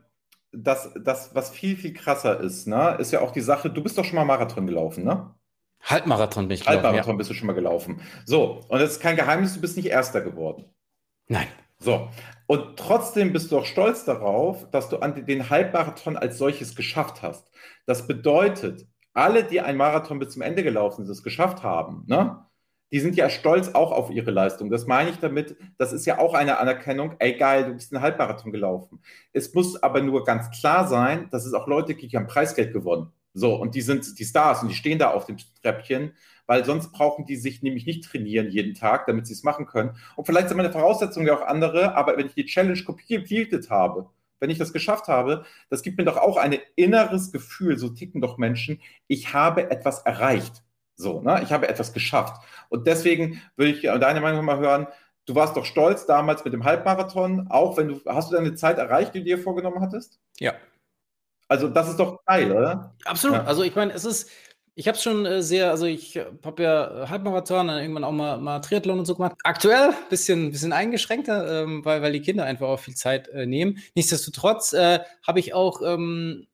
das, 0.52 0.92
das, 1.04 1.34
was 1.34 1.50
viel, 1.50 1.76
viel 1.76 1.94
krasser 1.94 2.40
ist, 2.40 2.68
ne, 2.68 2.98
ist 3.00 3.12
ja 3.12 3.22
auch 3.22 3.32
die 3.32 3.42
Sache, 3.42 3.70
du 3.70 3.82
bist 3.82 3.98
doch 3.98 4.06
schon 4.06 4.16
mal 4.16 4.26
Marathon 4.26 4.68
gelaufen, 4.68 5.04
ne? 5.04 5.34
Halbmarathon 5.82 6.48
bin 6.48 6.56
ich 6.56 6.62
gelaufen. 6.62 6.84
Halbmarathon 6.84 7.16
ja. 7.16 7.18
bist 7.18 7.30
du 7.30 7.34
schon 7.34 7.48
mal 7.48 7.54
gelaufen. 7.54 8.02
So, 8.26 8.62
und 8.70 8.80
das 8.80 8.92
ist 8.92 9.00
kein 9.02 9.18
Geheimnis, 9.18 9.56
du 9.56 9.62
bist 9.62 9.76
nicht 9.76 9.88
Erster 9.88 10.22
geworden. 10.22 10.66
Nein. 11.28 11.48
So, 11.84 12.10
und 12.48 12.78
trotzdem 12.78 13.34
bist 13.34 13.52
du 13.52 13.58
auch 13.58 13.66
stolz 13.66 14.06
darauf, 14.06 14.70
dass 14.72 14.88
du 14.88 14.98
den 14.98 15.50
Halbmarathon 15.50 16.16
als 16.16 16.38
solches 16.38 16.76
geschafft 16.76 17.22
hast. 17.22 17.50
Das 17.86 18.08
bedeutet, 18.08 18.88
alle, 19.14 19.44
die 19.44 19.60
ein 19.60 19.76
Marathon 19.76 20.20
bis 20.20 20.30
zum 20.30 20.42
Ende 20.42 20.64
gelaufen 20.64 21.04
sind, 21.04 21.12
es 21.12 21.24
geschafft 21.24 21.62
haben, 21.62 22.04
ne? 22.08 22.46
die 22.94 23.00
sind 23.00 23.16
ja 23.16 23.30
stolz 23.30 23.70
auch 23.70 23.92
auf 23.92 24.12
ihre 24.12 24.32
Leistung. 24.32 24.70
Das 24.70 24.86
meine 24.86 25.10
ich 25.10 25.18
damit, 25.18 25.58
das 25.78 25.94
ist 25.94 26.06
ja 26.06 26.20
auch 26.20 26.34
eine 26.34 26.60
Anerkennung, 26.60 27.16
ey 27.20 27.36
geil, 27.38 27.66
du 27.66 27.74
bist 27.74 27.94
einen 27.94 28.04
Halbmarathon 28.04 28.52
gelaufen. 28.52 29.02
Es 29.34 29.54
muss 29.54 29.82
aber 29.82 30.02
nur 30.02 30.24
ganz 30.24 30.52
klar 30.52 30.88
sein, 30.88 31.28
dass 31.32 31.46
es 31.46 31.54
auch 31.54 31.68
Leute 31.68 31.96
gibt, 31.96 32.14
die 32.14 32.18
haben 32.18 32.28
Preisgeld 32.28 32.72
gewonnen. 32.72 33.12
So, 33.34 33.56
und 33.56 33.76
die 33.76 33.82
sind 33.82 34.20
die 34.20 34.26
Stars 34.26 34.62
und 34.62 34.70
die 34.70 34.76
stehen 34.76 35.00
da 35.00 35.10
auf 35.10 35.26
dem 35.26 35.38
Treppchen 35.62 36.14
weil 36.48 36.66
sonst 36.66 36.92
brauchen 36.92 37.26
die 37.26 37.36
sich 37.36 37.62
nämlich 37.62 37.86
nicht 37.86 38.04
trainieren 38.04 38.50
jeden 38.50 38.74
Tag, 38.74 39.06
damit 39.08 39.28
sie 39.28 39.34
es 39.34 39.44
machen 39.44 39.66
können. 39.66 39.96
Und 40.16 40.26
vielleicht 40.26 40.50
sind 40.50 40.58
meine 40.58 40.72
Voraussetzungen 40.72 41.28
ja 41.28 41.36
auch 41.36 41.46
andere, 41.46 41.96
aber 41.96 42.18
wenn 42.18 42.28
ich 42.28 42.36
die 42.36 42.46
Challenge 42.46 42.82
completed 42.84 43.70
habe, 43.70 44.10
wenn 44.40 44.50
ich 44.50 44.58
das 44.58 44.74
geschafft 44.74 45.08
habe, 45.08 45.46
das 45.70 45.84
gibt 45.84 45.98
mir 45.98 46.04
doch 46.04 46.18
auch 46.18 46.36
ein 46.38 46.58
inneres 46.76 47.32
Gefühl, 47.32 47.78
so 47.78 47.90
ticken 47.90 48.20
doch 48.20 48.38
Menschen, 48.38 48.82
ich 49.08 49.34
habe 49.34 49.72
etwas 49.72 50.00
erreicht. 50.00 50.64
So, 50.96 51.22
ne? 51.22 51.42
Ich 51.44 51.54
habe 51.54 51.70
etwas 51.70 51.94
geschafft. 51.94 52.44
Und 52.70 52.86
deswegen 52.86 53.42
würde 53.56 53.72
ich 53.72 53.82
deine 53.84 54.22
Meinung 54.22 54.44
mal 54.46 54.60
hören, 54.60 54.88
du 55.26 55.36
warst 55.36 55.56
doch 55.56 55.66
stolz 55.66 56.06
damals 56.06 56.44
mit 56.44 56.54
dem 56.54 56.66
Halbmarathon, 56.66 57.48
auch 57.50 57.78
wenn 57.78 57.88
du, 57.88 58.02
hast 58.06 58.32
du 58.32 58.36
deine 58.36 58.54
Zeit 58.56 58.78
erreicht, 58.78 59.16
die 59.16 59.20
du 59.20 59.26
dir 59.26 59.38
vorgenommen 59.38 59.80
hattest? 59.80 60.20
Ja. 60.40 60.54
Also 61.48 61.68
das 61.70 61.90
ist 61.90 62.00
doch 62.00 62.24
geil, 62.26 62.52
oder? 62.52 62.96
Absolut. 63.06 63.38
Ja. 63.38 63.44
Also 63.46 63.64
ich 63.64 63.76
meine, 63.76 63.94
es 63.94 64.06
ist, 64.06 64.30
ich 64.76 64.88
habe 64.88 64.98
schon 64.98 65.26
äh, 65.26 65.44
sehr, 65.44 65.70
also 65.70 65.86
ich 65.86 66.20
habe 66.44 66.64
ja 66.64 67.10
Halbmarathon, 67.10 67.68
dann 67.68 67.80
irgendwann 67.80 68.04
auch 68.04 68.12
mal, 68.12 68.38
mal 68.38 68.60
Triathlon 68.60 69.00
und 69.00 69.06
so 69.06 69.16
gemacht. 69.16 69.36
Aktuell 69.44 69.94
bisschen 70.10 70.52
bisschen 70.52 70.74
eingeschränkter, 70.74 71.64
ähm, 71.64 71.86
weil, 71.86 72.02
weil 72.02 72.14
die 72.14 72.22
Kinder 72.22 72.46
einfach 72.46 72.68
auch 72.68 72.80
viel 72.80 72.96
Zeit 72.96 73.28
äh, 73.30 73.46
nehmen. 73.46 73.78
Nichtsdestotrotz 73.96 74.74
äh, 74.74 75.00
habe 75.26 75.40
ich 75.40 75.54
auch 75.54 75.82
ähm, 75.84 76.48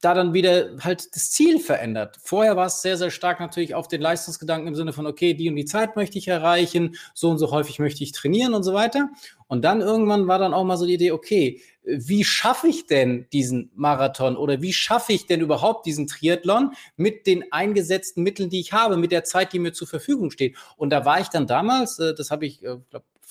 da 0.00 0.12
dann 0.12 0.34
wieder 0.34 0.76
halt 0.80 1.14
das 1.14 1.30
Ziel 1.30 1.58
verändert. 1.58 2.18
Vorher 2.22 2.56
war 2.56 2.66
es 2.66 2.82
sehr, 2.82 2.98
sehr 2.98 3.10
stark 3.10 3.40
natürlich 3.40 3.74
auf 3.74 3.88
den 3.88 4.02
Leistungsgedanken 4.02 4.68
im 4.68 4.74
Sinne 4.74 4.92
von, 4.92 5.06
okay, 5.06 5.32
die 5.32 5.48
und 5.48 5.56
die 5.56 5.64
Zeit 5.64 5.96
möchte 5.96 6.18
ich 6.18 6.28
erreichen, 6.28 6.96
so 7.14 7.30
und 7.30 7.38
so 7.38 7.50
häufig 7.50 7.78
möchte 7.78 8.04
ich 8.04 8.12
trainieren 8.12 8.52
und 8.52 8.64
so 8.64 8.74
weiter. 8.74 9.08
Und 9.46 9.64
dann 9.64 9.80
irgendwann 9.80 10.26
war 10.26 10.38
dann 10.38 10.52
auch 10.52 10.64
mal 10.64 10.76
so 10.76 10.84
die 10.86 10.94
Idee, 10.94 11.12
okay, 11.12 11.62
wie 11.84 12.24
schaffe 12.24 12.68
ich 12.68 12.86
denn 12.86 13.26
diesen 13.32 13.70
Marathon 13.74 14.36
oder 14.36 14.62
wie 14.62 14.72
schaffe 14.72 15.12
ich 15.12 15.26
denn 15.26 15.40
überhaupt 15.40 15.86
diesen 15.86 16.06
Triathlon 16.06 16.72
mit 16.96 17.26
den 17.26 17.52
eingesetzten 17.52 18.22
Mitteln, 18.22 18.50
die 18.50 18.60
ich 18.60 18.72
habe, 18.72 18.96
mit 18.96 19.12
der 19.12 19.24
Zeit, 19.24 19.52
die 19.52 19.58
mir 19.58 19.72
zur 19.72 19.88
Verfügung 19.88 20.30
steht? 20.30 20.56
Und 20.76 20.90
da 20.90 21.04
war 21.04 21.20
ich 21.20 21.28
dann 21.28 21.46
damals, 21.46 21.98
äh, 21.98 22.14
das 22.14 22.30
habe 22.30 22.46
ich, 22.46 22.62
äh, 22.64 22.76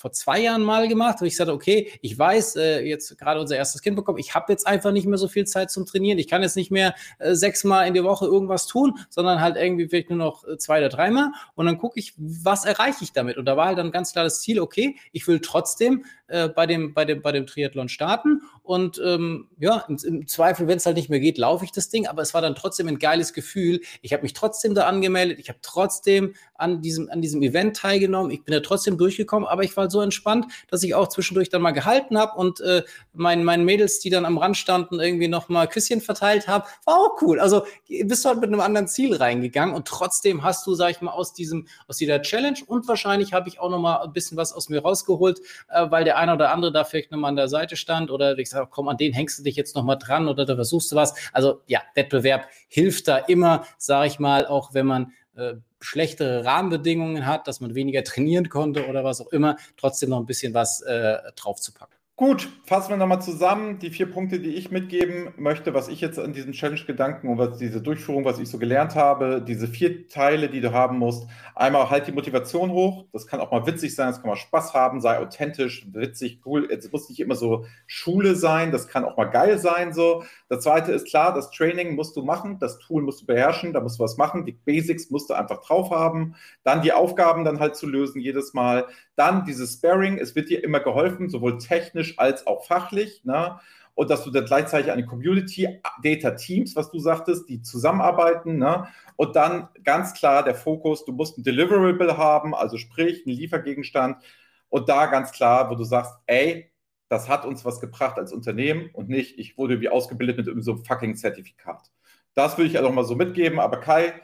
vor 0.04 0.12
zwei 0.12 0.40
Jahren 0.40 0.62
mal 0.62 0.86
gemacht, 0.86 1.20
wo 1.20 1.24
ich 1.24 1.34
sagte, 1.34 1.54
okay, 1.54 1.90
ich 2.02 2.18
weiß, 2.18 2.56
äh, 2.56 2.80
jetzt 2.80 3.16
gerade 3.16 3.40
unser 3.40 3.56
erstes 3.56 3.80
Kind 3.80 3.96
bekommen, 3.96 4.18
ich 4.18 4.34
habe 4.34 4.52
jetzt 4.52 4.66
einfach 4.66 4.92
nicht 4.92 5.06
mehr 5.06 5.16
so 5.16 5.28
viel 5.28 5.46
Zeit 5.46 5.70
zum 5.70 5.86
Trainieren. 5.86 6.18
Ich 6.18 6.28
kann 6.28 6.42
jetzt 6.42 6.56
nicht 6.56 6.70
mehr 6.70 6.94
äh, 7.18 7.34
sechsmal 7.34 7.88
in 7.88 7.94
der 7.94 8.04
Woche 8.04 8.26
irgendwas 8.26 8.66
tun, 8.66 8.98
sondern 9.08 9.40
halt 9.40 9.56
irgendwie 9.56 9.88
vielleicht 9.88 10.10
nur 10.10 10.18
noch 10.18 10.44
zwei 10.58 10.78
oder 10.78 10.90
dreimal. 10.90 11.30
Und 11.54 11.64
dann 11.66 11.78
gucke 11.78 11.98
ich, 11.98 12.12
was 12.18 12.66
erreiche 12.66 13.02
ich 13.02 13.12
damit? 13.12 13.38
Und 13.38 13.46
da 13.46 13.56
war 13.56 13.66
halt 13.66 13.78
dann 13.78 13.92
ganz 13.92 14.12
klar 14.12 14.24
das 14.24 14.40
Ziel, 14.40 14.60
okay, 14.60 14.96
ich 15.12 15.26
will 15.26 15.40
trotzdem 15.40 16.04
äh, 16.28 16.48
bei, 16.48 16.66
dem, 16.66 16.94
bei, 16.94 17.04
dem, 17.04 17.22
bei 17.22 17.32
dem 17.32 17.46
Triathlon 17.46 17.88
starten. 17.88 18.42
Und 18.62 19.00
ähm, 19.04 19.48
ja, 19.58 19.84
im, 19.88 19.98
im 20.04 20.26
Zweifel, 20.26 20.66
wenn 20.66 20.78
es 20.78 20.86
halt 20.86 20.96
nicht 20.96 21.10
mehr 21.10 21.20
geht, 21.20 21.36
laufe 21.36 21.64
ich 21.64 21.72
das 21.72 21.90
Ding. 21.90 22.06
Aber 22.06 22.22
es 22.22 22.32
war 22.32 22.40
dann 22.40 22.54
trotzdem 22.54 22.88
ein 22.88 22.98
geiles 22.98 23.34
Gefühl. 23.34 23.80
Ich 24.00 24.12
habe 24.12 24.22
mich 24.22 24.32
trotzdem 24.32 24.74
da 24.74 24.86
angemeldet. 24.86 25.38
Ich 25.38 25.50
habe 25.50 25.58
trotzdem 25.60 26.34
an 26.54 26.80
diesem, 26.80 27.10
an 27.10 27.20
diesem 27.20 27.42
Event 27.42 27.76
teilgenommen. 27.76 28.30
Ich 28.30 28.42
bin 28.42 28.52
da 28.54 28.60
trotzdem 28.60 28.96
durchgekommen, 28.96 29.46
aber 29.46 29.64
ich 29.64 29.76
war 29.76 29.90
so 29.90 30.00
entspannt, 30.00 30.46
dass 30.70 30.82
ich 30.82 30.94
auch 30.94 31.08
zwischendurch 31.08 31.50
dann 31.50 31.60
mal 31.60 31.72
gehalten 31.72 32.16
habe 32.16 32.38
und 32.38 32.60
äh, 32.60 32.82
meinen, 33.12 33.44
meinen 33.44 33.64
Mädels, 33.64 33.98
die 33.98 34.10
dann 34.10 34.24
am 34.24 34.38
Rand 34.38 34.56
standen, 34.56 35.00
irgendwie 35.00 35.28
noch 35.28 35.48
mal 35.48 35.66
Küsschen 35.66 36.00
verteilt 36.00 36.48
habe. 36.48 36.66
War 36.84 36.94
auch 36.94 37.20
cool. 37.22 37.40
Also 37.40 37.66
bist 37.86 38.24
du 38.24 38.28
halt 38.30 38.40
mit 38.40 38.48
einem 38.48 38.60
anderen 38.60 38.88
Ziel 38.88 39.14
reingegangen 39.14 39.74
und 39.74 39.86
trotzdem 39.86 40.42
hast 40.42 40.66
du, 40.66 40.74
sag 40.74 40.90
ich 40.90 41.00
mal, 41.00 41.12
aus 41.12 41.34
diesem, 41.34 41.66
aus 41.86 41.98
dieser 41.98 42.22
Challenge 42.22 42.58
und 42.66 42.88
wahrscheinlich 42.88 43.32
habe 43.32 43.48
ich 43.48 43.60
auch 43.60 43.70
noch 43.70 43.78
mal 43.78 43.96
ein 44.02 44.12
bisschen 44.12 44.38
was 44.38 44.52
aus 44.52 44.68
mir 44.68 44.80
rausgeholt, 44.80 45.40
äh, 45.68 45.90
weil 45.90 46.04
der 46.04 46.16
eine 46.24 46.34
oder 46.34 46.52
andere 46.52 46.72
da 46.72 46.84
vielleicht 46.84 47.10
noch 47.10 47.18
mal 47.18 47.28
an 47.28 47.36
der 47.36 47.48
Seite 47.48 47.76
stand 47.76 48.10
oder 48.10 48.36
ich 48.38 48.50
sage, 48.50 48.68
komm, 48.70 48.88
an 48.88 48.96
den 48.96 49.12
hängst 49.12 49.38
du 49.38 49.42
dich 49.42 49.56
jetzt 49.56 49.76
noch 49.76 49.84
mal 49.84 49.96
dran 49.96 50.28
oder 50.28 50.44
da 50.44 50.54
versuchst 50.54 50.90
du 50.92 50.96
was. 50.96 51.14
Also 51.32 51.60
ja, 51.66 51.82
Wettbewerb 51.94 52.48
hilft 52.68 53.08
da 53.08 53.18
immer, 53.18 53.64
sage 53.78 54.08
ich 54.08 54.18
mal, 54.18 54.46
auch 54.46 54.74
wenn 54.74 54.86
man 54.86 55.12
äh, 55.36 55.54
schlechtere 55.80 56.44
Rahmenbedingungen 56.44 57.26
hat, 57.26 57.46
dass 57.46 57.60
man 57.60 57.74
weniger 57.74 58.02
trainieren 58.04 58.48
konnte 58.48 58.88
oder 58.88 59.04
was 59.04 59.20
auch 59.20 59.32
immer, 59.32 59.56
trotzdem 59.76 60.10
noch 60.10 60.18
ein 60.18 60.26
bisschen 60.26 60.54
was 60.54 60.80
äh, 60.82 61.18
draufzupacken. 61.36 61.93
Gut, 62.16 62.48
fassen 62.62 62.90
wir 62.90 62.96
nochmal 62.96 63.20
zusammen. 63.20 63.80
Die 63.80 63.90
vier 63.90 64.08
Punkte, 64.08 64.38
die 64.38 64.54
ich 64.54 64.70
mitgeben 64.70 65.34
möchte, 65.36 65.74
was 65.74 65.88
ich 65.88 66.00
jetzt 66.00 66.16
an 66.16 66.32
diesem 66.32 66.52
Challenge-Gedanken 66.52 67.28
und 67.28 67.38
was 67.38 67.58
diese 67.58 67.82
Durchführung, 67.82 68.24
was 68.24 68.38
ich 68.38 68.48
so 68.48 68.56
gelernt 68.58 68.94
habe, 68.94 69.42
diese 69.42 69.66
vier 69.66 70.06
Teile, 70.06 70.48
die 70.48 70.60
du 70.60 70.72
haben 70.72 70.96
musst. 71.00 71.26
Einmal 71.56 71.90
halt 71.90 72.06
die 72.06 72.12
Motivation 72.12 72.70
hoch. 72.70 73.06
Das 73.12 73.26
kann 73.26 73.40
auch 73.40 73.50
mal 73.50 73.66
witzig 73.66 73.96
sein, 73.96 74.06
das 74.06 74.20
kann 74.20 74.30
mal 74.30 74.36
Spaß 74.36 74.74
haben, 74.74 75.00
sei 75.00 75.18
authentisch, 75.18 75.88
witzig, 75.92 76.40
cool. 76.46 76.68
Es 76.70 76.92
muss 76.92 77.08
nicht 77.08 77.18
immer 77.18 77.34
so 77.34 77.66
Schule 77.88 78.36
sein, 78.36 78.70
das 78.70 78.86
kann 78.86 79.04
auch 79.04 79.16
mal 79.16 79.24
geil 79.24 79.58
sein. 79.58 79.92
So. 79.92 80.22
Das 80.48 80.62
zweite 80.62 80.92
ist 80.92 81.08
klar, 81.08 81.34
das 81.34 81.50
Training 81.50 81.96
musst 81.96 82.14
du 82.14 82.22
machen, 82.22 82.60
das 82.60 82.78
Tool 82.78 83.02
musst 83.02 83.22
du 83.22 83.26
beherrschen, 83.26 83.72
da 83.72 83.80
musst 83.80 83.98
du 83.98 84.04
was 84.04 84.16
machen. 84.18 84.46
Die 84.46 84.52
Basics 84.52 85.10
musst 85.10 85.30
du 85.30 85.34
einfach 85.34 85.64
drauf 85.64 85.90
haben. 85.90 86.36
Dann 86.62 86.80
die 86.80 86.92
Aufgaben 86.92 87.44
dann 87.44 87.58
halt 87.58 87.74
zu 87.74 87.88
lösen 87.88 88.20
jedes 88.20 88.54
Mal. 88.54 88.86
Dann 89.16 89.44
dieses 89.44 89.74
Sparing, 89.74 90.18
es 90.18 90.34
wird 90.34 90.48
dir 90.48 90.64
immer 90.64 90.80
geholfen, 90.80 91.28
sowohl 91.28 91.58
technisch 91.58 92.18
als 92.18 92.46
auch 92.46 92.64
fachlich. 92.64 93.24
Ne? 93.24 93.58
Und 93.94 94.10
dass 94.10 94.24
du 94.24 94.30
dann 94.30 94.44
gleichzeitig 94.44 94.90
eine 94.90 95.06
Community, 95.06 95.80
Data 96.02 96.32
Teams, 96.32 96.74
was 96.74 96.90
du 96.90 96.98
sagtest, 96.98 97.48
die 97.48 97.62
zusammenarbeiten. 97.62 98.58
Ne? 98.58 98.88
Und 99.16 99.36
dann 99.36 99.68
ganz 99.84 100.14
klar 100.14 100.42
der 100.42 100.56
Fokus, 100.56 101.04
du 101.04 101.12
musst 101.12 101.38
ein 101.38 101.44
Deliverable 101.44 102.16
haben, 102.16 102.54
also 102.54 102.76
sprich, 102.76 103.24
ein 103.24 103.30
Liefergegenstand. 103.30 104.22
Und 104.68 104.88
da 104.88 105.06
ganz 105.06 105.30
klar, 105.30 105.70
wo 105.70 105.76
du 105.76 105.84
sagst, 105.84 106.14
ey, 106.26 106.72
das 107.08 107.28
hat 107.28 107.44
uns 107.44 107.64
was 107.64 107.80
gebracht 107.80 108.18
als 108.18 108.32
Unternehmen 108.32 108.90
und 108.92 109.08
nicht, 109.08 109.38
ich 109.38 109.56
wurde 109.56 109.80
wie 109.80 109.88
ausgebildet 109.88 110.36
mit 110.36 110.48
irgendeinem 110.48 110.78
so 110.78 110.82
fucking 110.82 111.14
Zertifikat. 111.14 111.92
Das 112.34 112.58
würde 112.58 112.68
ich 112.68 112.78
einfach 112.78 112.92
mal 112.92 113.04
so 113.04 113.14
mitgeben. 113.14 113.60
Aber 113.60 113.78
Kai, 113.78 114.14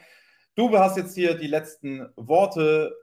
du 0.55 0.77
hast 0.77 0.97
jetzt 0.97 1.15
hier 1.15 1.35
die 1.35 1.47
letzten 1.47 2.09
Worte 2.17 2.93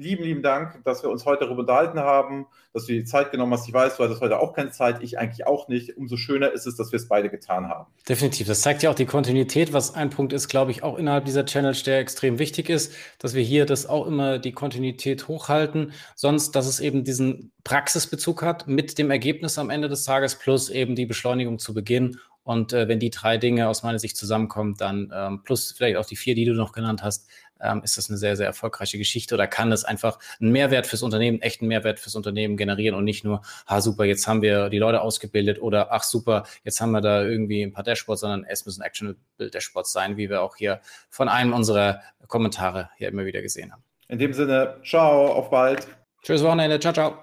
lieben, 0.00 0.24
lieben 0.24 0.42
Dank, 0.42 0.82
dass 0.84 1.02
wir 1.02 1.10
uns 1.10 1.24
heute 1.26 1.44
darüber 1.44 1.60
unterhalten 1.60 2.00
haben, 2.00 2.46
dass 2.72 2.86
du 2.86 2.92
die 2.92 3.04
Zeit 3.04 3.30
genommen 3.30 3.52
hast. 3.52 3.68
Ich 3.68 3.74
weiß, 3.74 3.96
du 3.96 4.04
hattest 4.04 4.20
heute 4.20 4.40
auch 4.40 4.52
keine 4.54 4.70
Zeit, 4.70 5.02
ich 5.02 5.18
eigentlich 5.18 5.46
auch 5.46 5.68
nicht. 5.68 5.96
Umso 5.96 6.16
schöner 6.16 6.52
ist 6.52 6.66
es, 6.66 6.76
dass 6.76 6.92
wir 6.92 6.96
es 6.96 7.08
beide 7.08 7.28
getan 7.28 7.68
haben. 7.68 7.86
Definitiv. 8.08 8.46
Das 8.46 8.62
zeigt 8.62 8.82
ja 8.82 8.90
auch 8.90 8.94
die 8.94 9.06
Kontinuität, 9.06 9.72
was 9.72 9.94
ein 9.94 10.10
Punkt 10.10 10.32
ist, 10.32 10.48
glaube 10.48 10.70
ich, 10.70 10.82
auch 10.82 10.98
innerhalb 10.98 11.24
dieser 11.24 11.44
Challenge, 11.44 11.76
der 11.84 11.98
extrem 11.98 12.38
wichtig 12.38 12.68
ist, 12.68 12.94
dass 13.18 13.34
wir 13.34 13.42
hier 13.42 13.66
das 13.66 13.86
auch 13.86 14.06
immer 14.06 14.38
die 14.38 14.52
Kontinuität 14.52 15.28
hochhalten. 15.28 15.92
Sonst, 16.14 16.52
dass 16.52 16.66
es 16.66 16.80
eben 16.80 17.04
diesen 17.04 17.52
Praxisbezug 17.64 18.42
hat 18.42 18.66
mit 18.66 18.98
dem 18.98 19.10
Ergebnis 19.10 19.58
am 19.58 19.70
Ende 19.70 19.88
des 19.88 20.04
Tages 20.04 20.36
plus 20.36 20.70
eben 20.70 20.94
die 20.94 21.06
Beschleunigung 21.06 21.58
zu 21.58 21.74
Beginn 21.74 22.18
und 22.42 22.72
äh, 22.72 22.88
wenn 22.88 22.98
die 22.98 23.10
drei 23.10 23.36
Dinge 23.36 23.68
aus 23.68 23.82
meiner 23.82 23.98
Sicht 23.98 24.16
zusammenkommen, 24.16 24.74
dann 24.76 25.12
ähm, 25.14 25.42
plus 25.44 25.72
vielleicht 25.72 25.96
auch 25.96 26.06
die 26.06 26.16
vier, 26.16 26.34
die 26.34 26.46
du 26.46 26.54
noch 26.54 26.72
genannt 26.72 27.02
hast, 27.02 27.28
ähm, 27.62 27.82
ist 27.82 27.98
das 27.98 28.08
eine 28.08 28.18
sehr, 28.18 28.36
sehr 28.36 28.46
erfolgreiche 28.46 28.98
Geschichte 28.98 29.34
oder 29.34 29.46
kann 29.46 29.70
das 29.70 29.84
einfach 29.84 30.18
einen 30.40 30.52
Mehrwert 30.52 30.86
fürs 30.86 31.02
Unternehmen, 31.02 31.40
echten 31.42 31.66
Mehrwert 31.66 32.00
fürs 32.00 32.14
Unternehmen 32.14 32.56
generieren 32.56 32.94
und 32.94 33.04
nicht 33.04 33.24
nur, 33.24 33.42
ah 33.66 33.80
super, 33.80 34.04
jetzt 34.04 34.26
haben 34.26 34.42
wir 34.42 34.68
die 34.68 34.78
Leute 34.78 35.00
ausgebildet 35.00 35.60
oder 35.60 35.92
ach 35.92 36.02
super, 36.02 36.44
jetzt 36.64 36.80
haben 36.80 36.92
wir 36.92 37.00
da 37.00 37.22
irgendwie 37.22 37.62
ein 37.62 37.72
paar 37.72 37.84
Dashboards, 37.84 38.20
sondern 38.20 38.44
es 38.44 38.66
müssen 38.66 38.82
Actionable 38.82 39.20
Dashboards 39.38 39.92
sein, 39.92 40.16
wie 40.16 40.28
wir 40.28 40.42
auch 40.42 40.56
hier 40.56 40.80
von 41.08 41.28
einem 41.28 41.52
unserer 41.52 42.00
Kommentare 42.26 42.90
hier 42.96 43.08
immer 43.08 43.24
wieder 43.24 43.42
gesehen 43.42 43.72
haben. 43.72 43.82
In 44.08 44.18
dem 44.18 44.32
Sinne, 44.32 44.76
ciao, 44.84 45.28
auf 45.32 45.50
bald. 45.50 45.86
Tschüss 46.22 46.42
Wochenende, 46.42 46.78
ciao, 46.78 46.92
ciao. 46.92 47.14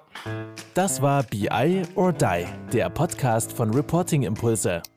Das 0.74 1.02
war 1.02 1.24
BI 1.24 1.84
or 1.96 2.14
Die, 2.14 2.46
der 2.74 2.90
Podcast 2.90 3.54
von 3.54 3.74
Reporting 3.74 4.24
Impulse. 4.24 4.82